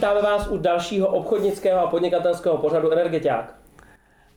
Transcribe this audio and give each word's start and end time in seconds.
vítáme 0.00 0.22
vás 0.22 0.46
u 0.46 0.58
dalšího 0.58 1.08
obchodnického 1.08 1.80
a 1.80 1.86
podnikatelského 1.86 2.58
pořadu 2.58 2.90
Energetiák. 2.90 3.54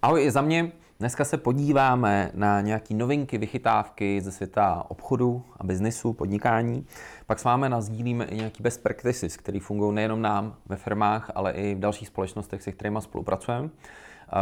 Ahoj 0.01 0.23
i 0.23 0.31
za 0.31 0.41
mě. 0.41 0.71
Dneska 0.99 1.25
se 1.25 1.37
podíváme 1.37 2.31
na 2.33 2.61
nějaké 2.61 2.93
novinky, 2.93 3.37
vychytávky 3.37 4.21
ze 4.21 4.31
světa 4.31 4.85
obchodu 4.87 5.43
a 5.59 5.63
biznesu, 5.63 6.13
podnikání. 6.13 6.85
Pak 7.25 7.39
s 7.39 7.43
vámi 7.43 7.69
nazdílíme 7.69 8.25
i 8.25 8.35
nějaký 8.35 8.63
best 8.63 8.83
practices, 8.83 9.37
které 9.37 9.59
fungují 9.59 9.95
nejenom 9.95 10.21
nám 10.21 10.55
ve 10.65 10.75
firmách, 10.75 11.31
ale 11.35 11.51
i 11.51 11.75
v 11.75 11.79
dalších 11.79 12.07
společnostech, 12.07 12.61
se 12.61 12.71
kterými 12.71 13.01
spolupracujeme. 13.01 13.69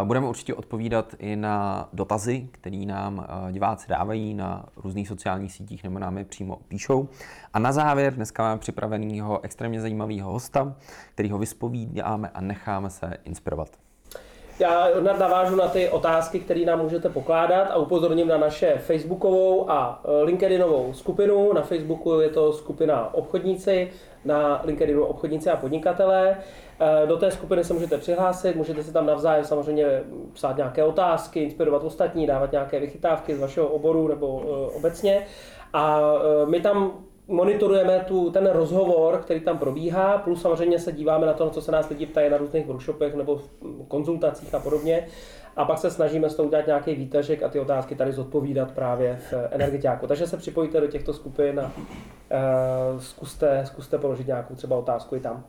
Budeme 0.03 0.27
určitě 0.27 0.53
odpovídat 0.53 1.15
i 1.19 1.35
na 1.35 1.89
dotazy, 1.93 2.47
které 2.51 2.77
nám 2.85 3.27
diváci 3.51 3.89
dávají 3.89 4.33
na 4.33 4.65
různých 4.75 5.07
sociálních 5.07 5.51
sítích 5.51 5.83
nebo 5.83 5.99
nám 5.99 6.17
je 6.17 6.25
přímo 6.25 6.57
píšou. 6.67 7.07
A 7.53 7.59
na 7.59 7.71
závěr 7.71 8.13
dneska 8.13 8.43
máme 8.43 8.59
připraveného 8.59 9.39
extrémně 9.43 9.81
zajímavého 9.81 10.31
hosta, 10.31 10.75
kterýho 11.13 11.37
vyspovídáme 11.37 12.29
a 12.33 12.41
necháme 12.41 12.89
se 12.89 13.17
inspirovat. 13.23 13.69
Já 14.61 14.87
navážu 15.17 15.55
na 15.55 15.67
ty 15.67 15.89
otázky, 15.89 16.39
které 16.39 16.65
nám 16.65 16.81
můžete 16.81 17.09
pokládat 17.09 17.63
a 17.71 17.75
upozorním 17.75 18.27
na 18.27 18.37
naše 18.37 18.77
facebookovou 18.77 19.71
a 19.71 20.01
e, 20.03 20.23
LinkedInovou 20.23 20.93
skupinu. 20.93 21.53
Na 21.53 21.61
Facebooku 21.61 22.19
je 22.19 22.29
to 22.29 22.53
skupina 22.53 23.13
obchodníci, 23.13 23.89
na 24.25 24.61
LinkedInu 24.63 25.03
obchodníci 25.03 25.49
a 25.49 25.57
podnikatelé. 25.57 26.37
E, 26.81 27.07
do 27.07 27.17
té 27.17 27.31
skupiny 27.31 27.63
se 27.63 27.73
můžete 27.73 27.97
přihlásit, 27.97 28.55
můžete 28.55 28.83
si 28.83 28.93
tam 28.93 29.05
navzájem 29.05 29.45
samozřejmě 29.45 30.03
psát 30.33 30.57
nějaké 30.57 30.83
otázky, 30.83 31.39
inspirovat 31.39 31.83
ostatní, 31.83 32.27
dávat 32.27 32.51
nějaké 32.51 32.79
vychytávky 32.79 33.35
z 33.35 33.39
vašeho 33.39 33.67
oboru 33.67 34.07
nebo 34.07 34.43
e, 34.43 34.75
obecně. 34.77 35.25
A 35.73 36.01
my 36.45 36.61
tam 36.61 36.93
monitorujeme 37.27 38.05
tu, 38.07 38.31
ten 38.31 38.49
rozhovor, 38.49 39.17
který 39.17 39.39
tam 39.39 39.57
probíhá, 39.57 40.17
plus 40.17 40.41
samozřejmě 40.41 40.79
se 40.79 40.91
díváme 40.91 41.25
na 41.25 41.33
to, 41.33 41.49
co 41.49 41.61
se 41.61 41.71
nás 41.71 41.89
lidi 41.89 42.05
ptají 42.05 42.29
na 42.29 42.37
různých 42.37 42.65
workshopech 42.65 43.15
nebo 43.15 43.35
v 43.35 43.49
konzultacích 43.87 44.55
a 44.55 44.59
podobně. 44.59 45.07
A 45.55 45.65
pak 45.65 45.77
se 45.77 45.91
snažíme 45.91 46.29
s 46.29 46.35
tou 46.35 46.43
udělat 46.43 46.67
nějaký 46.67 46.95
výtažek 46.95 47.43
a 47.43 47.49
ty 47.49 47.59
otázky 47.59 47.95
tady 47.95 48.11
zodpovídat 48.11 48.71
právě 48.71 49.15
v 49.15 49.33
energetiáku. 49.51 50.07
Takže 50.07 50.27
se 50.27 50.37
připojte 50.37 50.81
do 50.81 50.87
těchto 50.87 51.13
skupin 51.13 51.59
a 51.59 51.63
uh, 51.63 52.99
zkuste, 52.99 53.63
zkuste 53.65 53.97
položit 53.97 54.27
nějakou 54.27 54.55
třeba 54.55 54.75
otázku 54.75 55.15
i 55.15 55.19
tam. 55.19 55.43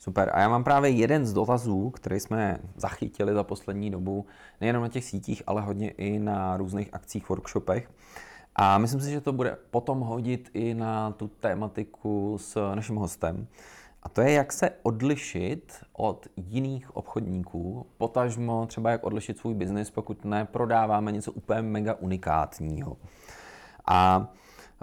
Super. 0.00 0.30
A 0.34 0.40
já 0.40 0.48
mám 0.48 0.64
právě 0.64 0.90
jeden 0.90 1.26
z 1.26 1.32
dotazů, 1.32 1.90
který 1.90 2.20
jsme 2.20 2.58
zachytili 2.76 3.34
za 3.34 3.44
poslední 3.44 3.90
dobu, 3.90 4.26
nejenom 4.60 4.82
na 4.82 4.88
těch 4.88 5.04
sítích, 5.04 5.42
ale 5.46 5.62
hodně 5.62 5.90
i 5.90 6.18
na 6.18 6.56
různých 6.56 6.94
akcích, 6.94 7.28
workshopech. 7.28 7.90
A 8.56 8.78
myslím 8.78 9.00
si, 9.00 9.10
že 9.10 9.20
to 9.20 9.32
bude 9.32 9.56
potom 9.70 10.00
hodit 10.00 10.50
i 10.54 10.74
na 10.74 11.10
tu 11.10 11.28
tématiku 11.28 12.38
s 12.40 12.74
naším 12.74 12.96
hostem. 12.96 13.46
A 14.02 14.08
to 14.08 14.20
je, 14.20 14.32
jak 14.32 14.52
se 14.52 14.70
odlišit 14.82 15.72
od 15.92 16.26
jiných 16.36 16.96
obchodníků, 16.96 17.86
potažmo 17.98 18.66
třeba 18.66 18.90
jak 18.90 19.04
odlišit 19.04 19.38
svůj 19.38 19.54
biznis, 19.54 19.90
pokud 19.90 20.24
neprodáváme 20.24 21.12
něco 21.12 21.32
úplně 21.32 21.62
mega 21.62 21.94
unikátního. 21.94 22.96
A 23.86 24.28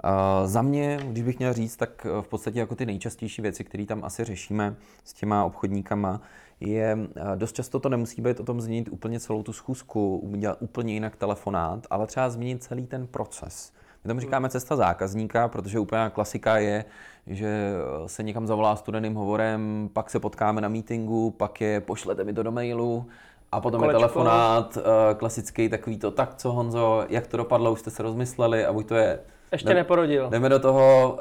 uh, 0.04 0.10
za 0.46 0.62
mě, 0.62 0.98
když 1.04 1.24
bych 1.24 1.38
měl 1.38 1.52
říct, 1.52 1.76
tak 1.76 2.06
v 2.20 2.28
podstatě 2.28 2.58
jako 2.58 2.74
ty 2.74 2.86
nejčastější 2.86 3.42
věci, 3.42 3.64
které 3.64 3.86
tam 3.86 4.04
asi 4.04 4.24
řešíme 4.24 4.76
s 5.04 5.12
těma 5.12 5.44
obchodníkama, 5.44 6.20
je, 6.60 6.98
eh, 7.16 7.36
dost 7.36 7.52
často 7.52 7.80
to 7.80 7.88
nemusí 7.88 8.22
být 8.22 8.40
o 8.40 8.44
tom 8.44 8.60
změnit 8.60 8.88
úplně 8.88 9.20
celou 9.20 9.42
tu 9.42 9.52
schůzku, 9.52 10.18
udělat 10.18 10.58
úplně 10.60 10.94
jinak 10.94 11.16
telefonát, 11.16 11.86
ale 11.90 12.06
třeba 12.06 12.30
změnit 12.30 12.62
celý 12.62 12.86
ten 12.86 13.06
proces. 13.06 13.72
My 14.04 14.08
tomu 14.08 14.20
říkáme 14.20 14.48
cesta 14.48 14.76
zákazníka, 14.76 15.48
protože 15.48 15.78
úplná 15.78 16.10
klasika 16.10 16.58
je, 16.58 16.84
že 17.26 17.72
se 18.06 18.22
někam 18.22 18.46
zavolá 18.46 18.76
studeným 18.76 19.14
hovorem, 19.14 19.90
pak 19.92 20.10
se 20.10 20.20
potkáme 20.20 20.60
na 20.60 20.68
meetingu, 20.68 21.30
pak 21.30 21.60
je 21.60 21.80
pošlete 21.80 22.24
mi 22.24 22.32
to 22.32 22.42
do 22.42 22.52
mailu, 22.52 23.06
a 23.52 23.60
potom 23.60 23.80
Kolečko. 23.80 23.96
je 23.96 24.00
telefonát, 24.00 24.78
eh, 24.78 25.14
klasický 25.14 25.68
takový 25.68 25.98
to, 25.98 26.10
tak 26.10 26.34
co 26.34 26.52
Honzo, 26.52 27.04
jak 27.08 27.26
to 27.26 27.36
dopadlo, 27.36 27.72
už 27.72 27.80
jste 27.80 27.90
se 27.90 28.02
rozmysleli 28.02 28.64
a 28.64 28.72
buď 28.72 28.86
to 28.86 28.94
je 28.94 29.20
ještě 29.52 29.74
neporodil. 29.74 30.28
Jdeme 30.30 30.48
do 30.48 30.58
toho, 30.58 31.16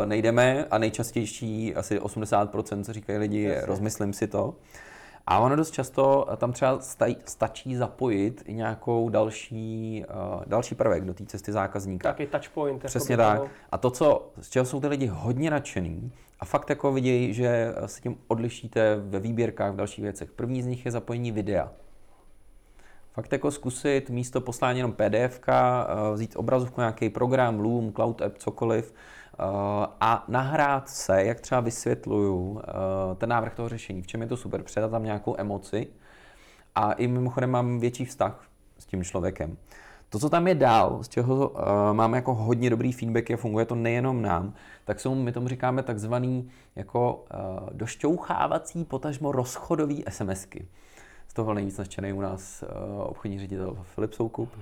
uh, 0.00 0.06
nejdeme 0.06 0.64
a 0.70 0.78
nejčastější, 0.78 1.74
asi 1.74 2.00
80%, 2.00 2.84
co 2.84 2.92
říkají 2.92 3.18
lidi, 3.18 3.38
je 3.38 3.62
rozmyslím 3.66 4.12
si 4.12 4.26
to. 4.26 4.54
A 5.26 5.38
ono 5.38 5.56
dost 5.56 5.70
často 5.70 6.26
tam 6.36 6.52
třeba 6.52 6.80
staj, 6.80 7.16
stačí 7.24 7.76
zapojit 7.76 8.42
i 8.46 8.54
nějakou 8.54 9.08
další, 9.08 10.04
uh, 10.08 10.42
další 10.46 10.74
prvek 10.74 11.04
do 11.04 11.14
té 11.14 11.26
cesty 11.26 11.52
zákazníka. 11.52 12.08
Taky 12.08 12.26
touchpoint. 12.26 12.84
Přesně 12.84 13.16
tak. 13.16 13.42
A 13.72 13.78
to, 13.78 13.90
co, 13.90 14.30
z 14.40 14.50
čeho 14.50 14.64
jsou 14.64 14.80
ty 14.80 14.86
lidi 14.86 15.06
hodně 15.06 15.50
nadšený 15.50 16.12
a 16.40 16.44
fakt 16.44 16.70
jako 16.70 16.92
vidějí, 16.92 17.34
že 17.34 17.74
se 17.86 18.00
tím 18.00 18.16
odlišíte 18.28 18.96
ve 18.96 19.20
výběrkách, 19.20 19.72
v 19.72 19.76
dalších 19.76 20.04
věcech. 20.04 20.30
První 20.30 20.62
z 20.62 20.66
nich 20.66 20.84
je 20.84 20.92
zapojení 20.92 21.32
videa 21.32 21.72
fakt 23.16 23.32
jako 23.32 23.50
zkusit 23.50 24.10
místo 24.10 24.40
poslání 24.40 24.78
jenom 24.78 24.92
PDF, 24.92 25.40
eh, 25.48 25.54
vzít 26.14 26.36
obrazovku, 26.36 26.80
nějaký 26.80 27.10
program, 27.10 27.60
Loom, 27.60 27.92
Cloud 27.92 28.22
App, 28.22 28.38
cokoliv 28.38 28.94
eh, 28.94 29.42
a 30.00 30.24
nahrát 30.28 30.88
se, 30.88 31.24
jak 31.24 31.40
třeba 31.40 31.60
vysvětluju 31.60 32.60
eh, 32.60 33.14
ten 33.14 33.28
návrh 33.28 33.54
toho 33.54 33.68
řešení, 33.68 34.02
v 34.02 34.06
čem 34.06 34.22
je 34.22 34.28
to 34.28 34.36
super, 34.36 34.62
předat 34.62 34.90
tam 34.90 35.04
nějakou 35.04 35.34
emoci 35.38 35.86
a 36.74 36.92
i 36.92 37.06
mimochodem 37.06 37.50
mám 37.50 37.80
větší 37.80 38.04
vztah 38.04 38.44
s 38.78 38.86
tím 38.86 39.04
člověkem. 39.04 39.56
To, 40.08 40.18
co 40.18 40.30
tam 40.30 40.48
je 40.48 40.54
dál, 40.54 41.02
z 41.02 41.08
čeho 41.08 41.48
uh, 41.48 41.60
máme 41.92 42.18
jako 42.18 42.34
hodně 42.34 42.70
dobrý 42.70 42.92
feedback 42.92 43.30
a 43.30 43.36
funguje 43.36 43.64
to 43.64 43.74
nejenom 43.74 44.22
nám, 44.22 44.54
tak 44.84 45.00
jsou, 45.00 45.14
my 45.14 45.32
tomu 45.32 45.48
říkáme 45.48 45.82
takzvaný 45.82 46.50
jako 46.76 47.24
uh, 47.34 47.70
došťouchávací, 47.72 48.84
potažmo 48.84 49.32
rozchodový 49.32 50.04
SMSky 50.08 50.68
toho 51.36 51.54
nejvíc 51.54 51.78
naštěný 51.78 52.12
u 52.12 52.20
nás 52.20 52.62
uh, 52.62 53.00
obchodní 53.00 53.38
ředitel 53.38 53.76
Filip 53.82 54.14
Soukup, 54.14 54.58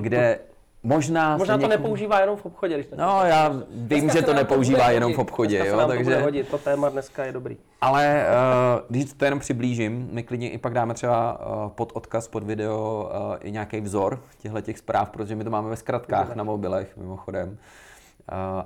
kde 0.00 0.38
možná... 0.82 1.36
Možná 1.36 1.54
to 1.54 1.60
někomu... 1.60 1.82
nepoužívá 1.82 2.20
jenom 2.20 2.36
v 2.36 2.46
obchodě. 2.46 2.74
Když 2.74 2.86
no, 2.96 3.20
já 3.24 3.52
vím, 3.70 4.10
že 4.10 4.22
to 4.22 4.34
nepoužívá 4.34 4.90
jenom 4.90 5.14
v 5.14 5.18
obchodě. 5.18 5.66
jo, 5.66 5.86
takže... 5.86 6.16
to 6.16 6.22
hodit, 6.22 6.48
to 6.48 6.58
téma 6.58 6.88
dneska 6.88 7.24
je 7.24 7.32
dobrý. 7.32 7.56
Ale 7.80 8.26
uh, 8.26 8.80
když 8.88 9.12
to 9.12 9.24
jenom 9.24 9.40
přiblížím, 9.40 10.08
my 10.12 10.22
klidně 10.22 10.50
i 10.50 10.58
pak 10.58 10.74
dáme 10.74 10.94
třeba 10.94 11.46
uh, 11.64 11.70
pod 11.70 11.92
odkaz, 11.94 12.28
pod 12.28 12.42
video 12.42 13.10
uh, 13.14 13.36
i 13.40 13.50
nějaký 13.50 13.80
vzor 13.80 14.20
těchto 14.38 14.60
těch 14.60 14.78
zpráv, 14.78 15.10
protože 15.10 15.36
my 15.36 15.44
to 15.44 15.50
máme 15.50 15.70
ve 15.70 15.76
zkratkách 15.76 16.36
na 16.36 16.44
mobilech 16.44 16.96
mimochodem. 16.96 17.48
Uh, 17.48 17.56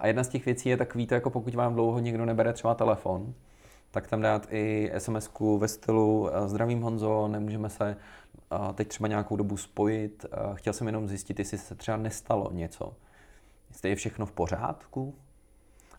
a 0.00 0.06
jedna 0.06 0.24
z 0.24 0.28
těch 0.28 0.44
věcí 0.44 0.68
je 0.68 0.76
takový, 0.76 1.06
to 1.06 1.14
jako 1.14 1.30
pokud 1.30 1.54
vám 1.54 1.74
dlouho 1.74 1.98
někdo 1.98 2.24
nebere 2.24 2.52
třeba 2.52 2.74
telefon, 2.74 3.34
tak 3.96 4.06
tam 4.06 4.20
dát 4.20 4.46
i 4.50 4.92
sms 4.98 5.30
ve 5.58 5.68
stylu 5.68 6.28
eh, 6.28 6.48
zdravím 6.48 6.80
Honzo, 6.80 7.28
nemůžeme 7.28 7.70
se 7.70 7.96
eh, 8.52 8.72
teď 8.74 8.88
třeba 8.88 9.08
nějakou 9.08 9.36
dobu 9.36 9.56
spojit. 9.56 10.26
Eh, 10.32 10.36
chtěl 10.54 10.72
jsem 10.72 10.86
jenom 10.86 11.08
zjistit, 11.08 11.38
jestli 11.38 11.58
se 11.58 11.74
třeba 11.74 11.96
nestalo 11.96 12.52
něco. 12.52 12.96
Jestli 13.68 13.88
je 13.88 13.96
všechno 13.96 14.26
v 14.26 14.32
pořádku, 14.32 15.14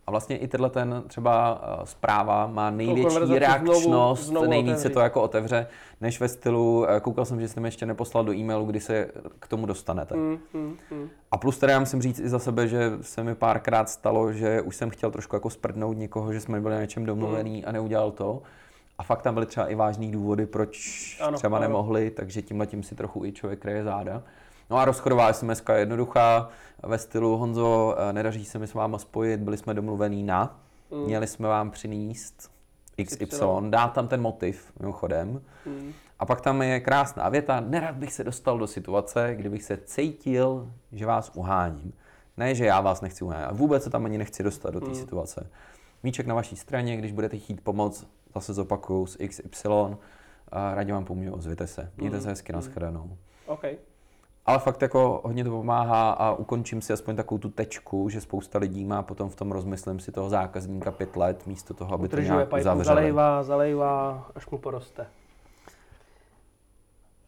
a 0.07 0.11
vlastně 0.11 0.37
i 0.37 0.47
tenhle 0.47 0.69
ten 0.69 1.03
třeba 1.07 1.61
uh, 1.77 1.83
zpráva 1.83 2.47
má 2.47 2.69
největší 2.69 3.39
reakčnost, 3.39 3.83
znovu, 3.83 4.15
znovu 4.15 4.49
nejvíce 4.49 4.75
otevří. 4.75 4.93
to 4.93 4.99
jako 4.99 5.21
otevře, 5.21 5.67
než 6.01 6.19
ve 6.19 6.27
stylu, 6.27 6.79
uh, 6.79 6.99
koukal 7.01 7.25
jsem, 7.25 7.41
že 7.41 7.47
jste 7.47 7.61
mi 7.61 7.67
ještě 7.67 7.85
neposlal 7.85 8.23
do 8.23 8.33
e-mailu, 8.33 8.65
kdy 8.65 8.79
se 8.79 9.07
k 9.39 9.47
tomu 9.47 9.65
dostanete. 9.65 10.15
Mm, 10.15 10.39
mm, 10.53 10.77
mm. 10.91 11.09
A 11.31 11.37
plus 11.37 11.57
teda 11.57 11.73
já 11.73 11.79
musím 11.79 12.01
říct 12.01 12.19
i 12.19 12.29
za 12.29 12.39
sebe, 12.39 12.67
že 12.67 12.91
se 13.01 13.23
mi 13.23 13.35
párkrát 13.35 13.89
stalo, 13.89 14.33
že 14.33 14.61
už 14.61 14.75
jsem 14.75 14.89
chtěl 14.89 15.11
trošku 15.11 15.35
jako 15.35 15.49
sprdnout 15.49 15.97
někoho, 15.97 16.33
že 16.33 16.41
jsme 16.41 16.61
byli 16.61 16.75
na 16.75 16.81
něčem 16.81 17.05
domluvený 17.05 17.57
mm. 17.57 17.63
a 17.67 17.71
neudělal 17.71 18.11
to. 18.11 18.41
A 18.97 19.03
fakt 19.03 19.21
tam 19.21 19.33
byly 19.33 19.45
třeba 19.45 19.67
i 19.67 19.75
vážný 19.75 20.11
důvody, 20.11 20.45
proč 20.45 21.17
ano, 21.21 21.37
třeba 21.37 21.57
ano. 21.57 21.67
nemohli, 21.67 22.11
takže 22.11 22.41
tímhle 22.41 22.67
tím 22.67 22.83
si 22.83 22.95
trochu 22.95 23.25
i 23.25 23.31
člověk 23.31 23.59
kreje 23.59 23.83
záda. 23.83 24.23
No 24.69 24.77
a 24.77 24.85
rozchodová 24.85 25.33
SMS 25.33 25.63
je 25.73 25.79
jednoduchá, 25.79 26.49
ve 26.83 26.97
stylu 26.97 27.37
Honzo, 27.37 27.95
eh, 27.97 28.13
nedaří 28.13 28.45
se 28.45 28.59
mi 28.59 28.67
s 28.67 28.73
váma 28.73 28.97
spojit, 28.97 29.39
byli 29.39 29.57
jsme 29.57 29.73
domluvení 29.73 30.23
na, 30.23 30.59
mm. 30.91 31.03
měli 31.03 31.27
jsme 31.27 31.47
vám 31.47 31.71
přinést 31.71 32.51
XY, 33.05 33.45
dát 33.69 33.87
tam 33.87 34.07
ten 34.07 34.21
motiv 34.21 34.73
mimochodem. 34.79 35.41
Mm. 35.65 35.93
A 36.19 36.25
pak 36.25 36.41
tam 36.41 36.61
je 36.61 36.79
krásná 36.79 37.29
věta, 37.29 37.59
nerad 37.59 37.95
bych 37.95 38.13
se 38.13 38.23
dostal 38.23 38.57
do 38.57 38.67
situace, 38.67 39.35
kdybych 39.35 39.63
se 39.63 39.77
cítil, 39.77 40.71
že 40.91 41.05
vás 41.05 41.31
uháním. 41.35 41.93
Ne, 42.37 42.55
že 42.55 42.65
já 42.65 42.81
vás 42.81 43.01
nechci 43.01 43.23
uhánět, 43.23 43.49
vůbec 43.51 43.83
se 43.83 43.89
tam 43.89 44.05
ani 44.05 44.17
nechci 44.17 44.43
dostat 44.43 44.73
do 44.73 44.79
té 44.79 44.87
mm. 44.87 44.95
situace. 44.95 45.49
Míček 46.03 46.27
na 46.27 46.35
vaší 46.35 46.55
straně, 46.55 46.97
když 46.97 47.11
budete 47.11 47.37
chtít 47.37 47.61
pomoc, 47.61 48.07
zase 48.35 48.53
zopakuju 48.53 49.05
s 49.05 49.17
XY, 49.27 49.69
a 50.51 50.75
rádi 50.75 50.91
vám 50.91 51.05
pomůžu, 51.05 51.33
ozvěte 51.33 51.67
se. 51.67 51.91
Mějte 51.97 52.17
mm. 52.17 52.23
se 52.23 52.29
hezky, 52.29 52.53
mm. 52.53 52.55
nashledanou. 52.55 53.17
Okay. 53.45 53.77
Ale 54.47 54.59
fakt 54.59 54.81
jako 54.81 55.21
hodně 55.23 55.43
to 55.43 55.49
pomáhá 55.49 56.11
a 56.11 56.31
ukončím 56.31 56.81
si 56.81 56.93
aspoň 56.93 57.15
takovou 57.15 57.37
tu 57.37 57.49
tečku, 57.49 58.09
že 58.09 58.21
spousta 58.21 58.59
lidí 58.59 58.85
má 58.85 59.03
potom 59.03 59.29
v 59.29 59.35
tom 59.35 59.51
rozmyslím 59.51 59.99
si 59.99 60.11
toho 60.11 60.29
zákazníka 60.29 60.91
pět 60.91 61.15
let, 61.15 61.47
místo 61.47 61.73
toho, 61.73 61.93
aby 61.93 62.03
Udržuje 62.03 62.27
to 62.27 62.35
nějak 62.35 62.53
uzavřeli. 62.53 62.85
Zalejvá, 62.85 63.43
zalejvá, 63.43 64.27
až 64.35 64.49
mu 64.49 64.57
poroste. 64.57 65.07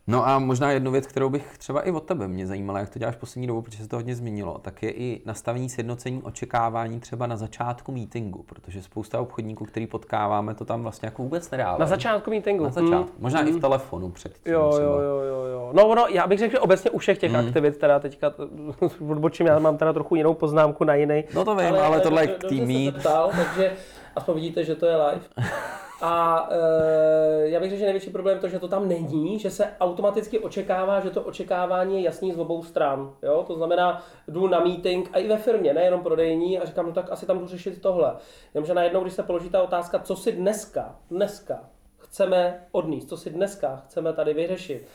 No 0.10 0.28
a 0.28 0.40
možná 0.40 0.72
jednu 0.72 0.92
věc, 0.92 1.08
kterou 1.08 1.30
bych 1.30 1.58
třeba 1.58 1.82
i 1.82 1.92
od 1.92 2.04
tebe 2.04 2.28
mě 2.28 2.48
zajímala, 2.48 2.80
jak 2.80 2.90
to 2.90 3.00
děláš 3.00 3.16
poslední 3.16 3.48
dobu, 3.48 3.62
protože 3.62 3.84
se 3.84 3.90
to 3.90 3.96
hodně 3.96 4.16
změnilo, 4.16 4.58
tak 4.62 4.84
je 4.84 4.92
i 4.92 5.22
nastavení 5.26 5.70
sjednocení 5.70 6.24
očekávání 6.24 7.00
třeba 7.00 7.28
na 7.28 7.38
začátku 7.38 7.92
meetingu, 7.92 8.44
protože 8.44 8.82
spousta 8.82 9.20
obchodníků, 9.20 9.66
který 9.66 9.88
potkáváme, 9.88 10.56
to 10.56 10.66
tam 10.66 10.84
vlastně 10.84 11.08
jako 11.08 11.24
vůbec 11.24 11.52
nedává. 11.52 11.78
Na 11.78 11.86
začátku 11.86 12.30
meetingu. 12.30 12.64
Na 12.64 12.70
začátku. 12.70 12.96
Hmm. 12.96 13.20
Možná 13.20 13.40
hmm. 13.40 13.50
i 13.50 13.52
v 13.52 13.62
telefonu 13.62 14.10
předtím. 14.10 14.54
Jo, 14.54 14.70
třeba. 14.72 14.86
jo, 14.86 15.00
jo, 15.00 15.22
jo, 15.22 15.44
jo. 15.46 15.70
No, 15.74 15.96
no, 15.96 16.06
já 16.10 16.28
bych 16.28 16.40
řekl, 16.40 16.52
že 16.52 16.60
obecně 16.60 16.92
u 16.92 16.98
všech 16.98 17.18
těch 17.18 17.32
hmm. 17.32 17.48
aktivit, 17.48 17.78
teda 17.78 18.00
teďka 18.00 18.34
odbočím, 19.10 19.48
já 19.48 19.60
mám 19.60 19.78
teda 19.78 19.94
trochu 19.94 20.16
jinou 20.16 20.34
poznámku 20.34 20.84
na 20.84 20.96
jiný. 20.96 21.24
No 21.34 21.46
to 21.46 21.56
vím, 21.56 21.68
ale, 21.68 21.82
ale 21.82 22.00
tohle 22.00 22.24
je 22.24 22.28
k 22.28 22.44
tým 22.44 22.94
takže 23.36 23.74
aspoň 24.16 24.36
vidíte, 24.36 24.64
že 24.64 24.76
to 24.76 24.86
je 24.86 24.96
live. 24.96 25.22
A 26.02 26.48
e, 26.52 27.50
já 27.50 27.60
bych 27.60 27.70
řekl, 27.70 27.80
že 27.80 27.86
největší 27.86 28.10
problém 28.10 28.36
je 28.36 28.42
to, 28.42 28.48
že 28.48 28.60
to 28.60 28.68
tam 28.68 28.88
není, 28.88 29.40
že 29.40 29.52
se 29.52 29.74
automaticky 29.80 30.40
očekává, 30.40 31.00
že 31.00 31.10
to 31.10 31.24
očekávání 31.24 31.96
je 31.96 32.02
jasný 32.02 32.34
z 32.34 32.40
obou 32.40 32.64
stran. 32.64 33.14
Jo? 33.24 33.44
To 33.48 33.56
znamená, 33.56 34.04
jdu 34.28 34.48
na 34.48 34.60
meeting 34.60 35.10
a 35.14 35.20
i 35.20 35.28
ve 35.28 35.38
firmě, 35.38 35.74
nejenom 35.74 36.04
prodejní, 36.04 36.60
a 36.60 36.66
říkám, 36.66 36.86
no 36.86 36.92
tak 36.92 37.12
asi 37.12 37.26
tam 37.26 37.40
jdu 37.40 37.48
řešit 37.48 37.82
tohle. 37.82 38.16
Jenomže 38.54 38.74
najednou, 38.74 39.02
když 39.02 39.14
se 39.14 39.24
položí 39.24 39.50
ta 39.50 39.64
otázka, 39.64 40.00
co 40.00 40.16
si 40.16 40.32
dneska, 40.32 40.96
dneska 41.12 41.70
chceme 41.98 42.68
odníst, 42.72 43.10
co 43.10 43.18
si 43.18 43.30
dneska 43.30 43.76
chceme 43.86 44.14
tady 44.14 44.34
vyřešit, 44.34 44.88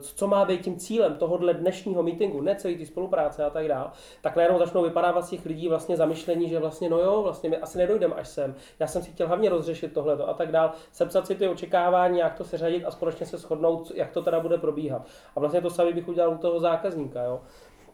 co 0.00 0.26
má 0.26 0.44
být 0.44 0.60
tím 0.60 0.76
cílem 0.76 1.14
tohohle 1.14 1.54
dnešního 1.54 2.02
meetingu, 2.02 2.40
ne 2.40 2.56
celý 2.56 2.76
ty 2.76 2.86
spolupráce 2.86 3.44
a 3.44 3.50
tak 3.50 3.68
dále, 3.68 3.90
tak 4.20 4.36
najednou 4.36 4.58
začnou 4.58 4.82
vypadávat 4.82 5.24
z 5.24 5.30
těch 5.30 5.46
lidí 5.46 5.68
vlastně 5.68 5.96
zamyšlení, 5.96 6.48
že 6.48 6.58
vlastně 6.58 6.88
no 6.88 6.98
jo, 6.98 7.22
vlastně 7.22 7.50
my 7.50 7.56
asi 7.56 7.78
nedojdeme 7.78 8.14
až 8.14 8.28
sem. 8.28 8.54
Já 8.78 8.86
jsem 8.86 9.02
si 9.02 9.10
chtěl 9.10 9.26
hlavně 9.28 9.48
rozřešit 9.48 9.92
tohleto 9.92 10.28
a 10.28 10.34
tak 10.34 10.52
dále, 10.52 10.70
sepsat 10.92 11.26
si 11.26 11.34
ty 11.34 11.48
očekávání, 11.48 12.18
jak 12.18 12.34
to 12.34 12.44
seřadit 12.44 12.84
a 12.84 12.90
společně 12.90 13.26
se 13.26 13.36
shodnout, 13.36 13.92
jak 13.94 14.10
to 14.10 14.22
teda 14.22 14.40
bude 14.40 14.58
probíhat. 14.58 15.06
A 15.36 15.40
vlastně 15.40 15.60
to 15.60 15.70
samé 15.70 15.92
bych 15.92 16.08
udělal 16.08 16.34
u 16.34 16.38
toho 16.38 16.60
zákazníka. 16.60 17.22
Jo. 17.22 17.40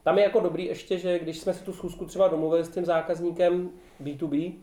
Tam 0.02 0.18
je 0.18 0.24
jako 0.24 0.40
dobrý 0.40 0.64
ještě, 0.64 0.98
že 0.98 1.18
když 1.18 1.38
jsme 1.38 1.54
si 1.54 1.64
tu 1.64 1.72
schůzku 1.72 2.04
třeba 2.04 2.28
domluvili 2.28 2.64
s 2.64 2.68
tím 2.68 2.84
zákazníkem 2.84 3.70
B2B, 4.02 4.54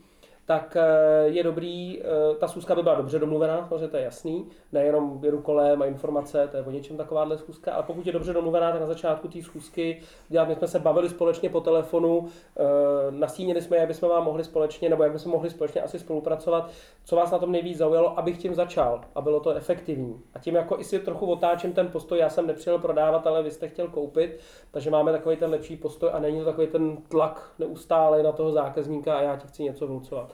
tak 0.45 0.77
eh, 0.79 1.27
je 1.27 1.43
dobrý, 1.43 2.01
eh, 2.01 2.35
ta 2.35 2.47
schůzka 2.47 2.75
by 2.75 2.83
byla 2.83 2.95
dobře 2.95 3.19
domluvená, 3.19 3.61
protože 3.69 3.87
to 3.87 3.97
je 3.97 4.03
jasný, 4.03 4.47
nejenom 4.71 5.19
jedu 5.23 5.41
kolem 5.41 5.81
a 5.81 5.85
informace, 5.85 6.47
to 6.51 6.57
je 6.57 6.63
o 6.63 6.71
něčem 6.71 6.97
takováhle 6.97 7.37
schůzka, 7.37 7.73
ale 7.73 7.83
pokud 7.83 8.05
je 8.05 8.13
dobře 8.13 8.33
domluvená, 8.33 8.71
tak 8.71 8.81
na 8.81 8.87
začátku 8.87 9.27
té 9.27 9.41
schůzky, 9.41 10.01
dělat, 10.29 10.47
my 10.47 10.55
jsme 10.55 10.67
se 10.67 10.79
bavili 10.79 11.09
společně 11.09 11.49
po 11.49 11.61
telefonu, 11.61 12.27
eh, 12.57 12.63
nastínili 13.09 13.61
jsme, 13.61 13.77
jak 13.77 13.87
bychom 13.87 14.09
vám 14.09 14.23
mohli 14.23 14.43
společně, 14.43 14.89
nebo 14.89 15.03
jak 15.03 15.11
bychom 15.11 15.31
mohli 15.31 15.49
společně 15.49 15.81
asi 15.81 15.99
spolupracovat, 15.99 16.71
co 17.05 17.15
vás 17.15 17.31
na 17.31 17.39
tom 17.39 17.51
nejvíc 17.51 17.77
zaujalo, 17.77 18.19
abych 18.19 18.37
tím 18.37 18.55
začal 18.55 19.01
a 19.15 19.21
bylo 19.21 19.39
to 19.39 19.51
efektivní. 19.51 20.21
A 20.33 20.39
tím 20.39 20.55
jako 20.55 20.79
i 20.79 20.83
si 20.83 20.99
trochu 20.99 21.25
otáčím 21.25 21.73
ten 21.73 21.87
postoj, 21.87 22.19
já 22.19 22.29
jsem 22.29 22.47
nepřijel 22.47 22.79
prodávat, 22.79 23.27
ale 23.27 23.43
vy 23.43 23.51
jste 23.51 23.67
chtěl 23.67 23.87
koupit, 23.87 24.39
takže 24.71 24.89
máme 24.89 25.11
takový 25.11 25.37
ten 25.37 25.49
lepší 25.49 25.77
postoj 25.77 26.09
a 26.13 26.19
není 26.19 26.39
to 26.39 26.45
takový 26.45 26.67
ten 26.67 26.97
tlak 26.97 27.53
neustále 27.59 28.23
na 28.23 28.31
toho 28.31 28.51
zákazníka 28.51 29.17
a 29.17 29.21
já 29.21 29.35
ti 29.35 29.47
chci 29.47 29.63
něco 29.63 29.87
vnucovat. 29.87 30.31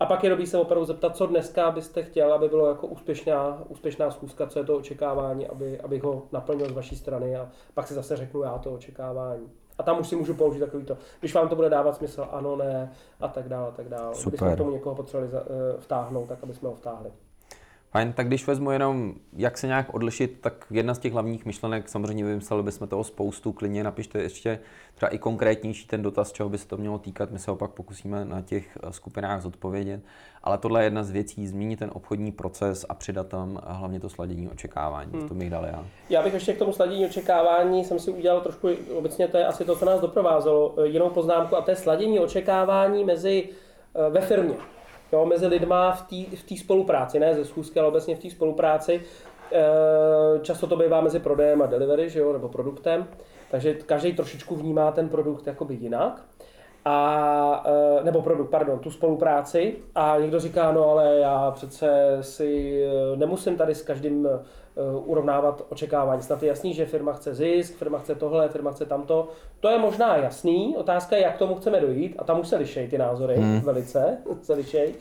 A 0.00 0.06
pak 0.06 0.24
je 0.24 0.30
dobrý 0.30 0.46
se 0.46 0.58
opravdu 0.58 0.84
zeptat, 0.84 1.16
co 1.16 1.26
dneska 1.26 1.70
byste 1.70 2.02
chtěl, 2.02 2.32
aby 2.32 2.48
bylo 2.48 2.68
jako 2.68 2.86
úspěšná, 2.86 3.62
úspěšná 3.68 4.10
schůzka, 4.10 4.46
co 4.46 4.58
je 4.58 4.64
to 4.64 4.76
očekávání, 4.76 5.46
aby, 5.46 5.80
abych 5.80 6.02
ho 6.02 6.22
naplnil 6.32 6.68
z 6.68 6.72
vaší 6.72 6.96
strany 6.96 7.36
a 7.36 7.48
pak 7.74 7.86
si 7.86 7.94
zase 7.94 8.16
řeknu 8.16 8.42
já 8.42 8.58
to 8.58 8.72
očekávání. 8.72 9.48
A 9.78 9.82
tam 9.82 10.00
už 10.00 10.08
si 10.08 10.16
můžu 10.16 10.34
použít 10.34 10.60
takový 10.60 10.84
to, 10.84 10.96
když 11.20 11.34
vám 11.34 11.48
to 11.48 11.56
bude 11.56 11.70
dávat 11.70 11.96
smysl, 11.96 12.28
ano, 12.30 12.56
ne, 12.56 12.92
a 13.20 13.28
tak 13.28 13.48
dále, 13.48 13.68
a 13.68 13.70
tak 13.70 13.88
dále. 13.88 14.14
Super. 14.14 14.38
Kdybychom 14.38 14.56
tomu 14.56 14.70
někoho 14.70 14.94
potřebovali 14.94 15.32
eh, 15.36 15.80
vtáhnout, 15.80 16.28
tak 16.28 16.38
aby 16.42 16.54
jsme 16.54 16.68
ho 16.68 16.74
vtáhli. 16.74 17.10
Fajn, 17.90 18.12
tak 18.12 18.26
když 18.26 18.46
vezmu 18.46 18.70
jenom, 18.70 19.14
jak 19.36 19.58
se 19.58 19.66
nějak 19.66 19.94
odlišit, 19.94 20.38
tak 20.40 20.66
jedna 20.70 20.94
z 20.94 20.98
těch 20.98 21.12
hlavních 21.12 21.46
myšlenek, 21.46 21.88
samozřejmě 21.88 22.24
vymysleli 22.24 22.62
bychom 22.62 22.88
toho 22.88 23.04
spoustu, 23.04 23.52
klidně 23.52 23.84
napište 23.84 24.22
ještě 24.22 24.58
třeba 24.94 25.10
i 25.10 25.18
konkrétnější 25.18 25.86
ten 25.86 26.02
dotaz, 26.02 26.32
čeho 26.32 26.48
by 26.48 26.58
se 26.58 26.68
to 26.68 26.76
mělo 26.76 26.98
týkat, 26.98 27.30
my 27.30 27.38
se 27.38 27.50
opak 27.50 27.70
pokusíme 27.70 28.24
na 28.24 28.42
těch 28.42 28.78
eh, 28.82 28.92
skupinách 28.92 29.42
zodpovědět, 29.42 30.00
ale 30.42 30.58
tohle 30.58 30.80
je 30.80 30.86
jedna 30.86 31.02
z 31.02 31.10
věcí, 31.10 31.46
změnit 31.46 31.78
ten 31.78 31.90
obchodní 31.92 32.32
proces 32.32 32.86
a 32.88 32.94
přidat 32.94 33.28
tam 33.28 33.60
eh, 33.62 33.72
hlavně 33.72 34.00
to 34.00 34.08
sladění 34.08 34.48
očekávání, 34.48 35.10
hmm. 35.12 35.28
to 35.28 35.34
bych 35.34 35.50
dal 35.50 35.64
já. 35.64 35.86
Já 36.10 36.22
bych 36.22 36.34
ještě 36.34 36.52
k 36.52 36.58
tomu 36.58 36.72
sladění 36.72 37.06
očekávání, 37.06 37.84
jsem 37.84 37.98
si 37.98 38.10
udělal 38.10 38.40
trošku, 38.40 38.68
obecně 38.94 39.28
to 39.28 39.36
je 39.36 39.46
asi 39.46 39.64
to, 39.64 39.76
co 39.76 39.84
nás 39.84 40.00
doprovázelo, 40.00 40.74
eh, 40.78 40.86
jinou 40.86 41.10
poznámku 41.10 41.56
a 41.56 41.62
to 41.62 41.70
je 41.70 41.76
sladění 41.76 42.20
očekávání 42.20 43.04
mezi 43.04 43.48
ve 44.10 44.20
firmě 44.20 44.54
jo, 45.12 45.26
mezi 45.26 45.46
lidma 45.46 45.92
v 45.92 46.42
té 46.48 46.56
spolupráci, 46.56 47.20
ne 47.20 47.34
ze 47.34 47.44
schůzky, 47.44 47.78
ale 47.78 47.88
obecně 47.88 48.16
v 48.16 48.18
té 48.18 48.30
spolupráci. 48.30 49.02
E, 49.52 50.40
často 50.42 50.66
to 50.66 50.76
bývá 50.76 51.00
mezi 51.00 51.20
prodejem 51.20 51.62
a 51.62 51.66
delivery, 51.66 52.10
že 52.10 52.20
jo, 52.20 52.32
nebo 52.32 52.48
produktem, 52.48 53.06
takže 53.50 53.74
každý 53.74 54.12
trošičku 54.12 54.56
vnímá 54.56 54.92
ten 54.92 55.08
produkt 55.08 55.46
jakoby 55.46 55.74
jinak. 55.74 56.24
A, 56.84 57.64
e, 58.00 58.04
nebo 58.04 58.22
produkt, 58.22 58.50
pardon, 58.50 58.78
tu 58.78 58.90
spolupráci. 58.90 59.76
A 59.94 60.18
někdo 60.18 60.40
říká, 60.40 60.72
no 60.72 60.90
ale 60.90 61.18
já 61.18 61.50
přece 61.50 62.18
si 62.20 62.82
e, 62.84 63.16
nemusím 63.16 63.56
tady 63.56 63.74
s 63.74 63.82
každým 63.82 64.28
urovnávat 65.04 65.66
očekávání. 65.68 66.22
Snad 66.22 66.42
je 66.42 66.48
jasný, 66.48 66.74
že 66.74 66.86
firma 66.86 67.12
chce 67.12 67.34
zisk, 67.34 67.76
firma 67.76 67.98
chce 67.98 68.14
tohle, 68.14 68.48
firma 68.48 68.70
chce 68.70 68.86
tamto. 68.86 69.28
To 69.60 69.68
je 69.68 69.78
možná 69.78 70.16
jasný, 70.16 70.76
otázka 70.76 71.16
je, 71.16 71.22
jak 71.22 71.36
tomu 71.38 71.54
chceme 71.54 71.80
dojít 71.80 72.14
a 72.18 72.24
tam 72.24 72.40
už 72.40 72.48
se 72.48 72.56
lišejí 72.56 72.88
ty 72.88 72.98
názory, 72.98 73.36
hmm. 73.36 73.60
velice 73.60 74.18
se 74.42 74.54
lišejí. 74.54 74.94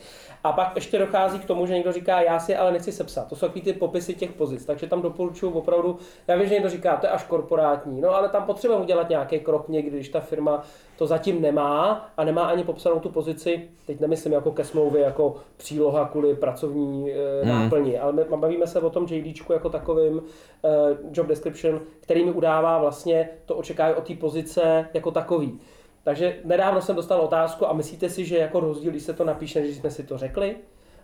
A 0.44 0.52
pak 0.52 0.76
ještě 0.76 1.00
dochází 1.00 1.40
k 1.40 1.46
tomu, 1.46 1.66
že 1.66 1.74
někdo 1.74 1.92
říká, 1.92 2.22
já 2.22 2.40
si 2.40 2.56
ale 2.56 2.72
nechci 2.72 2.92
sepsat. 2.92 3.28
To 3.28 3.36
jsou 3.36 3.46
takový 3.46 3.62
ty 3.62 3.74
popisy 3.74 4.14
těch 4.14 4.32
pozic, 4.32 4.66
takže 4.66 4.88
tam 4.88 5.02
doporučuji 5.02 5.52
opravdu, 5.52 5.98
já 6.28 6.36
vím, 6.36 6.48
že 6.48 6.54
někdo 6.54 6.70
říká, 6.70 6.98
to 6.98 7.06
je 7.06 7.12
až 7.12 7.24
korporátní, 7.24 8.02
no 8.02 8.16
ale 8.16 8.30
tam 8.30 8.44
potřebujeme 8.44 8.84
udělat 8.84 9.10
nějaký 9.10 9.40
krok 9.40 9.70
někdy, 9.70 9.92
když 9.92 10.10
ta 10.10 10.20
firma 10.20 10.64
to 10.98 11.08
zatím 11.08 11.42
nemá 11.42 12.10
a 12.18 12.24
nemá 12.24 12.48
ani 12.48 12.64
popsanou 12.64 13.00
tu 13.00 13.10
pozici, 13.10 13.70
teď 13.86 14.00
nemyslím 14.00 14.34
jako 14.34 14.52
ke 14.52 14.64
smlouvě, 14.64 15.02
jako 15.02 15.36
příloha 15.58 16.06
kvůli 16.06 16.36
pracovní 16.36 17.12
e, 17.12 17.44
hmm. 17.44 17.50
náplni, 17.50 18.00
ale 18.00 18.14
my 18.14 18.24
bavíme 18.36 18.68
se 18.68 18.80
o 18.80 18.90
tom 18.90 19.08
JDčku 19.10 19.54
jako 19.54 19.70
takovým 19.70 20.22
e, 20.64 20.70
job 21.12 21.28
description, 21.28 21.82
který 22.02 22.26
mi 22.26 22.32
udává 22.32 22.78
vlastně 22.78 23.30
to 23.46 23.56
očekávání 23.56 23.96
o 23.96 24.02
té 24.02 24.16
pozice 24.16 24.90
jako 24.94 25.12
takový. 25.12 25.60
Takže 26.04 26.40
nedávno 26.44 26.82
jsem 26.82 26.96
dostal 26.96 27.22
otázku 27.22 27.70
a 27.70 27.74
myslíte 27.74 28.10
si, 28.10 28.26
že 28.26 28.38
jako 28.38 28.60
rozdíl, 28.60 28.92
když 28.92 29.04
se 29.04 29.14
to 29.14 29.24
napíše, 29.24 29.62
než 29.62 29.76
jsme 29.76 29.92
si 29.92 30.04
to 30.04 30.18
řekli? 30.18 30.56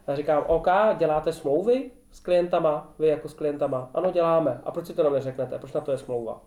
A 0.07 0.16
říkám, 0.16 0.44
OK, 0.48 0.68
děláte 0.98 1.34
smlouvy 1.34 1.92
s 2.12 2.19
klientama, 2.19 2.94
vy 3.00 3.07
jako 3.07 3.30
s 3.30 3.34
klientama? 3.34 3.89
Ano, 3.94 4.12
děláme. 4.12 4.62
A 4.63 4.72
proč 4.72 4.88
si 4.88 4.94
to 4.94 5.03
nám 5.03 5.13
neřeknete? 5.13 5.60
Proč 5.60 5.74
na 5.74 5.82
to 5.82 5.91
je 5.91 5.98
smlouva? 5.98 6.41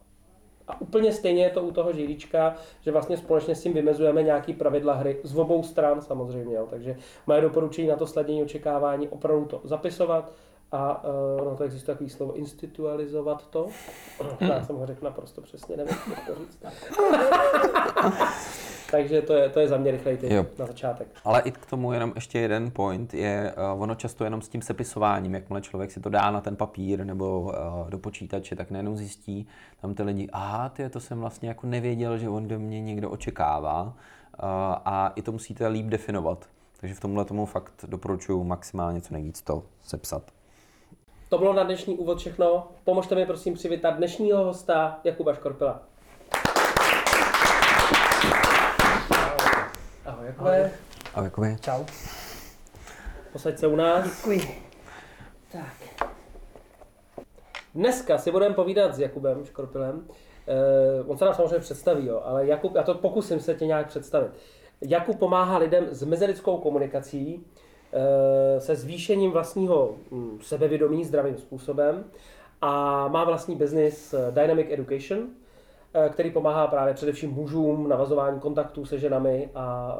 A 0.68 0.80
úplně 0.80 1.12
stejně 1.12 1.44
je 1.44 1.50
to 1.50 1.62
u 1.62 1.70
toho 1.70 1.92
žílička, 1.92 2.54
že 2.80 2.92
vlastně 2.92 3.16
společně 3.16 3.54
s 3.54 3.62
tím 3.62 3.72
vymezujeme 3.72 4.22
nějaký 4.22 4.52
pravidla 4.52 4.94
hry 4.94 5.20
z 5.22 5.38
obou 5.38 5.62
stran 5.62 6.02
samozřejmě. 6.02 6.56
Jo. 6.56 6.66
Takže 6.70 6.96
moje 7.26 7.40
doporučení 7.40 7.88
na 7.88 7.96
to 7.96 8.06
sladění 8.06 8.42
očekávání 8.42 9.08
opravdu 9.08 9.44
to 9.44 9.60
zapisovat, 9.64 10.32
a 10.72 11.02
no 11.44 11.56
to 11.56 11.64
existuje 11.64 11.94
takový 11.94 12.10
slovo 12.10 12.34
institualizovat 12.34 13.46
to. 13.46 13.68
Já 14.40 14.64
jsem 14.64 14.76
ho 14.76 14.86
řekl 14.86 15.04
naprosto 15.04 15.40
přesně, 15.40 15.76
nevím, 15.76 15.96
jak 16.10 16.26
to 16.26 16.34
říct. 16.34 16.58
Takže 18.90 19.22
to 19.22 19.32
je, 19.32 19.48
to 19.48 19.60
je 19.60 19.68
za 19.68 19.76
mě 19.76 19.90
rychlej 19.90 20.16
tip 20.16 20.58
na 20.58 20.66
začátek. 20.66 21.08
Ale 21.24 21.40
i 21.40 21.50
k 21.50 21.66
tomu 21.66 21.92
jenom 21.92 22.12
ještě 22.14 22.38
jeden 22.38 22.70
point 22.70 23.14
je, 23.14 23.54
uh, 23.74 23.82
ono 23.82 23.94
často 23.94 24.24
jenom 24.24 24.42
s 24.42 24.48
tím 24.48 24.62
sepisováním, 24.62 25.34
jakmile 25.34 25.60
člověk 25.60 25.90
si 25.90 26.00
to 26.00 26.08
dá 26.08 26.30
na 26.30 26.40
ten 26.40 26.56
papír 26.56 27.04
nebo 27.04 27.40
uh, 27.40 27.90
do 27.90 27.98
počítače, 27.98 28.56
tak 28.56 28.70
nejenom 28.70 28.96
zjistí 28.96 29.46
tam 29.80 29.94
ty 29.94 30.02
lidi, 30.02 30.28
aha, 30.32 30.68
ty, 30.68 30.88
to 30.88 31.00
jsem 31.00 31.20
vlastně 31.20 31.48
jako 31.48 31.66
nevěděl, 31.66 32.18
že 32.18 32.28
on 32.28 32.48
do 32.48 32.58
mě 32.58 32.80
někdo 32.80 33.10
očekává 33.10 33.82
uh, 33.82 33.92
a 34.84 35.12
i 35.16 35.22
to 35.22 35.32
musíte 35.32 35.68
líp 35.68 35.86
definovat. 35.86 36.48
Takže 36.80 36.94
v 36.94 37.00
tomhle 37.00 37.24
tomu 37.24 37.46
fakt 37.46 37.84
doporučuji 37.86 38.44
maximálně 38.44 39.00
co 39.00 39.14
nejvíc 39.14 39.42
to 39.42 39.62
sepsat. 39.82 40.22
To 41.28 41.38
bylo 41.38 41.52
na 41.52 41.62
dnešní 41.62 41.96
úvod 41.96 42.18
všechno. 42.18 42.68
Pomožte 42.84 43.14
mi 43.14 43.26
prosím 43.26 43.54
přivítat 43.54 43.96
dnešního 43.96 44.44
hosta 44.44 45.00
Jakuba 45.04 45.34
Škorpila. 45.34 45.82
Ahoj 50.26 50.58
Jakube. 50.58 50.70
Ahoj 51.14 51.26
Jakube. 51.26 51.56
Čau. 51.60 51.84
Posaď 53.32 53.58
se 53.58 53.66
u 53.66 53.76
nás. 53.76 54.16
Děkuji. 54.16 54.40
Tak. 55.52 56.08
Dneska 57.74 58.18
si 58.18 58.30
budeme 58.30 58.54
povídat 58.54 58.94
s 58.94 59.00
Jakubem 59.00 59.44
Škorpilem. 59.44 60.06
Eh, 60.48 61.04
on 61.06 61.18
se 61.18 61.24
nám 61.24 61.34
samozřejmě 61.34 61.58
představí, 61.58 62.06
jo, 62.06 62.22
ale 62.24 62.46
Jakub, 62.46 62.74
já 62.74 62.82
to 62.82 62.94
pokusím 62.94 63.40
se 63.40 63.54
tě 63.54 63.66
nějak 63.66 63.86
představit. 63.86 64.30
Jakub 64.80 65.18
pomáhá 65.18 65.58
lidem 65.58 65.86
s 65.90 66.02
mezilidskou 66.02 66.58
komunikací, 66.58 67.44
Eh, 67.92 68.60
se 68.60 68.76
zvýšením 68.76 69.30
vlastního 69.30 69.96
hm, 70.10 70.38
sebevědomí 70.42 71.04
zdravým 71.04 71.36
způsobem 71.36 72.04
a 72.60 73.08
má 73.08 73.24
vlastní 73.24 73.56
biznis 73.56 74.14
eh, 74.14 74.32
Dynamic 74.40 74.66
Education, 74.70 75.26
který 76.08 76.30
pomáhá 76.30 76.66
právě 76.66 76.94
především 76.94 77.30
mužům 77.30 77.88
navazování 77.88 78.40
kontaktů 78.40 78.84
se 78.86 78.98
ženami 78.98 79.50
a 79.54 79.96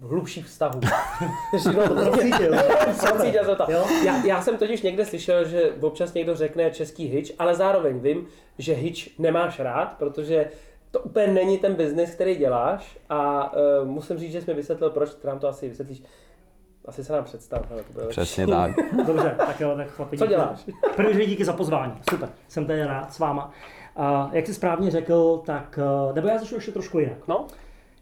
hlubších 0.00 0.46
vztahů. 0.46 0.80
no, 1.52 1.58
jsem 1.58 3.56
to. 3.56 3.72
Já, 4.04 4.26
já 4.26 4.42
jsem 4.42 4.56
totiž 4.56 4.82
někde 4.82 5.04
slyšel, 5.04 5.44
že 5.44 5.72
občas 5.80 6.14
někdo 6.14 6.36
řekne 6.36 6.70
český 6.70 7.06
hitch, 7.06 7.30
ale 7.38 7.54
zároveň 7.54 7.98
vím, 7.98 8.26
že 8.58 8.72
hitch 8.72 9.18
nemáš 9.18 9.60
rád, 9.60 9.86
protože 9.98 10.50
to 10.90 11.00
úplně 11.00 11.26
není 11.26 11.58
ten 11.58 11.74
biznis, 11.74 12.14
který 12.14 12.36
děláš 12.36 12.98
a 13.08 13.52
uh, 13.52 13.88
musím 13.88 14.18
říct, 14.18 14.32
že 14.32 14.40
jsi 14.40 14.50
mi 14.50 14.54
vysvětlil, 14.54 14.90
proč, 14.90 15.14
ty 15.14 15.26
nám 15.26 15.38
to 15.38 15.48
asi 15.48 15.68
vysvětlíš. 15.68 16.02
Asi 16.86 17.04
se 17.04 17.12
nám 17.12 17.24
představ. 17.24 17.70
ale 17.70 17.82
to 17.82 17.92
bude 17.92 18.06
Přesně 18.06 18.46
tak. 18.46 18.70
Dobře, 19.06 19.34
tak 19.38 19.60
jo, 19.60 19.76
tak 19.76 19.88
chlapi, 19.90 20.18
Co 20.18 20.26
děláš? 20.26 20.66
První 20.96 21.26
díky 21.26 21.44
za 21.44 21.52
pozvání, 21.52 21.92
super, 22.10 22.28
jsem 22.48 22.66
tady 22.66 22.84
rád 22.84 23.12
s 23.12 23.18
váma. 23.18 23.52
A 23.96 24.30
jak 24.32 24.46
jsi 24.46 24.54
správně 24.54 24.90
řekl, 24.90 25.42
tak, 25.46 25.78
eh, 26.10 26.12
nebo 26.12 26.28
já 26.28 26.38
začnu 26.38 26.56
ještě 26.56 26.72
trošku 26.72 26.98
jinak. 26.98 27.18
No, 27.28 27.46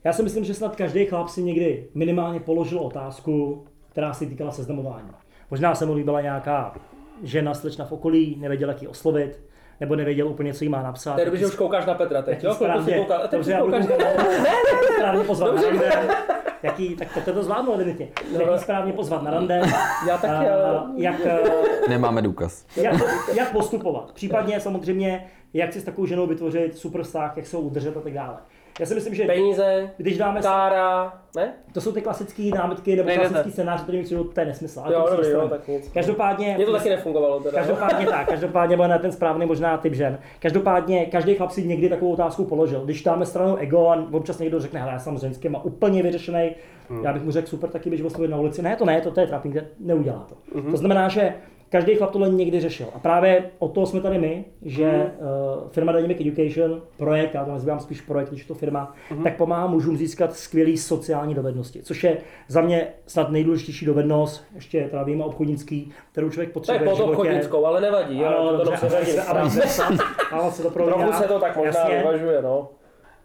Já 0.05 0.13
si 0.13 0.23
myslím, 0.23 0.45
že 0.45 0.55
snad 0.55 0.77
každý 0.77 1.07
chlap 1.07 1.29
si 1.29 1.43
někdy 1.43 1.89
minimálně 1.95 2.41
položil 2.41 2.79
otázku, 2.79 3.65
která 3.91 4.13
se 4.15 4.27
týkala 4.27 4.51
seznamování. 4.53 5.09
Možná 5.51 5.75
se 5.75 5.87
mu 5.87 5.95
líbila 5.95 6.21
nějaká 6.21 6.75
žena, 7.23 7.55
slečna 7.55 7.85
v 7.85 7.93
okolí, 7.93 8.37
nevěděl, 8.41 8.69
jak 8.69 8.83
ji 8.83 8.89
oslovit, 8.89 9.41
nebo 9.81 9.97
nevěděl 9.97 10.29
úplně, 10.29 10.55
co 10.55 10.65
jí 10.65 10.71
má 10.71 10.83
napsat. 10.83 11.15
to 11.15 11.21
je 11.21 11.25
dobře, 11.27 11.41
že 11.41 11.47
už 11.47 11.55
koukáš 11.57 11.87
na 11.87 11.95
Petra 11.95 12.23
teď, 12.23 12.45
jo? 12.45 12.55
Správně, 12.55 12.99
koukal, 12.99 13.17
a 13.23 13.29
teď 13.29 13.31
dobře, 13.39 13.59
koukáš. 13.61 13.87
koukat, 13.87 14.15
jaký 14.39 14.95
správně 14.97 15.25
pozvat 15.25 15.51
Dobře. 15.51 15.73
na 15.77 15.91
rande, 15.91 16.15
jaký, 16.65 16.97
tak 16.97 17.25
to, 17.25 17.33
to 17.33 17.43
zvládnu 17.43 17.75
evidentně. 17.75 18.09
No. 18.33 18.41
Jaký 18.41 18.63
správně 18.63 18.93
pozvat 18.93 19.23
na 19.23 19.31
rande, 19.31 19.63
Já 20.09 20.19
taky, 20.19 20.49
a 20.49 20.55
ale... 20.55 20.83
jak, 20.97 21.21
eh, 21.27 21.41
Nemáme 21.89 22.23
důkaz. 22.23 22.67
jak, 22.77 22.95
jak 23.35 23.53
postupovat. 23.53 24.13
Případně 24.13 24.61
samozřejmě, 24.61 25.27
jak 25.55 25.73
si 25.73 25.81
s 25.81 25.85
takovou 25.85 26.07
ženou 26.07 26.27
vytvořit 26.27 26.79
super 26.79 27.03
vztah, 27.03 27.37
jak 27.37 27.47
se 27.47 27.57
ho 27.57 27.63
udržet 27.63 27.97
a 27.97 28.01
tak 28.01 28.13
dále. 28.13 28.37
Já 28.81 28.87
si 28.87 28.95
myslím, 28.95 29.15
že 29.15 29.25
Peníze, 29.25 29.91
když 29.97 30.19
dáme 30.19 30.41
kára, 30.43 31.13
ne? 31.37 31.53
to 31.73 31.81
jsou 31.81 31.93
ty 31.93 32.03
klasické 32.03 32.43
námitky 32.43 32.97
nebo 32.97 33.07
Nejde 33.07 33.21
klasický 33.29 33.51
scénář, 33.53 33.83
který 33.83 33.99
mi 33.99 34.05
přijde, 34.05 34.23
to 34.35 34.41
je 34.41 34.47
nesmysl. 34.47 34.81
ale 34.85 34.95
Jo, 34.95 35.07
dobrý, 35.11 35.31
jo, 35.31 35.49
tak 35.49 35.69
nic. 35.69 35.89
Každopádně, 35.95 36.55
Mně 36.57 36.67
to 36.67 36.73
taky 36.73 36.89
nefungovalo 36.91 37.41
teda. 37.41 37.59
Každopádně 37.59 38.07
tak, 38.07 38.29
každopádně 38.29 38.77
byl 38.77 38.89
na 38.89 38.99
ten 38.99 39.13
správný 39.13 39.47
možná 39.47 39.77
typ 39.79 39.95
žen. 39.95 40.19
Každopádně 40.39 41.07
každý 41.07 41.35
chlap 41.35 41.51
si 41.51 41.67
někdy 41.67 41.89
takovou 41.89 42.13
otázku 42.13 42.45
položil. 42.45 42.85
Když 42.85 43.03
dáme 43.03 43.27
stranou 43.27 43.57
ego 43.57 43.89
a 43.89 44.07
občas 44.13 44.39
někdo 44.39 44.61
řekne, 44.61 44.81
hele, 44.81 44.93
já 44.93 44.99
jsem 44.99 45.19
ženský, 45.19 45.49
má 45.49 45.65
úplně 45.65 46.03
vyřešený, 46.03 46.51
Hmm. 46.89 47.05
já 47.05 47.13
bych 47.13 47.23
mu 47.23 47.31
řekl 47.31 47.47
super, 47.49 47.71
taky 47.71 47.91
běž 47.91 48.03
oslovit 48.03 48.31
na 48.31 48.37
ulici. 48.37 48.63
Ne, 48.63 48.77
to 48.77 48.85
ne, 48.85 49.01
to, 49.01 49.11
to 49.11 49.21
je 49.21 49.27
trapping, 49.27 49.55
to 49.55 49.61
neudělá 49.81 50.27
to. 50.29 50.59
Hmm. 50.61 50.71
To 50.71 50.77
znamená, 50.77 51.09
že 51.09 51.35
každý 51.75 51.95
chlap 51.95 52.11
tohle 52.11 52.29
někdy 52.29 52.61
řešil. 52.61 52.87
A 52.95 52.99
právě 52.99 53.51
o 53.59 53.69
to 53.69 53.87
jsme 53.87 54.01
tady 54.01 54.19
my, 54.19 54.45
že 54.63 54.91
uh, 55.63 55.69
firma 55.71 55.93
Dynamic 55.93 56.21
Education, 56.21 56.83
projekt, 56.97 57.35
já 57.35 57.45
to 57.45 57.51
nazývám 57.51 57.81
spíš 57.81 58.01
projekt, 58.01 58.33
než 58.33 58.45
to 58.45 58.55
firma, 58.55 58.95
Hmm. 59.11 59.23
tak 59.25 59.37
pomáhá 59.37 59.67
mužům 59.67 59.97
získat 59.97 60.37
skvělé 60.37 60.77
sociální 60.77 61.35
dovednosti, 61.35 61.83
což 61.83 62.05
je 62.05 62.17
za 62.49 62.61
mě 62.61 62.87
snad 63.07 63.31
nejdůležitější 63.31 63.87
dovednost, 63.87 64.45
ještě 64.55 64.89
teda 64.91 65.03
výjima 65.03 65.25
obchodnický, 65.25 65.91
kterou 66.13 66.31
člověk 66.31 66.53
potřebuje 66.53 66.85
pod 66.91 66.93
v 66.95 66.97
životě. 66.97 67.17
obchodnickou, 67.17 67.65
ale 67.67 67.81
nevadí, 67.81 68.19
jo, 68.21 68.27
Ano, 68.27 68.59
to 68.59 68.65
dobře, 68.65 68.87
jenom 68.87 69.05
se 69.05 69.23
ale- 69.23 69.41
ale 70.31 70.53
to. 70.63 70.71
Trochu 70.71 71.13
se 71.13 71.25
to 71.29 71.39
tak 71.41 71.57
možná 71.57 71.81
Jasně. 71.81 71.99
vyvažuje, 71.99 72.43
no. 72.43 72.69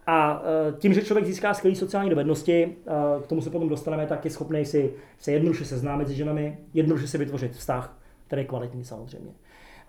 A 0.07 0.43
eh, 0.69 0.73
tím, 0.79 0.93
že 0.93 1.01
člověk 1.01 1.25
získá 1.27 1.53
skvělé 1.53 1.75
sociální 1.75 2.09
dovednosti, 2.09 2.75
eh, 2.87 3.23
k 3.23 3.27
tomu 3.27 3.41
se 3.41 3.49
potom 3.49 3.69
dostaneme, 3.69 4.07
tak 4.07 4.25
je 4.25 4.31
schopný 4.31 4.65
si 4.65 4.93
se 5.19 5.31
jednoduše 5.31 5.65
seznámit 5.65 6.07
s 6.07 6.11
ženami, 6.11 6.57
jednoduše 6.73 7.07
si 7.07 7.17
vytvořit 7.17 7.51
vztah, 7.51 7.98
který 8.29 8.41
je 8.41 8.47
kvalitní 8.47 8.83
samozřejmě. 8.83 9.31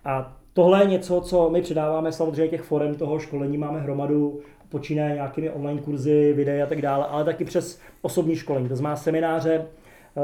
A 0.05 0.37
tohle 0.53 0.83
je 0.83 0.87
něco, 0.87 1.21
co 1.21 1.49
my 1.49 1.61
předáváme 1.61 2.11
samozřejmě 2.11 2.47
těch 2.47 2.61
forem 2.61 2.95
toho 2.95 3.19
školení, 3.19 3.57
máme 3.57 3.79
hromadu, 3.79 4.39
počínaje 4.69 5.13
nějakými 5.13 5.49
online 5.49 5.81
kurzy, 5.81 6.33
videa 6.33 6.65
a 6.65 6.69
tak 6.69 6.81
dále, 6.81 7.05
ale 7.05 7.23
taky 7.23 7.45
přes 7.45 7.79
osobní 8.01 8.35
školení, 8.35 8.69
to 8.69 8.75
znamená 8.75 8.95
semináře, 8.95 9.65
eh, 10.17 10.21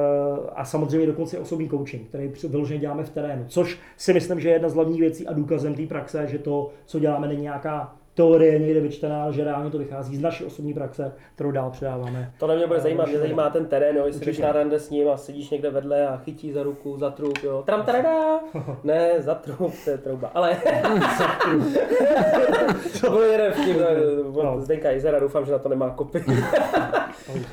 a 0.55 0.65
samozřejmě 0.65 1.07
dokonce 1.07 1.39
osobní 1.39 1.69
coaching, 1.69 2.07
který 2.07 2.31
vyloženě 2.49 2.79
děláme 2.79 3.03
v 3.03 3.09
terénu, 3.09 3.45
což 3.47 3.79
si 3.97 4.13
myslím, 4.13 4.39
že 4.39 4.49
je 4.49 4.55
jedna 4.55 4.69
z 4.69 4.73
hlavních 4.73 4.99
věcí 4.99 5.27
a 5.27 5.33
důkazem 5.33 5.75
té 5.75 5.85
praxe, 5.87 6.27
že 6.27 6.39
to, 6.39 6.71
co 6.85 6.99
děláme, 6.99 7.27
není 7.27 7.41
nějaká 7.41 7.95
teorie 8.17 8.59
někde 8.59 8.79
vyčtená, 8.79 9.31
že 9.31 9.43
reálně 9.43 9.71
to 9.71 9.77
vychází 9.77 10.15
z 10.17 10.21
naší 10.21 10.45
osobní 10.45 10.73
praxe, 10.73 11.11
kterou 11.35 11.51
dál 11.51 11.69
předáváme. 11.71 12.31
To 12.39 12.47
na 12.47 12.55
mě 12.55 12.67
bude 12.67 12.79
Eh, 12.79 12.81
zajímat, 12.81 13.03
mě 13.03 13.13
školení. 13.13 13.21
zajímá 13.35 13.49
ten 13.49 13.65
terén, 13.65 13.97
jo, 13.97 14.05
jestli 14.05 14.19
jdeš 14.19 14.27
Určitě. 14.27 14.45
na 14.47 14.51
rande 14.51 14.79
s 14.79 14.89
ním 14.89 15.09
a 15.09 15.17
sedíš 15.17 15.49
někde 15.49 15.69
vedle 15.69 16.07
a 16.07 16.17
chytí 16.17 16.51
za 16.51 16.63
ruku, 16.63 16.97
za 16.97 17.11
trup, 17.11 17.37
jo. 17.43 17.63
Tram 17.65 17.83
tarada! 17.83 18.39
Ne, 18.83 19.11
za 19.21 19.35
trup, 19.35 19.73
to 19.83 19.89
je 19.89 19.97
trouba, 19.97 20.31
ale... 20.33 20.57
to 23.01 23.09
byl 23.11 23.21
jeden 23.23 23.51
vtip 23.53 23.77
No. 24.35 24.43
no. 24.43 24.61
Zdenka 24.61 24.91
Izera, 24.91 25.19
doufám, 25.19 25.45
že 25.45 25.51
na 25.51 25.59
to 25.59 25.69
nemá 25.69 25.89
kopy. 25.89 26.25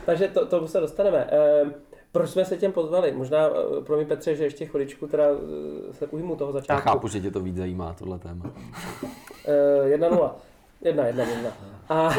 Takže 0.07 0.29
to, 0.29 0.47
to 0.47 0.69
se 0.69 0.81
dostaneme. 0.81 1.27
Ehm, 1.31 1.75
proč 2.13 2.31
jsme 2.31 2.45
se 2.45 2.57
těm 2.57 2.73
pozvali? 2.73 3.13
Možná 3.13 3.47
eh, 3.47 3.81
pro 3.85 3.97
mě 3.97 4.05
Petře, 4.07 4.37
že 4.37 4.45
ještě 4.45 4.67
chviličku 4.67 5.07
teda 5.07 5.25
eh, 5.25 5.93
se 5.93 6.07
ujmu 6.07 6.37
toho 6.37 6.49
Já 6.49 6.53
začátku. 6.53 6.89
chápu, 6.89 7.09
že 7.09 7.21
tě 7.21 7.31
to 7.31 7.41
víc 7.41 7.57
zajímá, 7.57 7.95
tohle 7.99 8.19
téma. 8.19 8.45
Eh, 9.49 9.97
1-0. 9.97 10.31
1 10.85 11.07
1 11.07 11.25
1 11.25 11.53
A 11.89 12.11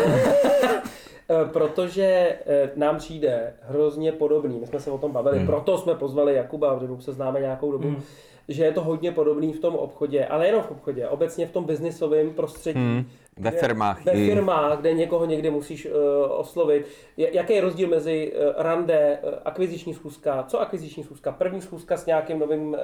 eh, 1.29 1.45
protože 1.53 2.03
eh, 2.45 2.69
nám 2.75 2.98
přijde 2.98 3.53
hrozně 3.62 4.12
podobný, 4.12 4.60
my 4.60 4.67
jsme 4.67 4.79
se 4.79 4.91
o 4.91 4.98
tom 4.98 5.12
bavili, 5.12 5.38
Hmm. 5.38 5.48
proto 5.48 5.77
jsme 5.77 5.95
pozvali 5.95 6.34
Jakuba, 6.36 6.79
že 6.81 6.88
se 7.03 7.13
známe 7.13 7.39
nějakou 7.39 7.72
dobu, 7.72 7.88
Hmm. 7.88 8.01
že 8.48 8.63
je 8.65 8.72
to 8.72 8.81
hodně 8.84 9.12
podobný 9.12 9.53
v 9.53 9.60
tom 9.60 9.75
obchodě, 9.75 10.25
ale 10.25 10.48
jenom 10.48 10.62
v 10.63 10.72
obchodě, 10.72 11.07
obecně 11.07 11.48
v 11.48 11.51
tom 11.51 11.63
biznisovém 11.63 12.34
prostředí. 12.34 12.79
Hmm. 12.79 13.05
Ve 13.39 13.51
firmách 13.51 14.06
Ve 14.06 14.12
i- 14.12 14.30
firmách, 14.30 14.80
kde 14.80 14.94
někoho 14.94 15.25
někde 15.25 15.51
musíš 15.51 15.86
uh, 15.86 15.92
oslovit. 16.27 16.88
Jaký 17.18 17.54
je 17.54 17.62
rozdíl 17.62 17.89
mezi 17.89 18.34
uh, 18.34 18.54
rande, 18.63 19.20
uh, 19.24 19.30
akviziční 19.46 19.94
schůzka, 19.94 20.44
co 20.48 20.60
akviziční 20.62 21.04
schůzka? 21.04 21.32
První 21.32 21.62
schůzka 21.62 21.98
s 21.98 22.06
nějakým 22.06 22.39
novým 22.39 22.68
uh, 22.70 22.77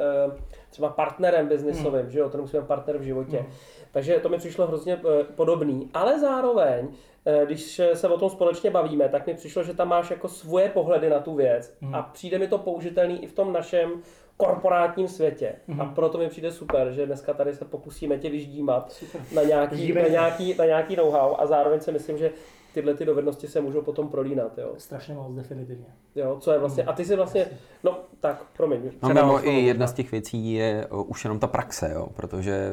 třeba 0.69 0.89
partnerem 0.89 1.47
biznisovým, 1.47 2.09
že 2.09 2.19
jo, 2.19 2.29
to 2.29 2.37
musíme 2.37 2.63
partner 2.63 2.97
v 2.97 3.01
životě. 3.01 3.37
Hmm. 3.37 3.51
Takže 3.91 4.19
to 4.19 4.29
mi 4.29 4.37
přišlo 4.37 4.67
hrozně 4.67 4.95
uh, 4.95 5.11
podobný. 5.35 5.89
Ale 5.93 6.19
zároveň, 6.19 6.87
uh, 6.87 7.45
když 7.45 7.81
se 7.93 8.07
o 8.07 8.17
tom 8.17 8.29
společně 8.29 8.69
bavíme, 8.69 9.09
tak 9.09 9.27
mi 9.27 9.33
přišlo, 9.33 9.63
že 9.63 9.73
tam 9.73 9.87
máš 9.87 10.09
jako 10.11 10.27
svoje 10.27 10.69
pohledy 10.69 11.09
na 11.09 11.19
tu 11.19 11.35
věc 11.35 11.73
Hmm. 11.81 11.95
a 11.95 12.01
přijde 12.01 12.37
mi 12.39 12.47
to 12.47 12.57
použitelný 12.57 13.23
i 13.23 13.27
v 13.27 13.33
tom 13.33 13.53
našem 13.53 13.91
korporátním 14.37 15.07
světě. 15.07 15.53
Mhm. 15.67 15.81
A 15.81 15.85
proto 15.85 16.17
mi 16.17 16.29
přijde 16.29 16.51
super, 16.51 16.91
že 16.91 17.05
dneska 17.05 17.33
tady 17.33 17.55
se 17.55 17.65
pokusíme 17.65 18.17
tě 18.17 18.29
vyždímat 18.29 18.91
Super. 18.91 19.21
na 19.35 19.43
nějaký, 19.43 19.93
na 19.93 20.01
nějaký, 20.01 20.55
na 20.59 20.65
nějaký 20.65 20.95
know-how 20.95 21.35
a 21.39 21.45
zároveň 21.45 21.79
si 21.79 21.91
myslím, 21.91 22.17
že 22.17 22.31
tyhle 22.73 22.93
ty 22.93 23.05
dovednosti 23.05 23.47
se 23.47 23.61
můžou 23.61 23.81
potom 23.81 24.07
prolínat, 24.09 24.57
jo. 24.57 24.73
Strašně 24.77 25.13
moc, 25.13 25.35
definitivně. 25.35 25.85
jo 26.15 26.37
co 26.39 26.51
je 26.51 26.59
vlastně, 26.59 26.83
a 26.83 26.93
ty 26.93 27.05
si 27.05 27.15
vlastně, 27.15 27.45
no 27.83 27.99
tak, 28.19 28.45
promiň. 28.57 28.91
No, 29.03 29.09
mimo 29.09 29.47
i 29.47 29.51
jedna 29.59 29.87
z 29.87 29.93
těch 29.93 30.11
věcí 30.11 30.53
je 30.53 30.87
uh, 30.91 31.09
už 31.09 31.23
jenom 31.23 31.39
ta 31.39 31.47
praxe, 31.47 31.91
jo? 31.93 32.07
protože 32.15 32.69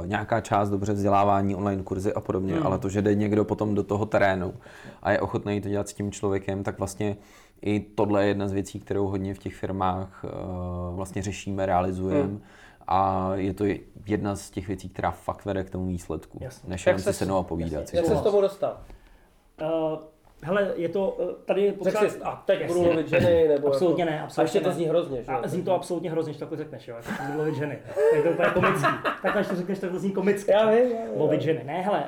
uh, 0.00 0.06
nějaká 0.06 0.40
část 0.40 0.70
dobře 0.70 0.92
vzdělávání, 0.92 1.54
online 1.56 1.82
kurzy 1.82 2.12
a 2.12 2.20
podobně, 2.20 2.54
Hmm. 2.54 2.66
ale 2.66 2.78
to, 2.78 2.88
že 2.88 3.02
jde 3.02 3.14
někdo 3.14 3.44
potom 3.44 3.74
do 3.74 3.82
toho 3.82 4.06
terénu 4.06 4.54
a 5.02 5.12
je 5.12 5.20
ochotný 5.20 5.60
to 5.60 5.68
dělat 5.68 5.88
s 5.88 5.92
tím 5.94 6.12
člověkem, 6.12 6.62
tak 6.62 6.78
vlastně 6.78 7.16
i 7.62 7.80
tohle 7.80 8.22
je 8.22 8.28
jedna 8.28 8.48
z 8.48 8.52
věcí, 8.52 8.80
kterou 8.80 9.06
hodně 9.06 9.34
v 9.34 9.38
těch 9.38 9.54
firmách 9.54 10.24
uh, 10.24 10.30
vlastně 10.96 11.22
řešíme, 11.22 11.66
realizujeme. 11.66 12.22
Hmm. 12.22 12.42
A 12.90 13.30
je 13.34 13.54
to 13.54 13.64
jedna 14.06 14.36
z 14.36 14.50
těch 14.50 14.66
věcí, 14.68 14.88
která 14.88 15.10
fakt 15.10 15.44
vede 15.44 15.64
k 15.64 15.70
tomu 15.70 15.86
výsledku, 15.86 16.38
Jasně. 16.40 16.70
než 16.70 16.86
Jak 16.86 16.92
jenom 16.92 16.98
si 16.98 17.04
ses- 17.04 17.18
sednout 17.18 17.38
a 17.38 17.42
povídat. 17.42 17.88
si 17.88 17.96
Jak 17.96 18.06
se 18.06 18.16
s 18.16 18.20
tomu 18.20 18.40
dostal? 18.40 18.76
Uh, 19.62 19.98
hele, 20.42 20.72
je 20.76 20.88
to, 20.88 21.10
uh, 21.10 21.30
tady 21.44 21.62
je 21.62 21.72
potřeba... 21.72 22.08
Jsi, 22.08 22.20
a 22.22 22.42
teď 22.46 22.60
Jasně. 22.60 22.76
budu 22.76 22.88
lovit 22.90 23.08
ženy, 23.08 23.48
nebo 23.48 23.68
Absolutně 23.68 24.02
jako, 24.04 24.12
ne, 24.12 24.20
A 24.20 24.24
absolutně 24.24 24.46
ještě 24.46 24.60
to 24.60 24.68
ne. 24.68 24.74
zní 24.74 24.86
hrozně, 24.86 25.22
že? 25.22 25.32
A 25.32 25.48
zní 25.48 25.62
to 25.62 25.74
absolutně 25.74 26.10
hrozně, 26.10 26.32
že 26.32 26.38
takhle 26.38 26.58
řekneš, 26.58 26.88
jo, 26.88 26.96
jako 26.96 27.08
to 27.18 27.22
budu 27.26 27.38
lovit 27.38 27.54
ženy. 27.54 27.78
Je 28.14 28.22
to 28.22 28.30
úplně 28.30 28.48
komický. 28.54 28.86
Takhle, 29.22 29.42
když 29.42 29.48
to 29.48 29.56
řekneš, 29.56 29.78
tak 29.78 29.90
to 29.90 29.98
zní 29.98 30.10
komicky. 30.12 30.50
Já 30.50 30.70
vím, 30.70 30.78
já 30.90 31.04
vím. 31.04 31.20
Lovit 31.20 31.42
ženy. 31.42 31.64
Ne, 31.64 31.82
hele, 31.82 32.04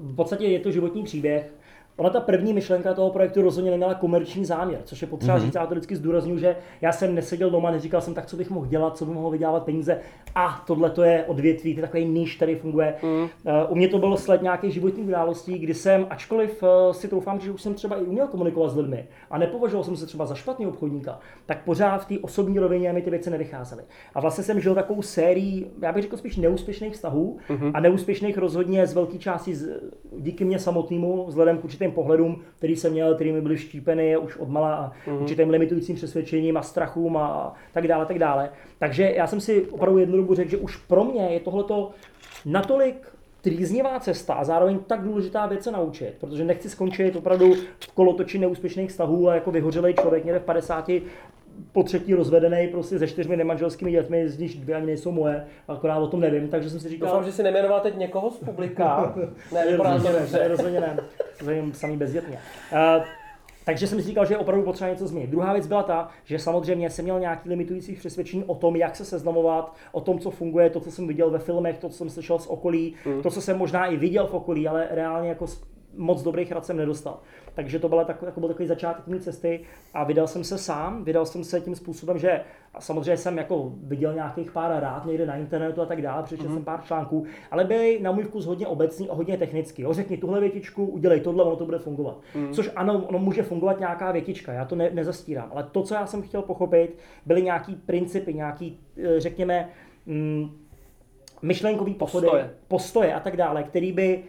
uh, 0.00 0.12
v 0.12 0.16
podstatě 0.16 0.44
je 0.46 0.60
to 0.60 0.70
životní 0.70 1.02
příběh. 1.02 1.52
Ona 1.96 2.10
ta 2.10 2.20
první 2.20 2.52
myšlenka 2.52 2.94
toho 2.94 3.10
projektu 3.10 3.42
rozhodně 3.42 3.70
neměla 3.70 3.94
komerční 3.94 4.44
záměr, 4.44 4.80
což 4.84 5.02
je 5.02 5.08
potřeba 5.08 5.38
mm-hmm. 5.38 5.42
říct, 5.42 5.54
já 5.54 5.66
to 5.66 5.74
vždycky 5.74 5.96
zdůraznuju, 5.96 6.38
že 6.38 6.56
já 6.80 6.92
jsem 6.92 7.14
neseděl 7.14 7.50
doma, 7.50 7.70
neříkal 7.70 8.00
jsem 8.00 8.14
tak, 8.14 8.26
co 8.26 8.36
bych 8.36 8.50
mohl 8.50 8.66
dělat, 8.66 8.96
co 8.96 9.06
bych 9.06 9.14
mohl 9.14 9.30
vydělávat 9.30 9.64
peníze. 9.64 10.00
A 10.34 10.64
tohle 10.66 10.90
to 10.90 11.02
je 11.02 11.24
odvětví, 11.24 11.74
to 11.74 11.80
je 11.80 11.86
takový 11.86 12.04
níž, 12.04 12.36
který 12.36 12.54
funguje. 12.54 12.94
Mm. 13.02 13.10
Uh, 13.10 13.28
u 13.68 13.74
mě 13.74 13.88
to 13.88 13.98
bylo 13.98 14.16
sled 14.16 14.42
nějakých 14.42 14.74
životních 14.74 15.06
událostí, 15.06 15.58
kdy 15.58 15.74
jsem, 15.74 16.06
ačkoliv 16.10 16.62
uh, 16.62 16.92
si 16.92 17.08
troufám, 17.08 17.40
že 17.40 17.50
už 17.50 17.62
jsem 17.62 17.74
třeba 17.74 17.96
i 17.96 18.02
uměl 18.02 18.26
komunikovat 18.26 18.68
s 18.68 18.76
lidmi 18.76 19.06
a 19.30 19.38
nepovažoval 19.38 19.84
jsem 19.84 19.96
se 19.96 20.06
třeba 20.06 20.26
za 20.26 20.34
špatný 20.34 20.66
obchodníka, 20.66 21.18
tak 21.46 21.64
pořád 21.64 21.98
v 21.98 22.06
té 22.06 22.18
osobní 22.22 22.58
rovině 22.58 22.92
mi 22.92 23.02
ty 23.02 23.10
věci 23.10 23.30
nevycházely. 23.30 23.82
A 24.14 24.20
vlastně 24.20 24.44
jsem 24.44 24.60
žil 24.60 24.74
takovou 24.74 25.02
sérií, 25.02 25.66
já 25.82 25.92
bych 25.92 26.02
řekl 26.02 26.16
spíš 26.16 26.36
neúspěšných 26.36 26.92
vztahů 26.92 27.38
mm-hmm. 27.48 27.70
a 27.74 27.80
neúspěšných 27.80 28.38
rozhodně 28.38 28.86
z 28.86 28.94
velké 28.94 29.18
části 29.18 29.54
z, 29.54 29.80
díky 30.18 30.44
mě 30.44 30.58
samotnému, 30.58 31.26
vzhledem 31.26 31.58
k 31.58 31.64
určitým 31.82 31.94
pohledům, 31.94 32.42
který 32.58 32.76
jsem 32.76 32.92
měl, 32.92 33.14
který 33.14 33.32
mi 33.32 33.40
byly 33.40 33.58
štípeny 33.58 34.16
už 34.16 34.36
od 34.36 34.48
mala 34.48 34.74
a 34.74 34.90
mm-hmm. 34.90 35.22
určitým 35.22 35.50
limitujícím 35.50 35.96
přesvědčením 35.96 36.56
a 36.56 36.62
strachům 36.62 37.16
a 37.16 37.54
tak 37.72 37.88
dále, 37.88 38.06
tak 38.06 38.18
dále. 38.18 38.50
Takže 38.78 39.12
já 39.16 39.26
jsem 39.26 39.40
si 39.40 39.66
opravdu 39.70 39.98
jednu 39.98 40.16
dobu 40.16 40.34
řekl, 40.34 40.50
že 40.50 40.56
už 40.56 40.76
pro 40.76 41.04
mě 41.04 41.28
je 41.30 41.40
tohleto 41.40 41.90
natolik 42.44 43.08
trýznivá 43.42 44.00
cesta 44.00 44.34
a 44.34 44.44
zároveň 44.44 44.78
tak 44.86 45.02
důležitá 45.02 45.46
věc 45.46 45.64
se 45.64 45.70
naučit, 45.70 46.14
protože 46.20 46.44
nechci 46.44 46.70
skončit 46.70 47.16
opravdu 47.16 47.54
v 47.54 47.92
kolotoči 47.94 48.38
neúspěšných 48.38 48.90
vztahů 48.90 49.28
a 49.28 49.34
jako 49.34 49.50
vyhořelý 49.50 49.94
člověk 49.94 50.24
někde 50.24 50.40
v 50.40 50.44
50 50.44 50.90
po 51.72 51.82
třetí 51.82 52.14
rozvedený 52.14 52.68
prostě 52.68 52.98
se 52.98 53.08
čtyřmi 53.08 53.36
nemanželskými 53.36 53.90
dětmi, 53.90 54.28
z 54.28 54.38
nich 54.38 54.60
dvě 54.60 54.76
ani 54.76 54.86
nejsou 54.86 55.12
moje, 55.12 55.44
akorát 55.68 55.98
o 55.98 56.06
tom 56.06 56.20
nevím, 56.20 56.48
takže 56.48 56.70
jsem 56.70 56.80
si 56.80 56.88
říkal... 56.88 57.08
Doufám, 57.08 57.24
že 57.24 57.32
si 57.32 57.42
nejmenoval 57.42 57.80
teď 57.80 57.96
někoho 57.96 58.30
z 58.30 58.38
publika. 58.38 59.14
ne, 59.52 59.76
rozhodně 59.76 60.10
ne, 60.32 60.48
rozhodně 60.48 60.80
ne, 60.80 60.96
rozhodně 61.40 61.74
samý 61.74 61.96
bezdětně. 61.96 62.38
Uh, 62.72 63.04
takže 63.64 63.86
jsem 63.86 64.00
si 64.00 64.06
říkal, 64.06 64.26
že 64.26 64.34
je 64.34 64.38
opravdu 64.38 64.64
potřeba 64.64 64.90
něco 64.90 65.06
změnit. 65.06 65.30
Druhá 65.30 65.52
věc 65.52 65.66
byla 65.66 65.82
ta, 65.82 66.08
že 66.24 66.38
samozřejmě 66.38 66.90
jsem 66.90 67.04
měl 67.04 67.20
nějaký 67.20 67.48
limitující 67.48 67.94
přesvědčení 67.94 68.44
o 68.44 68.54
tom, 68.54 68.76
jak 68.76 68.96
se 68.96 69.04
seznamovat, 69.04 69.74
o 69.92 70.00
tom, 70.00 70.18
co 70.18 70.30
funguje, 70.30 70.70
to, 70.70 70.80
co 70.80 70.90
jsem 70.90 71.06
viděl 71.06 71.30
ve 71.30 71.38
filmech, 71.38 71.78
to, 71.78 71.88
co 71.88 71.96
jsem 71.96 72.10
slyšel 72.10 72.38
z 72.38 72.46
okolí, 72.46 72.94
to, 73.22 73.30
co 73.30 73.40
jsem 73.40 73.58
možná 73.58 73.86
i 73.86 73.96
viděl 73.96 74.26
v 74.26 74.34
okolí, 74.34 74.68
ale 74.68 74.88
reálně 74.90 75.28
jako 75.28 75.46
moc 75.96 76.22
dobrých 76.22 76.52
rad 76.52 76.66
jsem 76.66 76.76
nedostal. 76.76 77.18
Takže 77.54 77.78
to 77.78 77.88
byla 77.88 78.04
takový, 78.04 78.26
jako 78.28 78.40
byl 78.40 78.48
takový 78.48 78.68
začátek 78.68 79.06
mé 79.06 79.20
cesty 79.20 79.60
a 79.94 80.04
vydal 80.04 80.26
jsem 80.26 80.44
se 80.44 80.58
sám, 80.58 81.04
vydal 81.04 81.26
jsem 81.26 81.44
se 81.44 81.60
tím 81.60 81.74
způsobem, 81.74 82.18
že 82.18 82.40
a 82.74 82.80
samozřejmě 82.80 83.16
jsem 83.16 83.38
jako 83.38 83.72
viděl 83.82 84.14
nějakých 84.14 84.50
pár 84.50 84.80
rád 84.82 85.06
někde 85.06 85.26
na 85.26 85.36
internetu 85.36 85.82
a 85.82 85.86
tak 85.86 86.02
dále, 86.02 86.22
přečetl 86.22 86.52
jsem 86.52 86.64
pár 86.64 86.82
článků, 86.82 87.24
ale 87.50 87.64
byly 87.64 87.98
na 88.02 88.12
můj 88.12 88.24
vkus 88.24 88.46
hodně 88.46 88.66
obecný 88.66 89.08
a 89.08 89.14
hodně 89.14 89.36
technický. 89.36 89.82
Jo, 89.82 89.92
řekni 89.92 90.16
tuhle 90.16 90.40
větičku, 90.40 90.86
udělej 90.86 91.20
tohle, 91.20 91.44
ono 91.44 91.56
to 91.56 91.64
bude 91.64 91.78
fungovat. 91.78 92.20
Což 92.52 92.70
ano, 92.76 93.04
ono 93.06 93.18
může 93.18 93.42
fungovat 93.42 93.80
nějaká 93.80 94.12
větička, 94.12 94.52
já 94.52 94.64
to 94.64 94.76
ne, 94.76 94.90
nezastírám, 94.92 95.48
ale 95.52 95.62
to, 95.72 95.82
co 95.82 95.94
já 95.94 96.06
jsem 96.06 96.22
chtěl 96.22 96.42
pochopit, 96.42 96.98
byly 97.26 97.42
nějaký 97.42 97.74
principy, 97.74 98.34
nějaký, 98.34 98.80
eh, 98.96 99.20
řekněme, 99.20 99.68
mm, 100.06 100.50
myšlenkový 101.42 101.94
pochody, 101.94 102.26
Postoje. 102.26 102.50
postoje 102.68 103.14
a 103.14 103.20
tak 103.20 103.36
dále, 103.36 103.62
který 103.62 103.92
by 103.92 104.24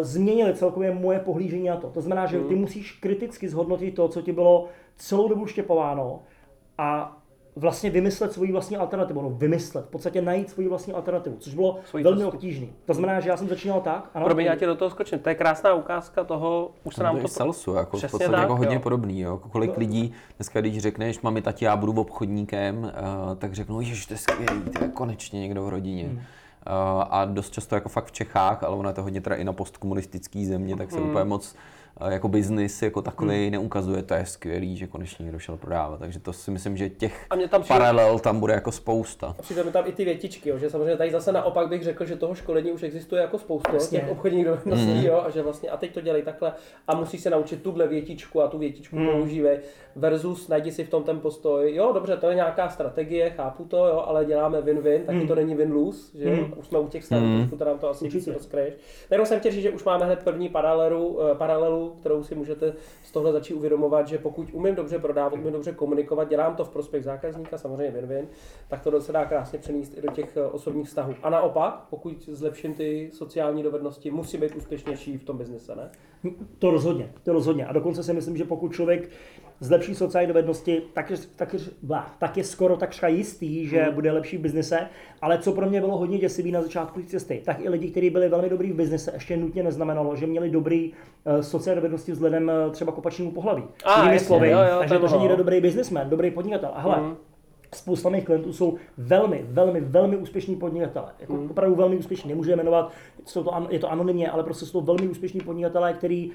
změnily 0.00 0.54
celkově 0.54 0.94
moje 0.94 1.18
pohlížení 1.18 1.68
na 1.68 1.76
to. 1.76 1.90
To 1.90 2.00
znamená, 2.00 2.26
že 2.26 2.40
ty 2.40 2.54
musíš 2.54 2.92
kriticky 2.92 3.48
zhodnotit 3.48 3.90
to, 3.90 4.08
co 4.08 4.22
ti 4.22 4.32
bylo 4.32 4.68
celou 4.96 5.28
dobu 5.28 5.46
štěpováno 5.46 6.20
a 6.78 7.18
vlastně 7.56 7.90
vymyslet 7.90 8.32
svoji 8.32 8.52
vlastní 8.52 8.76
alternativu, 8.76 9.22
no 9.22 9.30
vymyslet, 9.30 9.84
v 9.84 9.88
podstatě 9.88 10.22
najít 10.22 10.50
svoji 10.50 10.68
vlastní 10.68 10.92
alternativu, 10.92 11.36
což 11.38 11.54
bylo 11.54 11.78
Svoji 11.84 12.04
velmi 12.04 12.24
obtížné. 12.24 12.66
To 12.84 12.94
znamená, 12.94 13.20
že 13.20 13.28
já 13.28 13.36
jsem 13.36 13.48
začínal 13.48 13.80
tak, 13.80 14.10
ano, 14.14 14.26
Promiň, 14.26 14.46
já 14.46 14.56
tě 14.56 14.66
do 14.66 14.74
toho 14.74 14.90
skočím. 14.90 15.18
To 15.18 15.28
je 15.28 15.34
krásná 15.34 15.74
ukázka 15.74 16.24
toho, 16.24 16.70
už 16.84 16.94
se 16.94 17.02
nám 17.02 17.14
to 17.14 17.20
to... 17.20 17.24
je 17.24 17.28
salesu, 17.28 17.74
jako 17.74 17.96
v 17.96 18.00
podstatě 18.00 18.28
tak, 18.28 18.40
jako 18.40 18.56
hodně 18.56 18.74
jo. 18.74 18.80
podobný. 18.80 19.20
Jo. 19.20 19.40
Kolik 19.50 19.76
lidí 19.76 20.12
dneska, 20.36 20.60
když 20.60 20.78
řekneš, 20.78 21.20
mami, 21.20 21.42
tati, 21.42 21.64
já 21.64 21.76
budu 21.76 21.92
obchodníkem, 21.92 22.78
uh, 22.78 22.90
tak 23.38 23.54
řeknou, 23.54 23.82
že 23.82 24.06
to 24.06 24.14
je 24.14 24.18
skvělý, 24.18 24.62
to 24.78 24.84
je 24.84 24.90
konečně 24.90 25.40
někdo 25.40 25.64
v 25.64 25.68
rodině. 25.68 26.04
Hmm. 26.04 26.20
Uh, 26.66 27.04
a 27.10 27.24
dost 27.24 27.52
často 27.52 27.74
jako 27.74 27.88
fakt 27.88 28.04
v 28.06 28.12
Čechách, 28.12 28.62
ale 28.62 28.76
ono 28.76 28.88
je 28.88 28.94
to 28.94 29.02
hodně 29.02 29.20
teda 29.20 29.36
i 29.36 29.44
na 29.44 29.52
postkomunistický 29.52 30.46
země, 30.46 30.76
tak 30.76 30.90
se 30.90 30.96
Hmm. 30.98 31.10
úplně 31.10 31.24
moc 31.24 31.54
jako 32.08 32.28
biznis 32.28 32.82
jako 32.82 33.02
takový 33.02 33.50
neukazuje, 33.50 34.02
to 34.02 34.14
je 34.14 34.26
skvělý, 34.26 34.76
že 34.76 34.86
konečně 34.86 35.22
někdo 35.22 35.38
šel 35.38 35.56
prodávat. 35.56 36.00
Takže 36.00 36.18
to 36.20 36.32
si 36.32 36.50
myslím, 36.50 36.76
že 36.76 36.88
těch 36.88 37.26
A 37.30 37.34
mě 37.36 37.48
tam 37.48 37.62
přijde- 37.62 37.78
paralel 37.78 38.18
tam 38.18 38.40
bude 38.40 38.52
jako 38.52 38.72
spousta. 38.72 39.36
Přijde 39.40 39.64
mi 39.64 39.70
tam 39.72 39.84
i 39.86 39.92
ty 39.92 40.04
větičky, 40.04 40.48
jo, 40.48 40.58
že 40.58 40.70
samozřejmě 40.70 40.96
tady 40.96 41.10
zase 41.10 41.32
naopak 41.32 41.68
bych 41.68 41.82
řekl, 41.82 42.04
že 42.04 42.16
toho 42.16 42.34
školení 42.34 42.72
už 42.72 42.82
existuje 42.82 43.22
jako 43.22 43.38
spoustu 43.38 43.74
Jasně. 43.74 44.00
těch 44.00 44.08
obchodních 44.10 44.44
dovedností, 44.44 45.04
jo, 45.06 45.22
a 45.26 45.30
že 45.30 45.42
vlastně 45.42 45.70
a 45.70 45.76
teď 45.76 45.94
to 45.94 46.00
dělej 46.00 46.22
takhle 46.22 46.52
a 46.88 46.94
musí 46.94 47.18
se 47.18 47.30
naučit 47.30 47.62
tuhle 47.62 47.88
větičku 47.88 48.42
a 48.42 48.48
tu 48.48 48.58
větičku 48.58 48.96
Hmm. 48.96 49.06
používej 49.08 49.58
versus 49.96 50.48
najdi 50.48 50.72
si 50.72 50.84
v 50.84 50.88
tom 50.90 51.02
ten 51.04 51.20
postoj, 51.20 51.74
jo, 51.74 51.92
dobře, 51.92 52.16
to 52.16 52.28
je 52.28 52.34
nějaká 52.34 52.68
strategie, 52.68 53.30
chápu 53.30 53.64
to, 53.64 53.76
jo, 53.86 54.04
ale 54.06 54.24
děláme 54.24 54.60
win-win, 54.62 55.04
taky 55.04 55.18
Hmm. 55.18 55.28
to 55.28 55.34
není 55.34 55.56
win-lose, 55.56 56.18
že 56.18 56.24
jo, 56.36 56.46
už 56.56 56.66
jsme 56.66 56.78
u 56.78 56.88
těch 56.88 57.04
stavů, 57.04 57.26
trošku 57.38 57.56
to 57.56 57.64
nám 57.64 57.78
to 57.78 57.88
asi. 57.90 58.08
Tak 58.50 58.72
jenom 59.10 59.26
jsem 59.26 59.40
říct, 59.40 59.54
že 59.62 59.70
už 59.70 59.84
máme 59.84 60.04
hned 60.06 60.22
první 60.24 60.48
paralelu, 60.48 61.18
eh, 61.30 61.34
paralelu, 61.34 61.81
kterou 61.90 62.22
si 62.22 62.34
můžete 62.34 62.74
z 63.04 63.10
tohle 63.10 63.32
začít 63.32 63.54
uvědomovat, 63.54 64.08
že 64.08 64.18
pokud 64.18 64.48
umím 64.52 64.74
dobře 64.74 64.98
prodávat, 64.98 65.32
umím 65.32 65.52
dobře 65.52 65.72
komunikovat, 65.72 66.28
dělám 66.28 66.56
to 66.56 66.64
v 66.64 66.70
prospěch 66.70 67.04
zákazníka, 67.04 67.58
samozřejmě 67.58 68.00
win-win, 68.00 68.26
tak 68.68 68.82
to 68.82 69.00
se 69.00 69.12
dá 69.12 69.24
krásně 69.24 69.58
přenést 69.58 69.98
i 69.98 70.02
do 70.02 70.12
těch 70.12 70.36
eh, 70.36 70.44
osobních 70.44 70.86
vztahů. 70.86 71.14
A 71.22 71.30
naopak, 71.30 71.86
pokud 71.90 72.28
zlepším 72.28 72.74
ty 72.74 73.10
sociální 73.12 73.62
dovednosti, 73.62 74.10
musím 74.10 74.40
být 74.40 74.56
úspěšnější 74.56 75.18
v 75.18 75.24
tom 75.24 75.38
biznise, 75.38 75.76
ne? 75.76 75.90
To 76.58 76.70
rozhodně, 76.70 77.12
to 77.22 77.32
rozhodně. 77.32 77.66
A 77.66 77.72
dokonce 77.72 78.02
si 78.02 78.12
myslím, 78.12 78.36
že 78.36 78.44
pokud 78.44 78.72
člověk 78.72 79.10
zlepší 79.62 79.94
sociální 79.94 80.28
dovednosti, 80.28 80.82
tak 80.92 81.10
je, 81.10 81.16
tak 81.36 81.52
je, 81.54 81.60
tak 82.18 82.36
je 82.36 82.44
skoro 82.44 82.76
takřka 82.76 83.08
jistý, 83.08 83.66
že 83.66 83.82
Hmm. 83.82 83.94
bude 83.94 84.12
lepší 84.12 84.36
v 84.36 84.40
biznise. 84.40 84.78
Ale 85.22 85.38
co 85.38 85.52
pro 85.52 85.66
mě 85.68 85.80
bylo 85.80 85.98
hodně 85.98 86.18
děsivý 86.18 86.52
na 86.52 86.62
začátku 86.62 87.02
cesty, 87.02 87.42
tak 87.44 87.60
i 87.60 87.68
lidi, 87.68 87.90
kteří 87.90 88.10
byli 88.10 88.28
velmi 88.28 88.48
dobrý 88.50 88.72
v 88.72 88.76
biznise, 88.76 89.10
ještě 89.14 89.36
nutně 89.36 89.62
neznamenalo, 89.62 90.16
že 90.16 90.26
měli 90.26 90.50
dobrý 90.50 90.92
uh, 91.24 91.40
sociální 91.40 91.76
dovednosti 91.80 92.12
vzhledem 92.12 92.52
uh, 92.66 92.72
třeba 92.72 92.92
k 92.92 92.98
opačnému 92.98 93.30
pohlaví. 93.30 93.62
A, 93.84 94.00
Jinými 94.00 94.20
slovy, 94.20 94.50
jo, 94.50 94.58
jo, 94.58 94.78
takže 94.78 94.98
to 94.98 95.08
že 95.08 95.16
někdo 95.16 95.34
no. 95.34 95.36
dobrý 95.36 95.60
businessman, 95.60 96.10
dobrý 96.10 96.30
podnikatel. 96.30 96.70
A 96.74 96.80
hele, 96.80 96.96
Mhm. 97.00 97.16
Spousta 97.74 98.08
mých 98.08 98.24
klientů 98.24 98.52
jsou 98.52 98.74
velmi, 98.98 99.44
velmi, 99.48 99.80
velmi 99.80 100.16
úspěšní 100.16 100.56
podnikatelé. 100.56 101.08
Jako 101.20 101.32
Mhm. 101.32 101.50
opravdu 101.50 101.74
velmi 101.74 101.96
úspěšní. 101.96 102.28
Nemůžu 102.28 102.50
je 102.50 102.56
jmenovat, 102.56 102.92
jsou 103.24 103.42
to, 103.42 103.66
je 103.70 103.78
to 103.78 103.90
anonymně, 103.92 104.30
ale 104.30 104.42
prostě 104.42 104.66
jsou 104.66 104.80
to 104.80 104.86
velmi 104.86 105.08
úspěšní 105.08 105.40
podnikatelé, 105.40 105.92
kteří 105.92 106.30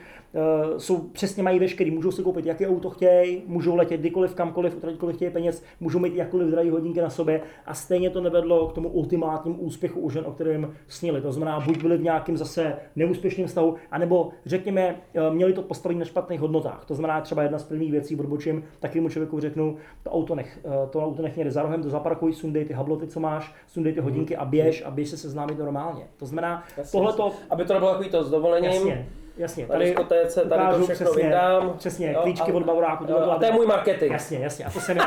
uh, 0.72 0.78
jsou 0.78 0.98
přesně 0.98 1.44
mají 1.44 1.60
veškerý. 1.60 1.92
Můžou 1.92 2.12
si 2.12 2.24
koupit 2.24 2.46
jaké 2.46 2.68
auto 2.68 2.90
chtějí, 2.90 3.44
můžou 3.48 3.76
letět 3.76 4.00
kdykoliv, 4.00 4.36
kamkoliv, 4.36 4.76
utratit 4.78 4.98
kolik 5.00 5.16
chtějí 5.16 5.32
peněz, 5.32 5.64
můžou 5.80 6.00
mít 6.00 6.16
jakkoliv 6.16 6.48
drahé 6.48 6.72
hodinky 6.72 7.02
na 7.02 7.10
sobě 7.10 7.42
a 7.66 7.74
stejně 7.74 8.10
to 8.10 8.22
nevedlo 8.22 8.68
k 8.68 8.74
tomu 8.74 8.90
ultimátnímu 8.90 9.58
úspěchu 9.58 10.00
u 10.00 10.10
žen, 10.10 10.24
o 10.28 10.32
kterém 10.32 10.74
snili. 10.88 11.22
To 11.22 11.32
znamená, 11.32 11.60
buď 11.60 11.82
byli 11.82 11.98
v 11.98 12.04
nějakém 12.04 12.38
zase 12.38 12.76
neúspěšném 12.96 13.48
stavu, 13.48 13.76
anebo 13.92 14.30
řekněme, 14.46 14.96
eh, 15.14 15.32
měli 15.32 15.54
to 15.54 15.62
postavení 15.62 16.00
na 16.00 16.06
špatných 16.06 16.40
hodnotách. 16.40 16.86
To 16.86 16.96
znamená 16.96 17.22
třeba 17.22 17.44
jedna 17.44 17.60
z 17.60 17.64
prvních 17.64 17.92
věcí, 17.92 18.16
odbočím, 18.16 18.64
takovému 18.80 19.10
člověku 19.10 19.40
řeknu, 19.40 19.76
to 20.04 20.12
auto 20.12 20.36
nech, 20.36 20.60
eh, 20.66 20.88
to 20.90 21.06
auto 21.06 21.22
nech 21.22 21.27
někde 21.36 21.52
za 21.52 21.62
rohem, 21.62 21.84
to 21.84 21.90
zaparkuj, 21.90 22.34
sundej 22.34 22.66
ty 22.66 22.74
habloty, 22.74 23.08
co 23.08 23.20
máš, 23.20 23.54
sundej 23.68 23.94
ty 23.94 24.00
hodinky 24.00 24.38
a 24.38 24.46
běž 24.46 24.84
a 24.86 24.92
běž 24.92 25.10
se 25.10 25.18
seznámit 25.18 25.60
normálně. 25.60 26.04
To 26.18 26.26
znamená, 26.26 26.64
tohle 26.92 27.14
to, 27.14 27.32
Aby 27.50 27.66
to 27.66 27.74
nebylo 27.74 27.92
takový 27.92 28.10
to 28.10 28.24
s 28.24 28.30
dovolením, 28.30 28.72
jasně, 28.72 29.06
jasně, 29.38 29.68
na 29.68 29.80
diskotéce, 29.80 30.42
tady 30.42 30.50
to 30.50 30.56
ukážu 30.70 30.84
všechno 30.84 31.06
přesně, 31.06 31.24
vydám. 31.24 31.74
Přesně, 31.78 32.12
Jo, 32.12 32.20
klíčky 32.24 32.52
a- 32.52 32.56
od 32.56 32.64
bavoráku. 32.64 33.06
jo, 33.10 33.18
a 33.32 33.36
to 33.40 33.46
je 33.46 33.52
můj 33.52 33.66
marketing. 33.66 34.12
Jasně, 34.12 34.38
jasně, 34.40 34.66
a 34.66 34.70
to 34.70 34.80
jsem 34.80 34.98
já. 34.98 35.04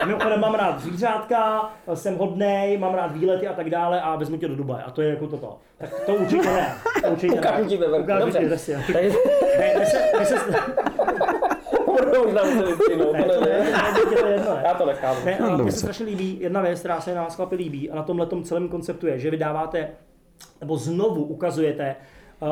A 0.00 0.06
mimochodem 0.06 0.40
mám 0.40 0.54
rád 0.54 0.80
zvířátka, 0.80 1.70
jsem 1.94 2.16
hodnej, 2.16 2.78
mám 2.78 2.94
rád 2.94 3.12
výlety 3.12 3.48
a 3.48 3.52
tak 3.52 3.70
dále 3.70 4.00
a 4.02 4.16
vezmu 4.16 4.36
tě 4.36 4.48
do 4.48 4.56
Dubaje. 4.56 4.82
A 4.82 4.90
to 4.90 5.02
je 5.02 5.10
jako 5.10 5.26
toto. 5.26 5.58
Tak 5.78 6.00
to 6.06 6.14
určitě 6.14 6.46
ne. 6.46 6.74
To 7.04 7.08
určitě 7.10 7.34
ne. 7.34 7.40
Ukážu 7.40 7.68
ti 7.68 7.76
veverku, 7.76 8.04
Ukážu 8.04 8.24
dobře. 8.24 8.38
ti, 8.38 8.44
jasně. 8.50 8.84
Takže 8.92 9.10
Ne, 9.58 9.74
my 9.78 9.86
se, 9.86 9.98
my 10.18 10.24
se, 10.26 10.34
vystřihnout, 12.66 13.12
ne, 13.12 13.22
to 13.24 13.32
to, 13.32 13.40
ne, 13.40 13.64
to, 14.02 14.16
to 14.16 14.26
je 14.26 14.32
jedno, 14.32 14.54
ne. 14.54 14.62
Já 14.64 14.74
to 14.74 14.86
nechám. 14.86 15.16
Ne, 15.24 15.38
a 15.38 15.56
mně 15.56 15.72
se 15.72 15.78
strašně 15.78 16.06
líbí 16.06 16.40
jedna 16.40 16.62
věc, 16.62 16.78
která 16.78 17.00
se 17.00 17.14
na 17.14 17.22
vás 17.22 17.36
chlapi 17.36 17.56
líbí 17.56 17.90
a 17.90 17.96
na 17.96 18.02
tomhle 18.02 18.28
celém 18.42 18.68
konceptu 18.68 19.06
je, 19.06 19.18
že 19.18 19.30
vydáváte, 19.30 19.90
nebo 20.60 20.76
znovu 20.76 21.24
ukazujete 21.24 21.96
uh, 22.40 22.48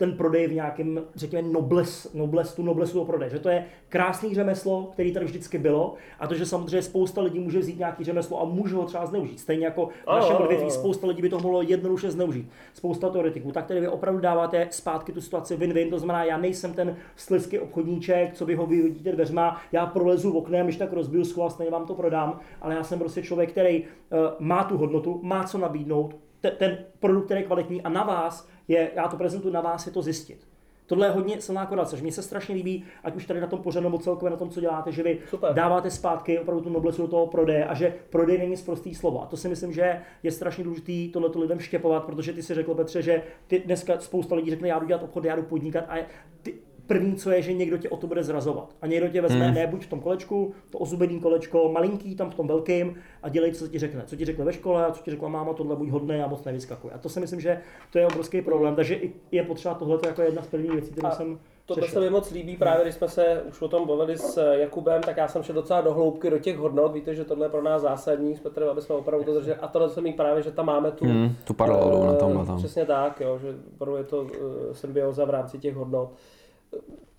ten 0.00 0.16
prodej 0.16 0.48
v 0.48 0.52
nějakém, 0.52 1.00
řekněme, 1.14 1.48
nobles, 1.48 2.12
nobles, 2.14 2.54
tu 2.54 2.62
noblesu 2.62 2.92
toho 2.92 3.04
prodej. 3.04 3.30
Že 3.30 3.38
to 3.38 3.48
je 3.48 3.64
krásný 3.88 4.34
řemeslo, 4.34 4.90
který 4.92 5.12
tady 5.12 5.26
vždycky 5.26 5.58
bylo, 5.58 5.94
a 6.20 6.26
to, 6.26 6.34
že 6.34 6.46
samozřejmě 6.46 6.82
spousta 6.82 7.22
lidí 7.22 7.38
může 7.38 7.58
vzít 7.58 7.78
nějaký 7.78 8.04
řemeslo 8.04 8.40
a 8.40 8.44
může 8.44 8.76
ho 8.76 8.84
třeba 8.84 9.06
zneužít. 9.06 9.40
Stejně 9.40 9.64
jako 9.64 9.86
v 9.86 10.06
našem 10.06 10.36
odvětví 10.36 10.70
spousta 10.70 11.06
lidí 11.06 11.22
by 11.22 11.28
to 11.28 11.40
mohlo 11.40 11.62
jednoduše 11.62 12.10
zneužít. 12.10 12.50
Spousta 12.74 13.08
teoretiků. 13.08 13.52
Tak 13.52 13.66
tedy 13.66 13.80
vy 13.80 13.88
opravdu 13.88 14.20
dáváte 14.20 14.68
zpátky 14.70 15.12
tu 15.12 15.20
situaci 15.20 15.56
win-win, 15.56 15.90
to 15.90 15.98
znamená, 15.98 16.24
já 16.24 16.38
nejsem 16.38 16.74
ten 16.74 16.96
slizký 17.16 17.58
obchodníček, 17.58 18.34
co 18.34 18.46
vy 18.46 18.54
ho 18.54 18.66
vyhodíte 18.66 19.12
dveřma, 19.12 19.60
já 19.72 19.86
prolezu 19.86 20.32
oknem, 20.32 20.66
když 20.66 20.76
tak 20.76 20.92
rozbiju 20.92 21.24
sklo, 21.24 21.50
stejně 21.50 21.70
vám 21.70 21.86
to 21.86 21.94
prodám, 21.94 22.40
ale 22.60 22.74
já 22.74 22.84
jsem 22.84 22.98
prostě 22.98 23.22
člověk, 23.22 23.50
který 23.50 23.82
uh, 23.82 24.18
má 24.38 24.64
tu 24.64 24.76
hodnotu, 24.76 25.20
má 25.22 25.44
co 25.44 25.58
nabídnout, 25.58 26.16
te- 26.40 26.50
ten 26.50 26.78
produkt, 27.00 27.24
který 27.24 27.40
je 27.40 27.46
kvalitní 27.46 27.82
a 27.82 27.88
na 27.88 28.04
vás 28.04 28.48
je, 28.70 28.90
já 28.96 29.08
to 29.08 29.16
prezentuji, 29.16 29.52
na 29.52 29.60
vás 29.60 29.86
je 29.86 29.92
to 29.92 30.02
zjistit. 30.02 30.48
Tohle 30.86 31.06
je 31.06 31.10
hodně 31.10 31.40
silná 31.40 31.66
korace, 31.66 31.96
že 31.96 32.02
mně 32.02 32.12
se 32.12 32.22
strašně 32.22 32.54
líbí, 32.54 32.84
ať 33.04 33.16
už 33.16 33.26
tady 33.26 33.40
na 33.40 33.46
tom 33.46 33.62
pořadu 33.62 33.84
nebo 33.84 33.98
celkově 33.98 34.30
na 34.30 34.36
tom, 34.36 34.50
co 34.50 34.60
děláte, 34.60 34.92
že 34.92 35.02
vy 35.02 35.18
Super. 35.28 35.54
dáváte 35.54 35.90
zpátky 35.90 36.38
opravdu 36.38 36.62
tu 36.64 36.70
noblesu 36.70 37.02
do 37.02 37.08
toho 37.08 37.26
prodeje 37.26 37.64
a 37.64 37.74
že 37.74 37.94
prodej 38.10 38.38
není 38.38 38.56
z 38.56 38.62
prostý 38.62 38.94
slovo. 38.94 39.22
A 39.22 39.26
to 39.26 39.36
si 39.36 39.48
myslím, 39.48 39.72
že 39.72 40.00
je 40.22 40.32
strašně 40.32 40.64
důležité 40.64 41.12
tohleto 41.12 41.40
lidem 41.40 41.60
štěpovat, 41.60 42.04
protože 42.04 42.32
ty 42.32 42.42
si 42.42 42.54
řekl, 42.54 42.74
Petře, 42.74 43.02
že 43.02 43.22
ty 43.46 43.58
dneska 43.58 44.00
spousta 44.00 44.34
lidí 44.34 44.50
řekne, 44.50 44.68
já 44.68 44.78
jdu 44.78 44.86
dělat 44.86 45.02
obchod, 45.02 45.24
já 45.24 45.36
jdu 45.36 45.42
podnikat 45.42 45.84
a 45.88 45.96
ty, 46.42 46.54
první, 46.90 47.14
co 47.16 47.30
je, 47.30 47.42
že 47.42 47.52
někdo 47.52 47.78
tě 47.78 47.88
o 47.88 47.96
to 47.96 48.06
bude 48.06 48.24
zrazovat. 48.24 48.74
A 48.82 48.86
někdo 48.86 49.08
tě 49.08 49.20
vezme 49.20 49.44
Hmm. 49.46 49.54
ne 49.54 49.66
buď 49.66 49.84
v 49.84 49.88
tom 49.88 50.00
kolečku, 50.00 50.52
to 50.70 50.78
ozubený 50.78 51.20
kolečko, 51.20 51.68
malinký 51.72 52.16
tam 52.16 52.30
v 52.30 52.34
tom 52.34 52.46
velkým 52.46 52.94
a 53.22 53.28
dělej, 53.28 53.52
co 53.52 53.68
ti 53.68 53.78
řekne. 53.78 54.02
Co 54.06 54.16
ti 54.16 54.24
řekne 54.24 54.44
ve 54.44 54.52
škole 54.52 54.86
a 54.86 54.90
co 54.90 55.02
ti 55.02 55.10
řekla 55.10 55.28
máma, 55.28 55.52
tohle 55.54 55.76
buď 55.76 55.88
hodné 55.88 56.24
a 56.24 56.28
moc 56.28 56.44
nevyskakuje. 56.44 56.94
A 56.94 56.98
to 56.98 57.08
si 57.08 57.20
myslím, 57.20 57.40
že 57.40 57.60
to 57.92 57.98
je 57.98 58.06
obrovský 58.06 58.42
problém. 58.42 58.74
Takže 58.74 58.94
i- 58.94 59.12
je 59.32 59.42
potřeba 59.42 59.74
tohle 59.74 59.98
jako 60.06 60.22
jedna 60.22 60.42
z 60.42 60.46
prvních 60.46 60.72
věcí, 60.72 60.90
kterou 60.92 61.08
A 61.08 61.10
jsem 61.10 61.38
Tohle 61.66 61.82
řešil. 61.86 62.00
se 62.02 62.06
mi 62.06 62.10
moc 62.10 62.30
líbí, 62.30 62.56
právě 62.56 62.82
když 62.84 62.94
jsme 62.94 63.08
se 63.08 63.42
už 63.48 63.62
o 63.62 63.68
tom 63.68 63.86
bavili 63.86 64.18
s 64.18 64.52
Jakubem, 64.52 65.02
tak 65.02 65.16
já 65.16 65.28
jsem 65.28 65.42
šel 65.42 65.54
docela 65.54 65.80
do 65.80 65.94
hloubky 65.94 66.30
do 66.30 66.38
těch 66.38 66.56
hodnot. 66.56 66.92
Víte, 66.92 67.14
že 67.14 67.24
tohle 67.24 67.46
je 67.46 67.50
pro 67.50 67.62
nás 67.62 67.82
zásadní 67.82 68.36
s 68.36 68.40
Petrem, 68.40 68.68
aby 68.68 68.82
jsme 68.82 68.94
opravdu 68.94 69.24
to 69.24 69.34
drželi. 69.34 69.56
A 69.56 69.68
tohle 69.68 69.88
se 69.90 70.00
mi 70.00 70.12
právě, 70.12 70.42
že 70.42 70.50
tam 70.50 70.66
máme 70.66 70.90
tu, 70.90 71.04
Hmm, 71.04 71.34
tu 71.44 71.54
paralelu 71.54 72.06
na 72.06 72.12
eh, 72.12 72.16
tomhle 72.16 72.46
tom. 72.46 72.56
Přesně 72.56 72.84
tak, 72.86 73.20
jo, 73.20 73.38
že 73.38 73.54
opravdu 73.74 73.96
je 73.96 74.04
to 74.04 74.26
eh, 74.34 74.74
symbioza 74.74 75.24
v 75.24 75.30
rámci 75.30 75.58
těch 75.58 75.74
hodnot. 75.74 76.10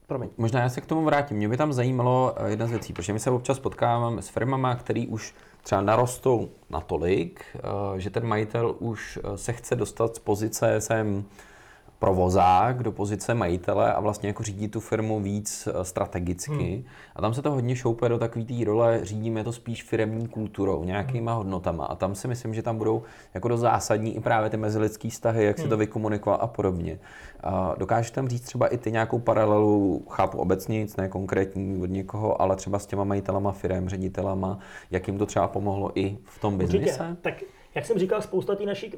Promiň. 0.07 0.29
Možná 0.37 0.59
já 0.59 0.69
se 0.69 0.81
k 0.81 0.85
tomu 0.85 1.05
vrátím. 1.05 1.37
Mě 1.37 1.49
by 1.49 1.57
tam 1.57 1.73
zajímalo 1.73 2.33
eh, 2.37 2.49
jedna 2.49 2.67
z 2.67 2.69
věcí, 2.69 2.93
protože 2.93 3.13
my 3.13 3.19
se 3.19 3.31
občas 3.31 3.59
potkáváme 3.59 4.21
s 4.21 4.29
firmama, 4.29 4.75
který 4.75 5.07
už 5.07 5.35
třeba 5.63 5.81
narostou 5.81 6.49
natolik, 6.69 7.45
eh, 7.55 7.59
že 7.99 8.09
ten 8.09 8.27
majitel 8.27 8.75
už 8.79 9.19
eh, 9.23 9.37
se 9.37 9.53
chce 9.53 9.75
dostat 9.75 10.15
z 10.15 10.19
pozice 10.19 10.81
jsem 10.81 11.25
provozák 12.01 12.83
do 12.83 12.91
pozice 12.91 13.33
majitele 13.33 13.93
a 13.93 13.99
vlastně 13.99 14.29
jako 14.29 14.43
řídí 14.43 14.67
tu 14.67 14.79
firmu 14.79 15.19
víc 15.19 15.67
eh, 15.67 15.85
strategicky. 15.85 16.51
Hmm. 16.53 16.83
A 17.15 17.21
tam 17.21 17.33
se 17.33 17.41
to 17.41 17.51
hodně 17.51 17.75
šoupe 17.75 18.09
do 18.09 18.19
takové 18.19 18.45
té 18.45 18.65
role, 18.65 18.99
řídíme 19.03 19.43
to 19.43 19.53
spíš 19.53 19.83
firemní 19.83 20.27
kulturou, 20.27 20.83
nějakýma 20.83 21.33
hodnotama. 21.33 21.85
A 21.85 21.95
tam 21.95 22.15
si 22.15 22.27
myslím, 22.27 22.53
že 22.53 22.61
tam 22.61 22.77
budou 22.77 23.03
jako 23.33 23.47
do 23.47 23.57
zásadní 23.57 24.15
i 24.15 24.19
právě 24.19 24.49
ty 24.49 24.57
mezilidský 24.57 25.09
vztahy, 25.09 25.45
jak 25.45 25.59
se 25.59 25.67
to 25.67 25.77
vykomunikovat 25.77 26.35
a 26.35 26.47
podobně. 26.47 26.99
A 27.43 27.75
dokážeš 27.77 28.11
tam 28.11 28.27
říct 28.27 28.41
třeba 28.41 28.67
i 28.67 28.77
ty 28.77 28.91
nějakou 28.91 29.19
paralelu, 29.19 30.05
chápu 30.09 30.37
obecně 30.37 30.79
nic, 30.79 30.95
ne 30.95 31.09
konkrétní 31.09 31.81
od 31.81 31.89
někoho, 31.89 32.41
ale 32.41 32.55
třeba 32.55 32.79
s 32.79 32.85
těma 32.85 33.03
majitelama 33.03 33.51
firem, 33.51 33.89
ředitelama, 33.89 34.59
jak 34.91 35.07
jim 35.07 35.17
to 35.17 35.25
třeba 35.25 35.47
pomohlo 35.47 35.91
i 35.95 36.17
v 36.23 36.39
tom 36.39 36.53
Určitě. 36.53 36.77
biznise? 36.77 37.17
Tak 37.21 37.33
jak 37.75 37.85
jsem 37.85 37.99
říkal, 37.99 38.21
spousta 38.21 38.55
ty 38.55 38.65
naší, 38.65 38.93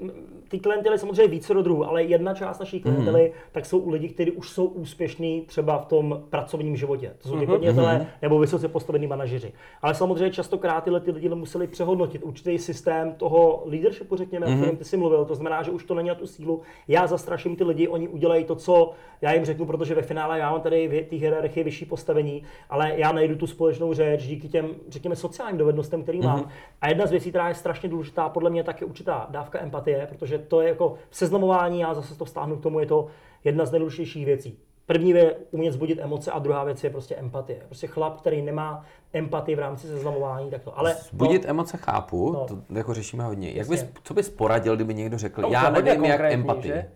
ty 0.48 0.60
klientely 0.60 1.00
samozřejmě 1.00 1.28
více 1.28 1.54
do 1.54 1.62
druhů, 1.62 1.86
ale 1.86 2.04
jedna 2.04 2.34
část 2.34 2.60
naší 2.60 2.80
klientely, 2.80 3.24
mm. 3.24 3.42
tak 3.52 3.66
jsou 3.66 3.80
u 3.80 3.90
lidí, 3.90 4.10
kteří 4.10 4.32
už 4.32 4.50
jsou 4.50 4.66
úspěšní 4.66 5.42
třeba 5.42 5.78
v 5.78 5.86
tom 5.86 6.24
pracovním 6.30 6.76
životě. 6.76 7.14
To 7.22 7.30
jsou 7.30 7.40
ty 7.40 7.46
podnikatelé 7.46 8.00
mm. 8.00 8.06
nebo 8.22 8.40
vysoce 8.40 8.68
postavení 8.68 9.08
manažeři. 9.08 9.54
Ale 9.82 9.96
samozřejmě 9.96 10.32
častokrát 10.32 10.84
tyhle 10.84 11.00
ty 11.00 11.12
lidi 11.12 11.30
museli 11.30 11.68
přehodnotit 11.68 12.24
určitý 12.24 12.58
systém 12.58 13.14
toho 13.14 13.64
leadershipu, 13.66 14.16
řekněme, 14.16 14.48
mm. 14.48 14.54
o 14.54 14.58
kterém 14.58 14.78
ty 14.78 14.86
jsi 14.86 14.98
mluvil. 14.98 15.26
To 15.26 15.36
znamená, 15.36 15.64
že 15.64 15.72
už 15.72 15.84
to 15.84 15.96
není 15.96 16.10
na 16.10 16.16
tu 16.16 16.28
sílu. 16.28 16.62
Já 16.88 17.08
zastraším 17.08 17.56
ty 17.56 17.64
lidi, 17.64 17.88
oni 17.88 18.08
udělají 18.08 18.44
to, 18.44 18.56
co 18.56 18.92
já 19.22 19.34
jim 19.34 19.46
řeknu, 19.46 19.66
protože 19.66 19.96
ve 19.96 20.02
finále 20.02 20.40
já 20.40 20.52
mám 20.52 20.62
tady 20.62 20.88
v 20.88 21.10
té 21.10 21.16
hierarchii 21.16 21.64
vyšší 21.64 21.86
postavení, 21.86 22.44
ale 22.70 22.94
já 22.96 23.12
najdu 23.12 23.36
tu 23.36 23.48
společnou 23.48 23.94
řeč 23.94 24.24
díky 24.24 24.48
těm, 24.48 24.70
řekněme, 24.90 25.16
sociálním 25.16 25.58
dovednostem, 25.58 26.04
který 26.04 26.20
mám. 26.22 26.50
A 26.82 26.90
jedna 26.90 27.06
z 27.06 27.12
věcí, 27.12 27.30
která 27.30 27.50
je 27.50 27.56
strašně 27.56 27.90
důležitá, 27.90 28.30
podle 28.30 28.50
mě 28.50 28.63
tak 28.64 28.82
je 28.82 28.88
určitá 28.88 29.28
dávka 29.30 29.60
empatie, 29.62 30.06
protože 30.10 30.38
to 30.40 30.62
je 30.62 30.68
jako 30.70 30.96
seznamování, 31.12 31.80
já 31.80 31.94
zase 31.94 32.16
to 32.18 32.26
vztáhnu 32.26 32.58
k 32.58 32.64
tomu, 32.64 32.80
je 32.80 32.86
to 32.86 33.08
jedna 33.44 33.66
z 33.66 33.72
nejdůležitějších 33.72 34.26
věcí. 34.26 34.60
První 34.86 35.10
je 35.10 35.36
umět 35.52 35.72
zbudit 35.72 36.00
emoce 36.02 36.32
a 36.32 36.40
druhá 36.40 36.64
věc 36.64 36.84
je 36.84 36.90
prostě 36.90 37.16
empatie. 37.16 37.62
Prostě 37.66 37.88
chlap, 37.88 38.18
který 38.22 38.42
nemá 38.42 38.86
empatii 39.14 39.56
v 39.56 39.60
rámci 39.60 39.88
seznamování, 39.88 40.50
tak 40.52 40.64
to. 40.64 40.80
Ale 40.80 40.96
Budit 41.14 41.46
emoce 41.46 41.78
chápu, 41.78 42.32
No. 42.34 42.46
to 42.46 42.58
jako 42.76 42.94
řešíme 42.94 43.24
hodně. 43.24 43.48
Jak 43.48 43.58
Jasně. 43.58 43.72
bys, 43.76 43.86
co 44.04 44.14
bys 44.14 44.30
poradil, 44.30 44.76
kdyby 44.76 44.94
někdo 44.94 45.18
řekl, 45.18 45.42
To 45.42 45.48
už 45.48 45.54
já 45.54 45.70
nevím, 45.70 46.06
jak 46.06 46.22
empatii. 46.22 46.68
že? 46.72 46.90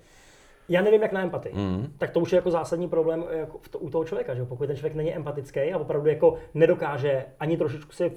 Já 0.69 0.81
nevím, 0.81 1.01
jak 1.01 1.11
na 1.11 1.21
empatii. 1.21 1.55
Mm. 1.55 1.93
Tak 1.97 2.09
to 2.09 2.19
už 2.19 2.31
je 2.31 2.35
jako 2.35 2.51
zásadní 2.51 2.89
problém 2.89 3.25
jako 3.31 3.57
v 3.61 3.69
to, 3.69 3.79
u 3.79 3.89
toho 3.89 4.03
člověka, 4.05 4.33
že 4.33 4.39
jo? 4.39 4.45
pokud 4.45 4.67
ten 4.67 4.75
člověk 4.75 4.95
není 4.95 5.15
empatický 5.15 5.59
a 5.73 5.77
opravdu 5.77 6.09
jako 6.09 6.35
nedokáže 6.53 7.25
ani 7.39 7.57
trošičku 7.57 7.91
si 7.91 8.11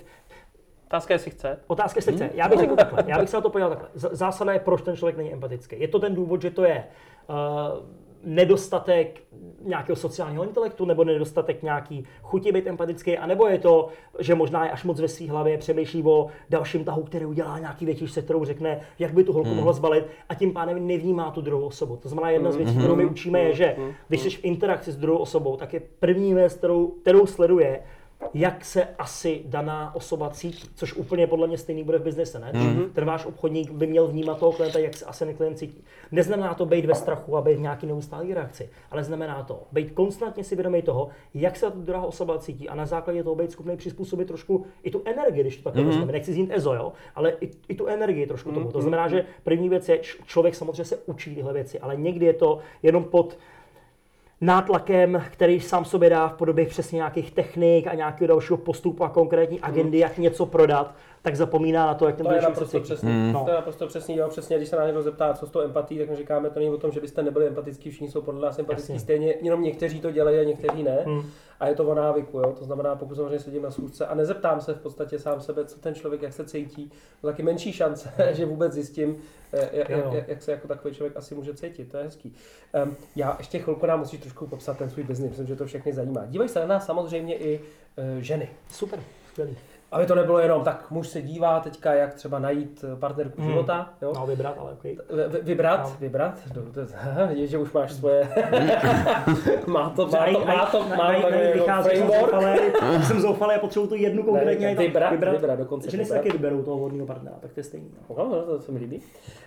Otázka, 0.91 1.15
jestli 1.15 1.31
chce. 1.31 1.59
Otázka, 1.67 1.99
jestli 1.99 2.13
chce. 2.13 2.31
Já 2.35 2.49
bych 2.49 2.59
řekl 2.61 2.77
takhle. 2.77 3.05
Já 3.07 3.19
bych 3.19 3.29
se 3.29 3.37
na 3.37 3.41
to 3.41 3.51
podíval 3.51 3.71
takhle. 3.71 3.89
Z- 3.95 4.11
Zásada 4.13 4.53
je, 4.53 4.59
proč 4.61 4.83
ten 4.83 4.97
člověk 4.97 5.17
není 5.17 5.33
empatický. 5.33 5.77
Je 5.81 5.89
to 5.89 5.99
ten 5.99 6.15
důvod, 6.15 6.43
že 6.43 6.51
to 6.51 6.65
je 6.65 6.85
uh, 7.29 7.87
nedostatek 8.25 9.21
nějakého 9.65 9.97
sociálního 9.97 10.45
intelektu 10.45 10.85
nebo 10.85 11.05
nedostatek 11.05 11.63
nějaký 11.63 12.05
chuti 12.23 12.53
být 12.53 12.67
empatický, 12.67 13.19
anebo 13.19 13.47
je 13.47 13.59
to, 13.59 13.89
že 14.19 14.35
možná 14.35 14.65
je 14.65 14.71
až 14.71 14.85
moc 14.85 15.01
ve 15.01 15.09
své 15.09 15.27
hlavě, 15.31 15.59
přemýšlí 15.59 16.03
o 16.05 16.27
dalším 16.51 16.85
tahu, 16.85 17.03
který 17.03 17.27
udělá 17.27 17.59
nějaký 17.59 17.87
větší, 17.87 18.09
se 18.09 18.23
kterou 18.23 18.45
řekne, 18.45 18.81
jak 18.99 19.13
by 19.15 19.25
tu 19.25 19.33
holku 19.33 19.55
mohla 19.55 19.73
zbalit 19.73 20.07
a 20.29 20.35
tím 20.35 20.53
pádem 20.53 20.87
nevnímá 20.87 21.31
tu 21.31 21.41
druhou 21.41 21.67
osobu. 21.67 21.97
To 21.97 22.09
znamená, 22.09 22.31
jedna 22.31 22.53
z 22.53 22.57
věcí, 22.57 22.77
kterou 22.79 22.97
my 22.97 23.05
učíme, 23.05 23.41
je, 23.41 23.55
že 23.55 23.77
když 24.09 24.21
jsi 24.21 24.31
v 24.31 24.45
interakci 24.45 24.93
s 24.93 24.97
druhou 24.97 25.19
osobou, 25.19 25.57
tak 25.57 25.73
je 25.75 25.81
první 25.99 26.35
věc, 26.35 26.55
kterou, 26.55 26.87
kterou 26.87 27.27
sleduje, 27.27 27.81
jak 28.35 28.65
se 28.65 28.89
asi 28.99 29.43
daná 29.47 29.95
osoba 29.95 30.31
cítí, 30.31 30.69
což 30.75 30.95
úplně 30.95 31.27
podle 31.27 31.47
mě 31.47 31.59
stejný 31.59 31.85
bude 31.85 31.99
v 31.99 32.03
biznise, 32.03 32.39
ne? 32.39 32.53
Mm. 32.55 32.91
Ten 32.93 33.05
váš 33.05 33.27
obchodník 33.27 33.71
by 33.71 33.87
měl 33.87 34.09
vnímat 34.09 34.39
toho 34.39 34.53
klienta, 34.53 34.79
jak 34.79 34.97
se 34.97 35.05
asi 35.05 35.25
ten 35.25 35.35
klient 35.35 35.59
cítí. 35.59 35.85
Neznamená 36.13 36.55
to 36.55 36.67
být 36.67 36.85
ve 36.85 36.95
strachu 36.95 37.37
a 37.37 37.43
být 37.43 37.55
v 37.55 37.61
nějaký 37.61 37.87
neustálý 37.87 38.35
reakci, 38.35 38.71
ale 38.91 39.05
znamená 39.05 39.43
to 39.43 39.63
být 39.73 39.91
konstantně 39.91 40.45
si 40.45 40.55
vědomý 40.55 40.83
toho, 40.83 41.09
jak 41.35 41.57
se 41.57 41.71
ta 41.71 41.77
druhá 41.77 42.03
osoba 42.03 42.39
cítí 42.39 42.69
a 42.69 42.75
na 42.75 42.87
základě 42.87 43.23
toho 43.23 43.37
být 43.37 43.53
schopný 43.53 43.77
přizpůsobit 43.77 44.29
trošku 44.29 44.67
i 44.83 44.91
tu 44.91 45.03
energii, 45.05 45.41
když 45.41 45.57
to 45.57 45.63
takhle 45.63 45.83
mm. 45.83 45.89
vezmeme. 45.89 46.13
Nechci 46.13 46.33
zjít 46.33 46.51
EZO, 46.53 46.75
jo? 46.75 46.93
ale 47.15 47.33
i, 47.41 47.51
i, 47.69 47.75
tu 47.75 47.87
energii 47.87 48.27
trošku 48.27 48.53
tomu. 48.53 48.73
To 48.73 48.81
znamená, 48.81 49.09
že 49.09 49.25
první 49.43 49.69
věc 49.69 49.89
je, 49.89 49.99
člověk 50.27 50.55
samozřejmě 50.55 50.85
se 50.85 50.99
učí 51.07 51.35
tyhle 51.35 51.53
věci, 51.53 51.81
ale 51.81 51.97
někdy 51.97 52.27
je 52.27 52.35
to 52.35 52.59
jenom 52.83 53.05
pod 53.05 53.39
nátlakem, 54.41 55.23
který 55.31 55.61
sám 55.61 55.85
sobě 55.85 56.11
dá 56.11 56.29
v 56.29 56.33
podobě 56.35 56.67
přesně 56.67 56.97
nějakých 56.97 57.31
technik 57.31 57.87
a 57.87 57.95
nějakého 57.95 58.29
dalšího 58.29 58.57
postupu 58.57 59.05
a 59.05 59.09
konkrétní 59.09 59.61
agendy, 59.61 59.99
jak 59.99 60.19
něco 60.19 60.47
prodat, 60.47 60.95
tak 61.23 61.37
zapomíná 61.37 61.87
na 61.87 61.95
to, 61.95 62.07
jak 62.07 62.17
ten 62.17 62.27
To 62.27 62.33
je 62.33 62.43
naprosto 62.43 62.65
se 62.65 62.71
cítí. 62.71 62.85
přesný. 62.85 63.33
No. 63.33 63.45
To 63.45 63.51
je 63.51 63.55
naprosto 63.57 63.87
přesný. 63.87 64.17
Jo, 64.17 64.29
přesně, 64.29 64.57
když 64.57 64.69
se 64.69 64.77
nás 64.77 64.87
někdo 64.87 65.03
zeptá, 65.03 65.35
co 65.35 65.47
s 65.47 65.51
tou 65.51 65.61
empatí, 65.61 65.99
tak 65.99 66.11
my 66.11 66.17
říkáme, 66.17 66.51
to 66.51 66.59
není 66.59 66.71
o 66.71 66.79
tom, 66.79 66.93
že 66.93 67.01
byste 67.01 67.23
nebyli 67.23 67.47
empatický, 67.47 67.91
všichni 67.91 68.11
jsou 68.11 68.23
podle 68.23 68.41
nás 68.41 68.59
empatický 68.59 68.93
Jasně. 68.93 69.01
stejně, 69.05 69.35
jenom 69.43 69.63
někteří 69.63 70.01
to 70.01 70.11
dělají 70.11 70.39
a 70.39 70.45
někteří 70.45 70.83
ne. 70.83 71.03
Hmm. 71.07 71.23
A 71.61 71.69
je 71.69 71.75
to 71.75 71.85
o 71.85 71.95
návyku, 71.95 72.39
jo? 72.39 72.55
to 72.59 72.65
znamená, 72.65 72.97
pokud 72.97 73.15
samozřejmě 73.15 73.39
sedím 73.39 73.63
na 73.63 73.71
schůzce 73.71 74.07
a 74.07 74.15
nezeptám 74.15 74.61
se 74.61 74.75
v 74.75 74.81
podstatě 74.81 75.19
sám 75.19 75.41
sebe, 75.41 75.65
co 75.65 75.79
ten 75.79 75.95
člověk, 75.95 76.23
jak 76.23 76.33
se 76.33 76.45
cítí, 76.45 76.93
to 77.21 77.27
taky 77.27 77.43
menší 77.43 77.73
šance, 77.73 78.13
že 78.33 78.47
vůbec 78.47 78.73
zjistím, 78.73 79.17
eh, 79.53 79.69
jak, 79.73 79.89
jak, 79.89 80.29
jak 80.29 80.43
se 80.43 80.53
jako 80.53 80.69
takový 80.69 80.95
člověk 80.95 81.17
asi 81.17 81.35
může 81.35 81.55
cítit. 81.55 81.91
To 81.91 81.97
je 81.97 82.05
hezký. 82.05 82.35
Um, 82.85 82.97
já 83.17 83.35
ještě 83.39 83.59
chvilku 83.59 83.87
nám 83.87 83.99
musíš 83.99 84.21
trošku 84.31 84.47
popsat 84.47 84.79
ten 84.79 84.91
svůj 84.91 85.05
biznis, 85.05 85.31
myslím, 85.31 85.47
že 85.47 85.57
to 85.57 85.67
všechny 85.67 85.93
zajímá. 85.93 86.27
Dívají 86.27 86.49
se 86.49 86.61
na 86.61 86.67
nás 86.67 86.87
samozřejmě 86.87 87.37
i 87.37 87.61
uh, 87.61 88.21
ženy. 88.21 88.49
Super, 88.69 89.03
skvělý. 89.31 89.57
Aby 89.93 90.07
to 90.07 90.15
nebylo 90.15 90.39
jenom 90.39 90.63
tak, 90.65 90.91
muž 90.91 91.09
se 91.09 91.23
dívá 91.23 91.61
teďka, 91.61 91.95
jak 91.95 92.15
třeba 92.15 92.39
najít 92.39 92.85
partnerku 93.01 93.41
Hmm. 93.43 93.51
života, 93.51 93.91
jo? 94.03 94.13
No, 94.17 94.27
vybrat, 94.27 94.55
ale 94.59 94.73
okay. 94.73 94.97
Vy- 95.11 95.29
vy- 95.29 95.41
Vybrat, 95.43 95.81
No. 95.85 95.97
vybrat, 96.01 96.35
no, 96.57 96.63
to, 96.73 96.81
vidíš, 97.29 97.51
že 97.51 97.59
už 97.59 97.73
máš 97.73 97.93
svoje, 97.93 98.29
má 99.67 99.91
to, 99.91 100.07
má 100.07 100.27
to, 100.33 100.41
má 100.47 100.67
to, 100.67 100.83
má 100.97 101.13
to 101.13 101.29
jsem 101.29 101.83
framework. 101.83 102.21
zoufalý, 102.31 102.59
jsem 103.07 103.21
zoufalý 103.21 103.55
a 103.55 103.59
potřebuju 103.59 103.89
tu 103.89 103.95
jednu 103.95 104.23
konkrétně. 104.23 104.67
Ne, 104.67 104.75
tam 104.75 104.85
vybrat, 104.85 105.11
vybrat, 105.13 105.59
dokonce 105.59 105.91
Ženy 105.91 106.05
se 106.05 106.09
vybrat. 106.15 106.25
taky 106.25 106.37
vyberou 106.37 106.63
toho 106.63 106.77
vhodného 106.79 107.07
partnera, 107.07 107.37
tak 107.41 107.53
to 107.53 107.61
je 107.61 107.65
stejný. 107.65 107.91
No. 108.11 108.17
No, 108.19 108.29
no, 108.31 108.43
to 108.43 108.61
se 108.61 108.73
mi 108.73 108.79
líbí. 108.79 109.03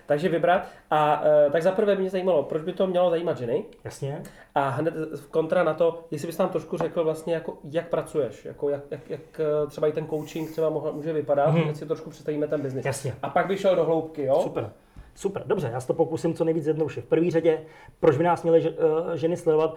Takže 0.06 0.28
vybrat. 0.28 0.66
A 0.90 1.22
eh, 1.46 1.50
tak 1.50 1.62
za 1.62 1.72
prvé 1.72 1.94
mě 1.96 2.10
zajímalo, 2.10 2.42
proč 2.42 2.62
by 2.62 2.72
to 2.72 2.86
mělo 2.86 3.10
zajímat 3.10 3.38
ženy? 3.38 3.64
Jasně. 3.84 4.22
A 4.54 4.68
hned 4.68 4.94
v 5.16 5.26
kontra 5.30 5.62
na 5.64 5.74
to, 5.74 6.04
jestli 6.10 6.26
bys 6.26 6.38
nám 6.38 6.48
trošku 6.48 6.76
řekl 6.76 7.04
vlastně, 7.04 7.34
jako, 7.34 7.58
jak 7.70 7.88
pracuješ, 7.88 8.44
jako 8.44 8.68
jak, 8.70 8.80
jak, 8.90 9.10
jak 9.10 9.20
eh, 9.40 9.66
třeba 9.66 9.86
i 9.86 9.92
ten 9.92 10.06
coaching 10.34 10.50
třeba 10.50 10.70
mohl, 10.70 10.92
může 10.92 11.12
vypadat, 11.12 11.54
mm-hmm. 11.54 11.68
ať 11.68 11.76
si 11.76 11.86
trošku 11.86 12.10
představíme 12.10 12.46
ten 12.46 12.62
biznis. 12.62 12.84
Jasně. 12.84 13.14
A 13.22 13.28
pak 13.28 13.46
bych 13.46 13.60
šel 13.60 13.76
do 13.76 13.84
hloubky, 13.84 14.24
jo? 14.24 14.40
Super. 14.42 14.70
Super, 15.14 15.42
dobře, 15.46 15.70
já 15.72 15.80
se 15.80 15.86
to 15.86 15.94
pokusím 15.94 16.34
co 16.34 16.44
nejvíc 16.44 16.66
jednoduše. 16.66 17.00
V 17.00 17.04
první 17.04 17.30
řadě, 17.30 17.60
proč 18.00 18.16
by 18.16 18.24
nás 18.24 18.42
měly 18.42 18.68
eh, 18.68 19.16
ženy 19.16 19.36
sledovat? 19.36 19.76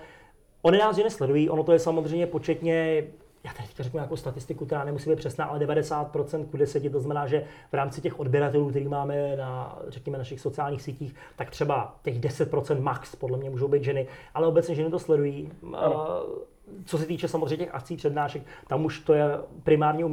Ony 0.61 0.77
nás 0.77 0.95
ženy 0.95 1.09
sledují, 1.09 1.49
ono 1.49 1.63
to 1.63 1.71
je 1.71 1.79
samozřejmě 1.79 2.27
početně, 2.27 3.03
já 3.43 3.53
tady 3.53 3.67
teďka 3.67 3.83
řeknu 3.83 3.97
nějakou 3.97 4.15
statistiku, 4.15 4.65
která 4.65 4.83
nemusí 4.83 5.09
být 5.09 5.15
přesná, 5.15 5.45
ale 5.45 5.59
90% 5.59 6.45
ku 6.45 6.57
10, 6.57 6.91
to 6.91 6.99
znamená, 6.99 7.27
že 7.27 7.43
v 7.71 7.73
rámci 7.73 8.01
těch 8.01 8.19
odběratelů, 8.19 8.69
který 8.69 8.87
máme 8.87 9.35
na, 9.35 9.79
řekněme, 9.87 10.17
našich 10.17 10.39
sociálních 10.39 10.81
sítích, 10.81 11.15
tak 11.35 11.49
třeba 11.49 11.95
těch 12.03 12.19
10% 12.19 12.81
max, 12.81 13.15
podle 13.15 13.37
mě 13.37 13.49
můžou 13.49 13.67
být 13.67 13.83
ženy, 13.83 14.07
ale 14.33 14.47
obecně 14.47 14.75
ženy 14.75 14.89
to 14.89 14.99
sledují. 14.99 15.51
Ano. 15.73 16.07
Eh, 16.09 16.57
Co 16.85 16.97
se 16.97 17.05
týče 17.05 17.27
samozřejmě 17.27 17.65
těch 17.65 17.75
akcí, 17.75 17.97
přednášek, 17.97 18.41
tam 18.67 18.85
už 18.85 18.99
to 18.99 19.13
je 19.13 19.25
primárně 19.63 20.05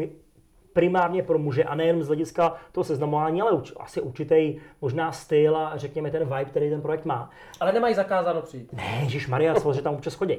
primárně 0.74 1.22
pro 1.22 1.38
muže 1.38 1.64
a 1.64 1.74
nejen 1.74 2.02
z 2.02 2.06
hlediska 2.06 2.54
toho 2.72 2.84
seznamování, 2.84 3.42
ale 3.42 3.52
uč, 3.52 3.72
asi 3.76 4.00
určitý 4.00 4.56
možná 4.80 5.12
styl 5.12 5.56
a 5.56 5.72
řekněme 5.76 6.10
ten 6.10 6.22
vibe, 6.22 6.44
který 6.44 6.70
ten 6.70 6.82
projekt 6.82 7.04
má. 7.04 7.30
Ale 7.60 7.72
nemají 7.72 7.94
zakázáno 7.94 8.42
přijít. 8.42 8.72
Ne, 8.72 8.98
Ježíš 9.02 9.28
Maria, 9.28 9.54
že 9.72 9.82
tam 9.82 9.94
občas 9.94 10.14
chodí. 10.14 10.36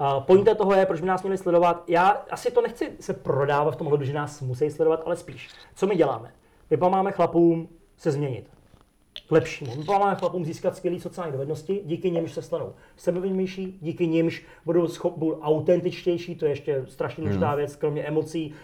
Uh, 0.00 0.22
pointa 0.22 0.54
toho 0.54 0.74
je, 0.74 0.86
proč 0.86 1.00
by 1.00 1.06
nás 1.06 1.22
měli 1.22 1.38
sledovat. 1.38 1.84
Já 1.88 2.08
asi 2.30 2.50
to 2.50 2.62
nechci 2.62 2.92
se 3.00 3.14
prodávat 3.14 3.74
v 3.74 3.76
tom 3.76 3.86
hledu, 3.86 4.04
že 4.04 4.12
nás 4.12 4.40
musí 4.40 4.70
sledovat, 4.70 5.02
ale 5.06 5.16
spíš. 5.16 5.48
Co 5.74 5.86
my 5.86 5.96
děláme? 5.96 6.32
My 6.70 6.76
pomáháme 6.76 7.12
chlapům 7.12 7.68
se 7.96 8.10
změnit. 8.10 8.53
K 9.28 9.32
lepšímu. 9.32 9.76
My 9.76 9.84
pomáháme 9.84 10.14
chlapům 10.16 10.44
získat 10.44 10.76
skvělé 10.76 11.00
sociální 11.00 11.32
dovednosti, 11.32 11.82
díky 11.84 12.10
nimž 12.10 12.32
se 12.32 12.42
stanou 12.42 12.72
sebevědomější, 12.96 13.78
díky 13.82 14.06
nimž 14.06 14.44
budou, 14.64 14.86
schop, 14.86 15.18
budou 15.18 15.40
autentičtější, 15.40 16.34
to 16.34 16.44
je 16.44 16.50
ještě 16.52 16.84
strašně 16.88 17.20
důležitá 17.20 17.48
Hmm. 17.48 17.56
věc, 17.56 17.76
kromě 17.76 18.02
emocí 18.02 18.54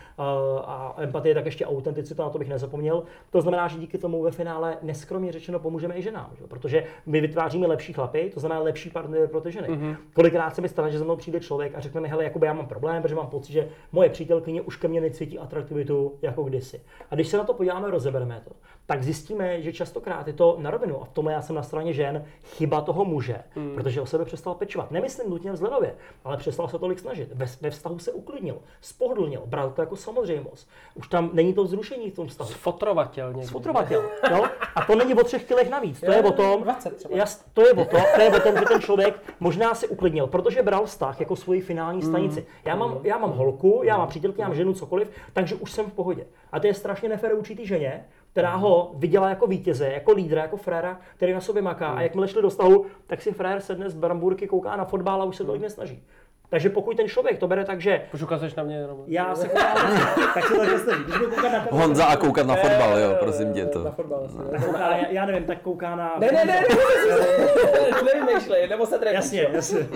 a 0.65 0.95
empatie, 0.99 1.35
tak 1.35 1.45
ještě 1.45 1.67
autenticita, 1.67 2.23
na 2.23 2.31
to 2.31 2.39
bych 2.39 2.49
nezapomněl. 2.49 3.03
To 3.31 3.41
znamená, 3.41 3.69
že 3.69 3.79
díky 3.79 3.99
tomu 3.99 4.23
ve 4.23 4.31
finále 4.31 4.77
neskromně 4.83 5.33
řečeno 5.33 5.59
pomůžeme 5.59 5.99
i 5.99 6.03
ženám, 6.03 6.31
že? 6.39 6.47
protože 6.47 6.85
my 7.07 7.21
vytváříme 7.21 7.67
lepší 7.67 7.93
chlapy, 7.93 8.31
to 8.35 8.41
znamená 8.41 8.61
lepší 8.61 8.91
partnery 8.91 9.29
pro 9.29 9.41
ty 9.41 9.53
ženy. 9.53 9.69
Mm-hmm. 9.69 9.97
Kolikrát 10.13 10.55
se 10.55 10.61
mi 10.61 10.69
stane, 10.69 10.91
že 10.91 10.99
za 10.99 11.05
mnou 11.05 11.17
přijde 11.17 11.41
člověk 11.41 11.73
a 11.75 11.81
řekne 11.81 12.01
mi, 12.01 12.09
hele, 12.09 12.25
jakoby 12.25 12.47
já 12.47 12.53
mám 12.53 12.67
problém, 12.67 13.03
protože 13.03 13.15
mám 13.15 13.27
pocit, 13.27 13.53
že 13.53 13.69
moje 13.93 14.09
přítelkyně 14.11 14.63
už 14.63 14.77
ke 14.77 14.89
mně 14.89 15.01
necítí 15.01 15.39
atraktivitu 15.39 16.15
jako 16.23 16.43
kdysi. 16.43 16.81
A 17.11 17.15
když 17.15 17.29
se 17.29 17.37
na 17.37 17.45
to 17.45 17.55
podíváme, 17.55 17.91
rozebereme 17.91 18.43
to, 18.45 18.51
tak 18.87 19.03
zjistíme, 19.03 19.63
že 19.63 19.73
častokrát 19.73 20.27
je 20.27 20.33
to 20.33 20.50
na 20.59 20.71
rovinu. 20.71 21.03
A 21.03 21.05
v 21.05 21.13
tom 21.13 21.29
já 21.29 21.43
jsem 21.43 21.57
na 21.57 21.63
straně 21.63 21.93
žen 21.93 22.25
chyba 22.45 22.81
toho 22.81 23.05
muže, 23.05 23.37
mm. 23.57 23.75
protože 23.75 24.01
o 24.01 24.07
sebe 24.07 24.25
přestal 24.25 24.55
pečovat. 24.55 24.91
Nemyslím 24.91 25.31
nutně 25.31 25.53
vzhledově, 25.53 25.95
ale 26.25 26.37
přestal 26.37 26.69
se 26.69 26.79
tolik 26.79 26.99
snažit. 26.99 27.29
Ve, 27.35 27.47
ve 27.61 27.71
vztahu 27.71 27.99
se 27.99 28.13
uklidnil, 28.13 28.59
spohodlnil, 28.81 29.43
bral 29.47 29.71
to 29.71 29.83
jako 29.83 29.97
samozřejmost. 29.97 30.69
Už 30.95 31.09
tam 31.09 31.31
není 31.33 31.55
to 31.55 31.65
vzrušení 31.65 32.11
v 32.11 32.15
tom 32.15 32.29
vztahu. 32.29 32.51
Fotrovatel 32.51 33.33
někdy. 33.33 33.47
Sfotrovatel. 33.47 34.03
No? 34.31 34.45
A 34.75 34.85
to 34.85 34.95
není 34.95 35.15
o 35.15 35.25
třech 35.25 35.45
kilech 35.45 35.71
navíc. 35.71 36.01
To 36.01 36.13
je 36.13 36.23
o 36.23 36.33
tom, 36.33 36.63
20 36.63 36.97
třeba. 36.97 37.17
jas, 37.17 37.45
to 37.55 37.67
je 37.67 37.73
o 37.73 37.85
tom, 37.85 38.03
to 38.15 38.21
je 38.21 38.31
o 38.37 38.41
tom, 38.41 38.59
že 38.59 38.65
ten 38.65 38.81
člověk 38.81 39.35
možná 39.41 39.75
si 39.75 39.89
uklidnil, 39.89 40.27
protože 40.27 40.63
bral 40.63 40.87
vztah 40.87 41.21
jako 41.21 41.37
svoji 41.37 41.61
finální 41.61 42.03
stanici. 42.03 42.47
Já 42.65 42.77
mám, 42.77 42.99
já 43.03 43.19
mám 43.19 43.31
holku, 43.31 43.81
já 43.85 43.99
mám 43.99 44.09
přítelky, 44.09 44.41
já 44.41 44.47
mám 44.47 44.57
ženu, 44.57 44.75
cokoliv, 44.75 45.11
takže 45.33 45.55
už 45.55 45.73
jsem 45.73 45.87
v 45.87 45.93
pohodě. 45.93 46.27
A 46.53 46.61
to 46.61 46.67
je 46.67 46.75
strašně 46.75 47.09
nefér 47.09 47.35
určitý 47.35 47.67
ženě, 47.67 48.05
která 48.33 48.57
ho 48.57 48.93
viděla 48.95 49.29
jako 49.29 49.47
vítěze, 49.47 49.89
jako 49.93 50.13
lídra, 50.13 50.43
jako 50.43 50.57
fréra, 50.57 51.01
který 51.17 51.33
na 51.33 51.41
sobě 51.41 51.63
maká. 51.63 51.89
A 51.89 52.01
jakmile 52.01 52.29
šli 52.29 52.43
do 52.43 52.51
vztahu, 52.51 52.87
tak 53.07 53.23
si 53.23 53.33
frér 53.33 53.61
sedne 53.61 53.91
z 53.91 53.95
bramburky, 53.95 54.47
kouká 54.47 54.77
na 54.77 54.85
fotbal 54.85 55.23
a 55.23 55.25
už 55.25 55.37
se 55.37 55.45
tolik 55.45 55.63
nesnaží. 55.63 56.03
Takže 56.51 56.71
pokud 56.71 56.97
ten 56.97 57.09
člověk 57.09 57.39
to 57.39 57.49
bere 57.49 57.65
tak, 57.65 57.81
že 57.81 58.03
Proč 58.11 58.23
ukazuješ 58.23 58.55
na 58.55 58.63
mě 58.63 58.77
jenom? 58.77 58.99
já 59.07 59.35
se 59.35 59.49
koukám, 59.49 59.77
tak 60.35 60.45
se 60.47 60.55
to 60.55 60.65
nesnaží. 60.65 61.03
Když 61.05 61.17
budu 61.19 61.31
koukat 61.31 61.53
na 61.53 61.59
kameru, 61.59 61.77
Honza 61.77 62.05
a 62.05 62.17
koukat 62.17 62.47
na 62.47 62.57
fotbal, 62.57 62.99
jo, 62.99 63.17
prosím 63.21 63.53
tě 63.53 63.67
to. 63.67 63.85
Na 63.85 63.91
fotbal 63.91 64.23
asi. 64.25 64.37
tak 64.51 64.65
kouká, 64.65 64.85
ale 64.87 64.99
já, 64.99 65.07
já 65.11 65.27
nevím, 65.27 65.45
tak 65.45 65.59
kouká 65.61 65.97
na... 65.97 66.15
Ne, 66.19 66.27
ne, 66.33 66.45
ne, 66.45 66.61
ne, 66.61 68.03
nevymýšlej, 68.15 68.69
nebo 68.69 68.87
se 68.87 68.99
trefíš. 68.99 69.15
Jasně, 69.17 69.47
jasně. 69.53 69.79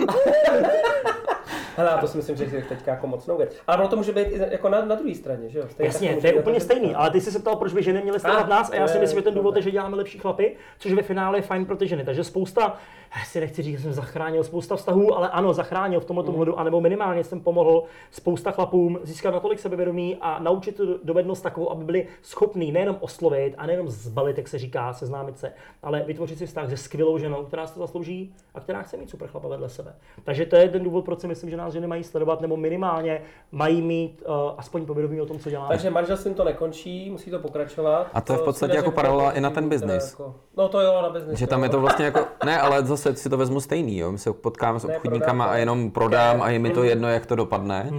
Hele, 1.77 1.97
to 2.01 2.07
si 2.07 2.17
myslím, 2.17 2.35
že 2.37 2.45
jsi 2.45 2.61
teďka 2.69 2.91
jako 2.91 3.07
mocnou 3.07 3.37
věc. 3.37 3.55
Ale 3.67 3.77
ono 3.77 3.87
to 3.87 3.95
může 3.95 4.11
být 4.11 4.27
i 4.27 4.39
jako 4.51 4.69
na, 4.69 4.85
na 4.85 4.95
druhé 4.95 5.15
straně, 5.15 5.49
že 5.49 5.59
jo? 5.59 5.65
Stejně 5.69 5.87
Jasně, 5.87 6.15
to 6.21 6.27
je 6.27 6.33
úplně 6.33 6.59
stejný, 6.59 6.95
ale 6.95 7.11
ty 7.11 7.21
jsi 7.21 7.31
se 7.31 7.39
ptal, 7.39 7.55
proč 7.55 7.73
by 7.73 7.83
ženy 7.83 8.01
měly 8.01 8.19
sledovat 8.19 8.45
Ah, 8.45 8.49
nás 8.49 8.71
a 8.71 8.75
já 8.75 8.87
si 8.87 8.97
je, 8.97 9.01
myslím, 9.01 9.19
že 9.19 9.23
ten 9.23 9.33
důvod 9.33 9.55
je. 9.55 9.59
je, 9.59 9.63
že 9.63 9.71
děláme 9.71 9.95
lepší 9.97 10.19
chlapy, 10.19 10.55
což 10.79 10.91
ve 10.93 11.01
finále 11.01 11.37
je 11.37 11.41
fajn 11.41 11.65
pro 11.65 11.77
ty 11.77 11.87
ženy. 11.87 12.03
Takže 12.03 12.23
spousta, 12.23 12.77
si 13.23 13.39
nechci 13.39 13.61
říct, 13.61 13.77
že 13.77 13.83
jsem 13.83 13.93
zachránil 13.93 14.43
spousta 14.43 14.75
vztahů, 14.75 15.17
ale 15.17 15.29
ano, 15.29 15.53
zachránil 15.53 15.99
v 15.99 16.05
tomto 16.05 16.31
Mhm. 16.31 16.41
mm. 16.41 16.53
anebo 16.57 16.81
minimálně 16.81 17.23
jsem 17.23 17.39
pomohl 17.39 17.83
spousta 18.11 18.51
chlapům 18.51 18.99
získat 19.03 19.31
natolik 19.31 19.59
sebevědomí 19.59 20.17
a 20.21 20.39
naučit 20.39 20.75
tu 20.77 20.99
dovednost 21.03 21.43
takovou, 21.43 21.71
aby 21.71 21.83
byli 21.83 22.07
schopní 22.21 22.71
nejenom 22.71 22.97
oslovit 22.99 23.53
a 23.57 23.65
nejenom 23.65 23.89
zbalit, 23.89 24.37
jak 24.37 24.47
se 24.47 24.57
říká, 24.57 24.93
seznámit 24.93 25.39
se, 25.39 25.53
ale 25.83 26.03
vytvořit 26.07 26.37
si 26.37 26.45
vztah 26.45 26.69
se 26.69 26.77
skvělou 26.77 27.17
ženou, 27.17 27.43
která 27.43 27.67
si 27.67 27.73
to 27.73 27.79
zaslouží 27.79 28.33
a 28.55 28.59
která 28.59 28.81
chce 28.81 28.97
mít 28.97 29.09
super 29.09 29.27
chlapa 29.27 29.47
vedle 29.47 29.69
sebe. 29.69 29.95
Takže 30.23 30.45
to 30.45 30.55
je 30.55 30.69
ten 30.69 30.83
důvod, 30.83 31.05
proč 31.05 31.19
si 31.19 31.27
myslím, 31.27 31.49
že 31.49 31.57
nás 31.57 31.73
ženy 31.73 31.87
mají 31.87 32.03
sledovat, 32.03 32.41
nebo 32.41 32.57
minimálně 32.57 33.21
mají 33.51 33.81
mít 33.81 34.23
uh, 34.27 34.35
aspoň 34.57 34.85
povědomí 34.85 35.21
o 35.21 35.25
tom, 35.25 35.39
co 35.39 35.49
děláme. 35.49 35.69
Takže 35.69 35.89
manželstvím 35.89 36.33
to 36.33 36.43
nekončí, 36.43 37.09
musí 37.11 37.31
to 37.31 37.39
pokračovat. 37.39 38.07
A 38.13 38.21
to 38.21 38.33
je 38.33 38.37
v 38.37 38.39
si 38.39 38.45
podstatě 38.45 38.75
jako 38.75 38.91
paralela 38.91 39.31
i 39.31 39.41
na 39.41 39.49
ten 39.49 39.69
biznis. 39.69 40.11
Jako, 40.11 40.35
no 40.57 40.67
to 40.69 40.81
jo, 40.81 41.01
na 41.01 41.09
biznis. 41.09 41.39
Že 41.39 41.47
tam 41.47 41.63
je 41.63 41.69
to 41.69 41.79
vlastně 41.79 42.05
jako, 42.05 42.19
ne, 42.45 42.59
ale 42.59 42.85
zase 42.85 43.04
si 43.13 43.29
to 43.29 43.37
vezmu 43.37 43.59
stejný, 43.59 43.97
jo. 43.97 44.11
My 44.11 44.17
se 44.17 44.33
potkáme 44.33 44.79
s 44.79 44.85
obchodníkama 44.85 45.45
a 45.45 45.55
jenom 45.55 45.91
prodám 45.91 46.41
a 46.41 46.49
je 46.49 46.59
mi 46.59 46.69
to 46.69 46.79
Mm. 46.79 46.85
jedno, 46.85 47.09
jak 47.09 47.25
to 47.25 47.35
dopadne. 47.35 47.91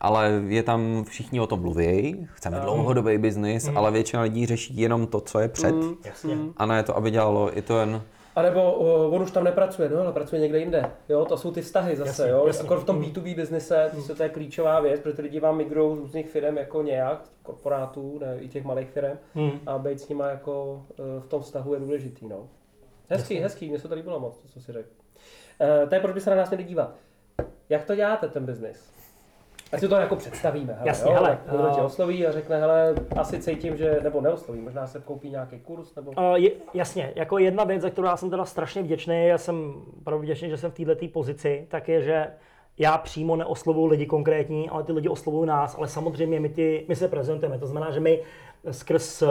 Ale 0.00 0.42
je 0.48 0.62
tam, 0.62 1.04
všichni 1.08 1.40
o 1.40 1.46
tom 1.46 1.60
mluví, 1.60 2.28
chceme 2.34 2.60
dlouhodobý 2.60 3.18
biznis, 3.18 3.70
ale 3.74 3.90
většina 3.90 4.22
lidí 4.22 4.46
řeší 4.46 4.76
jenom 4.76 5.06
to, 5.06 5.20
co 5.20 5.38
je 5.38 5.48
před. 5.48 5.74
Jasně. 6.04 6.36
A 6.56 6.66
ne 6.66 6.82
to, 6.82 6.96
aby 6.96 7.10
dělalo 7.10 7.58
i 7.58 7.62
to 7.62 7.78
jen 7.78 8.02
A 8.36 8.42
nebo 8.42 8.72
on 9.10 9.22
už 9.22 9.30
tam 9.30 9.44
nepracuje, 9.44 9.88
no, 9.88 10.00
ale 10.00 10.12
pracuje 10.12 10.40
někde 10.40 10.58
jinde. 10.58 10.90
Jo, 11.08 11.24
to 11.24 11.36
jsou 11.36 11.50
ty 11.50 11.60
vztahy 11.62 11.96
zase, 11.96 12.08
Jasně, 12.22 12.28
jo. 12.28 12.44
jasně. 12.46 12.62
Jako 12.64 12.76
v 12.80 12.84
tom 12.84 13.00
B2B 13.00 13.34
biznise, 13.36 13.90
to, 14.06 14.14
to 14.14 14.22
je 14.22 14.28
klíčová 14.28 14.80
věc, 14.80 15.00
protože 15.00 15.16
ty 15.16 15.22
lidi 15.22 15.40
vám 15.40 15.56
migrou 15.56 15.96
z 15.96 15.98
různých 15.98 16.30
firm 16.30 16.56
jako 16.56 16.82
nějak, 16.82 17.22
korporátů, 17.42 18.18
ne, 18.20 18.36
i 18.40 18.48
těch 18.48 18.64
malých 18.64 18.90
firm, 18.90 19.18
Hmm. 19.34 19.50
a 19.66 19.78
být 19.78 20.00
s 20.00 20.08
nima 20.08 20.26
jako 20.28 20.82
eh, 20.90 21.20
v 21.20 21.26
tom 21.26 21.42
vztahu 21.42 21.74
je 21.74 21.80
důležitý, 21.80 22.28
no. 22.28 22.36
Hezký, 23.08 23.36
hezký, 23.36 23.68
mně 23.68 23.78
se 23.78 23.88
to 23.88 23.94
líbilo 23.94 24.20
moc, 24.20 24.38
to, 24.38 24.48
co 24.48 24.60
si 24.60 24.72
řekl. 24.72 24.88
Uh, 25.82 25.88
to 25.88 25.94
je, 25.94 26.00
proč 26.00 26.14
by 26.14 26.20
se 26.20 26.30
na 26.30 26.36
nás 26.36 26.50
měli 26.50 26.64
dívat. 26.64 26.94
Jak 27.68 27.84
to 27.84 27.94
děláte, 27.94 28.28
ten 28.28 28.46
biznis? 28.46 28.92
Ať 29.72 29.80
si 29.80 29.88
to 29.88 29.94
jako 29.94 30.16
představíme. 30.16 30.72
Hele, 30.72 30.88
Jasně, 30.88 31.10
jo? 31.12 31.16
hele, 31.16 31.38
Někdo 31.52 31.70
tě 31.74 31.80
a- 31.80 31.84
osloví 31.84 32.26
a 32.26 32.32
řekne, 32.32 32.60
hele, 32.60 32.94
asi 33.16 33.38
cítím, 33.38 33.76
že, 33.76 33.98
nebo 34.02 34.20
neosloví, 34.20 34.60
možná 34.60 34.86
se 34.86 35.00
koupí 35.00 35.30
nějaký 35.30 35.60
kurz, 35.60 35.94
nebo... 35.94 36.10
Uh, 36.10 36.34
je, 36.34 36.50
jasně, 36.74 37.12
jako 37.16 37.38
jedna 37.38 37.64
věc, 37.64 37.82
za 37.82 37.90
kterou 37.90 38.06
já 38.06 38.16
jsem 38.16 38.30
teda 38.30 38.44
strašně 38.44 38.82
vděčný, 38.82 39.26
já 39.26 39.38
jsem 39.38 39.74
opravdu 39.98 40.22
vděčný, 40.22 40.48
že 40.50 40.56
jsem 40.56 40.70
v 40.70 40.74
této 40.74 41.08
pozici, 41.08 41.66
tak 41.70 41.88
je, 41.88 42.02
že 42.02 42.26
já 42.78 42.98
přímo 42.98 43.36
neoslovuju 43.36 43.86
lidi 43.86 44.06
konkrétní, 44.06 44.70
ale 44.70 44.84
ty 44.84 44.92
lidi 44.92 45.08
oslovují 45.08 45.46
nás, 45.46 45.74
ale 45.78 45.88
samozřejmě 45.88 46.40
my, 46.40 46.48
ty, 46.48 46.84
my 46.88 46.96
se 46.96 47.08
prezentujeme, 47.08 47.58
to 47.58 47.66
znamená, 47.66 47.90
že 47.90 48.00
my 48.00 48.20
skrz 48.70 49.22
uh, 49.22 49.28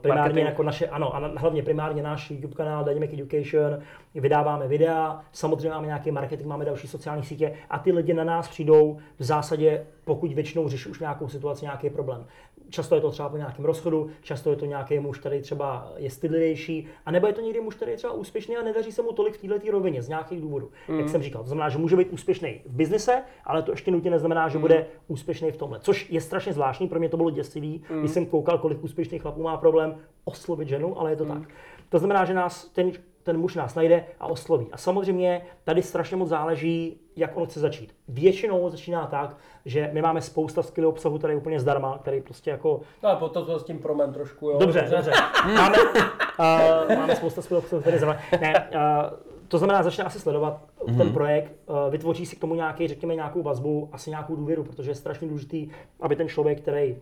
primárně 0.00 0.22
Marketing. 0.22 0.46
jako 0.46 0.62
naše, 0.62 0.86
ano, 0.86 1.16
a 1.16 1.32
hlavně 1.36 1.62
primárně 1.62 2.02
náš 2.02 2.30
YouTube 2.30 2.54
kanál 2.54 2.84
Dynamic 2.84 3.12
Education, 3.12 3.78
vydáváme 4.14 4.68
videa, 4.68 5.20
samozřejmě 5.32 5.70
máme 5.70 5.86
nějaký 5.86 6.10
marketing, 6.10 6.48
máme 6.48 6.64
další 6.64 6.88
sociální 6.88 7.22
sítě 7.22 7.52
a 7.70 7.78
ty 7.78 7.92
lidi 7.92 8.14
na 8.14 8.24
nás 8.24 8.48
přijdou 8.48 8.98
v 9.18 9.24
zásadě, 9.24 9.86
pokud 10.04 10.32
většinou 10.32 10.68
řeší 10.68 10.88
už 10.88 11.00
nějakou 11.00 11.28
situaci, 11.28 11.64
nějaký 11.64 11.90
problém. 11.90 12.24
Často 12.70 12.94
je 12.94 13.00
to 13.00 13.10
třeba 13.10 13.28
po 13.28 13.36
nějakém 13.36 13.64
rozchodu, 13.64 14.10
často 14.22 14.50
je 14.50 14.56
to 14.56 14.64
nějaký 14.64 14.98
muž, 14.98 15.18
který 15.18 15.40
třeba 15.40 15.92
je 15.96 16.10
stydlivější, 16.10 16.86
a 17.06 17.10
nebo 17.10 17.26
je 17.26 17.32
to 17.32 17.40
někdy 17.40 17.60
muž, 17.60 17.74
který 17.74 17.90
je 17.90 17.96
třeba 17.96 18.12
úspěšný 18.12 18.56
a 18.56 18.62
nedaří 18.62 18.92
se 18.92 19.02
mu 19.02 19.12
tolik 19.12 19.38
v 19.38 19.48
této 19.48 19.70
rovině 19.70 20.02
z 20.02 20.08
nějakých 20.08 20.40
důvodů. 20.40 20.70
Mm. 20.88 20.98
Jak 20.98 21.08
jsem 21.08 21.22
říkal, 21.22 21.42
to 21.42 21.48
znamená, 21.48 21.68
že 21.68 21.78
může 21.78 21.96
být 21.96 22.12
úspěšný 22.12 22.60
v 22.66 22.74
biznise, 22.74 23.22
ale 23.44 23.62
to 23.62 23.70
ještě 23.70 23.90
nutně 23.90 24.10
neznamená, 24.10 24.48
že 24.48 24.58
bude 24.58 24.86
úspěšný 25.08 25.52
v 25.52 25.56
tomhle. 25.56 25.80
Což 25.80 26.10
je 26.10 26.20
strašně 26.20 26.52
zvláštní, 26.52 26.88
pro 26.88 26.98
mě 26.98 27.08
to 27.08 27.16
bylo 27.16 27.30
děsivý, 27.30 27.82
mm. 27.90 27.98
když 27.98 28.10
jsem 28.10 28.26
koukal, 28.26 28.58
kolik 28.58 28.84
úspěšných 28.84 29.22
chlapů 29.22 29.42
má 29.42 29.56
problém 29.56 29.98
oslovit 30.24 30.68
ženu, 30.68 31.00
ale 31.00 31.10
je 31.10 31.16
to 31.16 31.24
tak. 31.24 31.42
To 31.88 31.98
znamená, 31.98 32.24
že 32.24 32.34
nás 32.34 32.68
ten, 32.68 32.92
ten 33.22 33.38
muž 33.38 33.54
nás 33.54 33.74
najde 33.74 34.04
a 34.20 34.26
osloví. 34.26 34.66
A 34.72 34.76
samozřejmě 34.76 35.42
tady 35.64 35.82
strašně 35.82 36.16
moc 36.16 36.28
záleží, 36.28 37.00
jak 37.20 37.36
on 37.36 37.46
chce 37.46 37.60
začít. 37.60 37.94
Většinou 38.08 38.70
začíná 38.70 39.06
tak, 39.06 39.36
že 39.64 39.90
my 39.92 40.02
máme 40.02 40.20
spousta 40.20 40.62
skvělého 40.62 40.90
obsahu, 40.90 41.18
který 41.18 41.32
je 41.32 41.36
úplně 41.36 41.60
zdarma, 41.60 41.98
který 41.98 42.20
prostě 42.20 42.50
jako 42.50 42.80
No 43.02 43.08
a 43.08 43.16
potom 43.16 43.46
to 43.46 43.58
s 43.58 43.64
tím 43.64 43.78
promen 43.78 44.12
trošku, 44.12 44.50
jo. 44.50 44.58
Dobře, 44.58 44.88
dobře. 44.90 45.12
Máme, 45.54 45.78
uh, 45.78 46.96
máme 46.96 47.16
spoustu 47.16 47.42
skvělých 47.42 47.64
obsahů, 47.64 47.82
které 47.82 47.98
zrovna. 47.98 48.20
Ne, 48.40 48.68
uh, 48.74 49.18
to 49.48 49.58
znamená, 49.58 49.82
začne 49.82 50.04
asi 50.04 50.20
sledovat 50.20 50.60
mm-hmm. 50.78 50.96
ten 50.96 51.12
projekt, 51.12 51.52
uh, 51.66 51.90
vytvoří 51.90 52.26
si 52.26 52.36
k 52.36 52.40
tomu 52.40 52.54
nějaký, 52.54 52.88
řekněme, 52.88 53.14
nějakou 53.14 53.42
vazbu, 53.42 53.88
asi 53.92 54.10
nějakou 54.10 54.36
důvěru, 54.36 54.64
protože 54.64 54.90
je 54.90 54.94
strašně 54.94 55.28
důležitý, 55.28 55.68
aby 56.00 56.16
ten 56.16 56.28
člověk, 56.28 56.60
který 56.60 56.96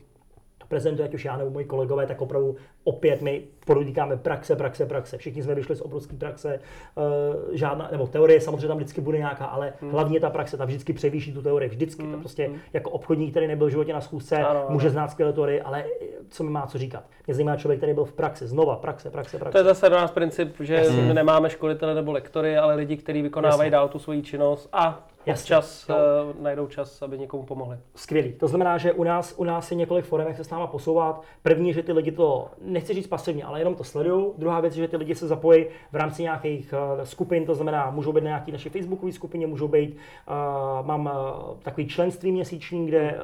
to 0.58 0.66
prezentuje, 0.66 1.08
ať 1.08 1.14
už 1.14 1.24
já 1.24 1.36
nebo 1.36 1.50
moji 1.50 1.64
kolegové, 1.64 2.06
tak 2.06 2.20
opravdu 2.20 2.56
opět 2.84 3.22
my 3.22 3.44
podotýkáme 3.72 4.16
praxe, 4.16 4.56
praxe, 4.56 4.86
praxe. 4.86 5.18
Všichni 5.18 5.42
jsme 5.42 5.54
vyšli 5.54 5.76
z 5.76 5.80
obrovské 5.80 6.16
praxe, 6.16 6.60
uh, 6.94 7.04
žádná, 7.52 7.88
nebo 7.92 8.06
teorie 8.06 8.40
samozřejmě 8.40 8.68
tam 8.68 8.76
vždycky 8.76 9.00
bude 9.00 9.18
nějaká, 9.18 9.44
ale 9.44 9.72
Hmm. 9.80 9.90
hlavně 9.90 10.20
ta 10.20 10.30
praxe, 10.30 10.56
ta 10.56 10.64
vždycky 10.64 10.92
převýší 10.92 11.32
tu 11.32 11.42
teorii. 11.42 11.68
Vždycky, 11.68 12.02
to 12.06 12.18
prostě 12.18 12.50
jako 12.72 12.90
obchodník, 12.90 13.30
který 13.30 13.46
nebyl 13.46 13.66
v 13.66 13.70
životě 13.70 13.92
na 13.92 14.00
schůzce, 14.00 14.36
Ano, 14.36 14.48
ano. 14.48 14.66
může 14.68 14.90
znát 14.90 15.10
skvělé 15.10 15.32
teorie, 15.32 15.62
ale 15.62 15.84
co 16.30 16.44
mi 16.44 16.50
má 16.50 16.66
co 16.66 16.78
říkat. 16.78 17.04
Mě 17.26 17.34
zajímá 17.34 17.56
člověk, 17.56 17.80
který 17.80 17.94
byl 17.94 18.04
v 18.04 18.12
praxi, 18.12 18.46
znova, 18.46 18.76
praxe, 18.76 19.10
praxe, 19.10 19.38
praxe. 19.38 19.52
To 19.52 19.58
je 19.58 19.64
zase 19.64 19.88
do 19.88 19.96
nás 19.96 20.10
princip, 20.10 20.56
že 20.60 20.82
my 21.06 21.14
nemáme 21.14 21.50
školitele 21.50 21.94
nebo 21.94 22.12
lektory, 22.12 22.56
ale 22.56 22.74
lidi, 22.74 22.96
kteří 22.96 23.22
vykonávají 23.22 23.58
Jasně. 23.58 23.70
dál 23.70 23.88
tu 23.88 23.98
svoji 23.98 24.22
činnost 24.22 24.68
a 24.72 25.06
Jasně. 25.26 25.54
Jo. 25.54 25.62
uh, 25.88 26.42
najdou 26.42 26.66
čas, 26.66 27.02
aby 27.02 27.18
někomu 27.18 27.42
pomohli. 27.42 27.76
Skvělý. 27.94 28.32
To 28.32 28.48
znamená, 28.48 28.78
že 28.78 28.92
u 28.92 29.04
nás, 29.04 29.34
u 29.36 29.44
nás 29.44 29.70
je 29.70 29.76
několik 29.76 30.04
forem, 30.04 30.26
jak 30.28 30.36
se 30.36 30.44
s 30.44 30.50
náma 30.50 30.66
posouvat. 30.66 31.22
První, 31.42 31.72
že 31.72 31.82
ty 31.82 31.92
lidi 31.92 32.12
to, 32.12 32.48
nechci 32.62 32.94
říct 32.94 33.06
pasivně, 33.06 33.44
ale 33.44 33.57
jenom 33.58 33.74
to 33.74 33.84
sledují. 33.84 34.26
Druhá 34.38 34.60
věc, 34.60 34.74
že 34.74 34.88
ty 34.88 34.96
lidi 34.96 35.14
se 35.14 35.28
zapojí 35.28 35.66
v 35.92 35.96
rámci 35.96 36.22
nějakých 36.22 36.74
uh, 36.96 37.02
skupin, 37.04 37.46
to 37.46 37.54
znamená, 37.54 37.90
můžou 37.90 38.12
být 38.12 38.24
na 38.24 38.28
nějaké 38.28 38.52
naší 38.52 38.68
facebookové 38.68 39.12
skupině, 39.12 39.46
můžou 39.46 39.68
být, 39.68 39.96
uh, 39.96 40.86
mám 40.86 41.06
uh, 41.06 41.56
takový 41.62 41.86
členství 41.86 42.32
měsíční, 42.32 42.86
kde 42.86 43.20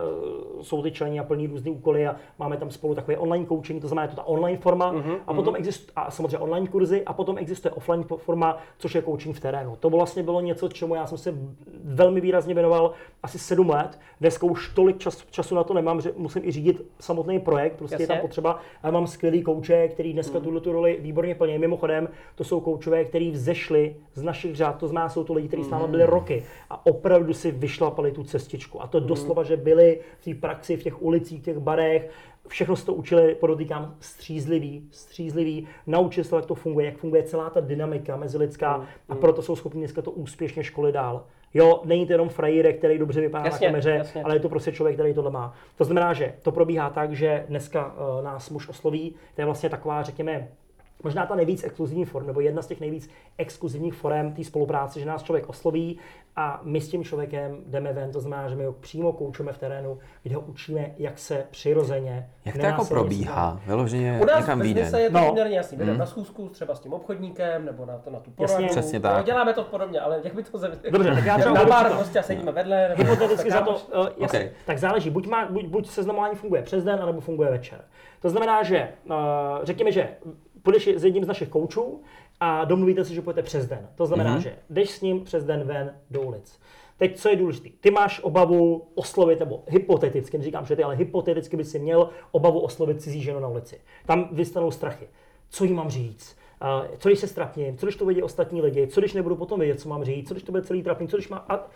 jsou 0.60 0.82
ty 0.82 0.92
členi 0.92 1.20
a 1.20 1.24
plní 1.24 1.46
různé 1.46 1.70
úkoly 1.70 2.06
a 2.06 2.16
máme 2.38 2.56
tam 2.56 2.70
spolu 2.70 2.94
takové 2.94 3.18
online 3.18 3.46
coaching, 3.46 3.82
to 3.82 3.88
znamená, 3.88 4.02
je 4.02 4.08
to 4.08 4.16
ta 4.16 4.26
online 4.26 4.58
forma. 4.58 4.92
Uh-huh, 4.92 5.18
a 5.26 5.34
potom 5.34 5.56
existuje, 5.56 5.92
a 5.96 6.10
samozřejmě 6.10 6.38
online 6.38 6.66
kurzy, 6.66 7.04
a 7.04 7.12
potom 7.12 7.38
existuje 7.38 7.72
offline 7.72 8.04
forma, 8.16 8.58
což 8.78 8.94
je 8.94 9.02
coaching 9.02 9.36
v 9.36 9.40
terénu. 9.40 9.76
To 9.80 9.90
vlastně 9.90 10.22
bylo 10.22 10.40
něco, 10.40 10.68
čemu 10.68 10.94
já 10.94 11.06
jsem 11.06 11.18
se 11.18 11.34
velmi 11.84 12.20
výrazně 12.20 12.54
věnoval 12.54 12.92
asi 13.22 13.38
sedm 13.38 13.70
let. 13.70 13.98
Dneska 14.20 14.46
už 14.46 14.74
tolik 14.74 14.98
čas, 14.98 15.24
času 15.30 15.54
na 15.54 15.64
to 15.64 15.74
nemám, 15.74 16.00
že 16.00 16.12
musím 16.16 16.44
i 16.44 16.52
řídit 16.52 16.82
samotný 17.00 17.40
projekt, 17.40 17.76
prostě 17.76 18.02
je 18.02 18.06
tam 18.06 18.16
Jasně. 18.16 18.28
potřeba. 18.28 18.58
Ale 18.82 18.92
mám 18.92 19.06
skvělý 19.06 19.42
kouče, 19.42 19.88
který 19.88 20.14
dneska 20.24 20.40
tuhle 20.40 20.60
tu 20.60 20.72
roli 20.72 20.98
výborně 21.00 21.34
plní. 21.34 21.58
Mimochodem, 21.58 22.08
to 22.34 22.44
jsou 22.44 22.60
koučové, 22.60 23.04
který 23.04 23.30
vzešli 23.30 23.96
z 24.14 24.22
našich 24.22 24.56
řád, 24.56 24.78
to 24.78 24.88
znamená, 24.88 25.08
jsou 25.08 25.24
to 25.24 25.32
lidi, 25.32 25.48
kteří 25.48 25.64
s 25.64 25.70
námi 25.70 25.88
byli 25.88 26.04
roky 26.04 26.44
a 26.70 26.86
opravdu 26.86 27.34
si 27.34 27.50
vyšlapali 27.50 28.12
tu 28.12 28.24
cestičku. 28.24 28.82
A 28.82 28.86
to 28.86 29.00
doslova, 29.00 29.42
že 29.42 29.56
byli 29.56 30.00
v 30.18 30.24
té 30.24 30.40
praxi, 30.40 30.76
v 30.76 30.82
těch 30.82 31.02
ulicích, 31.02 31.40
v 31.40 31.44
těch 31.44 31.58
barech, 31.58 32.10
všechno 32.48 32.76
se 32.76 32.86
to 32.86 32.94
učili, 32.94 33.34
podotýkám, 33.34 33.96
střízliví, 34.00 34.88
střízliví, 34.90 35.68
naučili 35.86 36.24
se, 36.24 36.36
jak 36.36 36.46
to 36.46 36.54
funguje, 36.54 36.86
jak 36.86 36.98
funguje 36.98 37.22
celá 37.22 37.50
ta 37.50 37.60
dynamika 37.60 38.16
mezilidská 38.16 38.86
a 39.08 39.14
proto 39.14 39.42
jsou 39.42 39.56
schopni 39.56 39.80
dneska 39.80 40.02
to 40.02 40.10
úspěšně 40.10 40.64
školit 40.64 40.94
dál. 40.94 41.24
Jo, 41.54 41.80
není 41.84 42.06
to 42.06 42.12
jenom 42.12 42.28
frajírek, 42.28 42.78
který 42.78 42.98
dobře 42.98 43.20
vypadá 43.20 43.44
Jasně, 43.44 43.66
na 43.66 43.72
kameře, 43.72 43.90
jasně. 43.90 44.22
ale 44.22 44.36
je 44.36 44.40
to 44.40 44.48
prostě 44.48 44.72
člověk, 44.72 44.96
který 44.96 45.14
tohle 45.14 45.30
má. 45.30 45.54
To 45.76 45.84
znamená, 45.84 46.12
že 46.12 46.34
to 46.42 46.52
probíhá 46.52 46.90
tak, 46.90 47.12
že 47.12 47.44
dneska 47.48 47.86
uh, 47.86 48.24
nás 48.24 48.50
muž 48.50 48.68
osloví, 48.68 49.14
to 49.34 49.40
je 49.40 49.44
vlastně 49.44 49.68
taková, 49.68 50.02
řekněme, 50.02 50.48
možná 51.04 51.26
ta 51.26 51.34
nejvíc 51.34 51.64
exkluzivní 51.64 52.04
form, 52.04 52.26
nebo 52.26 52.40
jedna 52.40 52.62
z 52.62 52.66
těch 52.66 52.80
nejvíc 52.80 53.10
exkluzivních 53.38 53.94
forem 53.94 54.32
té 54.32 54.44
spolupráce, 54.44 55.00
že 55.00 55.06
nás 55.06 55.22
člověk 55.22 55.48
osloví 55.48 55.98
a 56.36 56.60
my 56.62 56.80
s 56.80 56.88
tím 56.88 57.04
člověkem 57.04 57.56
jdeme 57.66 57.92
ven, 57.92 58.12
to 58.12 58.20
znamená, 58.20 58.48
že 58.48 58.54
my 58.54 58.64
ho 58.64 58.72
přímo 58.72 59.12
koučujeme 59.12 59.52
v 59.52 59.58
terénu, 59.58 59.98
kde 60.22 60.34
ho 60.34 60.40
učíme, 60.40 60.90
jak 60.98 61.18
se 61.18 61.46
přirozeně 61.50 62.28
Jak 62.44 62.56
to 62.56 62.66
jako 62.66 62.84
probíhá? 62.84 63.60
Vyloženě 63.66 64.18
U 64.22 64.24
nás 64.26 64.38
někam 64.40 64.58
v 64.58 64.62
biznise 64.62 65.00
je 65.00 65.10
to 65.10 65.18
No. 65.18 65.26
poměrně 65.26 65.56
jasný. 65.56 65.78
Jdeme 65.78 65.98
na 65.98 66.06
schůzku 66.06 66.48
třeba 66.48 66.74
s 66.74 66.80
tím 66.80 66.92
obchodníkem 66.92 67.64
nebo 67.64 67.86
na, 67.86 67.98
to, 67.98 68.10
na 68.10 68.18
tu 68.20 68.30
Jasně. 68.40 68.56
poradu. 68.56 68.68
Přesně 68.68 68.98
No, 68.98 69.02
tak. 69.02 69.26
děláme 69.26 69.54
to 69.54 69.64
podobně, 69.64 70.00
ale 70.00 70.20
jak 70.24 70.34
by 70.34 70.42
to 70.42 70.58
ze... 70.58 70.68
Dobře, 70.90 71.14
tak 71.14 71.24
já 71.24 71.38
třeba 71.38 71.54
na 71.54 71.64
bar 71.64 71.90
prostě 71.96 72.18
a 72.18 72.22
sedíme 72.22 72.52
vedle. 72.52 72.88
nebo 72.88 73.02
Hypoteticky 73.02 73.50
za 73.50 73.60
to, 73.60 73.70
uh, 73.74 74.06
jasně, 74.18 74.40
Ok. 74.40 74.52
tak 74.66 74.78
záleží, 74.78 75.10
buď, 75.10 75.26
má, 75.26 75.46
buď, 75.50 75.64
buď 75.66 75.86
seznamování 75.88 76.36
funguje 76.36 76.62
přes 76.62 76.84
den, 76.84 76.98
anebo 77.02 77.20
funguje 77.20 77.50
večer. 77.50 77.80
To 78.20 78.30
znamená, 78.30 78.62
že 78.62 78.88
uh, 79.04 79.14
řekněme, 79.62 79.92
že 79.92 80.08
půjdeš 80.64 80.88
s 80.88 81.04
jedním 81.04 81.24
z 81.24 81.28
našich 81.28 81.48
koučů 81.48 82.00
a 82.40 82.64
domluvíte 82.64 83.04
si, 83.04 83.14
že 83.14 83.22
půjdete 83.22 83.42
přes 83.42 83.66
den. 83.66 83.88
To 83.94 84.06
znamená, 84.06 84.36
mm-hmm. 84.36 84.42
že 84.42 84.56
jdeš 84.70 84.90
s 84.90 85.00
ním 85.00 85.24
přes 85.24 85.44
den 85.44 85.64
ven 85.64 85.94
do 86.10 86.20
ulic. 86.22 86.60
Teď, 86.98 87.18
co 87.18 87.28
je 87.28 87.36
důležité? 87.36 87.68
Ty 87.80 87.90
máš 87.90 88.20
obavu 88.22 88.88
oslovit, 88.94 89.40
nebo 89.40 89.62
hypoteticky, 89.66 90.38
neříkám, 90.38 90.66
že 90.66 90.76
ty, 90.76 90.84
ale 90.84 90.96
hypoteticky 90.96 91.56
by 91.56 91.64
si 91.64 91.78
měl 91.78 92.08
obavu 92.30 92.60
oslovit 92.60 93.02
cizí 93.02 93.22
ženu 93.22 93.40
na 93.40 93.48
ulici. 93.48 93.80
Tam 94.06 94.28
vystanou 94.32 94.70
strachy. 94.70 95.06
Co 95.50 95.64
jí 95.64 95.72
mám 95.72 95.90
říct? 95.90 96.36
Uh, 96.62 96.96
co 96.98 97.08
když 97.08 97.18
se 97.18 97.28
strapním? 97.28 97.76
Co 97.76 97.86
když 97.86 97.96
to 97.96 98.06
vidí 98.06 98.22
ostatní 98.22 98.62
lidi? 98.62 98.86
Co 98.86 99.00
když 99.00 99.12
nebudu 99.12 99.36
potom 99.36 99.60
vědět, 99.60 99.80
co 99.80 99.88
mám 99.88 100.04
říct? 100.04 100.28
Co 100.28 100.34
když 100.34 100.44
to 100.44 100.52
bude 100.52 100.62
celý 100.62 100.82
trapný? 100.82 101.08
Co 101.08 101.16
když 101.16 101.28
má... 101.28 101.44
A 101.48 101.66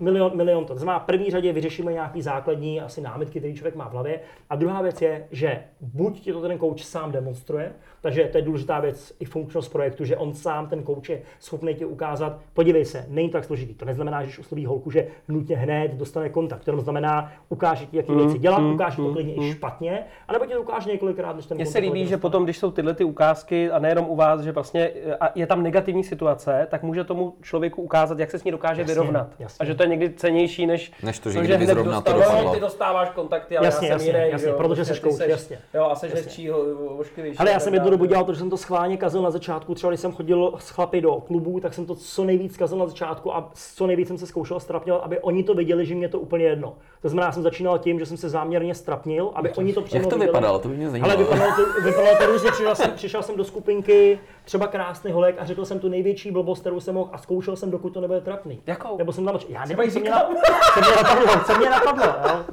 milion, 0.00 0.36
milion 0.36 0.64
to. 0.64 0.72
To 0.72 0.78
znamená, 0.78 0.98
v 0.98 1.06
první 1.06 1.30
řadě 1.30 1.52
vyřešíme 1.52 1.92
nějaký 1.92 2.22
základní 2.22 2.80
asi 2.80 3.00
námitky, 3.00 3.38
který 3.38 3.54
člověk 3.54 3.74
má 3.74 3.88
v 3.88 3.92
hlavě. 3.92 4.20
A 4.50 4.56
druhá 4.56 4.82
věc 4.82 5.02
je, 5.02 5.28
že 5.30 5.64
buď 5.80 6.20
ti 6.20 6.32
to 6.32 6.40
ten 6.40 6.58
coach 6.58 6.80
sám 6.80 7.12
demonstruje, 7.12 7.72
takže 8.06 8.24
to 8.24 8.38
je 8.38 8.42
důležitá 8.42 8.80
věc 8.80 9.12
i 9.20 9.24
funkčnost 9.24 9.72
projektu, 9.72 10.04
že 10.04 10.16
on 10.16 10.34
sám, 10.34 10.66
ten 10.68 10.84
coach, 10.84 11.08
je 11.10 11.20
schopný 11.40 11.74
ti 11.74 11.84
ukázat, 11.84 12.38
podívej 12.54 12.84
se, 12.84 13.06
není 13.08 13.28
to 13.28 13.32
tak 13.38 13.44
složitý. 13.44 13.74
To 13.74 13.84
neznamená, 13.84 14.20
že 14.22 14.26
když 14.26 14.38
osloví 14.38 14.66
holku, 14.66 14.90
že 14.90 15.06
nutně 15.28 15.56
hned 15.56 15.94
dostane 15.94 16.28
kontakt. 16.28 16.64
To 16.64 16.80
znamená, 16.80 17.32
ukáže 17.48 17.86
ti, 17.86 17.96
jaké 17.96 18.14
věci 18.14 18.38
dělat, 18.38 18.60
ukáže 18.74 18.96
to 18.96 19.12
klidně 19.12 19.34
i 19.34 19.52
špatně, 19.52 20.04
anebo 20.28 20.46
ti 20.46 20.52
to 20.52 20.60
ukáže 20.60 20.90
několikrát, 20.90 21.36
než 21.36 21.46
ten 21.46 21.56
Mně 21.56 21.66
se 21.66 21.78
líbí, 21.78 21.98
že 21.98 22.04
dostane. 22.04 22.20
potom, 22.20 22.44
když 22.44 22.58
jsou 22.58 22.70
tyhle 22.70 22.94
ty 22.94 23.04
ukázky, 23.04 23.70
a 23.70 23.78
nejenom 23.78 24.06
u 24.08 24.16
vás, 24.16 24.40
že 24.40 24.52
vlastně 24.52 24.90
a 25.20 25.30
je 25.34 25.46
tam 25.46 25.62
negativní 25.62 26.04
situace, 26.04 26.66
tak 26.70 26.82
může 26.82 27.04
tomu 27.04 27.34
člověku 27.42 27.82
ukázat, 27.82 28.18
jak 28.18 28.30
se 28.30 28.38
s 28.38 28.44
ní 28.44 28.50
dokáže 28.50 28.80
Jasně, 28.80 28.94
vyrovnat. 28.94 29.28
jasně. 29.38 29.62
A 29.62 29.64
že 29.64 29.74
to 29.74 29.82
je 29.82 29.88
někdy 29.88 30.10
cenější, 30.10 30.66
než, 30.66 30.92
Než 31.02 31.18
to, 31.18 31.30
že 31.30 31.38
že 31.38 31.44
kdyby 31.44 31.64
hned 31.64 31.66
zrovna 31.74 32.00
to 32.00 32.12
dostal, 32.12 32.30
dopadlo. 32.32 32.54
ty 32.54 32.60
dostáváš 32.60 33.10
kontakty, 33.10 33.58
ale 33.58 33.66
Jasně, 33.66 33.88
já 33.88 33.98
jsem 33.98 34.06
jasně, 34.08 34.20
jiný, 34.20 34.32
jasně, 34.32 34.48
jo, 34.48 34.54
protože 34.56 34.66
prostě 34.66 34.84
seš 34.84 35.00
ty 35.00 35.08
coach, 35.10 35.28
jasně. 35.28 35.58
Jo, 35.74 35.84
a 35.84 35.94
hezčí, 36.14 36.50
ošklivější. 36.98 37.38
Ale 37.38 37.50
já 37.50 37.56
a 37.56 37.60
jsem 37.60 37.70
tak 37.72 37.74
jednu 37.74 37.90
dobu 37.96 38.04
dělal 38.04 38.24
to, 38.24 38.32
že 38.32 38.38
jsem 38.38 38.50
to 38.50 38.56
schválně 38.56 38.96
kazil 38.96 39.22
na 39.22 39.30
začátku. 39.30 39.74
Třeba 39.74 39.90
když 39.90 40.00
jsem 40.00 40.12
chodil 40.12 40.52
s 40.58 40.70
chlapy 40.70 41.00
do 41.00 41.14
klubů, 41.14 41.60
tak 41.60 41.74
jsem 41.74 41.86
to 41.86 41.94
co 41.94 42.24
nejvíc 42.24 42.56
kazil 42.56 42.78
na 42.78 42.86
začátku 42.86 43.34
a 43.36 43.50
co 43.54 43.86
nejvíc 43.86 44.08
jsem 44.08 44.18
se 44.18 44.26
zkoušel 44.26 44.60
strapňovat, 44.60 45.02
aby 45.04 45.20
oni 45.20 45.44
to 45.44 45.54
viděli, 45.54 45.86
že 45.86 45.94
mě 45.94 46.08
to 46.08 46.20
úplně 46.20 46.44
jedno. 46.44 46.74
To 47.02 47.08
znamená, 47.08 47.26
já 47.26 47.32
jsem 47.32 47.42
začínal 47.42 47.78
tím, 47.78 47.98
že 47.98 48.06
jsem 48.06 48.16
se 48.16 48.28
záměrně 48.28 48.74
strapnil, 48.74 49.30
aby 49.34 49.50
oni 49.50 49.72
to 49.72 49.82
přímo 49.82 50.02
Jak 50.02 50.10
to 50.10 50.16
viděli. 50.16 50.28
vypadalo? 50.28 50.58
To 50.58 50.68
by 50.68 50.76
mě 50.76 50.90
zajímalo. 50.90 51.12
Ale 51.14 51.24
vypadalo 51.24 51.52
to, 51.56 51.82
vypadalo 51.84 52.16
to 52.16 52.26
různě, 52.26 52.50
přišel 52.50 52.74
jsem, 52.74 52.90
přišel 52.90 53.22
jsem 53.22 53.36
do 53.36 53.44
skupinky, 53.44 54.18
třeba 54.46 54.66
krásný 54.66 55.12
holek 55.12 55.36
a 55.38 55.44
řekl 55.44 55.64
jsem 55.64 55.80
tu 55.80 55.88
největší 55.88 56.30
blbost, 56.30 56.60
kterou 56.60 56.80
jsem 56.80 56.94
mohl 56.94 57.10
a 57.12 57.18
zkoušel 57.18 57.56
jsem, 57.56 57.70
dokud 57.70 57.90
to 57.90 58.00
nebude 58.00 58.20
trapný. 58.20 58.62
Jakou? 58.66 58.98
Nebo 58.98 59.12
jsem 59.12 59.24
tam, 59.24 59.38
já 59.48 59.64
nevím, 59.64 59.90
co 59.90 60.00
mě, 60.00 60.10
na, 60.10 60.28
co 60.74 60.80
mě 60.80 60.90
napadlo, 60.96 61.44
co 61.46 61.58
mě 61.58 61.70
napadlo, 61.70 62.04
jo? 62.04 62.44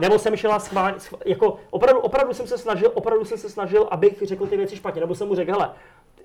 Nebo 0.00 0.18
jsem 0.18 0.36
šel 0.36 0.60
schválně, 0.60 1.00
schvál, 1.00 1.20
jako 1.24 1.56
opravdu, 1.70 2.00
opravdu 2.00 2.34
jsem 2.34 2.46
se 2.46 2.58
snažil, 2.58 2.90
opravdu 2.94 3.24
jsem 3.24 3.38
se 3.38 3.48
snažil, 3.48 3.88
abych 3.90 4.22
řekl 4.22 4.46
ty 4.46 4.56
věci 4.56 4.76
špatně, 4.76 5.00
nebo 5.00 5.14
jsem 5.14 5.28
mu 5.28 5.34
řekl, 5.34 5.52
hele, 5.52 5.70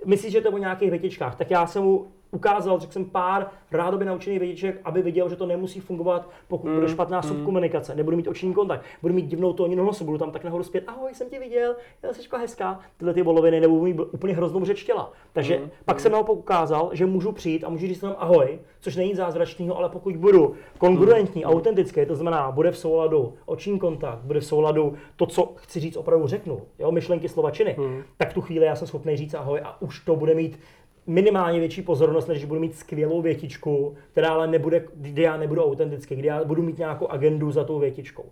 myslíš, 0.06 0.32
že 0.32 0.42
to 0.42 0.48
je 0.48 0.54
o 0.54 0.58
nějakých 0.58 0.90
větičkách, 0.90 1.36
tak 1.36 1.52
já 1.52 1.68
jsem 1.68 1.84
mu 1.84 2.08
ukázal, 2.32 2.80
řekl 2.80 2.94
jsem 2.94 3.06
pár 3.06 3.48
rádoby 3.72 4.06
naučených 4.06 4.40
větiček, 4.40 4.82
aby 4.84 5.02
viděl, 5.02 5.30
že 5.30 5.36
to 5.36 5.46
nemusí 5.46 5.80
fungovat, 5.80 6.30
pokud 6.48 6.72
bude 6.72 6.90
špatná 6.90 7.22
subkomunikace, 7.22 7.96
nebudu 7.96 8.18
mít 8.18 8.28
oční 8.28 8.54
kontakt, 8.54 8.86
budu 9.02 9.14
mít 9.14 9.26
divnou 9.26 9.54
tóninu 9.54 9.84
hlasu, 9.84 10.06
budu 10.06 10.18
tam 10.18 10.32
tak 10.32 10.44
nahoru 10.44 10.64
zpět, 10.64 10.84
ahoj, 10.88 11.14
jsem 11.14 11.30
tě 11.30 11.40
viděl, 11.40 11.76
já 12.04 12.14
jsi 12.14 12.22
hezká, 12.40 12.80
tyhle 12.98 13.14
ty 13.14 13.22
voloviny, 13.22 13.60
nebo 13.60 13.84
mít 13.84 14.00
úplně 14.12 14.34
hroznou 14.34 14.66
řeč 14.66 14.84
těla. 14.84 15.12
Takže 15.34 15.62
pak 15.86 16.00
jsem 16.00 16.12
naopak 16.12 16.36
ukázal, 16.36 16.90
že 16.94 17.06
můžu 17.06 17.32
přijít 17.32 17.64
a 17.64 17.70
můžu 17.70 17.88
říct 17.88 18.02
jenom 18.02 18.16
ahoj, 18.20 18.60
což 18.80 18.96
není 18.96 19.16
zázračného, 19.16 19.78
ale 19.78 19.90
pokud 19.90 20.16
budu 20.16 20.56
kongruentní, 20.78 21.46
autentický, 21.46 22.06
to 22.06 22.16
znamená, 22.16 22.52
bude 22.52 22.72
v 22.72 22.78
souladu 22.78 23.34
oční 23.46 23.80
kontakt, 23.80 24.20
bude 24.20 24.40
v 24.40 24.46
souladu 24.46 24.94
to, 25.16 25.26
co 25.26 25.54
chci 25.56 25.80
říct, 25.80 25.98
opravdu 25.98 26.28
řeknu, 26.28 26.62
jo, 26.80 26.92
myšlenky, 26.92 27.30
slova, 27.30 27.52
činy, 27.52 27.78
tak 28.18 28.34
tu 28.34 28.42
chvíli 28.42 28.66
já 28.66 28.76
jsem 28.76 28.88
schopný 28.88 29.18
říct 29.18 29.34
ahoj 29.34 29.62
a 29.64 29.82
už 29.82 30.00
to 30.00 30.16
bude 30.16 30.36
mít 30.36 30.60
minimálně 31.08 31.60
větší 31.60 31.82
pozornost, 31.82 32.28
než 32.28 32.46
budu 32.46 32.60
mít 32.60 32.76
skvělou 32.76 33.22
větičku, 33.22 33.96
která 34.12 34.30
ale 34.30 34.48
nebude, 34.48 34.86
kdy 34.96 35.22
já 35.22 35.38
nebudu 35.38 35.64
autentický, 35.64 36.16
kdy 36.16 36.28
já 36.28 36.44
budu 36.44 36.62
mít 36.62 36.78
nějakou 36.78 37.08
agendu 37.08 37.52
za 37.52 37.64
tou 37.64 37.80
větičkou. 37.80 38.26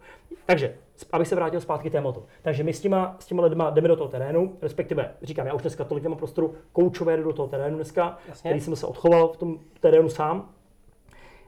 Takže, 0.45 0.75
abych 1.11 1.27
se 1.27 1.35
vrátil 1.35 1.61
zpátky 1.61 1.89
k 1.89 1.91
tématu. 1.91 2.23
Takže 2.41 2.63
my 2.63 2.73
s 2.73 2.81
těma, 2.81 3.15
s 3.19 3.25
těma 3.25 3.43
lidma 3.43 3.69
jdeme 3.69 3.87
do 3.87 3.95
toho 3.95 4.09
terénu, 4.09 4.57
respektive, 4.61 5.11
říkám, 5.21 5.47
já 5.47 5.53
už 5.53 5.61
dneska 5.61 5.83
tolik 5.83 6.03
nemám 6.03 6.17
prostoru, 6.17 6.53
koučové 6.71 7.17
jdu 7.17 7.23
do 7.23 7.33
toho 7.33 7.47
terénu 7.47 7.75
dneska, 7.75 8.17
Jasně. 8.29 8.49
který 8.49 8.61
jsem 8.61 8.75
se 8.75 8.87
odchoval 8.87 9.27
v 9.27 9.37
tom 9.37 9.59
terénu 9.79 10.09
sám, 10.09 10.49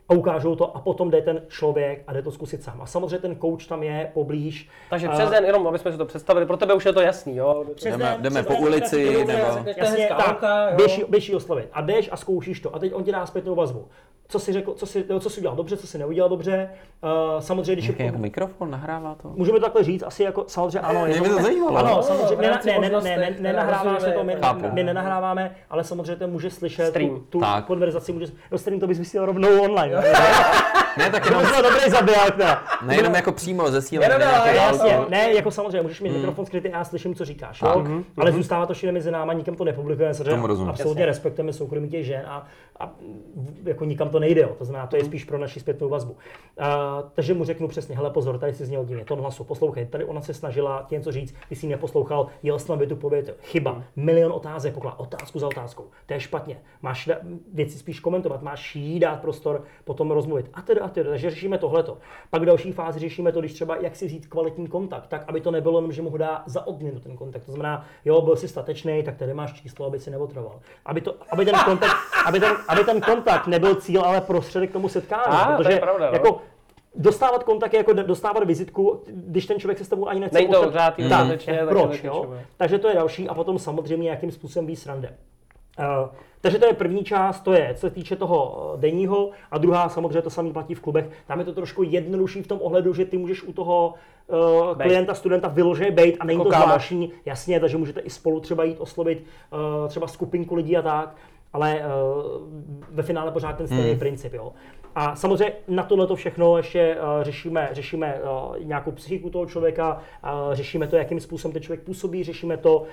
a 0.10 0.14
ukážou 0.14 0.56
to 0.56 0.76
a 0.78 0.80
potom 0.82 1.12
jde 1.12 1.22
ten 1.22 1.42
člověk 1.48 2.04
a 2.08 2.14
jde 2.14 2.22
to 2.22 2.32
zkusit 2.32 2.64
sám. 2.64 2.82
A 2.82 2.86
samozřejmě 2.86 3.18
ten 3.18 3.36
coach 3.40 3.68
tam 3.68 3.84
je 3.84 4.12
poblíž. 4.14 4.70
Takže 4.90 5.10
přes 5.10 5.30
den, 5.30 5.46
jenom 5.46 5.68
aby 5.68 5.80
jsme 5.80 5.92
si 5.92 5.98
to 5.98 6.06
představili, 6.06 6.46
pro 6.46 6.58
tebe 6.58 6.74
už 6.74 6.86
je 6.86 6.94
to 6.94 7.02
jasný, 7.02 7.36
jo? 7.36 7.66
Přes 7.76 7.92
Jdeme- 7.92 8.06
den, 8.06 8.22
jdeme 8.22 8.44
přes 8.44 8.48
po 8.48 8.54
den, 8.54 8.64
ulici, 8.64 9.26
nebo- 9.26 9.70
Jasně, 9.78 10.08
tak, 10.08 10.28
holka, 10.28 10.70
jo? 10.70 10.76
běž, 10.76 10.98
jí- 10.98 11.06
běž 11.10 11.30
jí 11.30 11.36
oslovit. 11.36 11.70
A 11.74 11.82
jdeš 11.82 12.10
a 12.12 12.18
zkoušíš 12.18 12.60
to. 12.60 12.76
A 12.76 12.80
teď 12.80 12.94
on 12.94 13.04
ti 13.04 13.12
dá 13.12 13.26
zpětnou 13.26 13.56
vazbu. 13.56 13.88
Co 14.28 14.40
si 14.40 14.54
řekl, 14.54 14.74
co 14.74 14.86
si, 14.86 15.06
co 15.20 15.30
si 15.30 15.40
udělal 15.40 15.58
dobře, 15.58 15.78
co 15.78 15.88
si 15.88 15.98
neudělal 15.98 16.30
dobře. 16.30 16.70
Uh, 17.04 17.40
samozřejmě, 17.42 17.74
když 17.74 17.88
Jaký 17.88 18.00
je, 18.00 18.06
jako 18.06 18.18
mikrofon 18.18 18.72
nahrává 18.72 19.16
to? 19.22 19.30
Můžeme 19.36 19.60
to 19.60 19.66
takhle 19.66 19.84
říct, 19.84 20.04
asi 20.04 20.24
jako 20.24 20.44
samozřejmě 20.48 20.80
ano. 20.80 21.06
Mě 21.06 21.22
by 21.22 21.30
to 21.30 21.42
zajímalo. 21.42 21.78
Ano, 21.78 21.90
No, 21.96 22.02
samozřejmě, 22.04 22.48
ne, 22.48 22.60
ne, 22.66 22.80
ne, 22.90 23.02
ne, 23.02 23.18
ne, 23.18 23.36
nenahrává 23.40 24.00
se 24.00 24.12
to, 24.12 24.24
my, 24.24 24.36
Chápu. 24.42 24.66
my 24.72 24.84
nenahráváme, 24.84 25.56
ale 25.70 25.84
samozřejmě 25.84 26.16
ten 26.16 26.32
může 26.32 26.50
slyšet 26.50 26.88
Stream. 26.90 27.10
tu, 27.10 27.20
tu 27.20 27.42
konverzaci, 27.68 28.14
může, 28.14 28.26
no 28.52 28.58
stream 28.58 28.80
to 28.80 28.88
bys 28.88 29.00
vysílal 29.00 29.26
rovnou 29.26 29.62
online. 29.62 29.96
Ne, 30.98 31.10
tak 31.10 31.24
To 31.24 31.30
jenom, 31.30 31.46
by 31.46 31.52
byl 31.52 31.70
dobrý 31.72 31.90
zabiják, 31.92 32.36
teda. 32.36 32.64
nejenom 32.86 33.16
jako 33.16 33.32
přímo 33.32 33.64
Jenom 33.92 34.20
nějakého 34.20 34.20
dál, 34.20 34.70
hlasu. 34.70 34.88
Jasně, 34.88 35.06
ne, 35.10 35.34
jako 35.34 35.52
samozřejmě, 35.52 35.82
můžeš 35.82 36.02
mít 36.02 36.10
mikrofon 36.10 36.46
skrytý 36.46 36.70
a 36.70 36.78
já 36.78 36.84
slyším, 36.84 37.16
co 37.16 37.26
říkáš, 37.26 37.62
jo? 37.62 37.68
Tak. 37.68 37.92
ale 38.18 38.32
zůstává 38.32 38.66
to 38.66 38.74
všude 38.74 38.92
mezi 38.92 39.12
náma, 39.12 39.34
nikam 39.34 39.56
to 39.56 39.64
nepublikujeme, 39.64 40.14
samozřejmě 40.14 40.48
rozumím. 40.48 40.70
absolutně 40.70 41.02
Jasně. 41.02 41.06
respektujeme 41.06 41.54
soukromí 41.54 41.90
těch 41.90 42.06
žen 42.06 42.24
a, 42.28 42.48
a 42.80 42.92
jako 43.64 43.86
nikam 43.86 44.10
to 44.10 44.20
nejde, 44.20 44.42
jo? 44.42 44.56
to 44.58 44.66
znamená, 44.66 44.88
to 44.88 44.96
je 44.96 45.06
spíš 45.06 45.24
pro 45.24 45.38
naši 45.38 45.60
zpětnou 45.60 45.90
vazbu. 45.90 46.12
Uh, 46.12 46.66
takže 47.14 47.34
mu 47.34 47.44
řeknu 47.44 47.68
přesně, 47.68 47.96
hele 47.96 48.10
pozor, 48.10 48.38
tady 48.38 48.54
si 48.54 48.66
zněl 48.66 48.86
divně, 48.86 49.06
ton 49.06 49.20
hlasu, 49.20 49.44
poslouchej, 49.44 49.86
tady 49.86 50.06
ona 50.06 50.22
se 50.22 50.34
snažila 50.34 50.86
ti 50.90 50.96
něco 50.96 51.12
říct, 51.12 51.36
ty 51.50 51.56
jsi 51.56 51.66
ji 51.66 51.70
neposlouchal, 51.70 52.28
jel 52.44 52.60
jsi 52.60 52.72
na 52.72 52.76
větu 52.78 52.96
povět, 52.96 53.38
chyba, 53.42 53.84
milion 53.96 54.32
otázek, 54.32 54.74
poklad, 54.74 54.94
otázku 54.98 55.40
za 55.40 55.48
otázkou, 55.48 55.86
to 56.06 56.14
je 56.14 56.20
špatně, 56.20 56.58
máš 56.82 57.10
věci 57.54 57.78
spíš 57.78 58.00
komentovat, 58.00 58.42
máš 58.42 58.76
jí 58.76 59.00
dát 59.00 59.22
prostor 59.22 59.64
potom 59.84 60.12
rozmluvit 60.12 60.50
a 60.54 60.62
tedy 60.62 60.82
a 60.86 60.90
tedy, 60.90 61.10
takže 61.10 61.30
řešíme 61.30 61.58
tohleto. 61.58 61.98
Pak 62.30 62.42
v 62.42 62.46
další 62.46 62.72
fázi 62.72 63.00
řešíme 63.00 63.32
to, 63.32 63.40
když 63.40 63.54
třeba 63.54 63.76
jak 63.76 63.96
si 63.96 64.08
vzít 64.08 64.28
kvalitní 64.28 64.68
kontakt, 64.68 65.08
tak 65.08 65.24
aby 65.28 65.42
to 65.42 65.52
nebylo 65.52 65.78
jenom, 65.78 65.92
že 65.92 66.02
mu 66.02 66.10
ho 66.10 66.18
dá 66.18 66.44
za 66.46 66.68
odměnu 66.68 67.00
ten 67.00 67.18
kontakt. 67.18 67.46
To 67.46 67.52
znamená, 67.52 67.86
jo, 68.06 68.22
byl 68.22 68.36
jsi 68.36 68.48
statečný, 68.48 69.04
tak 69.04 69.18
tady 69.18 69.34
máš 69.34 69.54
číslo, 69.54 69.86
aby 69.86 70.00
si 70.00 70.12
neotroval. 70.12 70.60
Aby, 70.86 71.02
to, 71.02 71.16
aby, 71.30 71.46
ten 71.46 71.56
kontakt, 71.66 71.96
aby, 72.26 72.40
ten, 72.40 72.52
aby 72.68 72.84
ten 72.84 73.02
kontakt 73.02 73.48
nebyl 73.48 73.76
cíl, 73.76 74.02
ale 74.02 74.22
prostředek 74.22 74.70
k 74.70 74.74
tomu 74.74 74.90
setkání. 74.90 75.24
A, 75.28 75.52
to 75.52 75.58
protože 75.58 75.74
je 75.74 75.80
pravda, 75.80 76.08
no. 76.08 76.14
jako, 76.14 76.42
Dostávat 76.98 77.44
kontakt 77.44 77.74
je 77.74 77.78
jako 77.78 77.94
dostávat 77.94 78.44
vizitku, 78.44 79.04
když 79.08 79.46
ten 79.46 79.60
člověk 79.60 79.78
se 79.78 79.86
s 79.86 79.88
tebou 79.90 80.08
ani 80.08 80.20
nechce 80.20 80.38
Není 80.38 80.48
to 80.48 80.64
potkat- 80.64 80.74
řád, 80.74 80.94
tak, 81.10 81.70
proč, 81.70 82.02
to 82.02 82.08
jo? 82.08 82.34
Takže 82.58 82.80
to 82.80 82.88
je 82.88 82.96
další 82.96 83.30
a 83.30 83.34
potom 83.34 83.60
samozřejmě 83.60 84.04
nějakým 84.04 84.32
způsobem 84.32 84.68
víc 84.68 84.86
rande. 84.86 85.18
Uh, 85.80 86.10
takže 86.42 86.60
to 86.60 86.66
je 86.66 86.74
první 86.74 87.04
část, 87.04 87.40
to 87.40 87.54
je, 87.54 87.74
co 87.74 87.80
se 87.80 87.90
týče 87.90 88.16
toho 88.16 88.72
eh, 88.74 88.82
denního, 88.82 89.30
a 89.52 89.58
druhá 89.58 89.90
samozřejmě 89.90 90.22
to 90.22 90.30
samý 90.30 90.54
platí 90.54 90.74
v 90.74 90.82
klubech. 90.82 91.10
Tam 91.28 91.40
je 91.40 91.46
to 91.46 91.54
trošku 91.54 91.84
jednodušší 91.84 92.42
v 92.42 92.48
tom 92.48 92.60
ohledu, 92.62 92.94
že 92.94 93.06
ty 93.06 93.18
můžeš 93.18 93.44
u 93.44 93.54
toho 93.54 93.94
uh, 94.28 94.78
klienta, 94.78 95.14
studenta 95.14 95.48
vyloženě 95.48 95.92
být 95.92 96.18
a 96.20 96.26
není 96.26 96.40
Jako 96.40 96.50
to 96.50 96.56
zvláštní, 96.56 97.12
jasně, 97.26 97.60
takže 97.60 97.78
můžete 97.78 98.00
i 98.00 98.10
spolu 98.10 98.40
třeba 98.40 98.64
jít 98.64 98.80
oslovit 98.80 99.26
uh, 99.54 99.88
třeba 99.88 100.08
skupinku 100.08 100.56
lidí 100.56 100.78
a 100.78 100.82
tak, 100.82 101.16
ale 101.54 101.82
uh, 101.82 101.84
ve 102.92 103.04
finále 103.04 103.32
pořád 103.32 103.58
ten 103.58 103.68
stejný 103.68 103.90
Hmm. 103.90 104.00
princip, 104.00 104.34
jo. 104.34 104.54
A 104.96 105.16
samozřejmě 105.16 105.54
na 105.68 105.84
tohle 105.84 106.08
to 106.08 106.16
všechno 106.16 106.58
ještě 106.58 106.96
uh, 106.96 107.24
řešíme, 107.24 107.70
řešíme 107.72 108.20
uh, 108.22 108.60
nějakou 108.66 108.92
psychiku 108.92 109.30
toho 109.30 109.46
člověka, 109.46 109.94
uh, 110.24 110.54
řešíme 110.54 110.88
to, 110.88 110.96
jakým 110.96 111.20
způsobem 111.20 111.54
ten 111.54 111.62
člověk 111.62 111.82
působí, 111.84 112.24
řešíme 112.24 112.58
to, 112.58 112.78
uh, 112.80 112.86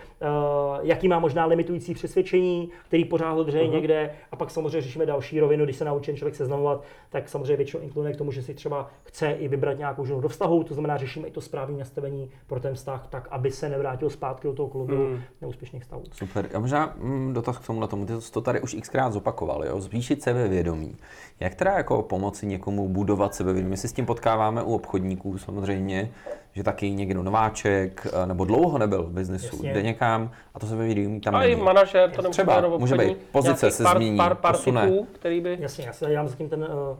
jaký 0.82 1.08
má 1.08 1.18
možná 1.18 1.46
limitující 1.46 1.94
přesvědčení, 1.94 2.70
který 2.88 3.04
pořád 3.04 3.32
ho 3.32 3.42
drží 3.44 3.58
Mhm. 3.62 3.70
někde, 3.70 4.10
a 4.32 4.36
pak 4.36 4.50
samozřejmě 4.50 4.80
řešíme 4.80 5.06
další 5.06 5.40
rovinu, 5.40 5.64
když 5.64 5.76
se 5.76 5.84
naučí 5.84 6.16
člověk 6.16 6.34
seznamovat, 6.34 6.82
tak 7.10 7.28
samozřejmě 7.28 7.56
většinou 7.56 7.82
inkluduje 7.82 8.14
k 8.14 8.16
tomu, 8.16 8.32
že 8.32 8.42
si 8.42 8.54
třeba 8.54 8.90
chce 9.04 9.30
i 9.32 9.48
vybrat 9.48 9.78
nějakou 9.78 10.04
ženu 10.04 10.20
do 10.20 10.28
vztahu, 10.28 10.64
to 10.64 10.74
znamená, 10.74 10.96
řešíme 10.96 11.28
i 11.28 11.30
to 11.30 11.40
správné 11.40 11.78
nastavení 11.78 12.30
pro 12.46 12.60
ten 12.60 12.74
vztah, 12.74 13.06
tak 13.10 13.28
aby 13.30 13.50
se 13.50 13.68
nevrátil 13.68 14.10
zpátky 14.10 14.48
do 14.48 14.54
toho 14.54 14.68
klubu 14.68 14.92
Hmm. 14.94 15.20
neúspěšných 15.40 15.82
vztahů. 15.82 16.02
Super. 16.12 16.48
A 16.54 16.58
možná 16.58 16.94
mm, 16.98 17.32
dotaz 17.32 17.58
k 17.58 17.66
tomu 17.66 17.86
tomu. 17.86 18.06
Ty 18.06 18.20
jsi 18.20 18.32
to 18.32 18.40
tady 18.40 18.60
už 18.60 18.76
xkrát 18.80 19.12
zopakoval, 19.12 19.64
jo? 19.64 19.80
Zvýšit 19.80 20.22
sebevědomí. 20.22 20.96
Jak 21.40 21.54
teda 21.54 21.72
jako 21.72 21.91
pomoci 22.02 22.46
někomu 22.46 22.88
budovat 22.88 23.34
sebevědomí? 23.34 23.70
My 23.70 23.76
si 23.76 23.88
s 23.88 23.92
tím 23.92 24.06
potkáváme 24.06 24.62
u 24.62 24.74
obchodníků 24.74 25.38
samozřejmě, 25.38 26.10
že 26.52 26.62
taky 26.62 26.90
někdo 26.90 27.22
nováček 27.22 28.06
eh, 28.12 28.26
nebo 28.26 28.44
dlouho 28.44 28.78
nebyl 28.78 29.02
v 29.02 29.10
biznesu, 29.10 29.56
Jasně. 29.56 29.72
jde 29.72 29.82
někam 29.82 30.30
a 30.54 30.58
to 30.58 30.66
sebevědomí 30.66 31.20
tam 31.20 31.34
A 31.34 31.44
i 31.44 31.56
manažer, 31.56 32.10
to 32.10 32.22
nemusí 32.22 32.38
Třeba, 32.38 32.78
může 32.78 32.94
být. 32.94 33.18
Pozice 33.32 33.70
se 33.70 33.82
pár, 33.82 33.96
změní, 33.96 34.16
Pár, 34.16 34.34
pár 34.34 34.56
posune. 34.56 34.86
typů, 34.86 35.06
který 35.12 35.40
by... 35.40 35.56
Jasně, 35.60 35.84
já 35.86 35.92
si 35.92 36.00
tady 36.00 36.14
dám 36.14 36.28
zatím 36.28 36.48
ten 36.48 36.62
uh, 36.62 36.96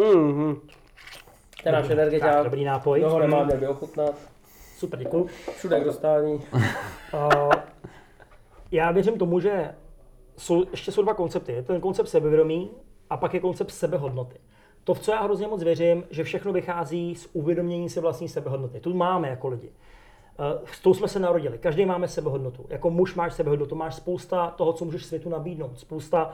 Mm-hmm. 0.00 0.56
Ten 1.62 1.72
náš 1.72 1.82
tak, 1.82 1.90
energeták. 1.92 2.44
dobrý 2.44 2.64
nápoj. 2.64 2.98
Kdo 2.98 3.10
ho 3.10 3.18
nemá, 3.18 3.44
měl 3.44 3.58
by 3.58 3.68
ochutnat. 3.68 4.14
Super, 4.76 4.98
děkuji. 4.98 5.26
Všude 5.56 5.80
k 5.80 5.84
dostání. 5.84 6.34
Uh, 6.34 7.52
já 8.72 8.90
věřím 8.90 9.18
tomu, 9.18 9.40
že 9.40 9.74
jsou, 10.36 10.64
ještě 10.70 10.92
jsou 10.92 11.02
dva 11.02 11.14
koncepty. 11.14 11.62
Ten 11.66 11.80
koncept 11.80 12.08
sebevědomí 12.08 12.70
a 13.10 13.16
pak 13.16 13.34
je 13.34 13.40
koncept 13.40 13.70
sebehodnoty. 13.70 14.36
To, 14.84 14.94
v 14.94 15.00
co 15.00 15.12
já 15.12 15.22
hrozně 15.22 15.46
moc 15.46 15.62
věřím, 15.62 16.04
že 16.10 16.24
všechno 16.24 16.52
vychází 16.52 17.14
z 17.14 17.28
uvědomění 17.32 17.90
si 17.90 18.00
vlastní 18.00 18.28
sebehodnoty. 18.28 18.80
Tu 18.80 18.94
máme 18.94 19.28
jako 19.28 19.48
lidi. 19.48 19.70
Eh, 20.38 20.58
S 20.72 20.80
tou 20.80 20.94
jsme 20.94 21.08
se 21.08 21.18
narodili. 21.18 21.58
Každý 21.58 21.86
máme 21.86 22.08
sebehodnotu. 22.08 22.66
Jako 22.68 22.90
muž 22.90 23.14
máš 23.14 23.34
sebehodnotu, 23.34 23.74
máš 23.74 23.94
spousta 23.94 24.50
toho, 24.50 24.72
co 24.72 24.84
můžeš 24.84 25.04
světu 25.06 25.28
nabídnout, 25.28 25.78
spousta 25.78 26.26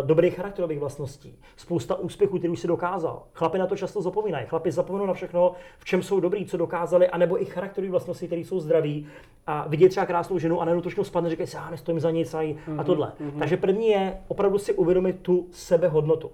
uh, 0.00 0.06
dobrých 0.06 0.34
charakterových 0.36 0.78
vlastností, 0.78 1.38
spousta 1.56 1.94
úspěchů, 1.94 2.38
který 2.38 2.52
už 2.52 2.60
si 2.60 2.66
dokázal. 2.68 3.22
Chlapi 3.34 3.58
na 3.58 3.66
to 3.66 3.76
často 3.76 4.02
zapomínají. 4.02 4.46
Chlapi 4.46 4.72
zapomenou 4.72 5.06
na 5.06 5.14
všechno, 5.14 5.52
v 5.78 5.84
čem 5.84 6.02
jsou 6.02 6.20
dobrý, 6.20 6.46
co 6.46 6.56
dokázali, 6.56 7.08
anebo 7.08 7.42
i 7.42 7.44
charakterové 7.44 7.90
vlastnosti, 7.90 8.26
které 8.26 8.40
jsou 8.40 8.60
zdraví. 8.60 9.06
A 9.46 9.68
vidět 9.68 9.88
třeba 9.88 10.06
krásnou 10.06 10.38
ženu 10.38 10.60
a 10.60 10.64
najednou 10.64 10.82
trošku 10.82 11.04
spadne, 11.04 11.30
říkají 11.30 11.46
si, 11.46 11.56
já 11.56 11.70
nestojím 11.70 12.00
za 12.00 12.10
nic 12.10 12.34
a, 12.34 12.42
i- 12.42 12.56
a 12.78 12.84
tohle. 12.84 13.12
Takže 13.38 13.56
první 13.56 13.88
je 13.88 14.18
opravdu 14.28 14.58
si 14.58 14.74
uvědomit 14.74 15.16
tu 15.22 15.46
sebehodnotu. 15.50 16.30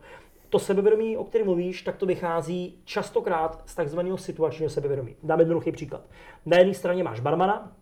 To 0.48 0.58
sebevědomí, 0.58 1.16
o 1.16 1.24
kterém 1.24 1.46
mluvíš, 1.46 1.82
tak 1.82 1.96
to 1.96 2.06
vychází 2.06 2.80
častokrát 2.84 3.62
z 3.66 3.74
takzvaného 3.74 4.18
situačního 4.18 4.70
sebevědomí. 4.70 5.16
Dám 5.22 5.38
jednoduchý 5.40 5.72
příklad. 5.72 6.08
Na 6.46 6.58
jedné 6.58 6.74
straně 6.74 7.04
máš 7.04 7.20
barmana, 7.20 7.72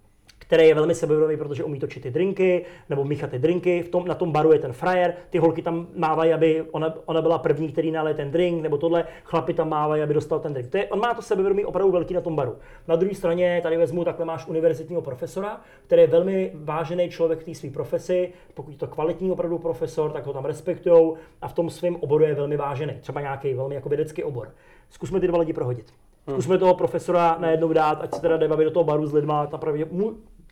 který 0.46 0.68
je 0.68 0.74
velmi 0.74 0.94
sebevědomý, 0.94 1.36
protože 1.36 1.64
umí 1.64 1.78
točit 1.78 2.02
ty 2.02 2.10
drinky, 2.10 2.64
nebo 2.90 3.04
míchat 3.04 3.30
ty 3.30 3.38
drinky, 3.38 3.82
v 3.82 3.88
tom, 3.88 4.06
na 4.06 4.14
tom 4.14 4.32
baru 4.32 4.52
je 4.52 4.58
ten 4.58 4.72
frajer, 4.72 5.14
ty 5.30 5.38
holky 5.38 5.62
tam 5.62 5.86
mávají, 5.96 6.32
aby 6.32 6.64
ona, 6.70 6.94
ona 7.04 7.22
byla 7.22 7.38
první, 7.38 7.68
který 7.68 7.90
nalije 7.90 8.14
ten 8.14 8.30
drink, 8.30 8.62
nebo 8.62 8.78
tohle, 8.78 9.04
chlapi 9.24 9.54
tam 9.54 9.68
mávají, 9.68 10.02
aby 10.02 10.14
dostal 10.14 10.40
ten 10.40 10.52
drink. 10.52 10.70
To 10.70 10.76
je, 10.76 10.88
on 10.88 11.00
má 11.00 11.14
to 11.14 11.22
sebevědomí 11.22 11.64
opravdu 11.64 11.92
velký 11.92 12.14
na 12.14 12.20
tom 12.20 12.36
baru. 12.36 12.56
Na 12.88 12.96
druhé 12.96 13.14
straně, 13.14 13.60
tady 13.62 13.76
vezmu, 13.76 14.04
takhle 14.04 14.24
máš 14.24 14.46
univerzitního 14.46 15.02
profesora, 15.02 15.60
který 15.86 16.02
je 16.02 16.08
velmi 16.08 16.52
vážený 16.54 17.08
člověk 17.08 17.40
v 17.40 17.44
té 17.44 17.54
své 17.54 17.70
profesi, 17.70 18.32
pokud 18.54 18.70
je 18.70 18.78
to 18.78 18.86
kvalitní 18.86 19.30
opravdu 19.30 19.58
profesor, 19.58 20.10
tak 20.10 20.26
ho 20.26 20.32
tam 20.32 20.44
respektují 20.44 21.12
a 21.42 21.48
v 21.48 21.52
tom 21.52 21.70
svém 21.70 21.96
oboru 21.96 22.24
je 22.24 22.34
velmi 22.34 22.56
vážený. 22.56 22.94
Třeba 23.00 23.20
nějaký 23.20 23.54
velmi 23.54 23.74
jako 23.74 23.88
vědecký 23.88 24.24
obor. 24.24 24.48
Zkusme 24.90 25.20
ty 25.20 25.26
dva 25.26 25.38
lidi 25.38 25.52
prohodit. 25.52 25.86
Zkusme 26.30 26.58
toho 26.58 26.74
profesora 26.74 27.36
najednou 27.40 27.72
dát, 27.72 28.02
ať 28.02 28.14
se 28.14 28.20
teda 28.20 28.36
jde 28.36 28.48
do 28.48 28.70
toho 28.70 28.84
baru 28.84 29.06
s 29.06 29.12
lidma, 29.12 29.46
ta 29.46 29.58
pravdě, 29.58 29.86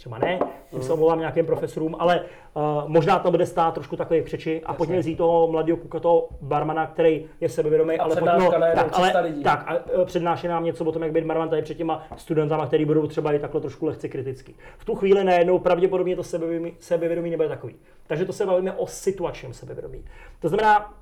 třeba 0.03 0.19
ne, 0.19 0.39
tím 0.71 0.83
se 0.83 0.93
omlouvám 0.93 1.19
nějakým 1.19 1.47
profesorům, 1.47 1.97
ale 1.99 2.21
uh, 2.55 2.63
možná 2.87 3.19
to 3.19 3.31
bude 3.31 3.47
stát 3.47 3.75
trošku 3.75 3.97
takový 3.97 4.23
křeči 4.23 4.63
a 4.65 4.75
pojďme 4.75 4.99
vzít 4.99 5.17
toho 5.17 5.49
mladého 5.49 5.77
kuka, 5.77 6.01
toho 6.01 6.29
barmana, 6.41 6.87
který 6.87 7.25
je 7.41 7.49
sebevědomý, 7.49 7.99
ale 7.99 8.17
pojďme, 8.17 8.27
najednou 8.27 8.51
tak, 8.75 8.91
300 8.91 9.19
ale, 9.19 9.27
lidí. 9.27 9.43
tak 9.43 9.65
a 9.67 9.75
uh, 9.75 10.05
přednáší 10.05 10.49
nám 10.49 10.65
něco 10.65 10.85
o 10.85 10.93
tom, 10.93 11.03
jak 11.03 11.13
být 11.13 11.25
barman 11.25 11.49
tady 11.49 11.63
před 11.63 11.75
těma 11.75 12.07
studentama, 12.17 12.67
který 12.67 12.85
budou 12.85 13.07
třeba 13.07 13.33
i 13.33 13.39
takhle 13.39 13.61
trošku 13.61 13.87
lehce 13.87 14.09
kritický. 14.09 14.57
V 14.79 14.85
tu 14.85 14.95
chvíli 14.95 15.25
najednou 15.25 15.59
pravděpodobně 15.59 16.17
to 16.17 16.23
sebevědomí, 16.23 16.75
sebevědomí 16.81 17.31
nebude 17.31 17.49
takový. 17.49 17.75
Takže 18.07 18.25
to 18.25 18.33
se 18.33 18.47
bavíme 18.47 18.73
o 18.73 18.87
situačním 18.87 19.53
sebevědomí. 19.53 20.05
To 20.41 20.49
znamená, 20.49 20.95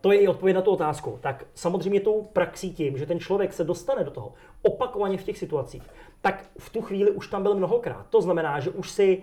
to 0.00 0.12
je 0.12 0.18
i 0.18 0.28
odpověď 0.28 0.54
na 0.56 0.62
tu 0.62 0.70
otázku. 0.70 1.18
Tak 1.20 1.44
samozřejmě 1.54 2.00
tou 2.00 2.22
praxí 2.22 2.72
tím, 2.72 2.98
že 2.98 3.06
ten 3.06 3.20
člověk 3.20 3.52
se 3.52 3.64
dostane 3.64 4.04
do 4.04 4.10
toho 4.10 4.32
opakovaně 4.62 5.18
v 5.18 5.24
těch 5.24 5.38
situacích, 5.38 5.82
tak 6.20 6.44
v 6.58 6.70
tu 6.70 6.82
chvíli 6.82 7.10
už 7.10 7.28
tam 7.28 7.42
byl 7.42 7.54
mnohokrát. 7.54 8.06
To 8.10 8.20
znamená, 8.20 8.60
že 8.60 8.70
už 8.70 8.90
si 8.90 9.22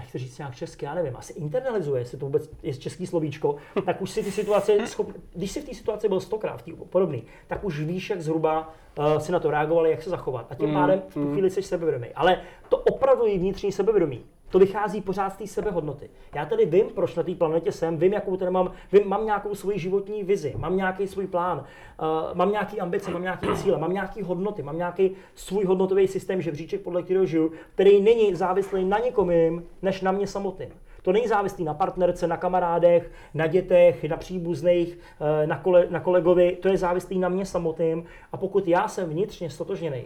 chci 0.00 0.18
říct 0.18 0.38
nějak 0.38 0.54
česky, 0.54 0.84
já 0.84 0.94
nevím, 0.94 1.16
asi 1.16 1.32
internalizuje, 1.32 2.00
jestli 2.00 2.18
to 2.18 2.26
vůbec 2.26 2.50
je 2.62 2.74
český 2.74 3.06
slovíčko, 3.06 3.56
tak 3.86 4.02
už 4.02 4.10
si 4.10 4.22
ty 4.22 4.32
situace, 4.32 4.86
schop, 4.86 5.08
když 5.34 5.50
si 5.52 5.60
v 5.60 5.64
té 5.64 5.74
situaci 5.74 6.08
byl 6.08 6.20
stokrát 6.20 6.64
podobný, 6.90 7.22
tak 7.46 7.64
už 7.64 7.80
víš, 7.80 8.10
jak 8.10 8.20
zhruba 8.20 8.74
uh, 8.98 9.18
si 9.18 9.32
na 9.32 9.40
to 9.40 9.50
reagovali, 9.50 9.90
jak 9.90 10.02
se 10.02 10.10
zachovat. 10.10 10.46
A 10.50 10.54
tím 10.54 10.72
pádem 10.74 11.02
v 11.08 11.14
tu 11.14 11.32
chvíli 11.32 11.50
jsi 11.50 11.62
sebevědomý. 11.62 12.08
Ale 12.14 12.40
to 12.68 12.78
opravdu 12.78 13.26
je 13.26 13.38
vnitřní 13.38 13.72
sebevědomí. 13.72 14.24
To 14.50 14.58
vychází 14.58 15.00
pořád 15.00 15.30
z 15.30 15.36
té 15.36 15.46
sebehodnoty. 15.46 16.10
Já 16.34 16.46
tady 16.46 16.66
vím, 16.66 16.86
proč 16.94 17.14
na 17.14 17.22
té 17.22 17.34
planetě 17.34 17.72
jsem, 17.72 17.98
vím, 17.98 18.12
jakou 18.12 18.36
tady 18.36 18.50
mám, 18.50 18.72
vím, 18.92 19.08
mám 19.08 19.24
nějakou 19.24 19.54
svoji 19.54 19.78
životní 19.78 20.22
vizi, 20.22 20.54
mám 20.56 20.76
nějaký 20.76 21.06
svůj 21.06 21.26
plán, 21.26 21.58
uh, 21.58 22.06
mám 22.34 22.52
nějaký 22.52 22.80
ambice, 22.80 23.10
mám 23.10 23.22
nějaký 23.22 23.46
cíle, 23.56 23.78
mám 23.78 23.92
nějaký 23.92 24.22
hodnoty, 24.22 24.62
mám 24.62 24.76
nějaký 24.76 25.10
svůj 25.34 25.64
hodnotový 25.64 26.08
systém 26.08 26.42
žebříček, 26.42 26.80
podle 26.80 27.02
kterého 27.02 27.26
žiju, 27.26 27.52
který 27.74 28.02
není 28.02 28.34
závislý 28.34 28.84
na 28.84 28.98
nikom 28.98 29.30
jiným, 29.30 29.66
než 29.82 30.00
na 30.00 30.12
mě 30.12 30.26
samotným. 30.26 30.68
To 31.02 31.12
není 31.12 31.28
závislý 31.28 31.64
na 31.64 31.74
partnerce, 31.74 32.26
na 32.26 32.36
kamarádech, 32.36 33.10
na 33.34 33.46
dětech, 33.46 34.04
na 34.04 34.16
příbuzných, 34.16 34.98
eh, 35.20 35.46
na, 35.46 35.58
kole, 35.58 35.86
na 35.90 36.00
kolegovi, 36.00 36.56
to 36.62 36.68
je 36.68 36.78
závislý 36.78 37.18
na 37.18 37.28
mě 37.28 37.46
samotným. 37.46 38.04
A 38.32 38.36
pokud 38.36 38.68
já 38.68 38.88
jsem 38.88 39.08
vnitřně 39.08 39.50
stotožněný 39.50 40.04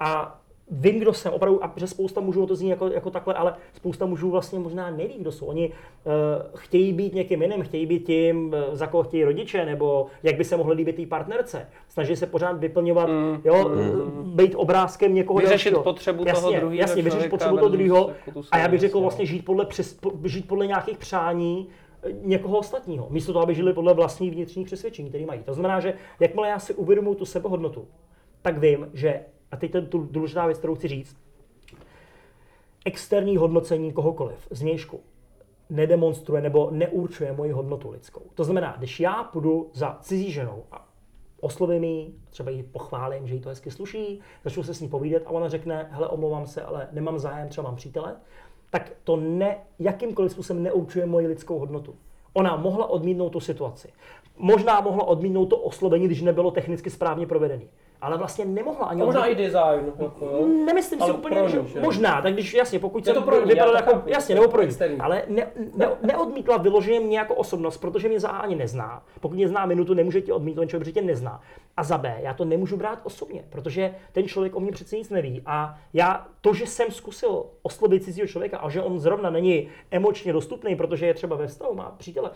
a 0.00 0.40
vím, 0.70 0.98
kdo 0.98 1.12
jsem, 1.12 1.32
opravdu, 1.32 1.64
a 1.64 1.72
že 1.76 1.86
spousta 1.86 2.20
mužů 2.20 2.46
to 2.46 2.54
zní 2.54 2.70
jako, 2.70 2.88
jako 2.88 3.10
takhle, 3.10 3.34
ale 3.34 3.54
spousta 3.72 4.06
mužů 4.06 4.30
vlastně 4.30 4.58
možná 4.58 4.90
neví, 4.90 5.14
kdo 5.18 5.32
jsou. 5.32 5.46
Oni 5.46 5.68
uh, 5.68 6.12
chtějí 6.56 6.92
být 6.92 7.14
někým 7.14 7.42
jiným, 7.42 7.62
chtějí 7.62 7.86
být 7.86 8.06
tím, 8.06 8.46
uh, 8.46 8.54
za 8.72 8.86
koho 8.86 9.02
chtějí 9.02 9.24
rodiče, 9.24 9.66
nebo 9.66 10.06
jak 10.22 10.36
by 10.36 10.44
se 10.44 10.56
mohli 10.56 10.74
líbit 10.74 10.96
té 10.96 11.06
partnerce. 11.06 11.66
Snaží 11.88 12.16
se 12.16 12.26
pořád 12.26 12.58
vyplňovat, 12.58 13.08
mm, 13.08 13.40
jo, 13.44 13.68
mm, 13.68 14.36
být 14.36 14.54
obrázkem 14.54 15.14
někoho 15.14 15.38
Vyřešit 15.38 15.70
dalšího. 15.70 15.82
potřebu 15.82 16.24
jasně, 16.26 16.40
toho 16.40 16.52
druhého 16.52 16.80
Jasně, 16.80 17.02
vyřešit 17.02 17.30
potřebu 17.30 17.56
toho 17.56 17.68
druhého. 17.68 18.10
jako 18.26 18.40
A 18.50 18.58
já 18.58 18.68
bych 18.68 18.80
řekl 18.80 19.00
vlastně 19.00 19.26
žít 19.26 19.44
podle, 19.44 19.64
přes, 19.66 19.94
po, 19.94 20.12
žít 20.24 20.48
podle 20.48 20.66
nějakých 20.66 20.98
přání 20.98 21.68
eh, 22.02 22.12
někoho 22.22 22.58
ostatního. 22.58 23.06
Místo 23.10 23.32
toho, 23.32 23.42
aby 23.42 23.54
žili 23.54 23.72
podle 23.72 23.94
vlastní 23.94 24.30
vnitřních 24.30 24.66
přesvědčení, 24.66 25.08
které 25.08 25.26
mají. 25.26 25.40
To 25.42 25.54
znamená, 25.54 25.80
že 25.80 25.94
jakmile 26.20 26.48
já 26.48 26.58
si 26.58 26.74
uvědomuji 26.74 27.14
tu 27.14 27.24
sebehodnotu, 27.24 27.88
tak 28.42 28.58
vím, 28.58 28.88
že, 28.94 29.20
a 29.50 29.56
teď 29.56 29.72
to 29.72 29.78
je 29.78 29.86
důležitá 30.10 30.46
věc, 30.46 30.58
kterou 30.58 30.74
chci 30.74 30.88
říct, 30.88 31.16
externí 32.84 33.36
hodnocení 33.36 33.92
kohokoliv 33.92 34.48
zvnějšku 34.50 35.00
nedemonstruje 35.70 36.42
nebo 36.42 36.70
neurčuje 36.70 37.32
moji 37.32 37.52
hodnotu 37.52 37.90
lidskou. 37.90 38.22
To 38.34 38.44
znamená, 38.44 38.74
když 38.78 39.00
já 39.00 39.24
půjdu 39.24 39.70
za 39.72 39.98
cizí 40.00 40.32
ženou 40.32 40.62
a 40.72 40.88
oslovím 41.40 41.84
ji, 41.84 42.14
třeba 42.30 42.50
ji 42.50 42.62
pochválím, 42.62 43.26
že 43.26 43.34
jí 43.34 43.40
to 43.40 43.48
hezky 43.48 43.70
sluší, 43.70 44.20
začnu 44.44 44.62
se 44.62 44.74
s 44.74 44.80
ní 44.80 44.88
povídat 44.88 45.22
a 45.26 45.30
ona 45.30 45.48
řekne, 45.48 45.88
hele, 45.90 46.08
omlouvám 46.08 46.46
se, 46.46 46.62
ale 46.62 46.88
nemám 46.92 47.18
zájem, 47.18 47.48
třeba 47.48 47.68
mám 47.68 47.76
přítele, 47.76 48.16
tak 48.70 48.92
to 49.04 49.16
ne, 49.16 49.58
jakýmkoliv 49.78 50.32
způsobem 50.32 50.62
neurčuje 50.62 51.06
moji 51.06 51.26
lidskou 51.26 51.58
hodnotu. 51.58 51.94
Ona 52.32 52.56
mohla 52.56 52.86
odmítnout 52.86 53.30
tu 53.30 53.40
situaci. 53.40 53.92
Možná 54.36 54.80
mohla 54.80 55.04
odmítnout 55.04 55.46
to 55.46 55.58
oslovení, 55.58 56.06
když 56.06 56.22
nebylo 56.22 56.50
technicky 56.50 56.90
správně 56.90 57.26
provedený. 57.26 57.68
Ale 58.00 58.18
vlastně 58.18 58.44
nemohla 58.44 58.86
ani 58.86 59.02
A 59.02 59.04
možná 59.04 59.26
i 59.26 59.34
design. 59.34 59.92
Jako, 59.98 60.24
jo. 60.24 60.46
Nemyslím 60.66 61.00
si 61.00 61.10
úplně, 61.10 61.48
že, 61.48 61.80
možná, 61.80 62.22
tak 62.22 62.32
když 62.32 62.54
jasně, 62.54 62.78
pokud 62.78 63.04
jsem 63.04 63.14
to 63.14 63.22
pro 63.22 63.46
ní, 63.46 63.56
jako, 63.56 63.72
chápu, 63.72 64.10
jasně, 64.10 64.34
nebo 64.34 64.48
pro 64.48 64.62
ní, 64.62 64.76
ale 65.00 65.22
ne, 65.28 65.46
ne, 65.76 65.88
neodmítla 66.02 66.56
vyloženě 66.56 67.00
mě 67.00 67.18
jako 67.18 67.34
osobnost, 67.34 67.78
protože 67.78 68.08
mě 68.08 68.20
za 68.20 68.28
A 68.28 68.38
ani 68.38 68.56
nezná. 68.56 69.02
Pokud 69.20 69.34
mě 69.34 69.48
zná 69.48 69.66
minutu, 69.66 69.94
nemůže 69.94 70.20
tě 70.20 70.32
odmítnout, 70.32 70.66
člověk, 70.66 70.80
protože 70.82 70.92
tě 70.92 71.02
nezná. 71.02 71.40
A 71.76 71.82
za 71.82 71.98
B, 71.98 72.16
já 72.22 72.34
to 72.34 72.44
nemůžu 72.44 72.76
brát 72.76 72.98
osobně, 73.02 73.44
protože 73.50 73.94
ten 74.12 74.28
člověk 74.28 74.56
o 74.56 74.60
mě 74.60 74.72
přece 74.72 74.96
nic 74.96 75.10
neví. 75.10 75.42
A 75.46 75.78
já 75.92 76.26
to, 76.40 76.54
že 76.54 76.66
jsem 76.66 76.90
zkusil 76.90 77.44
oslovit 77.62 78.04
cizího 78.04 78.26
člověka 78.26 78.58
a 78.58 78.70
že 78.70 78.82
on 78.82 78.98
zrovna 78.98 79.30
není 79.30 79.68
emočně 79.90 80.32
dostupný, 80.32 80.76
protože 80.76 81.06
je 81.06 81.14
třeba 81.14 81.36
ve 81.36 81.46
vztahu, 81.46 81.74
má 81.74 81.94
přítele, 81.98 82.30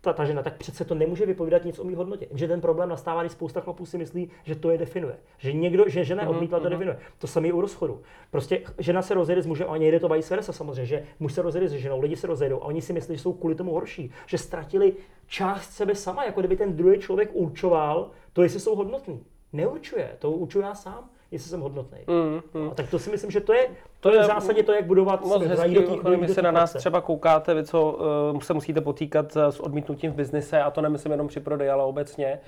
ta, 0.00 0.12
ta 0.12 0.24
žena, 0.24 0.42
tak 0.42 0.56
přece 0.56 0.84
to 0.84 0.94
nemůže 0.94 1.26
vypovídat 1.26 1.64
nic 1.64 1.78
o 1.78 1.84
mý 1.84 1.94
hodnotě. 1.94 2.26
Že 2.34 2.48
ten 2.48 2.60
problém 2.60 2.88
nastává, 2.88 3.22
když 3.22 3.32
spousta 3.32 3.60
chlapů 3.60 3.86
si 3.86 3.98
myslí, 3.98 4.30
že 4.44 4.54
to 4.54 4.70
je 4.70 4.78
definuje. 4.78 5.16
Že 5.38 5.52
někdo, 5.52 5.84
že 5.88 6.04
žena 6.04 6.22
je 6.22 6.28
odmítla, 6.28 6.60
to 6.60 6.68
definuje. 6.68 6.98
To 7.18 7.26
samé 7.26 7.52
u 7.52 7.60
rozchodu. 7.60 8.02
Prostě 8.30 8.62
žena 8.78 9.02
se 9.02 9.14
rozjede 9.14 9.42
s 9.42 9.46
mužem 9.46 9.70
a 9.70 9.76
někde 9.76 10.00
to 10.00 10.08
vice 10.08 10.34
versa 10.34 10.52
samozřejmě, 10.52 10.86
že 10.86 11.04
muž 11.20 11.32
se 11.32 11.42
rozjede 11.42 11.68
s 11.68 11.72
ženou, 11.72 12.00
lidi 12.00 12.16
se 12.16 12.26
rozejdou 12.26 12.62
a 12.62 12.64
oni 12.64 12.82
si 12.82 12.92
myslí, 12.92 13.16
že 13.16 13.22
jsou 13.22 13.32
kvůli 13.32 13.54
tomu 13.54 13.72
horší, 13.72 14.12
že 14.26 14.38
ztratili 14.38 14.92
část 15.26 15.70
sebe 15.70 15.94
sama, 15.94 16.24
jako 16.24 16.40
kdyby 16.40 16.56
ten 16.56 16.76
druhý 16.76 16.98
člověk 16.98 17.30
určoval 17.32 18.10
to, 18.32 18.42
jestli 18.42 18.60
jsou 18.60 18.76
hodnotní. 18.76 19.24
Neurčuje, 19.52 20.16
to 20.18 20.30
určuju 20.30 20.64
já 20.64 20.74
sám, 20.74 21.10
jestli 21.30 21.50
jsem 21.50 21.60
hodnotný. 21.60 21.98
Mm, 22.06 22.60
mm. 22.62 22.70
A 22.70 22.74
tak 22.74 22.90
to 22.90 22.98
si 22.98 23.10
myslím, 23.10 23.30
že 23.30 23.40
to 23.40 23.52
je, 23.52 23.68
to 24.00 24.08
To 24.08 24.14
je 24.14 24.22
v 24.22 24.26
zásadě 24.26 24.62
to, 24.62 24.72
jak 24.72 24.84
budovat 24.84 25.24
Moc 25.24 25.42
hezký, 25.42 25.74
do 25.74 25.80
vy 25.80 26.26
do 26.26 26.34
se 26.34 26.42
na 26.42 26.50
nás 26.50 26.72
třeba 26.72 27.00
koukáte, 27.00 27.54
vy 27.54 27.64
co 27.64 27.98
uh, 28.32 28.40
se 28.40 28.54
musíte 28.54 28.80
potýkat 28.80 29.36
uh, 29.36 29.42
s 29.42 29.60
odmítnutím 29.60 30.12
v 30.12 30.14
biznise, 30.14 30.62
a 30.62 30.70
to 30.70 30.80
nemyslím 30.80 31.12
jenom 31.12 31.28
při 31.28 31.40
prodeji, 31.40 31.70
ale 31.70 31.84
obecně. 31.84 32.40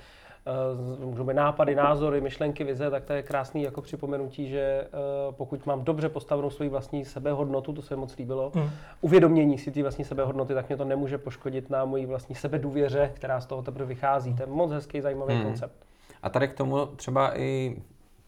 Uh, 0.99 1.05
můžou 1.05 1.23
být 1.23 1.33
nápady, 1.33 1.75
názory, 1.75 2.21
myšlenky, 2.21 2.63
vize, 2.63 2.89
tak 2.91 3.03
to 3.05 3.13
je 3.13 3.23
krásný 3.23 3.63
jako 3.63 3.81
připomenutí, 3.81 4.49
že 4.49 4.87
uh, 5.27 5.35
pokud 5.35 5.65
mám 5.65 5.83
dobře 5.83 6.09
postavenou 6.09 6.49
svoji 6.49 6.69
vlastní 6.69 7.05
sebehodnotu, 7.05 7.73
to 7.73 7.81
se 7.81 7.95
mi 7.95 7.99
moc 7.99 8.17
líbilo, 8.17 8.51
Hmm. 8.55 8.69
uvědomění 9.01 9.57
si 9.57 9.71
té 9.71 9.81
vlastní 9.81 10.05
sebehodnoty, 10.05 10.53
tak 10.53 10.67
mě 10.69 10.77
to 10.77 10.85
nemůže 10.85 11.17
poškodit 11.17 11.69
na 11.69 11.85
mojí 11.85 12.05
vlastní 12.05 12.35
sebedůvěře, 12.35 13.11
která 13.13 13.41
z 13.41 13.45
toho 13.45 13.61
teprve 13.61 13.85
vychází. 13.85 14.35
To 14.35 14.43
je 14.43 14.47
moc 14.47 14.71
hezký, 14.71 15.01
zajímavý 15.01 15.33
Hmm. 15.33 15.43
koncept. 15.43 15.75
A 16.23 16.29
tady 16.29 16.47
k 16.47 16.53
tomu 16.53 16.85
třeba 16.85 17.39
i 17.39 17.75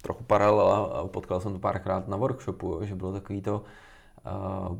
trochu 0.03 0.23
paralela, 0.23 0.85
a 0.85 1.07
potkal 1.07 1.39
jsem 1.39 1.53
to 1.53 1.59
párkrát 1.59 2.07
na 2.07 2.17
workshopu, 2.17 2.79
že 2.81 2.95
bylo 2.95 3.13
takový 3.13 3.41
to, 3.41 3.63
uh, 4.69 4.77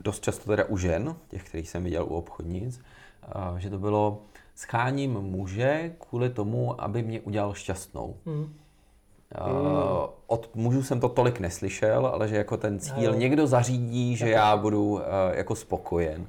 dost 0.00 0.22
často 0.22 0.50
teda 0.50 0.64
u 0.64 0.76
žen, 0.76 1.16
těch, 1.28 1.44
kterých 1.44 1.70
jsem 1.70 1.84
viděl 1.84 2.04
u 2.04 2.16
obchodnic, 2.16 2.80
uh, 3.50 3.56
že 3.56 3.70
to 3.70 3.78
bylo 3.78 4.22
scháním 4.54 5.12
muže 5.12 5.92
kvůli 5.98 6.30
tomu, 6.30 6.82
aby 6.82 7.02
mě 7.02 7.20
udělal 7.20 7.54
šťastnou. 7.54 8.16
Hmm. 8.26 8.54
Uh, 9.40 10.08
od 10.26 10.54
mužů 10.54 10.82
jsem 10.82 11.00
to 11.00 11.08
tolik 11.08 11.40
neslyšel, 11.40 12.06
ale 12.06 12.28
že 12.28 12.36
jako 12.36 12.56
ten 12.56 12.78
cíl 12.80 13.12
Jo. 13.12 13.14
někdo 13.14 13.46
zařídí, 13.46 14.16
že 14.16 14.30
já 14.30 14.56
budu 14.56 14.90
uh, 14.90 15.00
jako 15.32 15.54
spokojen. 15.54 16.26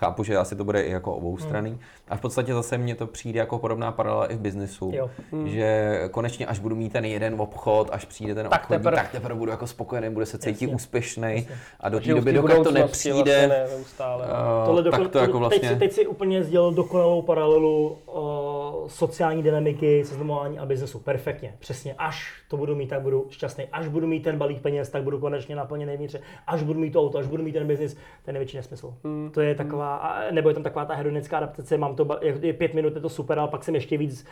Chápu, 0.00 0.24
že 0.24 0.36
asi 0.36 0.56
to 0.56 0.64
bude 0.64 0.82
i 0.82 0.90
jako 0.90 1.14
obou 1.14 1.38
strany. 1.38 1.78
A 2.08 2.16
v 2.16 2.20
podstatě 2.20 2.54
zase 2.54 2.78
mně 2.78 2.94
to 2.94 3.06
přijde 3.06 3.38
jako 3.38 3.58
podobná 3.58 3.92
paralela 3.92 4.26
i 4.26 4.36
v 4.36 4.40
biznesu. 4.40 4.90
Jo. 4.94 5.10
Že 5.44 5.98
konečně 6.10 6.46
až 6.46 6.58
budu 6.58 6.76
mít 6.76 6.92
ten 6.92 7.04
jeden 7.04 7.40
obchod, 7.40 7.88
až 7.92 8.04
přijde 8.04 8.34
ten 8.34 8.48
Tak 8.48 8.60
obchodník, 8.60 8.86
teprv- 8.86 8.94
tak 8.94 9.10
teprve 9.10 9.34
budu 9.34 9.50
jako 9.50 9.66
spokojený, 9.66 10.10
bude 10.10 10.26
se 10.26 10.38
cítit 10.38 10.66
úspěšný. 10.66 11.48
A 11.80 11.88
do 11.88 12.00
té 12.00 12.14
doby, 12.14 12.32
dokud 12.32 12.64
to 12.64 12.70
nepřijde, 12.70 13.46
Vlastně 13.48 13.48
ne, 13.48 14.16
uh, 14.16 14.66
Tohle 14.66 14.82
tak 14.82 15.08
to 15.08 15.18
jako 15.18 15.38
vlastně... 15.38 15.60
teď, 15.60 15.68
si, 15.68 15.76
teď 15.78 15.92
si 15.92 16.06
úplně 16.06 16.44
sdělil 16.44 16.72
dokonalou 16.72 17.22
paralelu 17.22 17.98
o, 18.06 18.47
sociální 18.88 19.42
dynamiky, 19.42 20.04
seznamování 20.04 20.58
a 20.58 20.66
biznesu. 20.66 20.98
Perfektně, 20.98 21.54
přesně. 21.58 21.94
Až 21.98 22.32
to 22.48 22.56
budu 22.56 22.74
mít, 22.76 22.86
tak 22.86 23.00
budu 23.02 23.26
šťastný. 23.30 23.64
Až 23.72 23.88
budu 23.88 24.06
mít 24.06 24.20
ten 24.20 24.38
balík 24.38 24.60
peněz, 24.62 24.90
tak 24.90 25.02
budu 25.02 25.18
konečně 25.18 25.56
naplněný 25.56 25.96
vnitř. 25.96 26.16
Až 26.46 26.62
budu 26.62 26.80
mít 26.80 26.90
to 26.90 27.00
auto, 27.02 27.18
až 27.18 27.26
budu 27.26 27.42
mít 27.42 27.52
ten 27.52 27.66
biznis, 27.66 27.94
to 27.94 28.00
je 28.30 28.32
největší 28.32 28.56
nesmysl. 28.56 28.94
Hmm. 29.04 29.30
To 29.34 29.40
je 29.40 29.54
taková, 29.54 30.20
nebo 30.30 30.48
je 30.48 30.54
tam 30.54 30.62
taková 30.62 30.84
ta 30.84 30.94
hedonická 30.94 31.36
adaptace, 31.36 31.78
mám 31.78 31.96
to, 31.96 32.18
je- 32.20 32.52
pět 32.52 32.74
minut, 32.74 32.94
je 32.94 33.00
to 33.00 33.08
super, 33.08 33.38
ale 33.38 33.48
pak 33.48 33.64
jsem 33.64 33.74
ještě 33.74 33.96
víc 33.98 34.26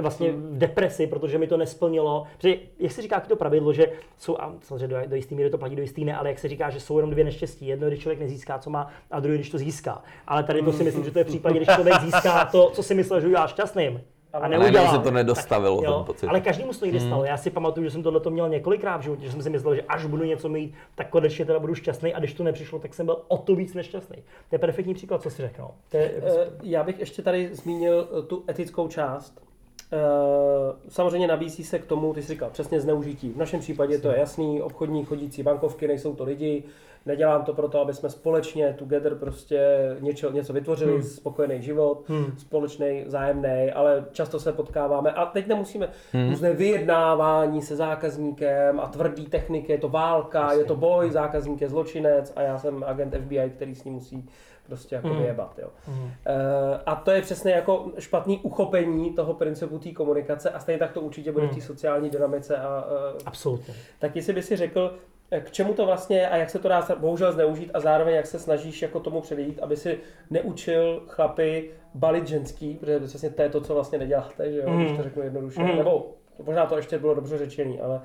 vlastně 0.00 0.30
Hmm. 0.32 0.42
v 0.42 0.58
depresi, 0.58 1.06
protože 1.06 1.38
mi 1.38 1.46
to 1.46 1.56
nesplnilo. 1.56 2.24
Protože, 2.36 2.56
jak 2.78 2.92
se 2.92 3.02
říká 3.02 3.20
to 3.20 3.36
pravidlo, 3.36 3.72
že 3.72 3.86
jsou, 4.18 4.36
a 4.40 4.54
samozřejmě 4.60 4.86
do, 4.88 4.96
do 5.06 5.16
jistý 5.16 5.34
míry 5.34 5.50
to 5.50 5.58
platí, 5.58 5.76
do 5.76 5.82
jistý 5.82 6.04
ne, 6.04 6.16
ale 6.16 6.28
jak 6.28 6.38
se 6.38 6.48
říká, 6.48 6.70
že 6.70 6.80
jsou 6.80 6.98
jenom 6.98 7.10
dvě 7.10 7.24
neštěstí. 7.24 7.66
Jedno, 7.66 7.88
když 7.88 8.00
člověk 8.00 8.20
nezíská, 8.20 8.58
co 8.58 8.70
má, 8.70 8.90
a 9.10 9.20
druhé, 9.20 9.36
když 9.36 9.50
to 9.50 9.58
získá. 9.58 10.02
Ale 10.26 10.42
tady 10.42 10.62
to 10.62 10.72
si 10.72 10.84
myslím, 10.84 11.04
že 11.04 11.10
to 11.10 11.18
je 11.18 11.24
v 11.24 11.26
případě, 11.28 11.56
když 11.58 11.68
člověk 11.74 12.00
získá 12.00 12.44
to, 12.44 12.70
co 12.70 12.82
si 12.82 12.94
myslel, 12.94 13.20
že 13.20 13.26
udělá 13.26 13.46
šťastným. 13.46 14.00
A 14.32 14.36
Ale 14.38 14.48
neudělal. 14.48 14.92
se 14.96 14.98
to 14.98 15.10
nedostavilo, 15.10 15.76
Tak, 15.76 15.84
ten 15.84 15.92
jo, 15.92 16.04
pocit. 16.06 16.26
Ale 16.26 16.40
každému 16.40 16.72
se 16.72 16.78
to 16.80 16.84
někdy 16.86 17.00
stalo. 17.00 17.24
Já 17.24 17.36
si 17.36 17.50
pamatuju, 17.50 17.84
že 17.84 17.90
jsem 17.90 18.02
tohle 18.02 18.20
měl 18.30 18.48
několikrát 18.48 18.96
v 18.96 19.00
životě, 19.02 19.24
že 19.26 19.32
jsem 19.32 19.42
si 19.42 19.50
myslel, 19.50 19.74
že 19.74 19.82
až 19.82 20.06
budu 20.06 20.24
něco 20.24 20.48
mít, 20.48 20.74
tak 20.94 21.08
konečně 21.08 21.44
teda 21.44 21.58
budu 21.58 21.74
šťastný 21.74 22.14
a 22.14 22.18
když 22.18 22.34
to 22.34 22.44
nepřišlo, 22.44 22.78
tak 22.78 22.94
jsem 22.94 23.06
byl 23.06 23.16
o 23.28 23.38
to 23.38 23.54
víc 23.56 23.74
nešťastný. 23.74 24.16
To 24.48 24.54
je 24.54 24.58
perfektní 24.58 24.94
příklad, 24.94 25.22
co 25.22 25.30
si 25.30 25.42
řekl. 25.42 25.62
no. 25.62 25.70
To 25.90 25.96
je, 25.96 26.12
jako, 26.14 26.26
Eh, 26.40 26.46
Já 26.62 26.84
bych 26.84 26.98
ještě 27.00 27.22
tady 27.22 27.54
zmínil 27.54 28.08
eh, 28.18 28.22
tu 28.22 28.44
etickou 28.48 28.88
část. 28.88 29.40
Eh, 29.92 30.72
Samozřejmě 30.88 31.26
nabízí 31.28 31.64
se 31.64 31.78
k 31.78 31.86
tomu, 31.86 32.14
ty 32.14 32.22
jsi 32.22 32.28
říkal, 32.32 32.50
přesně 32.50 32.80
zneužití. 32.80 33.30
V 33.32 33.36
našem 33.36 33.60
případě 33.60 33.98
to 33.98 34.08
je 34.10 34.18
jasný, 34.18 34.62
obchodní 34.62 35.04
chodící 35.04 35.42
bankovky, 35.42 35.88
nejsou 35.88 36.14
to 36.14 36.24
lidi. 36.24 36.62
Nedělám 37.06 37.44
to 37.44 37.54
proto, 37.54 37.80
aby 37.80 37.94
jsme 37.94 38.10
společně, 38.10 38.74
together 38.78 39.14
prostě 39.14 39.60
něco, 40.00 40.30
něco 40.32 40.52
vytvořili, 40.52 40.92
Hmm. 40.92 41.02
spokojený 41.02 41.62
život, 41.62 42.04
Hmm. 42.08 42.34
společný, 42.38 43.04
zájemný, 43.06 43.72
ale 43.74 44.04
často 44.12 44.40
se 44.40 44.52
potkáváme 44.52 45.12
a 45.12 45.26
teď 45.26 45.46
nemusíme 45.46 45.88
Hmm. 46.12 46.28
různé 46.30 46.52
vyjednávání 46.52 47.62
se 47.62 47.76
zákazníkem 47.76 48.80
a 48.80 48.86
tvrdý 48.88 49.26
techniky, 49.26 49.72
je 49.72 49.78
to 49.78 49.88
válka, 49.88 50.40
Jasně. 50.42 50.60
je 50.60 50.64
to 50.64 50.76
boj, 50.76 51.10
zákazník 51.10 51.60
je 51.60 51.68
zločinec 51.68 52.32
a 52.36 52.42
já 52.42 52.58
jsem 52.58 52.84
agent 52.86 53.14
FBI, 53.14 53.50
který 53.56 53.74
s 53.74 53.84
ním 53.84 53.94
musí 53.94 54.28
prostě 54.66 54.94
jako 54.94 55.08
Hmm. 55.08 55.18
vyjebat. 55.18 55.58
Jo. 55.62 55.68
Eh, 56.26 56.32
a 56.86 56.94
to 56.96 57.10
je 57.10 57.22
přesně 57.22 57.52
jako 57.52 57.90
špatný 57.98 58.38
uchopení 58.42 59.12
toho 59.14 59.34
principu 59.34 59.78
té 59.78 59.90
komunikace 59.92 60.50
a 60.50 60.58
stejně 60.58 60.78
tak 60.78 60.92
to 60.92 61.00
určitě 61.00 61.32
bude 61.32 61.46
v 61.46 61.48
té 61.48 61.52
Hmm. 61.54 61.62
sociální 61.62 62.10
dynamice. 62.10 62.56
A, 62.56 62.84
eh, 63.16 63.22
absolutně. 63.26 63.74
tak 63.98 64.16
jestli 64.16 64.32
by 64.32 64.42
si 64.42 64.56
řekl, 64.56 64.94
eh, 65.30 65.40
k 65.40 65.50
čemu 65.50 65.74
to 65.74 65.86
vlastně 65.86 66.16
je 66.18 66.28
a 66.28 66.36
jak 66.36 66.50
se 66.50 66.58
to 66.58 66.68
dá 66.68 66.88
bohužel 66.98 67.32
zneužít 67.32 67.70
a 67.74 67.80
zároveň 67.80 68.14
jak 68.14 68.26
se 68.26 68.38
snažíš 68.38 68.82
jako 68.82 69.00
tomu 69.00 69.20
předejít, 69.20 69.58
aby 69.62 69.76
si 69.76 69.98
neučil 70.30 71.02
chlapy 71.08 71.70
balit 71.94 72.26
ženský, 72.28 72.74
protože 72.74 73.00
přesně 73.00 73.30
to 73.30 73.42
je 73.42 73.48
to, 73.48 73.60
co 73.60 73.74
vlastně 73.74 73.98
neděláte, 73.98 74.52
že 74.52 74.58
jo, 74.58 74.70
Mhm. 74.70 74.84
když 74.84 74.96
to 74.96 75.02
řeknu 75.02 75.22
jednoduše. 75.22 75.60
Mhm. 75.62 75.76
Nebo 75.76 76.06
možná 76.42 76.66
to 76.66 76.76
ještě 76.76 76.98
bylo 76.98 77.14
dobře 77.14 77.38
řečený, 77.38 77.80
ale 77.80 78.00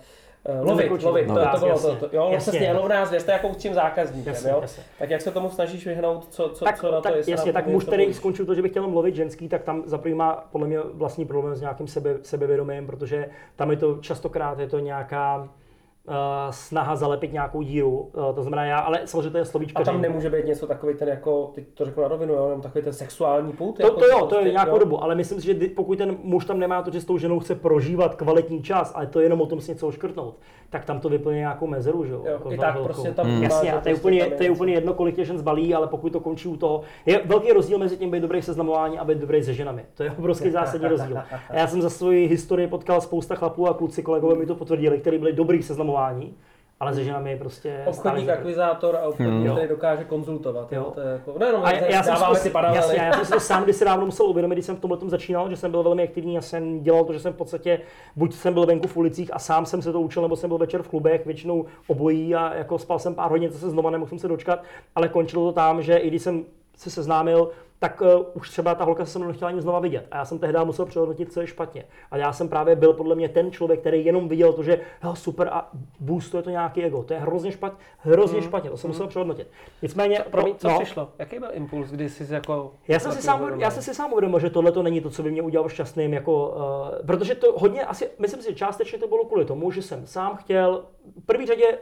No, 0.55 0.63
lovit, 0.63 0.91
určitě. 0.91 1.07
lovit, 1.07 1.27
to, 1.27 1.33
No, 1.33 1.51
to 1.51 1.57
bylo 1.57 1.69
jasně, 1.71 1.89
to, 1.95 2.07
to, 2.09 2.15
jo, 2.15 2.29
jasně. 2.31 2.51
přesně, 2.51 2.73
lov 2.73 2.89
nás 2.89 3.11
věř, 3.11 3.23
to 3.23 3.31
je 3.31 3.33
jako 3.33 3.47
učím 3.47 3.73
zákazníkem, 3.73 4.33
Jasně, 4.33 4.51
jo. 4.51 4.59
jasně. 4.61 4.83
Tak 4.99 5.09
jak 5.09 5.21
se 5.21 5.31
tomu 5.31 5.49
snažíš 5.49 5.85
vyhnout, 5.87 6.27
co, 6.29 6.49
co, 6.49 6.65
tak, 6.65 6.79
co 6.79 6.91
na 6.91 6.97
to, 6.97 7.01
tak, 7.01 7.15
jestli 7.15 7.31
jasně, 7.31 7.53
tak 7.53 7.67
muž, 7.67 7.85
který 7.85 8.13
skončil 8.13 8.45
to, 8.45 8.55
že 8.55 8.61
by 8.61 8.69
chtěl 8.69 8.87
mluvit 8.87 9.15
ženský, 9.15 9.49
tak 9.49 9.63
tam 9.63 9.83
za 9.85 9.99
má 10.15 10.47
podle 10.51 10.67
mě 10.67 10.79
vlastní 10.93 11.25
problém 11.25 11.55
s 11.55 11.61
nějakým 11.61 11.87
sebe, 11.87 12.15
sebevědomím, 12.21 12.87
protože 12.87 13.29
tam 13.55 13.71
je 13.71 13.77
to 13.77 13.97
častokrát 13.97 14.59
je 14.59 14.67
to 14.67 14.79
nějaká 14.79 15.49
snaha 16.51 16.95
zalepit 16.95 17.33
nějakou 17.33 17.61
díru. 17.61 17.97
Uh, 17.97 18.35
to 18.35 18.41
znamená 18.41 18.65
já, 18.65 18.79
ale 18.79 19.01
samozřejmě 19.05 19.29
to 19.29 19.37
je 19.37 19.45
slovíčko. 19.45 19.81
A 19.81 19.85
tam 19.85 20.01
nemůže 20.01 20.29
být 20.29 20.45
něco 20.45 20.67
takový 20.67 20.93
ten 20.93 21.07
jako, 21.07 21.51
teď 21.55 21.65
to 21.73 21.85
řeknu 21.85 22.03
na 22.03 22.09
rovinu, 22.09 22.33
jo, 22.33 22.45
jenom 22.45 22.61
takový 22.61 22.83
ten 22.83 22.93
sexuální 22.93 23.53
put. 23.53 23.77
To, 23.77 23.83
jako 23.83 23.99
to 23.99 24.05
jo, 24.05 24.19
to 24.19 24.25
prostě, 24.25 24.47
je 24.47 24.51
nějakou 24.51 24.71
jo. 24.71 24.79
dobu, 24.79 25.03
ale 25.03 25.15
myslím 25.15 25.41
si, 25.41 25.47
že 25.47 25.55
pokud 25.75 25.97
ten 25.97 26.17
muž 26.23 26.45
tam 26.45 26.59
nemá 26.59 26.81
to, 26.81 26.91
že 26.91 27.01
s 27.01 27.05
tou 27.05 27.17
ženou 27.17 27.39
chce 27.39 27.55
prožívat 27.55 28.15
kvalitní 28.15 28.63
čas, 28.63 28.91
ale 28.95 29.07
to 29.07 29.19
je 29.19 29.25
jenom 29.25 29.41
o 29.41 29.45
tom 29.45 29.61
si 29.61 29.71
něco 29.71 29.87
oškrtnout, 29.87 30.35
tak 30.69 30.85
tam 30.85 30.99
to 30.99 31.09
vyplně 31.09 31.37
nějakou 31.37 31.67
mezeru, 31.67 32.05
že 32.05 32.13
jo? 32.13 32.23
Jo, 32.25 32.31
jako 32.31 32.51
I 32.51 32.57
tak 32.57 32.73
velkou. 32.73 32.93
prostě 32.93 33.11
tam 33.11 33.27
Hmm. 33.27 33.43
Jasně, 33.43 33.73
a 33.73 33.81
to 33.81 33.89
je, 33.89 33.95
úplně, 33.95 34.25
to 34.25 34.43
je 34.43 34.49
úplně 34.49 34.73
jedno, 34.73 34.93
kolik 34.93 35.15
tě 35.15 35.25
žen 35.25 35.37
zbalí, 35.37 35.73
ale 35.73 35.87
pokud 35.87 36.13
to 36.13 36.19
končí 36.19 36.47
u 36.47 36.57
toho, 36.57 36.81
je 37.05 37.21
velký 37.25 37.51
rozdíl 37.51 37.77
mezi 37.77 37.97
tím 37.97 38.11
být 38.11 38.19
dobrý 38.19 38.41
seznamování 38.41 38.99
a 38.99 39.03
být 39.03 39.17
dobrý 39.17 39.43
se 39.43 39.53
ženami. 39.53 39.85
To 39.93 40.03
je 40.03 40.11
obrovský 40.11 40.49
zásadní 40.49 40.87
rozdíl. 40.87 41.17
A 41.49 41.55
já 41.55 41.67
jsem 41.67 41.81
za 41.81 41.89
svoji 41.89 42.27
historii 42.27 42.67
potkal 42.67 43.01
spousta 43.01 43.35
chlapů 43.35 43.67
a 43.67 43.73
kluci, 43.73 44.03
kolegové 44.03 44.35
mi 44.35 44.45
to 44.45 44.55
potvrdili, 44.55 44.99
kteří 44.99 45.17
byli 45.17 45.33
dobrý 45.33 45.59
v 45.59 45.65
seznamování, 45.97 46.35
ale 46.79 46.93
se 46.93 47.03
ženami 47.03 47.37
prostě 47.37 47.83
Obchodník, 47.85 48.25
stáli- 48.25 48.31
akvizátor 48.39 48.95
a 48.95 49.07
obchodník, 49.07 49.45
Hmm. 49.47 49.51
který 49.55 49.67
dokáže 49.69 50.03
konzultovat. 50.03 50.73
Jo. 50.73 50.81
Jo. 50.81 50.91
To 50.95 50.99
je 51.01 51.07
jako, 51.11 51.35
nejenom, 51.39 51.61
A 51.65 51.71
já, 51.71 51.85
já 51.87 52.03
jsem 52.03 52.35
si 52.35 52.49
paralely. 52.49 52.77
jasně, 52.77 52.97
já 52.99 53.13
jsem 53.13 53.25
si 53.25 53.31
to 53.31 53.39
sám 53.39 53.63
kdysi 53.63 53.85
dávno 53.85 54.05
musel 54.05 54.25
uvědomit, 54.25 54.55
když 54.55 54.65
jsem 54.65 54.75
v 54.75 54.79
tomhle 54.79 54.97
začínal, 55.09 55.49
že 55.49 55.57
jsem 55.57 55.71
byl 55.71 55.83
velmi 55.83 56.03
aktivní, 56.03 56.35
já 56.35 56.41
jsem 56.41 56.83
dělal 56.83 57.05
to, 57.05 57.13
že 57.13 57.19
jsem 57.19 57.33
v 57.33 57.37
podstatě, 57.37 57.79
buď 58.15 58.33
jsem 58.33 58.53
byl 58.53 58.65
venku 58.65 58.87
v 58.87 58.97
ulicích 58.97 59.33
a 59.33 59.39
sám 59.39 59.65
jsem 59.65 59.81
se 59.81 59.91
to 59.91 60.01
učil, 60.01 60.21
nebo 60.21 60.35
jsem 60.35 60.47
byl 60.49 60.57
večer 60.57 60.83
v 60.83 60.87
klubech, 60.87 61.25
většinou 61.25 61.65
obojí 61.87 62.35
a 62.35 62.53
jako 62.55 62.77
spal 62.79 62.99
jsem 62.99 63.15
pár 63.15 63.31
hodin, 63.31 63.49
zase 63.51 63.69
znova 63.69 63.89
nemohl 63.91 64.09
jsem 64.09 64.19
se 64.19 64.27
dočkat, 64.27 64.63
ale 64.95 65.09
končilo 65.09 65.45
to 65.45 65.51
tam, 65.51 65.81
že 65.81 65.97
i 65.97 66.07
když 66.07 66.21
jsem 66.21 66.45
se 66.77 66.89
seznámil, 66.89 67.49
tak 67.79 68.01
uh, 68.01 68.25
už 68.33 68.49
třeba 68.49 68.75
ta 68.75 68.83
holka 68.83 69.05
se 69.05 69.17
se 69.17 69.19
mnou 69.19 69.27
nechtěla 69.27 69.49
ani 69.49 69.61
znova 69.61 69.79
vidět. 69.79 70.07
A 70.11 70.17
já 70.17 70.25
jsem 70.25 70.39
tehdy 70.39 70.59
musel 70.63 70.85
přehodnotit, 70.85 71.33
co 71.33 71.41
je 71.41 71.47
špatně. 71.47 71.83
A 72.11 72.17
já 72.17 72.33
jsem 72.33 72.49
právě 72.49 72.75
byl 72.75 72.93
podle 72.93 73.15
mě 73.15 73.29
ten 73.29 73.51
člověk, 73.51 73.79
který 73.79 74.05
jenom 74.05 74.27
viděl 74.27 74.53
to, 74.53 74.63
že 74.63 74.79
jo, 75.03 75.15
super 75.15 75.49
a 75.51 75.71
boostuje 75.99 76.43
to 76.43 76.49
nějaký 76.49 76.83
ego. 76.83 77.03
To 77.03 77.13
je 77.13 77.19
hrozně 77.19 77.51
špatně, 77.51 77.85
hrozně 77.97 78.41
špatně, 78.41 78.69
to 78.69 78.77
jsem 78.77 78.89
musel 78.89 79.07
přehodnotit. 79.07 79.47
Nicméně, 79.81 80.19
Promiň, 80.31 80.55
co 80.57 80.69
no, 80.69 80.79
přišlo? 80.79 81.09
Jaký 81.19 81.39
byl 81.39 81.49
impuls, 81.51 81.89
kdy 81.89 82.09
jsi 82.09 82.33
jako... 82.33 82.73
já 82.87 82.99
jsem, 82.99 83.11
si 83.11 83.21
sám, 83.21 83.59
já 83.59 83.71
jsem 83.71 83.83
si 83.83 83.95
sám 83.95 84.11
uvědomil, 84.11 84.39
že 84.39 84.49
tohle 84.49 84.71
to 84.71 84.83
není 84.83 85.01
to, 85.01 85.09
co 85.09 85.23
by 85.23 85.31
mě 85.31 85.41
udělalo 85.41 85.69
šťastným, 85.69 86.13
jako, 86.13 86.49
uh, 86.49 87.05
protože 87.05 87.35
to 87.35 87.59
hodně, 87.59 87.85
asi, 87.85 88.09
myslím 88.19 88.41
si, 88.41 88.49
že 88.49 88.55
částečně 88.55 88.99
to 88.99 89.07
bylo 89.07 89.25
kvůli 89.25 89.45
tomu, 89.45 89.71
že 89.71 89.81
jsem 89.81 90.07
sám 90.07 90.35
chtěl, 90.35 90.85
v 91.23 91.25
první 91.25 91.45
řadě 91.45 91.77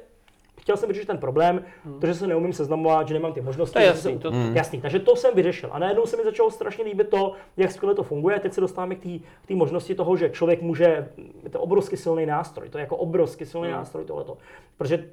chtěl 0.66 0.78
jsem 0.78 0.88
vyřešit 0.90 1.06
ten 1.08 1.18
problém, 1.18 1.62
hmm. 1.86 2.00
to, 2.00 2.08
že 2.08 2.14
se 2.14 2.28
neumím 2.28 2.54
seznamovat, 2.54 3.08
že 3.08 3.14
nemám 3.14 3.34
ty 3.34 3.42
možnosti. 3.42 3.74
To 3.74 3.80
je 3.80 3.86
že 3.86 3.90
jasný, 3.90 4.20
to- 4.20 4.32
Hmm. 4.32 4.56
jasný, 4.56 4.82
takže 4.82 5.00
to 5.00 5.16
jsem 5.16 5.36
vyřešil. 5.36 5.70
A 5.72 5.80
najednou 5.80 6.06
se 6.06 6.18
mi 6.18 6.24
začalo 6.24 6.52
strašně 6.52 6.84
líbit 6.84 7.10
to, 7.10 7.34
jak 7.58 7.72
skvěle 7.72 7.96
to 7.96 8.04
funguje. 8.04 8.40
Teď 8.40 8.54
se 8.54 8.62
dostáváme 8.62 8.96
k 8.96 9.02
té 9.48 9.56
možnosti 9.56 9.96
toho, 9.96 10.18
že 10.18 10.30
člověk 10.30 10.62
může, 10.62 11.08
je 11.44 11.50
to 11.50 11.60
obrovsky 11.60 11.98
silný 11.98 12.26
nástroj, 12.26 12.70
to 12.70 12.78
je 12.78 12.82
jako 12.82 12.96
obrovsky 12.98 13.46
silný 13.46 13.68
Hmm. 13.68 13.78
nástroj 13.78 14.06
tohleto. 14.06 14.38
Protože 14.78 15.06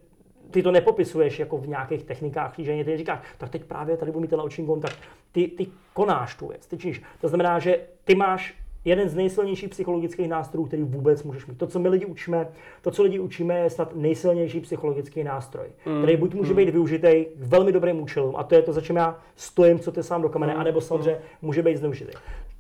ty 0.51 0.63
to 0.63 0.71
nepopisuješ 0.71 1.39
jako 1.39 1.59
v 1.59 1.69
nějakých 1.69 2.05
technikách 2.05 2.53
křížení, 2.53 2.85
ty 2.85 2.97
říkáš, 2.97 3.19
tak 3.39 3.51
teď 3.51 3.65
právě 3.65 3.97
tady 3.97 4.11
budu 4.13 4.21
mít 4.21 4.31
ten 4.31 4.41
oční 4.41 4.67
kontakt. 4.67 4.97
Ty, 5.33 5.49
ty 5.49 5.67
konáš 5.95 6.35
tu 6.35 6.49
věc, 6.49 6.67
ty 6.67 6.79
činíš. 6.79 7.03
To 7.21 7.29
znamená, 7.29 7.59
že 7.59 7.81
ty 8.05 8.15
máš 8.15 8.55
jeden 8.85 9.09
z 9.09 9.15
nejsilnějších 9.15 9.69
psychologických 9.69 10.29
nástrojů, 10.29 10.67
který 10.67 10.83
vůbec 10.83 11.23
můžeš 11.23 11.47
mít. 11.47 11.59
To, 11.59 11.67
co 11.67 11.79
my 11.79 11.89
lidi 11.89 12.07
učíme, 12.07 12.49
to, 12.83 12.91
co 12.91 13.03
lidi 13.03 13.19
učíme, 13.19 13.59
je 13.59 13.71
snad 13.71 13.97
nejsilnější 13.97 14.61
psychologický 14.61 15.25
nástroj, 15.25 15.67
Mm. 15.87 15.99
který 16.03 16.17
buď 16.17 16.35
může 16.35 16.55
být 16.55 16.69
využitý 16.69 17.25
k 17.25 17.29
velmi 17.37 17.73
dobrým 17.73 18.01
účelům, 18.01 18.37
a 18.37 18.43
to 18.45 18.55
je 18.55 18.63
to, 18.63 18.73
za 18.73 18.81
čím 18.81 18.97
já 18.97 19.19
stojím, 19.37 19.79
co 19.79 19.93
ty 19.93 20.03
sám 20.03 20.23
do 20.23 20.29
kamene, 20.29 20.55
anebo 20.55 20.81
samozřejmě 20.81 21.19
může 21.43 21.63
být 21.63 21.77
zneužitý. 21.77 22.13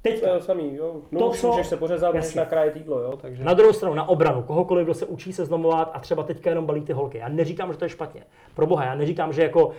Teď 0.03 0.20
To 0.20 0.40
samý, 0.40 0.74
jo. 0.76 0.96
No, 1.12 1.20
To, 1.20 1.30
co- 1.30 1.48
můžeš 1.48 1.66
se 1.66 1.76
pořezat, 1.76 2.14
můžeš 2.14 2.34
nakrájet 2.34 2.76
jídlo, 2.76 3.00
jo, 3.00 3.16
takže... 3.16 3.44
Na 3.44 3.55
druhou 3.55 3.72
stranu, 3.72 3.94
na 3.94 4.09
obranu, 4.09 4.42
kohokoliv, 4.42 4.84
kdo 4.84 4.94
se 4.94 5.07
učí 5.07 5.32
seznamovat 5.32 5.90
a 5.94 6.00
třeba 6.00 6.22
teďka 6.22 6.50
jenom 6.50 6.66
balí 6.66 6.80
ty 6.80 6.92
holky. 6.92 7.18
Já 7.18 7.28
neříkám, 7.28 7.72
že 7.72 7.78
to 7.78 7.84
je 7.84 7.88
špatně. 7.88 8.24
Pro 8.55 8.66
boha, 8.66 8.84
já 8.84 8.94
neříkám, 8.94 9.32
že 9.32 9.42
jako 9.42 9.66
uh, 9.66 9.72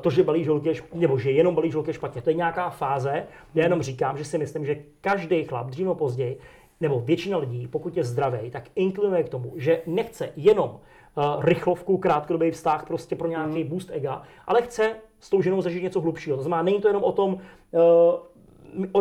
to, 0.00 0.10
že 0.10 0.22
balíš 0.22 0.48
holky, 0.48 0.68
je 0.68 0.74
šp- 0.74 0.84
nebo 0.94 1.18
že 1.18 1.30
jenom 1.30 1.54
balíš 1.54 1.74
holky 1.74 1.90
je 1.90 1.94
špatně. 1.94 2.22
To 2.22 2.30
je 2.30 2.34
nějaká 2.34 2.70
fáze. 2.70 3.24
Já 3.54 3.62
jenom 3.62 3.82
říkám, 3.82 4.16
že 4.18 4.24
si 4.24 4.38
myslím, 4.38 4.64
že 4.66 4.76
každý 5.00 5.44
chlap, 5.44 5.66
dřív 5.66 5.84
nebo 5.84 5.94
později, 5.94 6.38
nebo 6.80 7.00
většina 7.00 7.38
lidí, 7.38 7.66
pokud 7.68 7.96
je 7.96 8.04
zdravý, 8.04 8.50
tak 8.50 8.64
inklinuje 8.74 9.22
k 9.22 9.28
tomu, 9.28 9.52
že 9.56 9.80
nechce 9.86 10.28
jenom 10.36 10.70
uh, 10.70 11.44
rychlovku, 11.44 11.98
krátkodobý 11.98 12.50
vztah 12.50 12.86
prostě 12.86 13.16
pro 13.16 13.28
nějaký 13.28 13.64
boost 13.64 13.90
ega, 13.92 14.22
ale 14.46 14.62
chce 14.62 14.90
s 15.20 15.30
tou 15.30 15.42
ženou 15.42 15.62
zažít 15.62 15.82
něco 15.82 16.00
hlubšího. 16.00 16.36
To 16.36 16.42
znamená, 16.42 16.62
není 16.62 16.80
to 16.80 16.88
jenom 16.88 17.04
o 17.04 17.12
tom, 17.12 17.34
uh, 17.34 17.80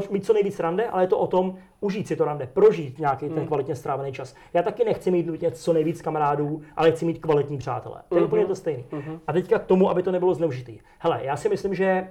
mít 0.10 0.26
co 0.26 0.34
nejvíc 0.34 0.60
rande, 0.60 0.88
ale 0.88 1.04
je 1.04 1.08
to 1.08 1.18
o 1.20 1.28
tom 1.28 1.56
užít 1.80 2.08
si 2.08 2.16
to 2.16 2.26
rande, 2.26 2.48
prožít 2.54 3.00
nějaký 3.00 3.30
ten 3.30 3.48
kvalitně 3.48 3.76
strávený 3.76 4.12
čas. 4.14 4.36
Já 4.54 4.62
taky 4.62 4.86
nechci 4.86 5.12
mít 5.12 5.28
nutně 5.28 5.52
co 5.52 5.74
nejvíc 5.74 6.02
kamarádů, 6.02 6.62
ale 6.76 6.92
chci 6.92 7.06
mít 7.06 7.20
kvalitní 7.20 7.58
přátelé. 7.58 7.96
To 8.10 8.18
je 8.18 8.24
úplně 8.24 8.46
to 8.46 8.56
stejné. 8.56 8.84
A 9.28 9.34
teďka 9.34 9.60
k 9.60 9.66
tomu, 9.66 9.90
aby 9.90 10.04
to 10.04 10.12
nebylo 10.12 10.34
zneužitý. 10.34 10.80
Hele, 11.00 11.20
já 11.24 11.36
si 11.38 11.50
myslím, 11.50 11.76
že 11.76 12.08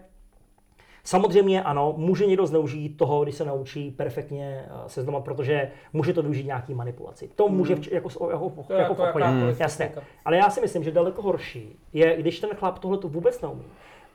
Samozřejmě 1.04 1.62
ano, 1.62 1.94
může 1.96 2.26
někdo 2.26 2.46
zneužít 2.46 2.96
toho, 2.96 3.22
když 3.22 3.34
se 3.34 3.44
naučí 3.44 3.90
perfektně 3.90 4.64
eh, 4.66 4.70
seznamovat, 4.86 5.24
protože 5.24 5.70
může 5.92 6.12
to 6.12 6.22
využít 6.22 6.46
nějaký 6.46 6.74
manipulaci. 6.74 7.30
To 7.36 7.48
může 7.48 7.74
vč- 7.74 7.94
jako, 7.94 8.08
jako, 8.30 8.50
To 8.66 8.72
je 8.72 8.78
jako 8.78 8.94
v 8.94 8.98
jako 8.98 9.02
obchodě. 9.02 9.24
jakákoliv 9.24 9.60
Jasně. 9.60 9.92
Ale 10.24 10.36
já 10.36 10.50
si 10.50 10.60
myslím, 10.60 10.82
že 10.84 10.90
daleko 10.90 11.22
horší 11.22 11.78
je, 11.92 12.16
když 12.16 12.40
ten 12.40 12.50
chlap 12.54 12.78
tohle 12.78 12.98
to 12.98 13.08
vůbec 13.08 13.40
neumí 13.40 13.64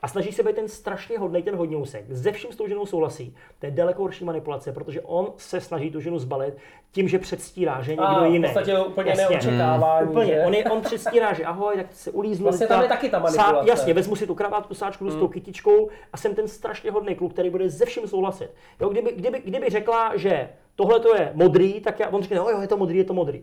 a 0.02 0.08
snaží 0.08 0.32
se 0.32 0.42
být 0.42 0.56
ten 0.56 0.68
strašně 0.68 1.18
hodný, 1.18 1.42
ten 1.42 1.56
hodňousek, 1.56 2.04
ze 2.08 2.32
vším 2.32 2.52
s 2.52 2.56
tou 2.56 2.68
ženou 2.68 2.86
souhlasí. 2.86 3.34
To 3.58 3.66
je 3.66 3.72
daleko 3.72 4.02
horší 4.02 4.24
manipulace, 4.24 4.72
protože 4.72 5.00
on 5.00 5.32
se 5.36 5.60
snaží 5.60 5.90
tu 5.90 6.00
ženu 6.00 6.18
zbalit 6.18 6.56
tím, 6.92 7.08
že 7.08 7.18
předstírá, 7.18 7.82
že 7.82 7.90
je 7.92 7.96
někdo 7.96 8.06
A 8.06 8.22
v 8.28 8.32
jiný. 8.32 8.44
podstatě 8.44 8.78
úplně 8.78 9.10
Jasně. 9.10 9.26
neočekávání, 9.30 10.08
Úplně. 10.10 10.26
že? 10.34 10.42
On, 10.46 10.54
je, 10.54 10.64
on 10.64 10.80
předstírá, 10.80 11.32
že 11.32 11.44
ahoj, 11.44 11.74
tak 11.76 11.86
se 11.92 12.10
ulíznu. 12.10 12.44
Vlastně 12.44 12.66
tam 12.66 12.82
je 12.82 12.88
taky 12.88 13.08
ta 13.08 13.18
sá- 13.18 13.22
manipulace. 13.22 13.58
Hmm. 13.58 13.68
Jasně, 13.68 13.94
vezmu 13.94 14.16
si 14.16 14.26
tu 14.26 14.34
kravátku, 14.34 14.74
sáčku 14.74 15.10
s 15.10 15.14
tou 15.16 15.28
kytičkou 15.28 15.88
a 16.12 16.16
jsem 16.16 16.34
ten 16.34 16.48
strašně 16.48 16.90
hodný 16.90 17.14
kluk, 17.14 17.32
který 17.32 17.50
bude 17.50 17.70
ze 17.70 17.84
vším 17.84 18.06
souhlasit. 18.08 18.50
Jo, 18.80 18.88
kdyby, 18.88 19.12
kdyby, 19.16 19.42
kdyby 19.44 19.68
řekla, 19.70 20.12
že 20.16 20.48
tohle 20.76 21.00
to 21.00 21.16
je 21.16 21.30
modrý, 21.34 21.80
tak 21.80 22.00
já, 22.00 22.08
on 22.08 22.22
řekne, 22.22 22.36
jo, 22.36 22.48
jo, 22.50 22.60
je 22.60 22.68
to 22.68 22.76
modrý, 22.76 22.98
je 22.98 23.04
to 23.04 23.14
modrý. 23.14 23.40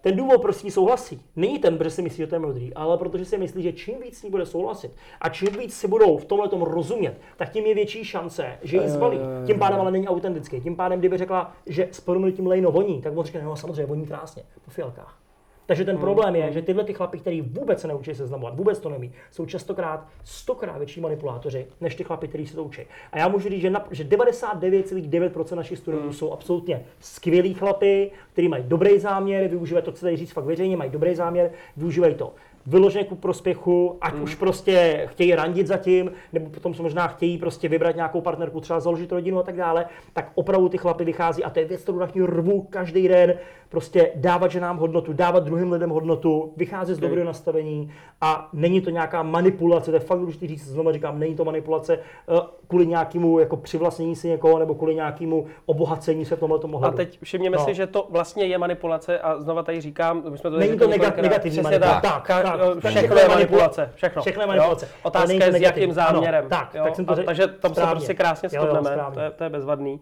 Ten 0.00 0.16
důvod, 0.16 0.42
proč 0.42 0.56
s 0.56 0.62
ní 0.62 0.70
souhlasí, 0.70 1.22
není 1.36 1.58
ten, 1.58 1.78
protože 1.78 1.90
si 1.90 2.02
myslí, 2.02 2.16
že 2.16 2.26
to 2.26 2.34
je 2.34 2.38
modrý, 2.38 2.74
ale 2.74 2.98
protože 2.98 3.24
si 3.24 3.38
myslí, 3.38 3.62
že 3.62 3.72
čím 3.72 3.94
víc 4.04 4.18
s 4.18 4.22
ní 4.22 4.30
bude 4.30 4.46
souhlasit 4.46 4.90
a 5.20 5.28
čím 5.28 5.48
víc 5.58 5.74
si 5.76 5.88
budou 5.88 6.16
v 6.16 6.24
tomhle 6.24 6.48
tom 6.48 6.62
rozumět, 6.62 7.20
tak 7.36 7.50
tím 7.50 7.66
je 7.66 7.74
větší 7.74 8.04
šance, 8.04 8.58
že 8.62 8.76
ji 8.76 8.88
zbalí. 8.88 9.18
Tím 9.46 9.58
pádem 9.58 9.80
ale 9.80 9.90
není 9.92 10.08
autentický. 10.08 10.60
Tím 10.60 10.76
pádem, 10.76 10.98
kdyby 10.98 11.18
řekla, 11.18 11.52
že 11.66 11.88
s 11.90 12.04
tím 12.36 12.46
lejno 12.46 12.70
voní, 12.78 13.00
tak 13.02 13.16
on 13.16 13.24
řekne, 13.24 13.42
no 13.42 13.56
samozřejmě 13.56 13.86
voní 13.86 14.06
krásně, 14.06 14.42
po 14.64 14.70
fialkách. 14.70 15.18
Takže 15.66 15.84
ten 15.84 15.98
problém 15.98 16.36
je, 16.36 16.52
že 16.52 16.62
tyhle 16.62 16.84
ty 16.84 16.94
chlapy, 16.94 17.18
kteří 17.18 17.40
vůbec 17.42 17.80
se 17.80 17.88
neučí 17.88 18.14
seznamovat, 18.14 18.56
vůbec 18.56 18.78
to 18.78 18.88
neumí, 18.88 19.12
jsou 19.30 19.46
častokrát 19.46 20.06
stokrát 20.24 20.78
větší 20.78 21.00
manipulátoři 21.00 21.66
než 21.80 21.94
ty 21.94 22.04
chlapy, 22.04 22.28
kteří 22.28 22.46
se 22.46 22.56
to 22.56 22.64
učí. 22.64 22.82
A 23.12 23.18
já 23.18 23.28
můžu 23.28 23.48
říct, 23.48 23.60
že, 23.60 23.70
na, 23.70 23.86
že 23.90 24.04
99,9% 24.04 25.56
našich 25.56 25.78
studentů 25.78 26.12
jsou 26.12 26.32
absolutně 26.32 26.84
skvělí 27.00 27.54
chlapy, 27.54 28.10
kteří 28.32 28.48
mají 28.48 28.64
dobrý 28.66 28.98
záměr, 28.98 29.48
využívají 29.48 29.84
to, 29.84 29.92
co 29.92 30.00
tady 30.00 30.16
říct 30.16 30.32
fakt 30.32 30.44
veřejně, 30.44 30.76
mají 30.76 30.90
dobrý 30.90 31.14
záměr, 31.14 31.50
využívají 31.76 32.14
to 32.14 32.34
vyloženě 32.68 33.04
ku 33.04 33.14
prospěchu, 33.16 33.98
ať 34.00 34.14
už 34.14 34.34
prostě 34.34 35.06
chtějí 35.10 35.34
randit 35.34 35.66
zatím, 35.66 36.12
nebo 36.32 36.50
potom 36.50 36.74
se 36.74 36.82
možná 36.82 37.06
chtějí 37.08 37.38
prostě 37.38 37.68
vybrat 37.68 37.96
nějakou 37.96 38.20
partnerku, 38.20 38.60
třeba 38.60 38.80
založit 38.80 39.12
rodinu 39.12 39.38
a 39.38 39.42
tak 39.42 39.56
dále, 39.56 39.86
tak 40.12 40.30
opravdu 40.34 40.68
ty 40.68 40.78
chlapy 40.78 41.04
vychází 41.04 41.44
a 41.44 41.50
to 41.50 41.58
je 41.58 41.64
věc, 41.64 41.82
kterou 41.82 41.98
na 41.98 42.08
rvu 42.26 42.62
každý 42.70 43.08
den, 43.08 43.34
prostě 43.68 44.10
dávat 44.14 44.50
ženám 44.50 44.78
hodnotu, 44.78 45.12
dávat 45.12 45.44
druhým 45.44 45.72
lidem 45.72 45.90
hodnotu, 45.90 46.52
vycházet 46.56 46.94
z 46.94 46.98
dobrého 46.98 47.26
nastavení 47.26 47.90
a 48.20 48.48
není 48.52 48.80
to 48.80 48.90
nějaká 48.90 49.22
manipulace, 49.22 49.90
to 49.90 49.96
je 49.96 50.00
fakt 50.00 50.18
důležité 50.18 50.46
říct, 50.46 50.64
znovu 50.68 50.92
říkám, 50.92 51.18
není 51.18 51.34
to 51.34 51.44
manipulace 51.44 51.94
eh, 51.98 52.40
kvůli 52.68 52.86
nějakému 52.86 53.38
jako 53.38 53.56
přivlastnění 53.56 54.16
si 54.16 54.28
někoho 54.28 54.58
nebo 54.58 54.74
kvůli 54.74 54.94
nějakému 54.94 55.46
obohacení 55.66 56.24
se 56.24 56.36
v 56.36 56.38
tomhle 56.40 56.58
A 56.58 56.64
ohledu. 56.74 56.96
teď 56.96 57.18
všimněme 57.22 57.56
No. 57.56 57.64
si, 57.64 57.74
že 57.74 57.86
to 57.86 58.06
vlastně 58.10 58.44
je 58.46 58.58
manipulace 58.58 59.18
a 59.18 59.40
znova 59.40 59.62
tady 59.62 59.80
říkám, 59.80 60.22
my 60.30 60.38
jsme 60.38 60.50
to 60.50 60.58
Není 60.58 60.78
to 60.78 60.88
nega- 60.88 61.22
negativní 61.22 61.60
manipulace. 61.62 62.00
Tak, 62.02 62.26
Tak, 62.26 62.42
tak. 62.42 62.57
Všechno 62.88 63.16
je 63.16 63.28
manipulace, 63.28 63.90
všechno. 63.94 64.22
Všechno 64.22 64.42
je 64.42 64.46
jo. 64.46 64.48
manipulace. 64.48 64.86
Ale 64.86 65.00
Otázka 65.02 65.44
je 65.44 65.52
s 65.52 65.60
jakým 65.60 65.92
záměrem. 65.92 66.40
Ano, 66.40 66.48
tak, 66.50 66.74
jo. 66.74 66.84
tak 66.84 66.96
jsem 66.96 67.04
to 67.06 67.12
a, 67.12 67.14
řekl 67.14 67.26
takže 67.26 67.46
tam 67.46 67.74
se 67.74 67.80
správně. 67.80 67.94
prostě 67.94 68.14
krásně 68.14 68.48
Jo, 68.52 68.64
jo, 68.64 68.70
shodneme, 68.72 69.04
to 69.14 69.20
je, 69.20 69.30
to 69.30 69.44
je 69.44 69.50
bezvadný. 69.50 70.00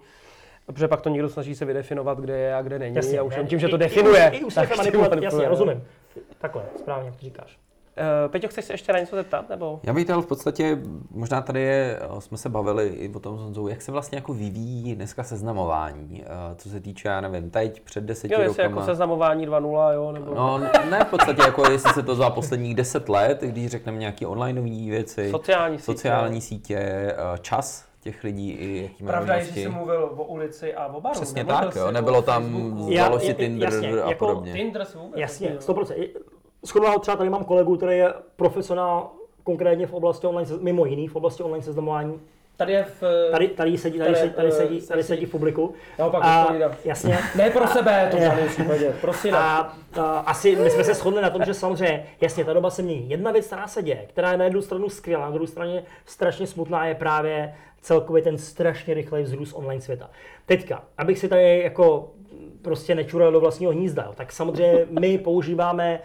Protože 0.66 0.88
pak 0.88 1.00
to 1.00 1.09
někdo 1.09 1.28
snaží 1.28 1.54
se 1.54 1.64
vydefinovat, 1.64 2.18
kde 2.18 2.38
je 2.38 2.54
a 2.54 2.62
kde 2.62 2.78
není. 2.78 2.96
Jasně, 2.96 3.18
a 3.18 3.22
už 3.22 3.36
ne? 3.36 3.44
tím, 3.44 3.59
že 3.59 3.66
I- 3.66 3.70
to 3.70 3.76
i- 3.76 3.78
definuje. 3.78 4.30
I, 4.34 4.36
i 4.36 4.44
už 4.44 4.54
tak 4.54 4.68
se 4.68 4.76
manipuluje, 4.76 5.11
jasně, 5.22 5.44
jo. 5.44 5.50
rozumím. 5.50 5.84
Takhle, 6.38 6.62
správně, 6.78 7.07
jak 7.07 7.16
to 7.16 7.20
říkáš. 7.20 7.59
Eh, 7.99 8.28
Peťo, 8.28 8.49
chceš 8.49 8.64
se 8.64 8.72
ještě 8.72 8.92
na 8.92 8.99
něco 8.99 9.16
zeptat? 9.16 9.49
Nebo? 9.49 9.80
Já 9.82 9.92
bych 9.92 10.05
chtěl 10.05 10.22
v 10.22 10.26
podstatě, 10.26 10.78
možná 11.11 11.40
tady 11.40 11.61
je, 11.61 11.99
eh, 12.16 12.20
jsme 12.20 12.38
se 12.38 12.49
bavili 12.49 12.86
i 12.88 13.14
o 13.14 13.20
tom 13.20 13.38
s 13.38 13.40
Honzou, 13.42 13.68
jak 13.68 13.82
se 13.82 13.92
vlastně 13.92 14.18
jako 14.18 14.34
vyvíjí 14.34 14.94
dneska 14.94 15.22
seznamování, 15.22 16.22
eh, 16.24 16.55
co 16.57 16.68
se 16.68 16.80
týče, 16.80 17.09
já 17.09 17.20
nevím, 17.20 17.51
teď 17.51 17.80
před 17.80 18.05
deseti 18.05 18.34
Jo, 18.34 18.40
jestli 18.40 18.62
rokama. 18.62 18.80
jako 18.80 18.90
seznamování 18.90 19.47
2.0, 19.47 19.92
jo, 19.92 20.12
nebo... 20.12 20.34
No, 20.34 20.59
ne 20.90 21.05
v 21.05 21.11
podstatě, 21.11 21.42
jako 21.42 21.70
jestli 21.70 21.92
se 21.92 22.03
to 22.03 22.14
za 22.14 22.30
posledních 22.30 22.74
deset 22.74 23.09
let, 23.09 23.40
když 23.40 23.70
řekneme 23.70 23.99
nějaké 23.99 24.26
onlineové 24.26 24.90
věci, 24.90 25.30
Sociální 25.30 25.78
sítě. 25.78 25.92
sociální 25.92 26.40
sítě, 26.40 26.76
eh, 26.78 27.14
čas 27.40 27.86
těch 28.01 28.24
lidí 28.24 28.51
i 28.51 28.82
jaký 28.82 29.05
mají 29.05 29.12
Pravda 29.12 29.34
je, 29.34 29.44
že 29.44 29.53
jsi 29.53 29.68
mluvil 29.68 30.05
o 30.16 30.24
ulici 30.24 30.74
a 30.74 30.86
o 30.86 31.01
baru. 31.01 31.14
Přesně 31.14 31.44
tak, 31.44 31.74
jo, 31.76 31.90
nebylo 31.90 32.22
tam 32.22 32.42
Facebooku. 32.42 32.86
Já- 32.90 33.05
založ 33.05 33.22
si 33.22 33.28
je- 33.28 33.34
Tinder 33.34 33.72
jasně, 33.72 33.88
a 34.03 34.09
jako 34.11 34.26
podobně. 34.26 34.53
Tinder 34.53 34.84
si 34.84 34.99
vůbec 34.99 35.20
Jasně, 35.20 35.44
neměl. 35.47 35.62
100%. 35.62 35.94
Shodou 36.66 36.98
třeba 36.98 37.16
tady 37.16 37.30
mám 37.30 37.44
kolegu, 37.44 37.76
který 37.76 37.98
je 37.98 38.14
profesionál 38.36 39.10
konkrétně 39.44 39.86
v 39.86 39.92
oblasti 39.92 40.26
online, 40.26 40.50
mimo 40.60 40.84
jiný 40.86 41.08
v 41.08 41.16
oblasti 41.16 41.42
online 41.42 41.64
seznamování. 41.64 42.20
Tady 42.56 42.72
je 42.72 42.84
v... 43.00 43.28
Tady, 43.30 43.48
tady 43.48 43.78
sedí, 43.78 43.98
tady, 43.98 44.12
Tady, 44.12 44.20
sedí, 44.20 44.32
tady, 44.34 44.48
eh, 44.48 44.52
sedí, 44.52 44.86
tady 44.86 45.02
sedí. 45.02 45.26
v 45.26 45.30
publiku. 45.30 45.74
Naopak, 45.98 46.22
a, 46.24 46.56
jasně. 46.84 47.18
Ne 47.36 47.50
pro 47.50 47.66
sebe, 47.66 48.08
to 48.10 48.16
v 48.16 48.20
Je. 48.38 48.48
případě, 48.48 48.94
prosím. 49.00 49.34
A, 49.34 49.76
a 50.00 50.18
asi 50.18 50.56
my 50.56 50.70
jsme 50.70 50.84
se 50.84 50.94
shodli 50.94 51.22
na 51.22 51.30
tom, 51.30 51.44
že 51.44 51.54
samozřejmě, 51.54 52.06
jasně, 52.20 52.44
ta 52.44 52.52
doba 52.52 52.70
se 52.70 52.82
mění. 52.82 53.10
Jedna 53.10 53.32
věc, 53.32 53.46
která 53.46 53.68
se 53.68 53.82
děje, 53.82 54.04
která 54.08 54.32
je 54.32 54.38
na 54.38 54.44
jednu 54.44 54.62
stranu 54.62 54.88
skvělá, 54.88 55.24
na 55.24 55.30
druhou 55.30 55.46
straně 55.46 55.82
strašně 56.06 56.46
smutná, 56.46 56.86
je 56.86 56.94
právě 56.94 57.54
celkově 57.80 58.22
ten 58.22 58.38
strašně 58.38 58.94
rychlej 58.94 59.22
vzrůst 59.22 59.52
online 59.56 59.80
světa. 59.80 60.10
Teďka, 60.46 60.82
abych 60.98 61.18
si 61.18 61.28
tady 61.28 61.60
jako 61.62 62.10
prostě 62.62 62.94
nečural 62.94 63.32
do 63.32 63.40
vlastního 63.40 63.72
hnízda, 63.72 64.12
tak 64.14 64.32
samozřejmě 64.32 64.86
my 65.00 65.18
používáme 65.18 66.00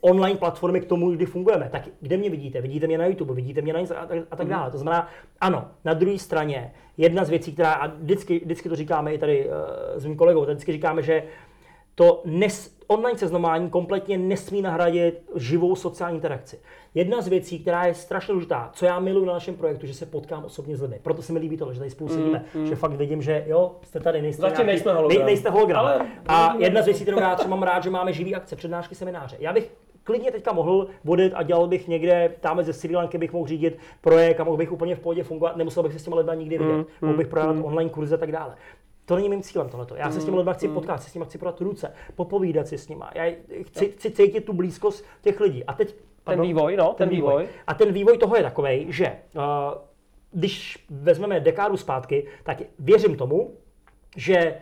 online 0.00 0.38
platformy 0.38 0.80
k 0.80 0.84
tomu, 0.84 1.10
kdy 1.10 1.26
fungujeme. 1.26 1.68
Tak 1.72 1.88
kde 2.00 2.16
mě 2.16 2.30
vidíte? 2.30 2.60
Vidíte 2.60 2.86
mě 2.86 2.98
na 2.98 3.06
YouTube, 3.06 3.34
vidíte 3.34 3.62
mě 3.62 3.72
na 3.72 3.80
Instagram 3.80 4.04
a 4.04 4.08
tak, 4.08 4.18
a 4.30 4.36
tak 4.36 4.48
dále. 4.48 4.70
To 4.70 4.78
znamená, 4.78 5.08
ano, 5.40 5.68
na 5.84 5.94
druhé 5.94 6.18
straně 6.18 6.72
jedna 6.96 7.24
z 7.24 7.30
věcí, 7.30 7.52
která, 7.52 7.72
a 7.72 7.86
vždycky, 7.86 8.38
vždycky 8.38 8.68
to 8.68 8.76
říkáme 8.76 9.14
i 9.14 9.18
tady 9.18 9.48
uh, 9.48 9.54
s 9.96 10.04
mým 10.04 10.16
kolegou, 10.16 10.44
tak 10.44 10.54
vždycky 10.54 10.72
říkáme, 10.72 11.02
že 11.02 11.22
to 11.94 12.22
nes, 12.24 12.77
online 12.90 13.18
seznamování 13.18 13.70
kompletně 13.70 14.18
nesmí 14.18 14.62
nahradit 14.62 15.22
živou 15.34 15.76
sociální 15.76 16.16
interakci. 16.16 16.58
Jedna 16.94 17.20
z 17.20 17.28
věcí, 17.28 17.58
která 17.58 17.84
je 17.86 17.94
strašně 17.94 18.32
důležitá, 18.32 18.70
co 18.72 18.86
já 18.86 19.00
miluji 19.00 19.24
na 19.26 19.32
našem 19.32 19.54
projektu, 19.54 19.86
že 19.86 19.94
se 19.94 20.06
potkám 20.06 20.44
osobně 20.44 20.76
s 20.76 20.80
lidmi. 20.82 21.00
Proto 21.02 21.22
se 21.22 21.32
mi 21.32 21.38
líbí 21.38 21.56
to, 21.56 21.72
že 21.72 21.78
tady 21.78 21.90
spolu 21.90 22.10
sedíme, 22.10 22.44
že 22.64 22.76
fakt 22.76 22.92
vidím, 22.92 23.22
že 23.22 23.44
jo, 23.46 23.76
jste 23.82 24.00
tady, 24.00 24.22
nejste, 24.22 24.42
Zatím 24.42 24.66
nejsme 24.66 24.92
hologram. 24.92 25.18
nej, 25.18 25.26
nejste 25.26 25.50
hologram. 25.50 25.80
Ale- 25.86 26.06
A 26.28 26.54
jedna 26.58 26.82
z 26.82 26.84
věcí, 26.84 27.02
kterou 27.02 27.20
já 27.20 27.34
třeba 27.36 27.50
mám 27.50 27.62
rád, 27.62 27.82
že 27.84 27.90
máme 27.90 28.12
živý 28.12 28.34
akce, 28.34 28.56
přednášky, 28.56 28.94
semináře. 28.94 29.36
Já 29.40 29.52
bych 29.52 29.72
klidně 30.04 30.30
teďka 30.30 30.52
mohl 30.52 30.86
vodit 31.04 31.32
a 31.36 31.42
dělal 31.42 31.66
bych 31.66 31.88
někde, 31.88 32.32
tam 32.40 32.62
ze 32.62 32.72
Sri 32.72 32.96
Lanky 32.96 33.18
bych 33.18 33.32
mohl 33.32 33.46
řídit 33.46 33.78
projekt 34.00 34.40
a 34.40 34.44
mohl 34.44 34.56
bych 34.56 34.72
úplně 34.72 34.94
v 34.94 35.00
pohodě 35.00 35.22
fungovat, 35.22 35.56
nemusel 35.56 35.82
bych 35.82 35.92
se 35.92 35.98
s 35.98 36.04
těma 36.04 36.16
lidmi 36.16 36.32
nikdy 36.36 36.58
vidět, 36.58 36.86
mohl 37.00 37.16
bych 37.16 37.26
prodávat 37.26 37.56
online 37.62 37.90
kurzy 37.90 38.14
a 38.14 38.18
tak 38.18 38.32
dále. 38.32 38.54
To 39.08 39.16
není 39.16 39.28
mým 39.28 39.42
cílem 39.42 39.68
tohleto. 39.68 39.96
Já 39.96 40.10
se 40.10 40.20
s 40.20 40.24
těmi 40.24 40.36
lidmi 40.36 40.50
chci 40.54 40.68
potkat, 40.68 41.02
se 41.02 41.10
s 41.10 41.14
nimi 41.14 41.24
chci 41.26 41.38
podat 41.38 41.60
ruce, 41.60 41.92
popovídat 42.14 42.68
si 42.68 42.78
s 42.78 42.88
nimi. 42.88 43.04
Já 43.14 43.34
chci, 43.62 43.88
chci 43.88 44.10
cítit 44.10 44.44
tu 44.44 44.52
blízkost 44.52 45.04
těch 45.22 45.40
lidí. 45.40 45.64
A 45.64 45.72
teď 45.72 45.94
Ten 46.24 46.40
vývoj, 46.40 46.76
no, 46.76 46.94
ten 46.98 47.08
vývoj. 47.08 47.48
A 47.66 47.74
ten 47.74 47.92
vývoj 47.92 48.18
toho 48.18 48.36
je 48.36 48.42
takový, 48.42 48.86
že 48.88 49.12
uh, 49.34 49.42
když 50.30 50.86
vezmeme 50.90 51.40
dekádu 51.40 51.76
zpátky, 51.76 52.26
tak 52.44 52.62
věřím 52.78 53.16
tomu, 53.16 53.54
že 54.16 54.54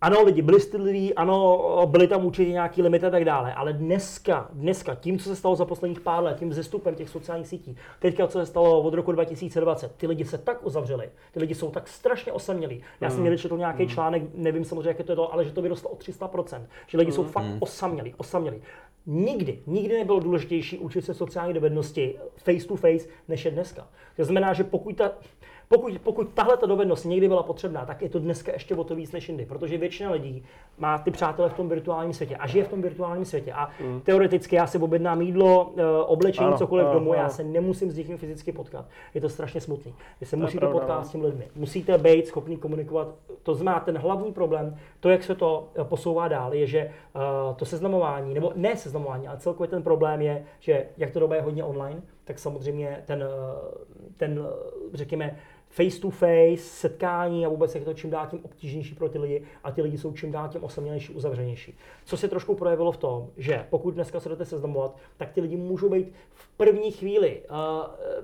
ano, 0.00 0.22
lidi 0.22 0.42
byli 0.42 0.60
stydliví, 0.60 1.14
ano, 1.14 1.86
byly 1.86 2.08
tam 2.08 2.26
určitě 2.26 2.52
nějaký 2.52 2.82
limity 2.82 3.06
a 3.06 3.10
tak 3.10 3.24
dále, 3.24 3.54
ale 3.54 3.72
dneska, 3.72 4.48
dneska, 4.52 4.94
tím, 4.94 5.18
co 5.18 5.28
se 5.28 5.36
stalo 5.36 5.56
za 5.56 5.64
posledních 5.64 6.00
pár 6.00 6.24
let, 6.24 6.38
tím 6.38 6.52
zestupem 6.52 6.94
těch 6.94 7.08
sociálních 7.08 7.48
sítí, 7.48 7.76
teďka, 7.98 8.26
co 8.26 8.38
se 8.38 8.46
stalo 8.46 8.80
od 8.80 8.94
roku 8.94 9.12
2020, 9.12 9.96
ty 9.96 10.06
lidi 10.06 10.24
se 10.24 10.38
tak 10.38 10.66
uzavřeli, 10.66 11.10
ty 11.32 11.40
lidi 11.40 11.54
jsou 11.54 11.70
tak 11.70 11.88
strašně 11.88 12.32
osamělí. 12.32 12.82
Já 13.00 13.10
jsem 13.10 13.22
někdy 13.22 13.38
četl 13.38 13.58
nějaký 13.58 13.86
článek, 13.88 14.22
nevím 14.34 14.64
samozřejmě, 14.64 14.88
jak 14.88 14.98
je 14.98 15.04
to, 15.04 15.16
to, 15.16 15.32
ale 15.32 15.44
že 15.44 15.52
to 15.52 15.62
vyrostlo 15.62 15.90
o 15.90 15.96
300%, 15.96 16.62
že 16.86 16.98
lidi 16.98 17.12
jsou 17.12 17.24
fakt 17.24 17.46
osamělí, 17.60 18.14
osamělí. 18.16 18.62
Nikdy, 19.06 19.58
nikdy 19.66 19.98
nebylo 19.98 20.20
důležitější 20.20 20.78
učit 20.78 21.04
se 21.04 21.14
sociální 21.14 21.54
dovednosti 21.54 22.18
face 22.36 22.66
to 22.66 22.76
face, 22.76 23.08
než 23.28 23.44
je 23.44 23.50
dneska. 23.50 23.88
To 24.16 24.24
znamená, 24.24 24.52
že 24.52 24.64
pokud 24.64 24.96
ta, 24.96 25.12
pokud, 25.68 25.98
pokud 25.98 26.28
tahle 26.34 26.56
ta 26.56 26.66
dovednost 26.66 27.04
někdy 27.04 27.28
byla 27.28 27.42
potřebná, 27.42 27.86
tak 27.86 28.02
je 28.02 28.08
to 28.08 28.18
dneska 28.18 28.52
ještě 28.52 28.74
o 28.74 28.84
to 28.84 28.94
víc 28.94 29.12
než 29.12 29.28
jindy, 29.28 29.46
protože 29.46 29.78
většina 29.78 30.10
lidí 30.10 30.44
má 30.78 30.98
ty 30.98 31.10
přátelé 31.10 31.48
v 31.48 31.54
tom 31.54 31.68
virtuálním 31.68 32.12
světě 32.12 32.36
a 32.36 32.46
žije 32.46 32.64
v 32.64 32.68
tom 32.68 32.82
virtuálním 32.82 33.24
světě. 33.24 33.52
A 33.52 33.70
mm. 33.84 34.00
teoreticky 34.00 34.56
já 34.56 34.66
si 34.66 34.78
objednám 34.78 35.20
jídlo, 35.20 35.72
eh, 35.76 35.82
oblečení, 36.06 36.46
Ano, 36.46 36.58
cokoliv 36.58 36.86
ano, 36.86 36.94
domů, 36.94 37.14
já 37.14 37.20
ano. 37.20 37.30
se 37.30 37.44
nemusím 37.44 37.90
s 37.90 37.96
někým 37.96 38.18
fyzicky 38.18 38.52
potkat. 38.52 38.84
Je 39.14 39.20
to 39.20 39.28
strašně 39.28 39.60
smutný. 39.60 39.94
Vy 40.20 40.26
se 40.26 40.36
musíte 40.36 40.58
pravda, 40.58 40.78
potkat 40.78 40.98
no. 40.98 41.04
s 41.04 41.08
těmi 41.08 41.26
lidmi. 41.26 41.48
Musíte 41.54 41.98
být 41.98 42.26
schopný 42.26 42.56
komunikovat. 42.56 43.14
To 43.42 43.54
znamená, 43.54 43.80
ten 43.80 43.98
hlavní 43.98 44.32
problém, 44.32 44.76
to, 45.00 45.08
jak 45.08 45.22
se 45.22 45.34
to 45.34 45.68
eh, 45.80 45.84
posouvá 45.84 46.28
dál, 46.28 46.54
je, 46.54 46.66
že 46.66 46.90
uh, 47.14 47.56
to 47.56 47.64
seznamování, 47.64 48.34
nebo 48.34 48.52
ne 48.56 48.76
seznamování, 48.76 49.28
ale 49.28 49.38
celkově 49.38 49.68
ten 49.68 49.82
problém 49.82 50.22
je, 50.22 50.44
že 50.60 50.86
jak 50.96 51.10
to 51.10 51.20
doba 51.20 51.34
je 51.34 51.42
hodně 51.42 51.64
online, 51.64 52.02
tak 52.28 52.38
samozřejmě 52.38 53.02
ten, 53.06 53.22
eh, 53.22 54.08
ten 54.16 54.46
eh, 54.46 54.96
řekněme, 54.96 55.36
face 55.70 56.00
to 56.00 56.10
face, 56.10 56.56
setkání 56.56 57.46
a 57.46 57.48
vůbec 57.48 57.74
je 57.74 57.80
to 57.80 57.94
čím 57.94 58.10
dál 58.10 58.26
tím 58.26 58.40
obtížnější 58.42 58.94
pro 58.94 59.08
ty 59.08 59.18
lidi 59.18 59.42
a 59.64 59.72
ty 59.72 59.82
lidi 59.82 59.98
jsou 59.98 60.12
čím 60.12 60.32
dál 60.32 60.48
tím 60.48 60.64
osamělejší, 60.64 61.12
uzavřenější. 61.12 61.78
Co 62.04 62.16
se 62.16 62.28
trošku 62.28 62.54
projevilo 62.54 62.92
v 62.92 62.96
tom, 62.96 63.28
že 63.36 63.66
pokud 63.70 63.90
dneska 63.94 64.20
se 64.20 64.28
jdete 64.28 64.44
seznamovat, 64.44 64.96
tak 65.16 65.32
ty 65.32 65.40
lidi 65.40 65.56
můžou 65.56 65.88
být 65.88 66.12
v 66.34 66.48
první 66.56 66.90
chvíli 66.92 67.42
uh, 67.50 67.56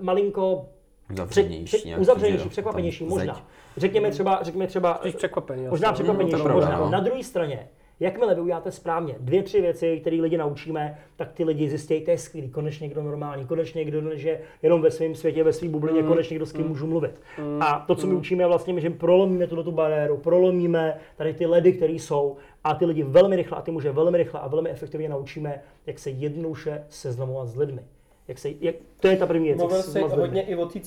malinko 0.04 0.66
Uzavřenější 1.12 1.64
před- 1.76 1.84
nějaký, 1.84 2.02
uzavřenější, 2.02 2.48
překvapenější, 2.48 3.04
možná. 3.04 3.34
zeď. 3.34 3.42
Řekněme 3.76 4.10
třeba, 4.10 4.38
řekněme 4.42 4.66
třeba, 4.66 4.94
Spíš 5.00 5.14
překvapený. 5.14 5.66
možná 5.68 5.88
asi. 5.88 5.94
překvapenější, 5.94 6.36
No, 6.38 6.44
pravda, 6.44 6.66
možná. 6.66 6.80
no. 6.84 6.90
Na 6.90 7.00
druhé 7.00 7.24
straně, 7.24 7.68
jakmile 8.04 8.34
vy 8.34 8.40
uděláte 8.40 8.70
správně 8.70 9.14
dvě, 9.20 9.42
tři 9.42 9.60
věci, 9.60 9.98
které 10.00 10.16
lidi 10.16 10.36
naučíme, 10.36 10.98
tak 11.16 11.32
ty 11.32 11.44
lidi 11.44 11.68
zjistí, 11.68 12.00
to 12.00 12.10
je 12.10 12.18
skvělý, 12.18 12.48
konečně 12.50 12.84
někdo 12.84 13.02
normální, 13.02 13.46
konečně 13.46 13.78
někdo, 13.78 14.16
že 14.16 14.40
jenom 14.62 14.82
ve 14.82 14.90
svém 14.90 15.14
světě, 15.14 15.44
ve 15.44 15.52
své 15.52 15.68
bublině, 15.68 16.02
Mm. 16.02 16.08
konečně 16.08 16.34
někdo 16.34 16.46
s 16.46 16.52
kým 16.52 16.68
můžu 16.68 16.86
mluvit. 16.86 17.20
A 17.60 17.84
to, 17.86 17.94
co 17.94 18.06
my 18.06 18.14
učíme, 18.14 18.42
je 18.42 18.46
vlastně, 18.46 18.80
že 18.80 18.90
prolomíme 18.90 19.46
tuto 19.46 19.64
tu 19.64 19.72
bariéru, 19.72 20.16
prolomíme 20.16 20.96
tady 21.16 21.34
ty 21.34 21.46
ledy, 21.46 21.72
které 21.72 21.92
jsou, 21.92 22.36
a 22.64 22.74
ty 22.74 22.86
lidi 22.86 23.02
velmi 23.02 23.36
rychle, 23.36 23.58
a 23.58 23.62
ty 23.62 23.70
muže 23.70 23.92
velmi 23.92 24.18
rychle 24.18 24.40
a 24.40 24.48
velmi 24.48 24.70
efektivně 24.70 25.08
naučíme, 25.08 25.60
jak 25.86 25.98
se 25.98 26.10
jednoduše 26.10 26.84
seznamovat 26.88 27.48
s 27.48 27.56
lidmi. 27.56 27.80
Jak 28.28 28.38
se, 28.38 28.48
jak, 28.60 28.74
to 29.00 29.08
je 29.08 29.16
ta 29.16 29.26
první 29.26 29.44
věc. 29.44 29.58
Mluvil 29.58 29.82
se 29.82 29.90
jsi 29.90 30.00
hodně 30.00 30.42
i 30.42 30.56
o 30.56 30.66
té 30.66 30.80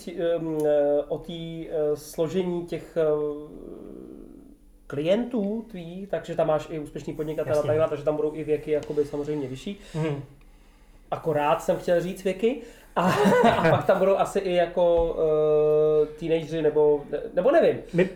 o 1.07 1.17
tý, 1.17 1.69
eh, 1.69 1.95
složení 1.95 2.65
těch 2.65 2.97
eh, 2.97 3.03
klientů 4.87 5.65
tvých, 5.69 6.09
takže 6.09 6.35
tam 6.35 6.47
máš 6.47 6.67
i 6.69 6.79
úspěšný 6.79 7.13
podnikatel 7.13 7.53
a 7.53 7.55
Jasně. 7.55 7.67
tak 7.67 7.77
dále, 7.77 7.89
takže 7.89 8.03
tam 8.05 8.15
budou 8.15 8.35
i 8.35 8.43
věky 8.43 8.71
jakoby 8.71 9.05
samozřejmě 9.05 9.47
vyšší. 9.47 9.79
Mhm. 9.95 10.23
Akorát 11.11 11.63
jsem 11.63 11.77
chtěl 11.77 12.01
říct 12.01 12.23
věky. 12.23 12.61
A, 12.95 13.11
a 13.57 13.69
pak 13.69 13.85
tam 13.85 13.99
budou 13.99 14.17
asi 14.17 14.39
i 14.39 14.53
jako 14.53 15.05
uh, 15.05 16.07
teenageři 16.19 16.61
nebo, 16.61 17.03
nebo 17.33 17.51
nevím. 17.51 17.77
My, 17.93 18.09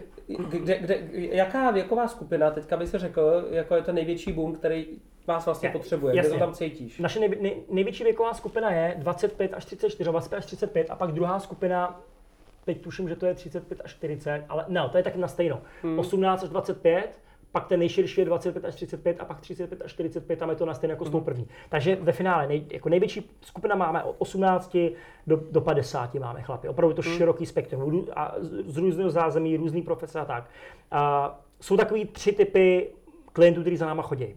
Kde, 0.49 0.77
kde, 0.77 0.99
jaká 1.13 1.71
věková 1.71 2.07
skupina, 2.07 2.51
teďka 2.51 2.77
by 2.77 2.87
se 2.87 2.99
řekl, 2.99 3.47
jako 3.51 3.75
je 3.75 3.81
to 3.81 3.91
největší 3.91 4.31
boom, 4.31 4.55
který 4.55 4.85
vás 5.27 5.45
vlastně 5.45 5.69
Je, 5.69 5.73
potřebuje, 5.73 6.13
kde 6.13 6.19
jasně. 6.19 6.33
to 6.33 6.39
tam 6.39 6.53
cítíš? 6.53 6.99
Naše 6.99 7.19
nej, 7.19 7.37
nej, 7.41 7.55
největší 7.69 8.03
věková 8.03 8.33
skupina 8.33 8.71
je 8.71 8.95
25 8.97 9.53
až 9.53 9.65
34, 9.65 10.09
25 10.09 10.37
až 10.37 10.45
35 10.45 10.89
a 10.89 10.95
pak 10.95 11.11
druhá 11.11 11.39
skupina, 11.39 12.01
teď 12.73 12.83
tuším, 12.83 13.09
že 13.09 13.15
to 13.15 13.25
je 13.25 13.33
35 13.33 13.81
až 13.83 13.91
40, 13.91 14.43
ale 14.49 14.65
ne, 14.67 14.89
to 14.91 14.97
je 14.97 15.03
tak 15.03 15.15
na 15.15 15.27
stejno. 15.27 15.61
Hmm. 15.83 15.99
18 15.99 16.43
až 16.43 16.49
25, 16.49 17.19
pak 17.51 17.67
ten 17.67 17.79
nejširší 17.79 18.21
je 18.21 18.25
25 18.25 18.65
až 18.65 18.75
35 18.75 19.17
a 19.19 19.25
pak 19.25 19.41
35 19.41 19.81
až 19.81 19.91
45, 19.91 20.39
tam 20.39 20.49
je 20.49 20.55
to 20.55 20.65
na 20.65 20.73
stejno 20.73 20.91
jako 20.91 21.05
s 21.05 21.07
Hmm. 21.07 21.19
tou 21.19 21.25
první. 21.25 21.47
Takže 21.69 21.95
ve 21.95 22.11
finále 22.11 22.47
nej, 22.47 22.65
jako 22.71 22.89
největší 22.89 23.29
skupina 23.41 23.75
máme 23.75 24.03
od 24.03 24.15
18 24.19 24.77
do, 25.27 25.41
do 25.51 25.61
50 25.61 26.13
máme 26.15 26.41
chlapy. 26.41 26.67
Opravdu 26.67 26.95
to 26.95 27.01
Hmm. 27.01 27.13
široký 27.17 27.45
spektrum 27.45 28.07
a 28.15 28.35
z, 28.39 28.73
z 28.73 28.77
různého 28.77 29.09
zázemí, 29.09 29.57
různý 29.57 29.81
profese 29.81 30.19
a 30.19 30.25
tak. 30.25 30.49
A 30.91 31.39
jsou 31.61 31.77
takový 31.77 32.05
tři 32.05 32.31
typy 32.31 32.89
klientů, 33.33 33.61
kteří 33.61 33.77
za 33.77 33.85
náma 33.85 34.03
chodí. 34.03 34.35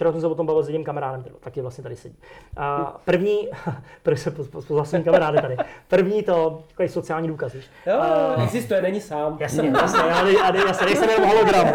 Včera 0.00 0.12
jsem 0.12 0.20
se 0.20 0.26
o 0.26 0.34
tom 0.34 0.46
bavil 0.46 0.62
s 0.62 0.68
jedním 0.68 0.84
kamarádem, 0.84 1.20
který 1.20 1.34
taky 1.40 1.60
vlastně 1.60 1.82
tady 1.82 1.96
sedí. 1.96 2.16
A 2.56 2.96
první, 3.04 3.48
první 4.02 4.18
se 4.18 4.30
poznal 4.30 4.84
svým 4.84 5.04
kamarádem 5.04 5.42
tady. 5.42 5.56
První 5.88 6.22
to, 6.22 6.62
takový 6.68 6.88
sociální 6.88 7.28
důkaz, 7.28 7.52
víš. 7.52 7.64
Jo, 7.86 7.98
A- 8.00 8.42
existuje, 8.42 8.82
není 8.82 9.00
sám. 9.00 9.36
Jasně, 9.40 9.68
jasně, 9.80 9.98
já, 10.08 10.28
já, 10.28 10.50
ne, 10.52 10.58
já 10.66 10.72
se 10.72 10.84
nejsem 10.84 11.10
jenom 11.10 11.28
hologram. 11.30 11.66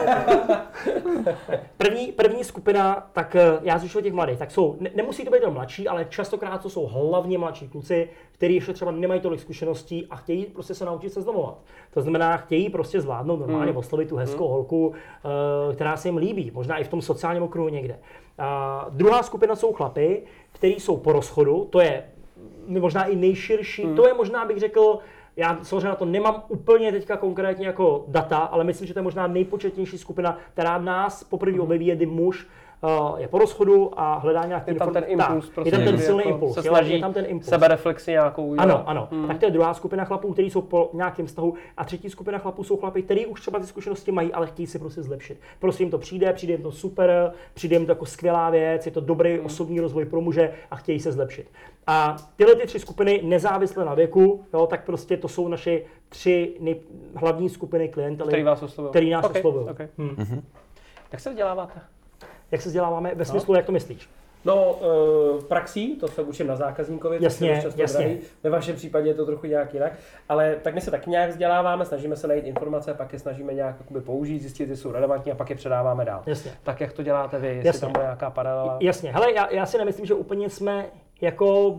První, 1.77 2.11
první 2.11 2.43
skupina, 2.43 3.07
tak 3.13 3.35
eh, 3.35 3.59
já 3.61 3.77
zvyšuju 3.77 4.03
těch 4.03 4.13
mladých, 4.13 4.37
tak 4.39 4.51
jsou, 4.51 4.75
ne, 4.79 4.89
nemusí 4.95 5.25
to 5.25 5.31
být 5.31 5.37
jenom 5.39 5.53
mladší, 5.53 5.87
ale 5.87 6.05
častokrát 6.05 6.61
to 6.61 6.69
jsou 6.69 6.85
hlavně 6.87 7.37
mladší 7.37 7.67
kluci, 7.67 8.09
kteří 8.31 8.55
ještě 8.55 8.73
třeba 8.73 8.91
nemají 8.91 9.21
tolik 9.21 9.39
zkušeností 9.39 10.07
a 10.09 10.15
chtějí 10.15 10.45
prostě 10.45 10.73
se 10.75 10.85
naučit 10.85 11.09
seznamovat. 11.13 11.57
To 11.93 12.01
znamená, 12.01 12.37
chtějí 12.37 12.69
prostě 12.69 13.01
zvládnout 13.01 13.37
normálně 13.39 13.71
Hmm. 13.71 13.77
oslovit 13.77 14.09
tu 14.09 14.15
hezkou 14.15 14.47
holku, 14.47 14.93
eh, 15.71 15.75
která 15.75 15.97
se 15.97 16.07
jim 16.07 16.17
líbí, 16.17 16.51
možná 16.53 16.77
i 16.77 16.83
v 16.83 16.87
tom 16.87 17.01
sociálním 17.01 17.43
okruhu 17.43 17.69
někde. 17.69 17.99
A 18.37 18.85
druhá 18.89 19.23
skupina 19.23 19.55
jsou 19.55 19.73
chlapy, 19.73 20.23
kteří 20.51 20.79
jsou 20.79 20.97
po 20.97 21.11
rozchodu, 21.11 21.67
to 21.71 21.79
je 21.79 22.03
možná 22.67 23.03
i 23.03 23.15
nejširší, 23.15 23.83
Hmm. 23.83 23.95
to 23.95 24.07
je 24.07 24.13
možná 24.13 24.45
bych 24.45 24.57
řekl, 24.57 24.99
já 25.35 25.59
samozřejmě 25.63 25.87
na 25.87 25.95
to 25.95 26.05
nemám 26.05 26.43
úplně 26.47 26.91
teďka 26.91 27.17
konkrétně 27.17 27.67
jako 27.67 28.05
data, 28.07 28.37
ale 28.37 28.63
myslím, 28.63 28.87
že 28.87 28.93
to 28.93 28.99
je 28.99 29.03
možná 29.03 29.27
nejpočetnější 29.27 29.97
skupina, 29.97 30.37
která 30.53 30.77
nás 30.77 31.23
poprvé 31.23 31.59
objeví, 31.59 31.85
je 31.85 31.95
kdy 31.95 32.05
muž 32.05 32.47
je 33.17 33.27
po 33.27 33.37
rozchodu 33.37 33.99
a 33.99 34.17
hledá 34.17 34.45
nějaký 34.45 34.71
Je 34.71 34.75
tam 34.75 34.93
ten 34.93 35.03
impuls, 35.07 35.45
tak, 35.45 35.53
prostě, 35.53 35.67
je 35.67 35.71
tam 35.71 35.85
ten 35.85 35.97
že 35.97 36.03
silný 36.03 36.23
jako 36.25 36.29
impuls, 36.29 36.53
se 36.53 36.59
jo, 36.59 36.73
snaží 36.73 36.93
je 36.93 36.99
tam 36.99 37.13
ten 37.13 37.25
impuls. 37.27 37.49
sebereflexi 37.49 38.11
nějakou 38.11 38.45
udělat. 38.45 38.63
Ano, 38.63 38.89
ano. 38.89 39.07
Hmm. 39.11 39.27
Tak 39.27 39.37
to 39.37 39.45
je 39.45 39.51
druhá 39.51 39.73
skupina 39.73 40.05
chlapů, 40.05 40.33
kteří 40.33 40.49
jsou 40.49 40.61
po 40.61 40.89
nějakém 40.93 41.25
vztahu. 41.25 41.53
A 41.77 41.85
třetí 41.85 42.09
skupina 42.09 42.37
chlapů 42.37 42.63
jsou 42.63 42.77
chlapy, 42.77 43.01
kteří 43.01 43.25
už 43.25 43.41
třeba 43.41 43.59
ty 43.59 43.65
zkušenosti 43.65 44.11
mají, 44.11 44.33
ale 44.33 44.47
chtějí 44.47 44.67
si 44.67 44.79
prostě 44.79 45.03
zlepšit. 45.03 45.39
Prostě 45.59 45.83
jim 45.83 45.91
to 45.91 45.97
přijde, 45.97 46.33
přijde 46.33 46.53
jim 46.53 46.63
to 46.63 46.71
super, 46.71 47.31
přijde 47.53 47.75
jim 47.75 47.85
to 47.85 47.91
jako 47.91 48.05
skvělá 48.05 48.49
věc, 48.49 48.85
je 48.85 48.91
to 48.91 49.01
dobrý 49.01 49.37
hmm. 49.37 49.45
osobní 49.45 49.79
rozvoj 49.79 50.05
pro 50.05 50.21
muže 50.21 50.53
a 50.71 50.75
chtějí 50.75 50.99
se 50.99 51.11
zlepšit. 51.11 51.47
A 51.87 52.15
tyhle 52.35 52.55
ty 52.55 52.67
tři 52.67 52.79
skupiny, 52.79 53.21
nezávisle 53.23 53.85
na 53.85 53.93
věku, 53.93 54.45
jo, 54.53 54.67
tak 54.67 54.85
prostě 54.85 55.17
to 55.17 55.27
jsou 55.27 55.47
naše 55.47 55.81
tři 56.09 56.57
nej- 56.59 56.75
hlavní 57.15 57.49
skupiny 57.49 57.89
klientely, 57.89 58.27
Který 58.27 58.43
vás 58.43 58.63
který 58.89 59.09
nás 59.09 59.25
okay, 59.25 59.41
oslovují. 59.41 59.69
Okay. 59.69 59.87
Hmm. 59.97 60.43
Jak 61.11 61.21
se 61.21 61.29
vzděláváte? 61.29 61.81
Jak 62.55 62.61
se 62.61 62.69
vzděláváme 62.69 63.11
ve 63.15 63.25
smyslu, 63.25 63.55
jak 63.55 63.65
to 63.65 63.71
myslíš? 63.71 64.09
No, 64.45 64.79
v 65.39 65.45
praxi, 65.47 65.95
to 65.99 66.07
se 66.07 66.21
učím 66.21 66.47
na 66.47 66.55
zákazníkovi, 66.55 67.17
to 67.17 67.23
Jasně, 67.23 67.47
se 67.47 67.55
dost 67.55 67.63
často 67.63 67.81
jasně. 67.81 67.99
drahý. 67.99 68.19
Ve 68.43 68.49
vašem 68.49 68.75
případě 68.75 69.09
je 69.09 69.13
to 69.13 69.25
trochu 69.25 69.47
nějak 69.47 69.73
jinak, 69.73 69.93
ale 70.29 70.55
tak 70.61 70.73
my 70.73 70.81
se 70.81 70.91
tak 70.91 71.07
nějak 71.07 71.29
vzděláváme, 71.29 71.85
snažíme 71.85 72.15
se 72.15 72.27
najít 72.27 72.45
informace, 72.45 72.93
pak 72.93 73.13
je 73.13 73.19
snažíme 73.19 73.53
nějak 73.53 73.75
jakoby 73.79 74.01
použít, 74.01 74.39
zjistit, 74.39 74.69
jestli 74.69 74.77
jsou 74.83 74.91
relevantní 74.91 75.31
a 75.31 75.35
pak 75.35 75.49
je 75.49 75.55
předáváme 75.55 76.05
dál. 76.05 76.23
Jasně. 76.25 76.51
Tak 76.63 76.81
jak 76.81 76.93
to 76.93 77.03
děláte 77.03 77.39
vy, 77.39 77.47
jestli 77.47 77.67
Jasně. 77.67 77.81
tam 77.81 77.91
bude 77.91 78.03
nějaká 78.03 78.29
paralela? 78.29 78.77
Jasně, 78.81 79.11
hele, 79.11 79.33
já, 79.33 79.53
já 79.53 79.65
si 79.65 79.77
nemyslím, 79.77 80.05
že 80.05 80.13
úplně 80.13 80.49
jsme 80.49 80.85
jako 81.21 81.75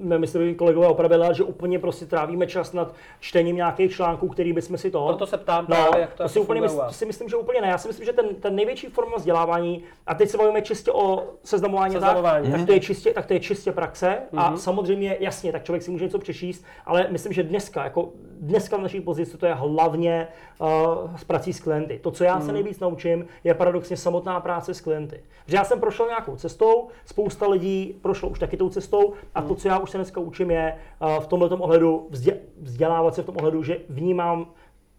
myslím, 0.00 0.48
že 0.48 0.54
kolegové 0.54 0.86
opravili, 0.86 1.26
že 1.32 1.42
úplně 1.42 1.78
prostě 1.78 2.06
trávíme 2.06 2.46
čas 2.46 2.72
nad 2.72 2.94
čtením 3.20 3.56
nějakých 3.56 3.92
článků, 3.92 4.28
který 4.28 4.52
bychom 4.52 4.78
si 4.78 4.90
to... 4.90 5.06
Proto 5.06 5.26
se 5.26 5.36
ptám 5.36 5.66
no, 5.68 5.76
právě, 5.76 6.00
jak 6.00 6.14
to, 6.14 6.22
to 6.22 6.28
si, 6.28 6.40
úplně 6.40 6.60
mysl, 6.60 6.82
to 6.86 6.92
si 6.92 7.06
myslím, 7.06 7.28
že 7.28 7.36
úplně 7.36 7.60
ne. 7.60 7.68
Já 7.68 7.78
si 7.78 7.88
myslím, 7.88 8.06
že 8.06 8.12
ten, 8.12 8.26
ten 8.34 8.54
největší 8.54 8.86
forma 8.86 9.16
vzdělávání, 9.16 9.82
a 10.06 10.14
teď 10.14 10.28
se 10.28 10.38
bavíme 10.38 10.62
čistě 10.62 10.92
o 10.92 11.24
seznamování, 11.44 11.92
Seznamování. 11.92 12.50
Tak, 12.50 12.60
tak, 12.60 12.66
to 12.66 12.72
je 12.72 12.80
čistě, 12.80 13.12
tak 13.12 13.26
to 13.26 13.32
je 13.32 13.40
čistě 13.40 13.72
praxe 13.72 14.18
a 14.36 14.56
samozřejmě, 14.56 15.16
jasně, 15.20 15.52
tak 15.52 15.64
člověk 15.64 15.82
si 15.82 15.90
může 15.90 16.04
něco 16.04 16.18
přečíst, 16.18 16.64
ale 16.86 17.06
myslím, 17.10 17.32
že 17.32 17.42
dneska, 17.42 17.84
jako 17.84 18.08
dneska 18.40 18.76
v 18.76 18.80
naší 18.80 19.00
pozici, 19.00 19.36
to 19.36 19.46
je 19.46 19.54
hlavně 19.54 20.28
uh, 20.60 21.16
s 21.16 21.24
prací 21.24 21.52
s 21.52 21.60
klienty. 21.60 21.98
To, 22.02 22.10
co 22.10 22.24
já 22.24 22.40
se 22.40 22.52
nejvíc 22.52 22.80
naučím, 22.80 23.26
je 23.44 23.54
paradoxně 23.54 23.96
samotná 23.96 24.40
práce 24.40 24.74
s 24.74 24.80
klienty. 24.80 25.20
Že 25.46 25.56
já 25.56 25.64
jsem 25.64 25.80
prošel 25.80 26.06
nějakou 26.06 26.36
cestou, 26.36 26.88
spousta 27.04 27.48
lidí 27.48 27.98
prošlo 28.02 28.28
už 28.28 28.38
taky 28.38 28.56
tou 28.56 28.68
cestou 28.68 29.12
a 29.34 29.42
to, 29.42 29.54
co 29.54 29.68
já 29.68 29.78
už 29.78 29.87
se 29.90 29.98
dneska 29.98 30.20
učím, 30.20 30.50
je 30.50 30.74
uh, 31.00 31.22
v 31.22 31.26
tomto 31.26 31.56
ohledu 31.56 32.06
vzdě, 32.10 32.36
vzdělávat 32.60 33.14
se 33.14 33.22
v 33.22 33.26
tom 33.26 33.36
ohledu, 33.36 33.62
že 33.62 33.78
vnímám 33.88 34.46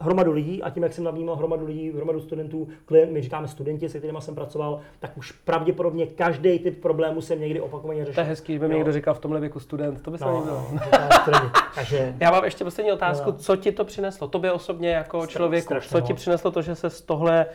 hromadu 0.02 0.32
lidí 0.32 0.64
a 0.64 0.70
tím, 0.70 0.84
jak 0.84 0.94
jsem 0.94 1.04
navnímal 1.04 1.36
hromadu 1.36 1.66
lidí, 1.66 1.92
hromadu 1.92 2.20
studentů, 2.22 2.68
klient, 2.86 3.12
my 3.12 3.22
říkáme 3.22 3.48
studenti, 3.48 3.90
se 3.90 3.98
kterými 3.98 4.22
jsem 4.22 4.36
pracoval, 4.36 4.80
tak 5.00 5.18
už 5.18 5.32
pravděpodobně 5.32 6.06
každý 6.08 6.60
typ 6.60 6.82
problému 6.82 7.22
jsem 7.22 7.42
někdy 7.42 7.62
opakovaně 7.62 8.06
řešil. 8.06 8.14
To 8.14 8.20
je 8.20 8.26
hezký, 8.28 8.54
kdyby 8.54 8.68
mi 8.68 8.74
Jo. 8.74 8.78
někdo 8.78 8.92
říkal 8.92 9.14
v 9.14 9.20
tomhle 9.20 9.40
věku 9.40 9.60
student, 9.60 10.02
to 10.02 10.12
by 10.12 10.18
se 10.18 10.26
No, 10.26 10.46
no. 10.46 10.82
Takže 11.76 12.16
Já 12.20 12.32
mám 12.32 12.44
ještě 12.44 12.64
poslední 12.64 12.92
otázku. 12.92 13.32
No. 13.32 13.38
Co 13.38 13.56
ti 13.56 13.72
to 13.72 13.86
přineslo? 13.86 14.28
Tobě 14.28 14.52
osobně 14.52 14.90
jako 14.90 15.28
člověku. 15.28 15.66
strašně 15.66 15.90
Co 15.90 16.02
ti 16.02 16.14
přineslo 16.14 16.52
to, 16.52 16.62
že 16.62 16.76
se 16.76 16.90
z 16.90 17.02
tohle 17.02 17.46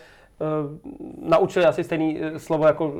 naučili 1.22 1.64
asi 1.64 1.84
stejný 1.84 2.20
uh, 2.20 2.36
slovo, 2.36 2.66
jako 2.66 2.86
uh, 2.86 2.92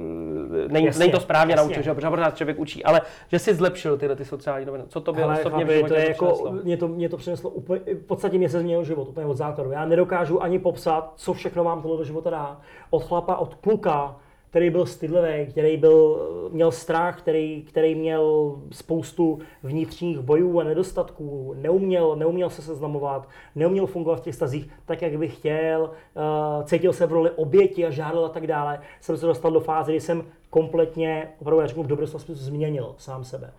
není, 0.68 0.87
Jasně, 0.87 0.99
není 0.99 1.12
to 1.12 1.20
správně 1.20 1.53
jasně. 1.53 1.66
naučil, 1.66 1.82
že 1.82 1.95
protože 1.95 2.11
pořád 2.11 2.37
člověk 2.37 2.59
učí, 2.59 2.85
ale 2.85 3.01
že 3.28 3.39
si 3.39 3.55
zlepšil 3.55 3.99
tyhle 3.99 4.16
ty 4.16 4.24
sociální 4.24 4.66
noviny. 4.66 4.85
Co 4.89 5.01
tobě 5.01 5.24
Hele, 5.24 5.41
osobně 5.41 5.64
v 5.64 5.68
chlapi, 5.68 5.89
to 5.89 5.95
je 5.95 6.05
to 6.05 6.24
jako, 6.26 6.53
mě 6.62 6.76
to, 6.76 6.89
mě 6.89 7.09
to 7.09 7.16
přineslo 7.16 7.51
úplně, 7.51 7.80
v 7.95 8.07
podstatě 8.07 8.39
mě 8.39 8.49
se 8.49 8.61
změnil 8.61 8.85
život, 8.85 9.09
úplně 9.09 9.26
od 9.26 9.37
základu. 9.37 9.70
Já 9.70 9.85
nedokážu 9.85 10.43
ani 10.43 10.59
popsat, 10.59 11.12
co 11.16 11.32
všechno 11.32 11.64
vám 11.64 11.82
tohle 11.82 11.97
do 11.97 12.05
života 12.05 12.30
dá. 12.30 12.61
Od 12.91 13.05
chlapa, 13.05 13.37
od 13.37 13.55
kluka, 13.55 14.16
který 14.55 14.71
byl 14.71 14.87
stydlivý, 14.87 15.47
který 15.47 15.77
byl, 15.77 16.29
měl 16.53 16.71
strach, 16.73 17.19
který, 17.19 17.63
který 17.63 17.95
měl 17.95 18.57
spoustu 18.71 19.39
vnitřních 19.63 20.19
bojů 20.19 20.61
a 20.61 20.65
nedostatků, 20.65 21.55
neuměl, 21.57 22.17
neuměl 22.17 22.51
se 22.51 22.63
seznamovat, 22.63 23.29
neuměl 23.55 23.87
fungovat 23.87 24.17
v 24.17 24.23
těch 24.23 24.35
stazích 24.35 24.69
tak, 24.85 25.03
jak 25.03 25.19
by 25.19 25.29
chtěl, 25.29 25.91
uh, 25.91 26.65
cítil 26.65 26.93
se 26.93 27.07
v 27.07 27.13
roli 27.13 27.31
oběti 27.31 27.87
a 27.87 27.91
žádal 27.91 28.25
a 28.25 28.29
tak 28.29 28.47
dále, 28.47 28.81
jsem 29.01 29.17
se 29.17 29.27
dostal 29.27 29.51
do 29.51 29.61
fáze, 29.61 29.93
kdy 29.93 30.01
jsem 30.01 30.25
kompletně, 30.51 31.29
opravdu 31.41 31.61
já 31.61 31.67
řeknu 31.67 31.83
v 31.83 31.87
dobrém 31.87 32.09
smyslu, 32.09 32.35
změnil 32.35 32.95
sám 32.99 33.25
sebe. 33.25 33.53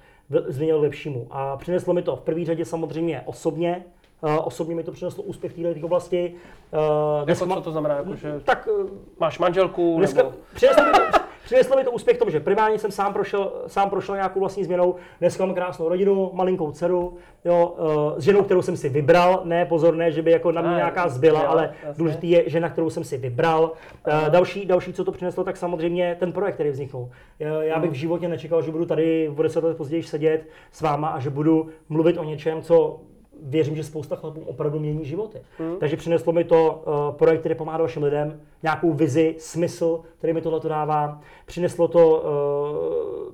Změnil 0.47 0.81
lepšímu. 0.81 1.27
A 1.29 1.57
přineslo 1.57 1.93
mi 1.93 2.01
to 2.01 2.15
v 2.15 2.21
první 2.21 2.45
řadě 2.45 2.65
samozřejmě 2.65 3.21
osobně, 3.25 3.85
osobně 4.21 4.75
mi 4.75 4.83
to 4.83 4.91
přineslo 4.91 5.23
úspěch 5.23 5.51
v 5.51 5.73
této 5.73 5.85
oblasti. 5.85 6.33
Uh, 6.73 7.29
Jako, 7.29 7.55
co 7.55 7.61
to 7.61 7.71
znamená? 7.71 7.95
Jako, 7.95 8.15
že 8.15 8.39
tak 8.43 8.67
uh, 8.67 8.89
máš 9.19 9.39
manželku? 9.39 9.95
Dneska 9.97 10.23
nebo... 10.23 10.33
přineslo 10.53 10.85
mi, 10.85 10.91
to, 10.91 10.99
přineslo 11.43 11.77
mi 11.77 11.83
to 11.83 11.91
úspěch 11.91 12.17
v 12.17 12.19
tom, 12.19 12.31
že 12.31 12.39
primárně 12.39 12.79
jsem 12.79 12.91
sám 12.91 13.13
prošel, 13.13 13.51
sám 13.67 13.89
prošel 13.89 14.15
nějakou 14.15 14.39
vlastní 14.39 14.63
změnou. 14.63 14.95
Dneska 15.19 15.45
mám 15.45 15.55
krásnou 15.55 15.89
rodinu, 15.89 16.31
malinkou 16.33 16.71
dceru, 16.71 17.17
jo, 17.45 17.75
s 18.17 18.23
ženou, 18.23 18.43
kterou 18.43 18.61
jsem 18.61 18.77
si 18.77 18.89
vybral. 18.89 19.41
Ne, 19.43 19.65
pozor, 19.65 19.95
ne, 19.95 20.11
že 20.11 20.21
by 20.21 20.31
jako 20.31 20.51
na 20.51 20.61
mě 20.61 20.71
Ne, 20.71 20.75
nějaká 20.77 21.09
zbyla, 21.09 21.43
jo, 21.43 21.49
ale 21.49 21.73
jasně. 21.83 21.97
důležitý 21.97 22.29
je 22.29 22.43
žena, 22.49 22.69
kterou 22.69 22.89
jsem 22.89 23.03
si 23.03 23.17
vybral. 23.17 23.63
Uh, 24.07 24.29
další, 24.29 24.65
další, 24.65 24.93
co 24.93 25.03
to 25.03 25.11
přineslo, 25.11 25.43
tak 25.43 25.57
samozřejmě 25.57 26.17
ten 26.19 26.31
projekt, 26.31 26.55
který 26.55 26.69
vzniknul. 26.69 27.09
Já, 27.39 27.63
já 27.63 27.79
bych 27.79 27.91
v 27.91 27.93
životě 27.93 28.27
nečekal, 28.27 28.61
že 28.61 28.71
budu 28.71 28.85
tady 28.85 29.29
o 29.37 29.43
deset 29.43 29.63
let 29.63 29.77
později 29.77 30.03
sedět 30.03 30.47
s 30.71 30.81
váma 30.81 31.07
a 31.07 31.19
že 31.19 31.29
budu 31.29 31.69
mluvit 31.89 32.17
o 32.17 32.23
něčem, 32.23 32.61
co 32.61 32.99
věřím, 33.43 33.75
že 33.75 33.83
spousta 33.83 34.15
chlapů 34.15 34.41
opravdu 34.45 34.79
mění 34.79 35.05
životy. 35.05 35.41
Hmm. 35.57 35.75
Takže 35.79 35.97
přineslo 35.97 36.33
mi 36.33 36.43
to 36.43 36.83
uh, 36.87 37.17
projekt, 37.17 37.39
který 37.39 37.55
pomáhá 37.55 37.77
dalším 37.77 38.03
lidem, 38.03 38.39
nějakou 38.63 38.93
vizi, 38.93 39.35
smysl, 39.39 40.01
který 40.17 40.33
mi 40.33 40.41
tohle 40.41 40.59
dává. 40.69 41.21
Přineslo 41.45 41.87
to 41.87 42.23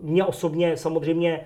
uh, 0.02 0.10
mě 0.10 0.26
osobně 0.26 0.78
samozřejmě 0.78 1.42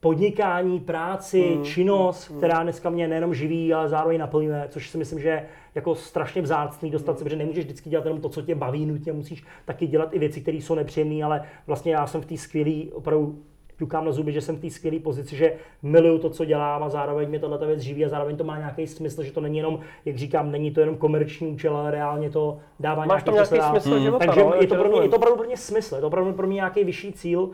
podnikání, 0.00 0.80
práci, 0.80 1.52
Hmm. 1.54 1.64
činnost, 1.64 2.32
která 2.38 2.62
dneska 2.62 2.90
mě 2.90 3.08
nejenom 3.08 3.34
živí, 3.34 3.74
ale 3.74 3.88
zároveň 3.88 4.20
naplňuje, 4.20 4.66
což 4.68 4.90
si 4.90 4.98
myslím, 4.98 5.20
že 5.20 5.28
je 5.28 5.46
jako 5.74 5.94
strašně 5.94 6.42
vzácný 6.42 6.90
dostat 6.90 7.18
se, 7.18 7.24
protože 7.24 7.36
nemůžeš 7.36 7.64
vždycky 7.64 7.90
dělat 7.90 8.04
jenom 8.04 8.20
to, 8.20 8.28
co 8.28 8.42
tě 8.42 8.54
baví, 8.54 8.86
nutně 8.86 9.12
musíš 9.12 9.44
taky 9.64 9.86
dělat 9.86 10.14
i 10.14 10.18
věci, 10.18 10.40
které 10.40 10.56
jsou 10.56 10.74
nepříjemné, 10.74 11.24
ale 11.24 11.42
vlastně 11.66 11.92
já 11.92 12.06
jsem 12.06 12.20
v 12.20 12.26
té 12.26 12.36
skvělé, 12.36 12.92
opravdu 12.92 13.38
ťukám 13.78 14.04
na 14.04 14.12
zuby, 14.12 14.32
že 14.32 14.40
jsem 14.40 14.56
v 14.56 14.60
té 14.60 14.70
skvělé 14.70 14.98
pozici, 14.98 15.36
že 15.36 15.52
miluju 15.82 16.18
to, 16.18 16.30
co 16.30 16.44
dělám 16.44 16.82
a 16.82 16.88
zároveň 16.88 17.28
mě 17.28 17.38
tato 17.38 17.66
věc 17.66 17.80
živí 17.80 18.04
a 18.04 18.08
zároveň 18.08 18.36
to 18.36 18.44
má 18.44 18.58
nějaký 18.58 18.86
smysl, 18.86 19.22
že 19.22 19.32
to 19.32 19.40
není 19.40 19.56
jenom, 19.56 19.80
jak 20.04 20.16
říkám, 20.16 20.50
není 20.50 20.70
to 20.70 20.80
jenom 20.80 20.96
komerční 20.96 21.48
účel, 21.48 21.76
ale 21.76 21.90
reálně 21.90 22.30
to 22.30 22.58
dává 22.80 23.04
Máš 23.04 23.22
tam 23.22 23.34
nějaký 23.34 23.54
nějaký 23.54 23.70
smysl. 23.70 23.88
smysl 23.88 24.02
života, 24.04 24.26
Takže 24.26 24.40
no, 24.40 24.54
je 24.60 24.66
to, 24.66 24.74
pro 24.74 24.88
mě, 24.88 25.00
je 25.00 25.08
to 25.08 25.16
opravdu 25.16 25.36
pro 25.36 25.46
mě 25.46 25.56
smysl, 25.56 25.94
je 25.94 26.00
to 26.00 26.06
opravdu 26.06 26.32
pro 26.32 26.46
mě 26.46 26.54
nějaký 26.54 26.84
vyšší 26.84 27.12
cíl 27.12 27.40
uh, 27.40 27.52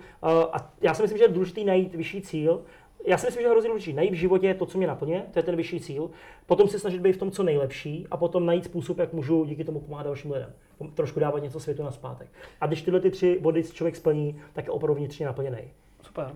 a 0.53 0.73
já 0.81 0.95
si 0.95 1.03
myslím, 1.03 1.19
že 1.19 1.25
je 1.25 1.29
důležité 1.29 1.65
najít 1.65 1.95
vyšší 1.95 2.23
cíl. 2.23 2.63
Já 3.07 3.19
si 3.19 3.27
myslím, 3.27 3.43
že 3.43 3.47
je 3.47 3.51
hrozně 3.51 3.69
důležité 3.69 3.97
najít 3.97 4.11
v 4.11 4.15
životě 4.15 4.55
to, 4.55 4.67
co 4.67 4.79
mě 4.79 4.87
naplňuje, 4.87 5.23
to 5.33 5.39
je 5.39 5.43
ten 5.43 5.57
vyšší 5.57 5.81
cíl. 5.81 6.11
Potom 6.47 6.69
se 6.69 6.79
snažit 6.79 7.01
být 7.01 7.13
v 7.13 7.17
tom, 7.17 7.31
co 7.31 7.43
nejlepší 7.43 8.07
a 8.11 8.17
potom 8.17 8.47
najít 8.47 8.65
způsob, 8.65 8.99
jak 8.99 9.13
můžu 9.13 9.45
díky 9.45 9.65
tomu 9.65 9.81
pomáhat 9.81 10.03
dalším 10.03 10.33
lidem. 10.33 10.53
Trošku 10.95 11.21
dávat 11.21 11.43
něco 11.43 11.61
světu 11.61 11.83
na 11.83 11.91
zpátek. 11.91 12.29
A 12.61 12.67
když 12.67 12.83
tyhle 12.83 13.01
ty 13.01 13.11
tři 13.11 13.39
body 13.41 13.63
člověk 13.63 13.97
splní, 13.97 14.41
tak 14.53 14.65
je 14.65 14.71
opravdu 14.71 14.95
vnitřně 14.95 15.27
naplněný. 15.27 15.59
Super. 16.19 16.35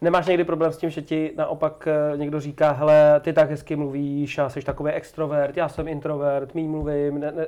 Nemáš 0.00 0.26
někdy 0.26 0.44
problém 0.44 0.72
s 0.72 0.76
tím, 0.76 0.90
že 0.90 1.02
ti 1.02 1.32
naopak 1.36 1.88
eh, 1.88 2.16
někdo 2.16 2.40
říká, 2.40 2.72
hele, 2.72 3.20
ty 3.20 3.32
tak 3.32 3.50
hezky 3.50 3.76
mluvíš 3.76 4.38
a 4.38 4.48
jsi 4.48 4.62
takový 4.62 4.90
extrovert, 4.92 5.56
já 5.56 5.68
jsem 5.68 5.88
introvert, 5.88 6.54
mý 6.54 6.68
mluvím. 6.68 7.20
Ne, 7.20 7.32
ne, 7.32 7.46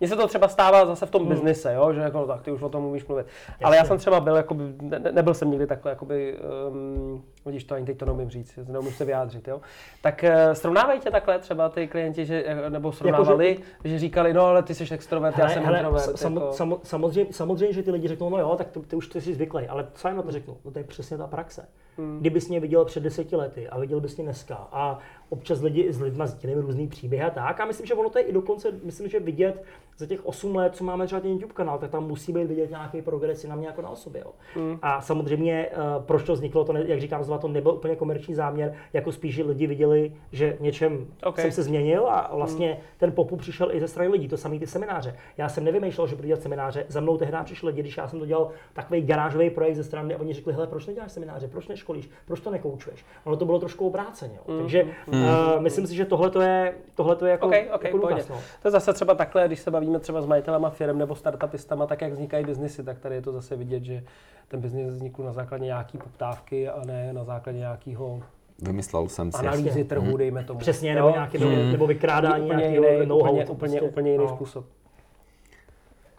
mně 0.00 0.08
se 0.08 0.16
to 0.16 0.28
třeba 0.28 0.48
stává 0.48 0.86
zase 0.86 1.06
v 1.06 1.10
tom 1.10 1.22
Hmm. 1.22 1.30
biznise, 1.30 1.74
jo? 1.74 1.92
že 1.92 2.00
jako, 2.00 2.18
no, 2.18 2.26
tak 2.26 2.42
ty 2.42 2.52
už 2.52 2.62
o 2.62 2.68
tom 2.68 2.82
mluvíš 2.82 3.06
mluvit. 3.06 3.26
Ale 3.64 3.76
já 3.76 3.84
jsem 3.84 3.98
třeba 3.98 4.20
byl, 4.20 4.36
jakoby, 4.36 4.62
ne- 4.80 5.12
nebyl 5.12 5.34
jsem 5.34 5.50
nikdy 5.50 5.66
takhle, 5.66 5.90
jakoby, 5.92 6.36
um, 6.70 7.24
vidíš 7.46 7.64
to, 7.64 7.74
ani 7.74 7.86
teď 7.86 7.98
to 7.98 8.06
neumím 8.06 8.30
říct, 8.30 8.58
neumím 8.68 8.92
se 8.92 9.04
vyjádřit, 9.04 9.48
jo. 9.48 9.60
Tak 10.02 10.24
uh, 10.24 10.52
srovnávají 10.52 11.00
tě 11.00 11.10
takhle 11.10 11.38
třeba 11.38 11.68
ty 11.68 11.88
klienti, 11.88 12.26
že, 12.26 12.44
eh, 12.46 12.70
nebo 12.70 12.92
srovnávali, 12.92 13.58
že, 13.84 13.98
říkali, 13.98 14.34
no 14.34 14.42
ale 14.42 14.62
ty 14.62 14.74
jsi 14.74 14.94
extrovert, 14.94 15.38
já 15.38 15.48
jsem 15.48 15.62
introvert. 15.62 16.18
sam, 16.18 16.34
jako. 16.34 16.52
sam, 16.52 16.76
samozřejmě, 16.82 17.32
samozřejmě, 17.32 17.72
že 17.72 17.82
ty 17.82 17.90
lidi 17.90 18.08
řeknou, 18.08 18.30
no 18.30 18.38
jo, 18.38 18.56
tak 18.56 18.70
ty, 18.70 18.80
ty 18.80 18.96
už 18.96 19.08
ty 19.08 19.20
jsi 19.20 19.34
zvyklý, 19.34 19.68
ale 19.68 19.86
co 19.94 20.08
jim 20.08 20.16
na 20.16 20.22
to 20.22 20.30
řeknu? 20.30 20.56
No 20.64 20.70
to 20.70 20.78
je 20.78 20.84
přesně 20.84 21.18
ta 21.18 21.26
praxe. 21.26 21.68
Hmm. 22.00 22.18
Kdybys 22.20 22.48
mě 22.48 22.60
viděl 22.60 22.84
před 22.84 23.02
deseti 23.02 23.36
lety 23.36 23.68
a 23.68 23.78
viděl 23.78 24.00
bys 24.00 24.16
mě 24.16 24.24
dneska 24.24 24.68
a 24.72 24.98
občas 25.28 25.60
lidi 25.60 25.92
s 25.92 26.00
lidma 26.00 26.26
sdílíme 26.26 26.60
různý 26.60 26.88
příběhy 26.88 27.24
a 27.24 27.30
tak. 27.30 27.60
A 27.60 27.64
myslím, 27.64 27.86
že 27.86 27.94
ono 27.94 28.10
to 28.10 28.18
je 28.18 28.24
i 28.24 28.32
dokonce, 28.32 28.72
myslím, 28.84 29.08
že 29.08 29.20
vidět 29.20 29.64
za 29.98 30.06
těch 30.06 30.26
8 30.26 30.56
let, 30.56 30.76
co 30.76 30.84
máme 30.84 31.06
třeba 31.06 31.20
ten 31.20 31.30
YouTube 31.30 31.52
kanál, 31.52 31.78
tak 31.78 31.90
tam 31.90 32.06
musí 32.06 32.32
být 32.32 32.46
vidět 32.46 32.70
nějaký 32.70 33.02
progres 33.02 33.44
na 33.44 33.56
mě 33.56 33.66
jako 33.66 33.82
na 33.82 33.88
osobě. 33.88 34.22
Jo. 34.24 34.32
Hmm. 34.54 34.78
A 34.82 35.00
samozřejmě, 35.00 35.68
uh, 35.68 36.04
proč 36.04 36.22
to 36.22 36.32
vzniklo, 36.32 36.64
to 36.64 36.72
ne, 36.72 36.84
jak 36.86 37.00
říkám, 37.00 37.24
znova 37.24 37.38
to 37.38 37.48
nebyl 37.48 37.72
úplně 37.72 37.96
komerční 37.96 38.34
záměr, 38.34 38.74
jako 38.92 39.12
spíš, 39.12 39.34
že 39.34 39.44
lidi 39.44 39.66
viděli, 39.66 40.12
že 40.32 40.56
něčem 40.60 41.06
Ok. 41.24 41.38
jsem 41.38 41.52
se 41.52 41.62
změnil 41.62 42.06
a 42.08 42.30
vlastně 42.36 42.80
ten 42.98 43.12
popup 43.12 43.40
přišel 43.40 43.74
i 43.74 43.80
ze 43.80 43.88
strany 43.88 44.10
lidí, 44.10 44.28
to 44.28 44.36
samý 44.36 44.58
ty 44.58 44.66
semináře. 44.66 45.16
Já 45.38 45.48
jsem 45.48 45.64
nevymýšlel, 45.64 46.06
že 46.06 46.16
budu 46.16 46.26
dělat 46.26 46.42
semináře, 46.42 46.84
za 46.88 47.00
mnou 47.00 47.16
tehdy 47.16 47.36
přišli 47.44 47.66
lidi, 47.66 47.80
když 47.80 47.96
já 47.96 48.08
jsem 48.08 48.18
to 48.18 48.26
dělal 48.26 48.50
takový 48.72 49.02
garážový 49.02 49.50
projekt 49.50 49.76
ze 49.76 49.84
strany 49.84 50.14
a 50.14 50.20
oni 50.20 50.32
řekli, 50.32 50.52
hele, 50.52 50.66
proč 50.66 50.86
neděláš 50.86 51.12
semináře, 51.12 51.48
proč 51.48 51.68
neškolíš, 51.68 51.89
proč 52.24 52.40
to 52.40 52.50
nekoučuješ. 52.50 53.04
Ono 53.24 53.36
to 53.36 53.44
bylo 53.44 53.58
trošku 53.58 53.86
obráceně. 53.86 54.34
Jo. 54.48 54.58
Takže 54.58 54.84
uh, 55.06 55.18
myslím 55.58 55.86
si, 55.86 55.94
že 55.94 56.04
tohle 56.04 56.30
to 56.30 56.40
je, 56.40 56.74
tohle 56.94 57.16
to 57.16 57.26
je 57.26 57.32
jako, 57.32 57.46
OK, 57.46 57.54
OK, 57.74 57.84
jako 57.84 57.98
důkaz, 57.98 58.28
no. 58.28 58.36
To 58.62 58.68
je 58.68 58.72
zase 58.72 58.92
třeba 58.92 59.14
takhle, 59.14 59.46
když 59.46 59.60
se 59.60 59.70
bavíme 59.70 59.98
třeba 59.98 60.22
s 60.22 60.26
majitelama 60.26 60.70
firm 60.70 60.98
nebo 60.98 61.14
startupistama, 61.14 61.86
tak 61.86 62.00
jak 62.00 62.12
vznikají 62.12 62.44
biznesy, 62.44 62.84
tak 62.84 62.98
tady 62.98 63.14
je 63.14 63.22
to 63.22 63.32
zase 63.32 63.56
vidět, 63.56 63.84
že 63.84 64.04
ten 64.48 64.60
biznis 64.60 64.94
vznikl 64.94 65.22
na 65.22 65.32
základě 65.32 65.64
nějaký 65.64 65.98
poptávky 65.98 66.68
a 66.68 66.84
ne 66.84 67.12
na 67.12 67.24
základě 67.24 67.58
nějakého 67.58 68.22
Vymyslel 68.62 69.08
jsem 69.08 69.32
si. 69.32 69.38
analýzy 69.38 69.84
trhu, 69.84 70.16
dejme 70.16 70.44
tomu. 70.44 70.60
Přesně, 70.60 70.94
nebo, 70.94 71.10
nějaký, 71.10 71.38
nebo, 71.38 71.50
nebo 71.50 71.86
vykrádání 71.86 72.44
úplně 72.44 72.60
nějakého 72.60 72.94
jiný, 72.94 73.06
know-how. 73.06 73.34
úplně, 73.34 73.54
prostě, 73.54 73.80
úplně 73.80 74.12
jiný 74.12 74.24
no. 74.24 74.28
způsob. 74.28 74.64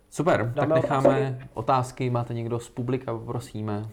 Super, 0.09 0.39
tak 0.39 0.53
Dáme 0.53 0.76
necháme 0.76 1.47
otázky. 1.53 2.09
Máte 2.09 2.34
někdo 2.34 2.59
z 2.59 2.69
publika, 2.69 3.17
prosíme. 3.26 3.89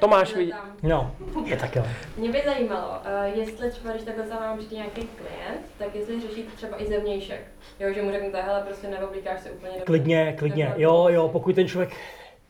Tomáš, 0.00 0.34
vidí. 0.34 0.52
vidí- 0.52 0.58
No, 0.82 1.10
je 1.44 1.56
tak 1.56 1.76
jo. 1.76 1.84
Mě 2.16 2.32
by 2.32 2.42
zajímalo, 2.44 2.88
uh, 2.88 3.38
jestli 3.38 3.70
třeba, 3.70 3.90
když 3.92 4.02
takhle 4.04 4.26
za 4.26 4.36
vám 4.36 4.58
přijde 4.58 4.76
nějaký 4.76 5.00
klient, 5.00 5.60
tak 5.78 5.94
jestli 5.94 6.20
řešíte 6.20 6.56
třeba 6.56 6.82
i 6.82 6.86
zevnějšek. 6.86 7.40
Jo, 7.80 7.92
že 7.94 8.02
mu 8.02 8.10
řeknete, 8.10 8.42
hele, 8.42 8.62
prostě 8.66 8.88
neoblíkáš 8.88 9.40
se 9.40 9.50
úplně 9.50 9.72
do... 9.78 9.84
Klidně, 9.84 10.34
klidně. 10.38 10.64
Takhle. 10.64 10.82
Jo, 10.84 11.06
jo, 11.10 11.28
pokud 11.28 11.54
ten 11.54 11.68
člověk 11.68 11.90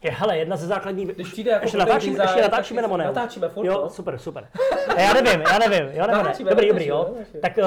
Je, 0.03 0.11
hele, 0.11 0.39
jedna 0.39 0.57
ze 0.57 0.67
základních... 0.67 1.09
Když 1.09 1.33
přijde 1.33 1.51
jako 1.51 1.65
ještě 1.65 1.79
natáčíme, 1.79 2.13
design, 2.13 2.29
ještě 2.29 2.43
natáčíme 2.43 2.83
nebo 2.83 2.97
ne? 2.97 3.05
natáčíme 3.05 3.49
furt, 3.49 3.67
Jo, 3.67 3.81
no. 3.83 3.89
super, 3.91 4.19
super. 4.19 4.49
A 4.97 5.01
já 5.01 5.13
nevím, 5.13 5.41
já 5.41 5.59
nevím, 5.59 5.89
jo, 5.93 6.07
nebo 6.07 6.23
ne. 6.23 6.33
Dobrý, 6.51 6.69
dobrý, 6.69 6.87
jo. 6.87 7.11
Tak 7.43 7.59
uh, 7.59 7.65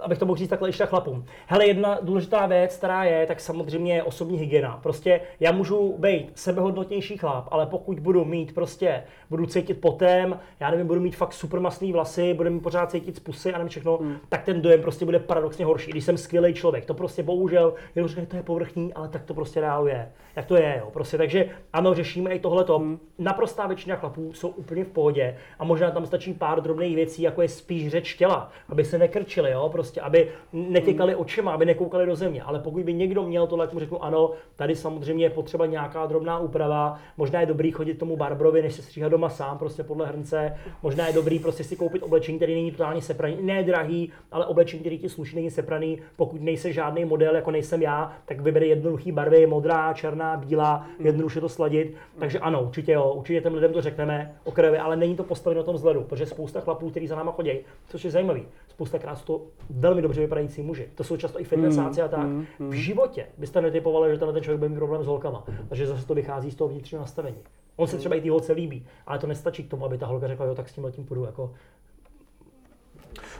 abych 0.00 0.18
to 0.18 0.26
mohl 0.26 0.36
říct 0.36 0.48
takhle 0.50 0.68
ještě 0.68 0.86
chlapům. 0.86 1.24
Hele, 1.46 1.66
jedna 1.66 1.98
důležitá 2.02 2.46
věc, 2.46 2.76
která 2.76 3.04
je, 3.04 3.26
tak 3.26 3.40
samozřejmě 3.40 3.94
je 3.94 4.02
osobní 4.02 4.38
hygiena. 4.38 4.78
Prostě 4.82 5.20
já 5.40 5.52
můžu 5.52 5.94
být 5.98 6.32
sebehodnotnější 6.34 7.16
chlap, 7.18 7.48
ale 7.50 7.66
pokud 7.66 8.00
budu 8.00 8.24
mít 8.24 8.54
prostě, 8.54 9.04
budu 9.30 9.46
cítit 9.46 9.74
potem, 9.74 10.40
já 10.60 10.70
nevím, 10.70 10.86
budu 10.86 11.00
mít 11.00 11.16
fakt 11.16 11.32
super 11.32 11.60
masný 11.60 11.92
vlasy, 11.92 12.34
budu 12.34 12.50
mi 12.50 12.60
pořád 12.60 12.90
cítit 12.90 13.16
z 13.16 13.20
pusy 13.20 13.52
a 13.54 13.58
nevím 13.58 13.68
všechno, 13.68 13.96
Hmm. 13.96 14.16
tak 14.28 14.42
ten 14.44 14.62
dojem 14.62 14.82
prostě 14.82 15.04
bude 15.04 15.18
paradoxně 15.18 15.64
horší. 15.64 15.90
Když 15.90 16.04
jsem 16.04 16.16
skvělý 16.18 16.54
člověk, 16.54 16.84
to 16.84 16.94
prostě 16.94 17.22
bohužel, 17.22 17.74
jenom 17.94 18.08
řekne, 18.08 18.26
to 18.26 18.36
je 18.36 18.42
povrchní, 18.42 18.94
ale 18.94 19.08
tak 19.08 19.22
to 19.24 19.34
prostě 19.34 19.60
reálu 19.60 19.86
je. 19.86 20.12
Jak 20.36 20.46
to 20.46 20.56
je, 20.56 20.76
jo. 20.78 20.90
Prostě, 20.92 21.18
takže 21.18 21.48
ano, 21.72 21.94
řešíme 21.94 22.30
i 22.30 22.38
tohleto. 22.38 22.78
Hmm. 22.78 22.98
Naprostá 23.18 23.66
většina 23.66 23.96
chlapů 23.96 24.32
jsou 24.32 24.48
úplně 24.48 24.84
v 24.84 24.88
pohodě 24.88 25.36
a 25.58 25.64
možná 25.64 25.90
tam 25.90 26.06
stačí 26.06 26.34
pár 26.34 26.60
drobných 26.60 26.96
věcí, 26.96 27.22
jako 27.22 27.42
je 27.42 27.48
spíš 27.48 27.88
řeč 27.88 28.14
těla, 28.14 28.50
aby 28.68 28.84
se 28.84 28.98
nekrčili, 28.98 29.50
jo, 29.50 29.68
prostě, 29.72 30.00
aby 30.00 30.28
netěkali 30.52 31.12
Hmm. 31.12 31.20
očima, 31.20 31.52
aby 31.52 31.66
nekoukali 31.66 32.06
do 32.06 32.16
země. 32.16 32.42
Ale 32.42 32.58
pokud 32.58 32.84
by 32.84 32.94
někdo 32.94 33.22
měl 33.22 33.46
tohle, 33.46 33.66
tak 33.66 33.74
mu 33.74 33.80
řeknu 33.80 34.04
ano, 34.04 34.30
tady 34.56 34.76
samozřejmě 34.76 35.24
je 35.24 35.30
potřeba 35.30 35.66
nějaká 35.66 36.06
drobná 36.06 36.38
úprava. 36.38 36.98
Možná 37.16 37.40
je 37.40 37.46
dobrý 37.46 37.70
chodit 37.70 37.94
tomu 37.94 38.16
barbrovi, 38.16 38.62
než 38.62 38.74
se 38.74 38.82
stříhat 38.82 39.12
doma 39.12 39.28
sám, 39.28 39.58
prostě 39.58 39.82
podle 39.82 40.06
hrnce. 40.06 40.56
Možná 40.82 41.06
je 41.06 41.12
dobrý 41.12 41.38
prostě 41.38 41.64
si 41.64 41.76
koupit 41.76 42.02
oblečení, 42.02 42.38
který 42.38 42.54
není 42.54 42.70
totálně 42.70 43.02
sepraný, 43.02 43.36
ne 43.40 43.62
drahý, 43.62 44.12
ale 44.32 44.46
oblečení, 44.46 44.80
který 44.80 44.98
ti 44.98 45.08
sluší, 45.08 45.36
není 45.36 45.50
sepraný. 45.50 45.98
Pokud 46.16 46.40
nejsi 46.40 46.72
žádný 46.72 47.04
model, 47.04 47.36
jako 47.36 47.50
nejsem 47.50 47.82
já, 47.82 48.12
tak 48.24 48.40
vybere 48.40 48.66
jednoduchý 48.66 49.12
barvy, 49.12 49.46
modrá, 49.46 49.92
černá, 49.92 50.36
bílá, 50.36 50.86
jednoduše 50.98 51.40
to 51.40 51.48
sladit. 51.60 51.94
Takže 52.18 52.38
ano, 52.38 52.62
určitě 52.62 52.92
jo, 52.92 53.12
určitě 53.12 53.40
těm 53.40 53.54
lidem 53.54 53.72
to 53.72 53.82
řekneme 53.82 54.34
o 54.44 54.52
krvi, 54.52 54.78
ale 54.78 54.96
není 54.96 55.16
to 55.16 55.24
postaveno 55.24 55.60
na 55.60 55.64
tom 55.64 55.74
vzhledu, 55.74 56.02
protože 56.02 56.26
spousta 56.26 56.60
chlapů, 56.60 56.90
kteří 56.90 57.06
za 57.06 57.16
náma 57.16 57.32
chodí, 57.32 57.52
což 57.88 58.04
je 58.04 58.10
zajímavý, 58.10 58.42
spousta 58.68 58.98
krát 58.98 59.16
jsou 59.18 59.24
to 59.24 59.40
velmi 59.70 60.02
dobře 60.02 60.20
vypadající 60.20 60.62
muži. 60.62 60.88
To 60.94 61.04
jsou 61.04 61.16
často 61.16 61.40
i 61.40 61.44
fitnessáci 61.44 62.02
a 62.02 62.08
tak. 62.08 62.26
V 62.58 62.72
životě 62.72 63.26
byste 63.38 63.60
netypovali, 63.60 64.12
že 64.12 64.18
tenhle 64.18 64.32
ten 64.32 64.42
člověk 64.42 64.58
bude 64.58 64.68
mít 64.68 64.76
problém 64.76 65.02
s 65.02 65.06
holkama, 65.06 65.44
takže 65.68 65.86
zase 65.86 66.06
to 66.06 66.14
vychází 66.14 66.50
z 66.50 66.54
toho 66.54 66.68
vnitřního 66.68 67.00
nastavení. 67.00 67.38
On 67.76 67.86
se 67.86 67.96
třeba 67.98 68.14
i 68.14 68.20
té 68.20 68.30
holce 68.30 68.52
líbí, 68.52 68.86
ale 69.06 69.18
to 69.18 69.26
nestačí 69.26 69.64
k 69.64 69.70
tomu, 69.70 69.84
aby 69.84 69.98
ta 69.98 70.06
holka 70.06 70.28
řekla, 70.28 70.46
jo, 70.46 70.54
tak 70.54 70.68
s 70.68 70.72
tím 70.72 70.84
letím 70.84 71.04
půjdu. 71.04 71.24
Jako, 71.24 71.50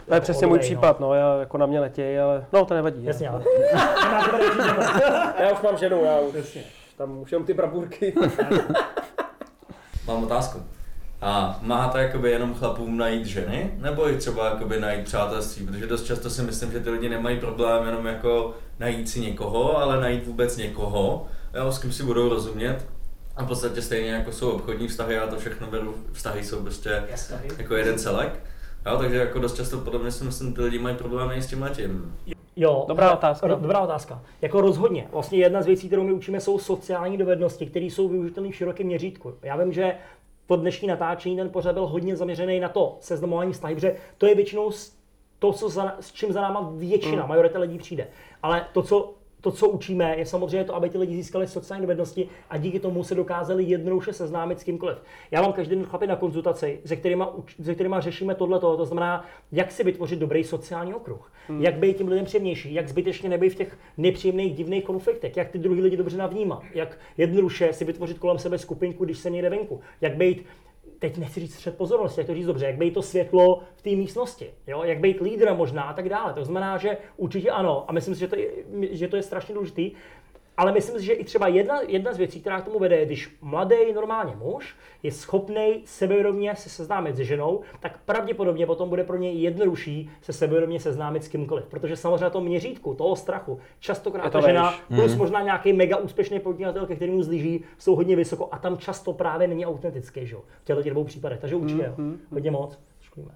To 0.09 0.15
je 0.15 0.21
přesně 0.21 0.47
můj 0.47 0.59
no. 0.59 0.63
případ, 0.63 1.01
no, 1.01 1.15
já 1.15 1.41
jako 1.41 1.59
na 1.59 1.67
mě 1.67 1.81
letěj, 1.81 2.21
ale 2.21 2.47
no 2.53 2.65
to 2.65 2.75
nevadí. 2.75 3.05
Jasně, 3.05 3.29
ale. 3.29 3.45
Já 5.41 5.53
už 5.53 5.63
mám 5.63 5.77
ženu, 5.77 6.05
já 6.05 6.21
už 6.21 6.59
tam 7.01 7.19
už 7.19 7.33
jenom 7.33 7.47
ty 7.47 7.55
brabůrky. 7.55 8.15
Mám 10.07 10.25
otázku. 10.25 10.63
A 11.21 11.59
máte 11.63 12.03
jakoby 12.03 12.31
jenom 12.31 12.55
chlapům 12.55 12.97
najít 12.97 13.27
ženy, 13.27 13.75
nebo 13.77 14.11
i 14.11 14.17
třeba 14.17 14.49
jakoby 14.51 14.81
najít 14.81 15.05
přátelství? 15.05 15.67
Protože 15.67 15.87
dost 15.87 16.05
často 16.05 16.31
si 16.31 16.43
myslím, 16.43 16.73
že 16.73 16.81
ty 16.81 16.91
lidi 16.91 17.09
nemají 17.09 17.41
problém 17.41 17.87
jenom 17.87 18.07
jako 18.07 18.55
najít 18.79 19.09
si 19.09 19.21
někoho, 19.21 19.79
ale 19.79 20.01
najít 20.01 20.27
vůbec 20.27 20.57
někoho, 20.57 21.27
jo, 21.55 21.73
s 21.73 21.79
kým 21.79 21.93
si 21.93 22.03
budou 22.03 22.29
rozumět. 22.29 22.87
A 23.37 23.45
v 23.45 23.47
podstatě 23.49 23.83
stejně 23.83 24.11
jako 24.11 24.33
jsou 24.33 24.51
obchodní 24.51 24.89
vztahy, 24.89 25.19
a 25.19 25.27
to 25.27 25.37
všechno 25.39 25.67
beru, 25.67 25.95
vztahy 26.13 26.45
jsou 26.45 26.63
prostě 26.63 27.03
jako 27.59 27.75
jeden 27.75 27.99
celek. 27.99 28.41
Jo, 28.87 28.99
takže 28.99 29.17
jako 29.17 29.39
dost 29.39 29.57
často 29.57 29.79
podobně 29.79 30.13
si 30.13 30.25
myslím, 30.25 30.55
ty 30.55 30.61
lidi 30.61 30.79
mají 30.79 30.97
problémy 30.97 31.35
i 31.35 31.43
s 31.43 31.47
tím 31.47 31.63
letím. 31.63 32.17
Jo, 32.61 32.85
Dobrá 32.89 33.07
hele, 33.07 33.17
otázka. 33.19 33.47
ro- 33.47 33.61
Dobrá 33.61 33.81
otázka. 33.81 34.23
Jako 34.43 34.61
rozhodně. 34.61 35.09
Vlastně 35.13 35.39
jedna 35.39 35.63
z 35.63 35.67
věcí, 35.67 35.87
kterou 35.87 36.03
my 36.03 36.13
učíme, 36.13 36.41
jsou 36.41 36.59
sociální 36.59 37.17
dovednosti, 37.17 37.67
které 37.67 37.85
jsou 37.87 38.09
využitelné 38.09 38.51
v 38.51 38.55
širokém 38.55 38.87
měřítku. 38.87 39.35
Já 39.43 39.57
vím, 39.57 39.73
že 39.73 39.95
to 40.47 40.57
dnešní 40.57 40.89
natáčení, 40.89 41.37
ten 41.37 41.51
pořad 41.51 41.73
byl 41.73 41.87
hodně 41.87 42.17
zaměřený 42.17 42.61
na 42.61 42.69
to 42.69 42.97
seznamování 43.01 43.53
vztahy, 43.53 43.75
protože 43.75 43.97
to 44.19 44.27
je 44.27 44.35
většinou 44.35 44.71
to, 45.39 45.53
co 45.53 45.69
za, 45.69 45.95
s 46.01 46.13
čím 46.13 46.33
za 46.33 46.41
náma 46.43 46.71
většina, 46.77 47.27
majorita 47.27 47.59
lidí 47.59 47.79
přijde. 47.79 48.07
Ale 48.43 48.67
to, 48.73 48.83
co 48.83 49.15
to, 49.41 49.51
co 49.51 49.69
učíme, 49.69 50.15
je 50.19 50.27
samozřejmě 50.27 50.65
to, 50.65 50.75
aby 50.75 50.91
ti 50.91 50.99
lidi 50.99 51.15
získali 51.15 51.47
sociální 51.47 51.83
dovednosti 51.83 52.29
a 52.51 52.57
díky 52.57 52.81
tomu 52.81 53.05
se 53.05 53.15
dokázali 53.15 53.65
jednoduše 53.65 54.13
seznámit 54.13 54.61
s 54.61 54.65
kýmkoliv. 54.65 54.99
Já 55.31 55.43
mám 55.43 55.53
každý 55.53 55.77
den 55.77 55.85
chlapy 55.85 56.07
na 56.07 56.17
konzultaci, 56.17 56.81
se 56.85 56.97
kterými, 56.97 57.25
se 57.63 57.75
kterýma 57.75 58.01
řešíme 58.01 58.35
tohleto, 58.35 58.77
to 58.77 58.87
znamená, 58.87 59.25
jak 59.53 59.73
si 59.73 59.85
vytvořit 59.85 60.19
dobrý 60.19 60.45
sociální 60.45 60.95
okruh, 60.95 61.33
hmm. 61.49 61.63
jak 61.63 61.75
být 61.75 61.97
tím 61.97 62.09
lidem 62.09 62.25
příjemnější, 62.25 62.75
jak 62.75 62.89
zbytečně 62.89 63.29
nebýt 63.29 63.53
v 63.53 63.57
těch 63.57 63.79
nepříjemných, 63.97 64.55
divných 64.55 64.85
konfliktech, 64.85 65.37
jak 65.37 65.49
ty 65.49 65.59
druhý 65.59 65.81
lidi 65.81 65.97
dobře 65.97 66.17
navnímat, 66.17 66.63
jak 66.75 66.99
jednoduše 67.19 67.73
si 67.73 67.85
vytvořit 67.85 68.19
kolem 68.19 68.39
sebe 68.39 68.59
skupinku, 68.59 69.05
když 69.05 69.19
se 69.19 69.31
někde 69.31 69.51
venku, 69.51 69.81
jak 70.01 70.17
být 70.17 70.47
teď 71.01 71.19
nechci 71.19 71.41
říct 71.41 71.55
střed 71.55 71.77
pozornosti, 71.77 72.21
jak 72.21 72.27
to 72.27 72.35
říct 72.35 72.47
dobře, 72.47 72.67
jak 72.67 72.77
být 72.77 72.95
to 72.95 73.03
světlo 73.03 73.63
v 73.77 73.83
té 73.83 73.91
místnosti, 73.91 74.51
jo? 74.67 74.83
jak 74.85 75.01
být 75.01 75.21
lídrem 75.21 75.57
možná 75.57 75.83
a 75.83 75.93
tak 75.93 76.09
dále. 76.09 76.33
To 76.33 76.45
znamená, 76.45 76.79
že 76.79 76.97
určitě 77.17 77.51
ano 77.51 77.85
a 77.89 77.93
myslím 77.93 78.15
si, 78.15 78.21
že 78.21 78.29
to 78.29 78.37
je, 78.37 78.51
že 78.91 79.09
to 79.09 79.17
je 79.17 79.23
strašně 79.23 79.55
důležitý, 79.55 79.93
ale 80.61 80.73
myslím 80.73 80.99
si, 80.99 81.05
že 81.05 81.13
i 81.13 81.25
třeba 81.25 81.49
jedna, 81.49 81.81
jedna 81.89 82.13
z 82.13 82.19
věcí, 82.19 82.41
která 82.41 82.61
k 82.61 82.65
tomu 82.65 82.79
vede, 82.79 82.97
je, 82.97 83.07
když 83.07 83.37
mladý 83.41 83.93
normálně 83.95 84.37
muž 84.37 84.77
je 85.03 85.13
schopný 85.13 85.83
sebevědomě 85.85 86.57
se 86.57 86.69
seznámit 86.69 87.17
s 87.17 87.19
ženou, 87.19 87.61
tak 87.81 87.99
pravděpodobně 88.05 88.67
potom 88.67 88.89
bude 88.89 89.05
pro 89.05 89.17
něj 89.17 89.41
jednodušší 89.41 90.11
se 90.23 90.33
sebevědomě 90.33 90.81
seznámit 90.81 91.25
s 91.25 91.29
kýmkoliv. 91.29 91.67
Protože 91.67 91.97
samozřejmě 91.97 92.25
na 92.25 92.31
tom 92.31 92.45
měřítku 92.45 92.95
toho 92.95 93.17
strachu 93.17 93.61
častokrát 93.79 94.25
Je 94.25 94.31
to 94.31 94.41
ta 94.41 94.47
žena 94.47 94.75
vejš. 94.91 95.01
plus 95.01 95.17
možná 95.17 95.43
nějaký 95.43 95.73
mega 95.73 95.97
úspěšný 95.97 96.41
podnikatel, 96.41 96.87
ke 96.87 96.97
kterému 96.97 97.23
zlíží, 97.23 97.65
jsou 97.79 97.97
hodně 97.97 98.17
vysoko 98.17 98.49
a 98.53 98.59
tam 98.59 98.79
často 98.79 99.13
právě 99.13 99.49
není 99.49 99.67
autentický, 99.67 100.27
že 100.27 100.35
jo, 100.35 100.43
v 100.63 100.65
těchto 100.65 100.83
těch 100.83 100.93
dvou 100.93 101.05
případech. 101.05 101.41
Takže 101.41 101.57
určitě 101.57 101.83
jo, 101.99 102.05
hodně 102.31 102.51
moc. 102.51 102.79
Děkujeme. 103.03 103.35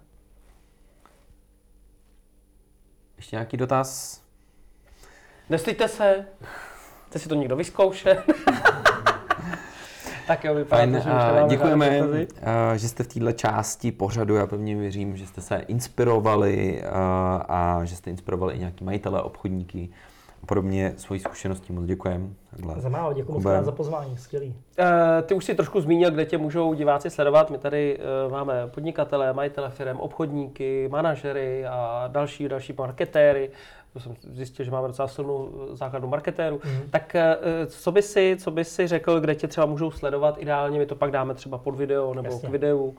Ještě 3.16 3.36
nějaký 3.36 3.56
dotaz? 3.56 4.22
Nestyďte 5.50 5.88
se, 5.88 6.26
chce 7.14 7.22
si 7.22 7.28
to 7.28 7.34
někdo 7.34 7.56
vyzkoušet. 7.56 8.18
tak 10.26 10.44
jo, 10.44 10.54
vypadá 10.54 10.82
Fajn, 10.82 10.92
to, 10.92 11.00
že 11.00 11.10
děkujeme, 11.48 12.00
že 12.76 12.88
jste 12.88 13.04
v 13.04 13.06
této 13.06 13.32
části 13.32 13.92
pořadu, 13.92 14.34
já 14.34 14.46
pevně 14.46 14.76
věřím, 14.76 15.16
že 15.16 15.26
jste 15.26 15.40
se 15.40 15.56
inspirovali 15.56 16.82
a, 16.82 17.36
a 17.48 17.84
že 17.84 17.96
jste 17.96 18.10
inspirovali 18.10 18.54
i 18.54 18.58
nějaký 18.58 18.84
majitele, 18.84 19.22
obchodníky 19.22 19.88
a 20.42 20.46
podobně 20.46 20.94
svojí 20.96 21.20
zkušeností. 21.20 21.72
Moc 21.72 21.84
děkujeme. 21.84 22.28
Takhle. 22.50 22.80
Za 22.80 22.88
málo, 22.88 23.12
děkuji 23.12 23.32
moc 23.32 23.64
za 23.64 23.72
pozvání, 23.72 24.18
skvělý. 24.18 24.54
Eh, 24.78 25.22
Ty 25.22 25.34
už 25.34 25.44
si 25.44 25.54
trošku 25.54 25.80
zmínil, 25.80 26.10
kde 26.10 26.24
tě 26.24 26.38
můžou 26.38 26.74
diváci 26.74 27.10
sledovat. 27.10 27.50
My 27.50 27.58
tady 27.58 27.98
eh, 27.98 28.30
máme 28.30 28.66
podnikatele, 28.66 29.32
majitele 29.32 29.70
firm, 29.70 29.96
obchodníky, 29.96 30.88
manažery 30.88 31.66
a 31.66 32.08
další, 32.12 32.48
další 32.48 32.74
marketéry. 32.78 33.50
To 33.94 34.00
jsem 34.00 34.14
zjistil, 34.22 34.64
že 34.64 34.70
máme 34.70 34.88
docela 34.88 35.08
silnou 35.08 35.50
eh, 35.72 35.76
základnu 35.76 36.08
marketérů. 36.08 36.60
Mhm. 36.64 36.90
Tak 36.90 37.14
eh, 37.14 37.36
co 37.66 37.92
by, 37.92 38.02
si, 38.02 38.36
co 38.40 38.50
by 38.50 38.64
si 38.64 38.86
řekl, 38.86 39.20
kde 39.20 39.34
tě 39.34 39.48
třeba 39.48 39.66
můžou 39.66 39.90
sledovat 39.90 40.36
ideálně? 40.38 40.78
My 40.78 40.86
to 40.86 40.96
pak 40.96 41.10
dáme 41.10 41.34
třeba 41.34 41.58
pod 41.58 41.76
video 41.76 42.14
nebo 42.14 42.28
Jasně. 42.28 42.48
k 42.48 42.52
videu. 42.52 42.94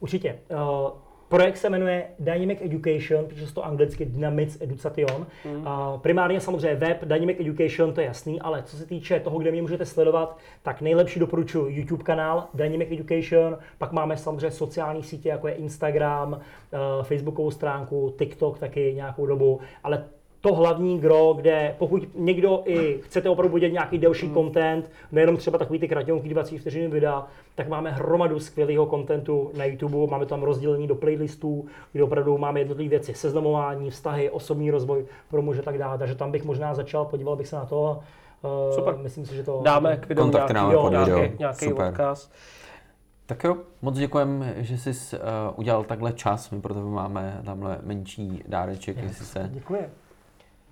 Určitě. 0.00 0.38
Uh, 0.50 0.90
projekt 1.28 1.56
se 1.56 1.70
jmenuje 1.70 2.06
Dynamic 2.18 2.58
Education, 2.62 3.24
protože 3.24 3.54
to 3.54 3.64
anglicky 3.64 4.04
Dynamic 4.04 4.58
Education. 4.60 5.26
Mm. 5.44 5.56
Uh, 5.56 5.66
primárně 6.00 6.40
samozřejmě 6.40 6.74
web 6.74 7.04
Dynamic 7.04 7.36
Education, 7.40 7.92
to 7.92 8.00
je 8.00 8.06
jasný, 8.06 8.40
ale 8.40 8.62
co 8.62 8.76
se 8.76 8.86
týče 8.86 9.20
toho, 9.20 9.38
kde 9.38 9.50
mě 9.50 9.62
můžete 9.62 9.86
sledovat, 9.86 10.38
tak 10.62 10.80
nejlepší 10.80 11.20
doporučuji 11.20 11.76
YouTube 11.76 12.04
kanál 12.04 12.48
Dynamic 12.54 12.88
Education, 12.92 13.58
pak 13.78 13.92
máme 13.92 14.16
samozřejmě 14.16 14.50
sociální 14.50 15.02
sítě, 15.02 15.28
jako 15.28 15.48
je 15.48 15.54
Instagram, 15.54 16.32
uh, 16.32 17.02
Facebookovou 17.02 17.50
stránku, 17.50 18.14
TikTok 18.18 18.58
taky 18.58 18.92
nějakou 18.94 19.26
dobu, 19.26 19.60
ale 19.84 20.04
to 20.40 20.54
hlavní 20.54 20.98
gro, 20.98 21.32
kde 21.36 21.74
pokud 21.78 22.08
někdo 22.14 22.62
i 22.64 23.00
chcete 23.02 23.28
opravdu 23.28 23.54
vidět 23.54 23.70
nějaký 23.70 23.98
delší 23.98 24.26
Hmm. 24.26 24.34
content, 24.34 24.90
nejenom 25.12 25.36
třeba 25.36 25.58
takový 25.58 25.78
ty 25.78 25.88
kratěnky 25.88 26.28
20 26.28 26.58
vteřin 26.58 26.90
videa, 26.90 27.26
tak 27.54 27.68
máme 27.68 27.90
hromadu 27.90 28.40
skvělého 28.40 28.86
contentu 28.86 29.50
na 29.56 29.64
YouTube, 29.64 30.10
máme 30.10 30.26
tam 30.26 30.42
rozdělení 30.42 30.86
do 30.86 30.94
playlistů, 30.94 31.66
kde 31.92 32.04
opravdu 32.04 32.38
máme 32.38 32.60
jednotlivé 32.60 32.90
věci, 32.90 33.14
seznamování, 33.14 33.90
vztahy, 33.90 34.30
osobní 34.30 34.70
rozvoj 34.70 35.04
pro 35.30 35.42
muže 35.42 35.60
a 35.60 35.62
tak 35.62 35.78
dále, 35.78 35.98
takže 35.98 36.14
tam 36.14 36.32
bych 36.32 36.44
možná 36.44 36.74
začal, 36.74 37.04
podíval 37.04 37.36
bych 37.36 37.48
se 37.48 37.56
na 37.56 37.64
to. 37.64 38.00
Uh, 38.42 38.74
Super. 38.74 38.96
Myslím 38.96 39.26
si, 39.26 39.36
že 39.36 39.42
to... 39.42 39.60
Dáme 39.64 39.96
k 39.96 40.08
videu 40.08 40.30
nějaký, 40.30 40.54
dáme 40.54 40.74
jo, 40.74 40.82
pod 40.82 40.90
nějaký, 40.90 41.10
video. 41.10 41.28
nějaký 41.38 41.64
Super. 41.64 41.86
odkaz. 41.86 42.30
Tak 43.26 43.44
jo, 43.44 43.56
moc 43.82 43.98
děkujeme, 43.98 44.54
že 44.56 44.78
jsi 44.78 45.16
uh, 45.16 45.22
udělal 45.56 45.84
takhle 45.84 46.12
čas. 46.12 46.50
My 46.50 46.60
pro 46.60 46.74
tebe 46.74 46.86
máme 46.86 47.40
tamhle 47.44 47.78
menší 47.82 48.42
dáreček, 48.48 48.96
jestli 48.96 49.24
se... 49.24 49.48
Děkuji. 49.52 49.99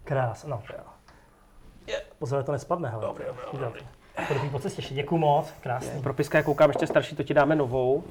Krás, 0.09 0.45
no. 0.45 0.63
Pozor, 2.19 2.43
to 2.43 2.53
nespadne, 2.53 2.89
hele. 2.89 3.03
Dobrý, 3.03 3.25
dobrý. 3.25 3.59
Dobrý 3.61 3.98
po 4.53 4.59
cestě, 4.59 4.79
ještě 4.79 4.95
děkuji 4.95 5.19
moc, 5.19 5.47
krásný. 5.61 6.03
Pro 6.03 6.15
Piska, 6.15 6.39
jak 6.39 6.45
koukám 6.47 6.71
ještě 6.71 6.87
starší, 6.87 7.17
to 7.17 7.23
ti 7.23 7.35
dáme 7.35 7.57
novou. 7.57 8.03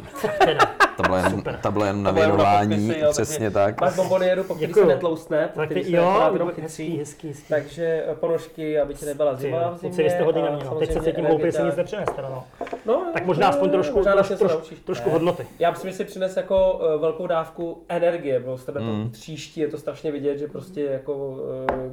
Ta 0.97 1.03
byla 1.03 1.17
jenom, 1.17 1.41
ta 1.41 1.43
byla 1.43 1.47
jenom 1.47 1.53
na 1.53 1.53
To 1.61 1.71
bylo 1.71 1.85
jenom 1.85 2.03
na 2.03 2.11
věnování, 2.11 2.93
jo, 2.99 3.11
přesně 3.11 3.51
tak. 3.51 3.81
Máš 3.81 3.95
bombonieru, 3.95 4.43
po 4.43 4.55
který 4.55 4.65
se 4.73 4.79
Děkuju. 4.79 4.87
netloustne, 4.87 5.47
po 5.53 5.59
Tak 5.59 5.67
který 5.67 5.81
ty, 5.83 5.89
se 5.89 5.95
jo, 5.97 6.29
jenom 6.33 6.47
hezký, 6.47 6.61
chytří. 6.61 6.97
hezký, 6.97 7.27
hezký. 7.27 7.45
Takže 7.49 8.03
eh, 8.11 8.15
ponožky, 8.15 8.79
aby 8.79 8.93
ti 8.93 9.05
nebyla 9.05 9.35
Ty, 9.35 9.41
zima 9.41 9.69
v 9.69 9.77
zimě. 9.77 10.03
vy 10.03 10.09
jste 10.09 10.23
hodně 10.23 10.41
na 10.41 10.49
mě, 10.49 10.63
no. 10.65 10.75
Teď 10.75 10.93
se 10.93 11.01
cítím 11.01 11.25
hloupě, 11.25 11.51
si 11.51 11.63
nic 11.63 11.75
nepřineste, 11.75 12.21
no. 12.21 12.43
No, 12.85 13.05
Tak 13.13 13.25
možná 13.25 13.47
aspoň 13.47 13.69
trošku, 13.69 13.97
možná 13.97 14.13
trošku, 14.13 14.35
se 14.65 14.75
trošku, 14.85 15.09
hodnoty. 15.09 15.47
Já 15.59 15.71
myslím, 15.71 15.91
že 15.91 15.97
si 15.97 16.05
přines 16.05 16.37
jako 16.37 16.73
uh, 16.73 17.01
velkou 17.01 17.27
dávku 17.27 17.83
energie, 17.89 18.39
bylo 18.39 18.57
z 18.57 18.65
tebe 18.65 18.77
Mm. 18.81 19.03
to 19.03 19.09
tříští, 19.09 19.59
je 19.59 19.67
to 19.67 19.77
strašně 19.77 20.11
vidět, 20.11 20.37
že 20.37 20.47
prostě 20.47 20.81
jako, 20.83 21.13
uh, 21.13 21.37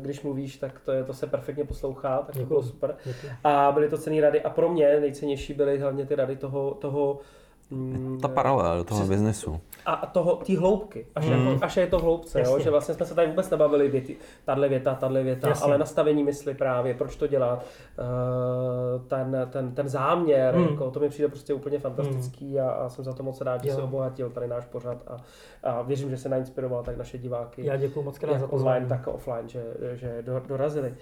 když 0.01 0.23
mluvíš, 0.23 0.57
tak 0.57 0.81
to, 0.85 0.93
je, 0.93 1.05
to 1.05 1.15
se 1.15 1.27
perfektně 1.27 1.65
poslouchá, 1.65 2.17
tak 2.17 2.27
to 2.27 2.33
Děkuju. 2.33 2.47
bylo 2.49 2.63
super. 2.63 2.95
A 3.45 3.73
byly 3.73 3.89
to 3.89 3.97
cený 4.05 4.21
rady 4.21 4.43
a 4.43 4.51
pro 4.51 4.69
mě 4.69 5.01
nejcennější 5.01 5.55
byly 5.55 5.79
hlavně 5.79 6.07
ty 6.07 6.15
rady 6.15 6.37
toho, 6.37 6.75
toho 6.75 7.19
mm, 7.71 8.19
Ta 8.23 8.29
paralela 8.29 8.77
do 8.77 8.85
toho 8.85 9.01
Přes- 9.01 9.09
biznesu. 9.09 9.61
A 9.87 10.07
toho, 10.07 10.37
té 10.37 10.59
hloubky, 10.59 11.07
až, 11.15 11.27
Mm. 11.27 11.33
jako, 11.33 11.65
až 11.65 11.77
je 11.77 11.87
to 11.87 11.99
hloubce, 11.99 12.41
jo? 12.43 12.59
Že 12.59 12.71
vlastně 12.71 12.95
jsme 12.95 13.07
se 13.07 13.15
tady 13.15 13.29
vůbec 13.29 13.51
nebavili 13.51 13.89
věty, 13.89 14.17
tahle 14.45 14.69
věta, 14.69 14.95
tahle 14.95 15.23
věta, 15.23 15.49
Jasně. 15.49 15.65
ale 15.65 15.79
nastavení 15.79 16.25
mysli 16.25 16.55
právě, 16.55 16.95
proč 16.95 17.17
to 17.17 17.27
dělat, 17.27 17.65
eh, 17.99 18.03
ten, 19.09 19.49
ten, 19.51 19.75
ten 19.75 19.89
záměr, 19.89 20.57
Mm. 20.57 20.65
jako, 20.65 20.91
to 20.91 21.01
mi 21.01 21.09
přijde 21.09 21.29
prostě 21.29 21.55
úplně 21.55 21.79
fantastický 21.79 22.61
a, 22.61 22.71
a 22.71 22.89
jsem 22.89 23.05
za 23.05 23.13
to 23.13 23.23
moc 23.23 23.41
rád, 23.41 23.63
že 23.65 23.69
Jo. 23.71 23.75
se 23.77 23.83
obohatil 23.83 24.31
tady 24.31 24.49
náš 24.49 24.65
pořad 24.65 24.99
a, 25.07 25.17
a 25.71 25.83
věřím, 25.83 26.11
že 26.11 26.17
se 26.17 26.29
nainspiroval 26.29 26.83
tak 26.83 26.97
naše 26.97 27.19
diváky. 27.19 27.67
Já 27.67 27.77
děkuji 27.77 28.03
moc 28.03 28.19
krát 28.19 28.33
za 28.33 28.39
jak 28.39 28.53
online, 28.53 28.87
pozvání. 28.87 29.05
tak 29.05 29.15
offline, 29.15 29.49
že, 29.49 29.63
že 29.95 30.23
do, 30.23 30.43
dorazili. 30.49 30.95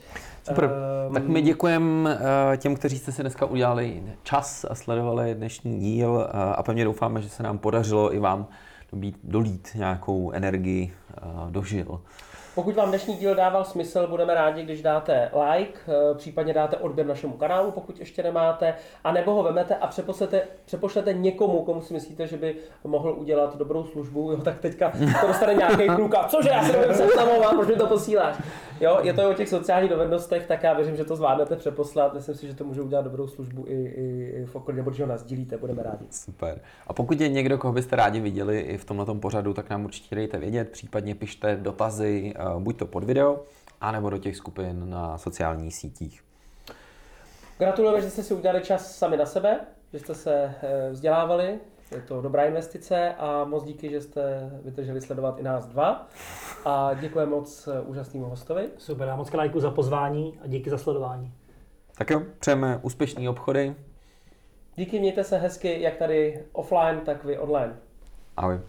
Super. 0.49 0.65
Ehm, 0.65 1.15
Tak 1.15 1.23
my 1.29 1.43
děkujeme 1.43 2.19
těm, 2.57 2.75
kteří 2.77 2.99
jste 2.99 3.13
si 3.13 3.23
dneska 3.23 3.47
udělali 3.47 4.03
čas 4.23 4.67
a 4.71 4.75
sledovali 4.75 5.35
dnešní 5.35 5.81
díl 5.81 6.29
eh, 6.29 6.39
a 6.55 6.63
pevně 6.63 6.85
doufáme, 6.85 7.23
že 7.23 7.29
se 7.29 7.43
nám 7.43 7.59
podařilo 7.59 8.15
i 8.15 8.19
vám 8.19 8.47
dobít, 8.93 9.17
dolít 9.25 9.69
nějakou 9.75 10.33
energii 10.33 10.93
eh, 10.93 11.21
do 11.51 11.63
žil. 11.63 12.01
Pokud 12.55 12.77
vám 12.77 12.89
dnešní 12.89 13.17
díl 13.17 13.35
dával 13.35 13.65
smysl, 13.65 14.07
budeme 14.07 14.35
rádi, 14.35 14.63
když 14.63 14.83
dáte 14.83 15.31
like, 15.33 15.79
eh, 15.89 16.15
případně 16.15 16.55
dáte 16.55 16.77
odběr 16.77 17.07
našemu 17.07 17.33
kanálu, 17.33 17.71
pokud 17.71 17.99
ještě 17.99 18.23
nemáte, 18.23 18.75
a 19.05 19.13
nebo 19.13 19.35
ho 19.35 19.43
vemete 19.43 19.77
a 19.77 19.87
přepošlete, 19.87 20.43
přepošlete 20.65 21.13
někomu, 21.13 21.63
komu 21.63 21.83
si 21.83 21.95
myslíte, 21.95 22.27
že 22.27 22.37
by 22.37 22.57
mohl 22.85 23.15
udělat 23.19 23.57
dobrou 23.57 23.85
službu. 23.85 24.33
Jo, 24.33 24.37
tak 24.37 24.59
teďka 24.59 24.93
to 25.21 25.27
dostane 25.27 25.55
nějaký 25.55 25.89
a 26.17 26.29
cože, 26.29 26.49
já 26.49 26.65
si 26.65 26.73
nevím 26.73 26.95
seznamovat, 26.95 27.55
proč 27.55 27.69
mi 27.69 27.77
to 27.77 27.87
posíláš. 27.87 28.37
Jo, 28.83 28.99
je 29.03 29.13
to 29.13 29.31
o 29.31 29.35
těch 29.35 29.49
sociálních 29.49 29.91
dovednostech, 29.91 30.47
tak 30.47 30.63
já 30.63 30.73
věřím, 30.73 30.97
že 30.97 31.05
to 31.05 31.17
zvládnete 31.17 31.57
přeposlat. 31.57 32.15
Myslím 32.15 32.35
si, 32.35 32.47
že 32.47 32.55
to 32.55 32.65
může 32.65 32.83
udělat 32.83 33.03
dobrou 33.03 33.29
službu 33.29 33.65
i, 33.69 33.75
i, 33.75 34.45
v 34.45 34.57
okolí, 34.57 34.77
nebo 34.77 34.93
že 34.93 35.03
ho 35.03 35.09
nás 35.09 35.23
dílíte, 35.23 35.57
budeme 35.57 35.83
rádi. 35.83 36.05
Super. 36.11 36.61
A 36.87 36.93
pokud 36.93 37.21
je 37.21 37.29
někdo, 37.29 37.59
koho 37.59 37.73
byste 37.73 37.97
rádi 37.97 38.21
viděli 38.21 38.61
i 38.61 38.79
v 38.79 38.85
tomto 38.85 39.15
pořadu, 39.15 39.55
tak 39.55 39.71
nám 39.71 39.85
určitě 39.85 40.15
dejte 40.15 40.39
vědět, 40.39 40.71
případně 40.71 41.15
pište 41.15 41.57
dotazy, 41.57 42.35
eh, 42.37 42.43
buď 42.59 42.79
to 42.79 42.87
pod 42.87 43.05
video, 43.05 43.43
anebo 43.81 44.11
do 44.11 44.19
těch 44.19 44.37
skupin 44.37 44.91
na 44.91 45.19
sociálních 45.19 45.75
sítích. 45.75 46.25
Gratulujeme, 47.59 48.01
že 48.01 48.11
jste 48.11 48.23
si 48.23 48.35
udělali 48.35 48.61
čas 48.61 48.97
sami 48.97 49.17
na 49.17 49.27
sebe, 49.27 49.61
že 49.93 49.99
jste 49.99 50.15
se 50.15 50.55
eh, 50.63 50.91
vzdělávali, 50.91 51.59
je 51.95 52.03
to 52.03 52.23
dobrá 52.23 52.45
investice 52.45 53.15
a 53.19 53.45
moc 53.45 53.65
díky, 53.65 53.91
že 53.91 54.01
jste 54.01 54.51
vydrželi 54.65 55.01
sledovat 55.01 55.39
i 55.39 55.43
nás 55.43 55.67
dva. 55.67 56.09
A 56.65 56.95
děkujeme 56.95 57.31
moc 57.31 57.69
úžasnému 57.87 58.27
hostovi. 58.27 58.69
Super, 58.79 59.09
já 59.09 59.17
moc 59.17 59.31
děkuji 59.31 59.61
za 59.61 59.71
pozvání 59.71 60.39
a 60.45 60.47
díky 60.47 60.71
za 60.71 60.79
sledování. 60.79 61.33
Tak 61.99 62.11
jo, 62.11 62.23
přejeme 62.39 62.79
úspěšné 62.83 63.31
obchody. 63.31 63.75
Díky, 64.77 65.01
mějte 65.01 65.25
se 65.25 65.39
hezky, 65.39 65.83
jak 65.83 65.97
tady 65.97 66.45
offline, 66.53 67.01
tak 67.05 67.25
vy 67.25 67.39
online. 67.39 67.77
Ahoj. 68.37 68.61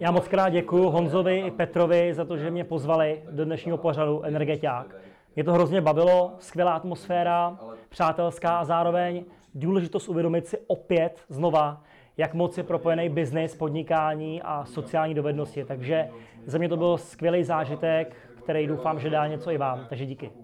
Já 0.00 0.10
moc 0.10 0.28
krát 0.28 0.48
děkuji 0.48 0.90
Honzovi 0.90 1.38
i 1.38 1.50
Petrovi 1.50 2.14
za 2.14 2.24
to, 2.24 2.36
že 2.36 2.50
mě 2.50 2.64
pozvali 2.64 3.22
do 3.30 3.44
dnešního 3.44 3.78
pořadu 3.78 4.22
Energetiák. 4.22 4.86
Mě 5.34 5.44
to 5.44 5.52
hrozně 5.52 5.80
bavilo, 5.80 6.32
skvělá 6.38 6.72
atmosféra, 6.72 7.58
přátelská 7.88 8.58
a 8.58 8.64
zároveň 8.64 9.24
důležitost 9.54 10.08
uvědomit 10.08 10.46
si 10.46 10.58
opět 10.66 11.20
znova, 11.28 11.82
jak 12.16 12.34
moc 12.34 12.58
je 12.58 12.64
propojený 12.64 13.08
biznis, 13.08 13.56
podnikání 13.56 14.42
a 14.42 14.64
sociální 14.64 15.14
dovednosti. 15.14 15.64
Takže 15.64 16.08
za 16.46 16.58
mě 16.58 16.68
to 16.68 16.76
byl 16.76 16.98
skvělý 16.98 17.44
zážitek, 17.44 18.16
který 18.42 18.66
doufám, 18.66 19.00
že 19.00 19.10
dá 19.10 19.26
něco 19.26 19.50
i 19.50 19.58
vám. 19.58 19.86
Takže 19.88 20.06
díky. 20.06 20.41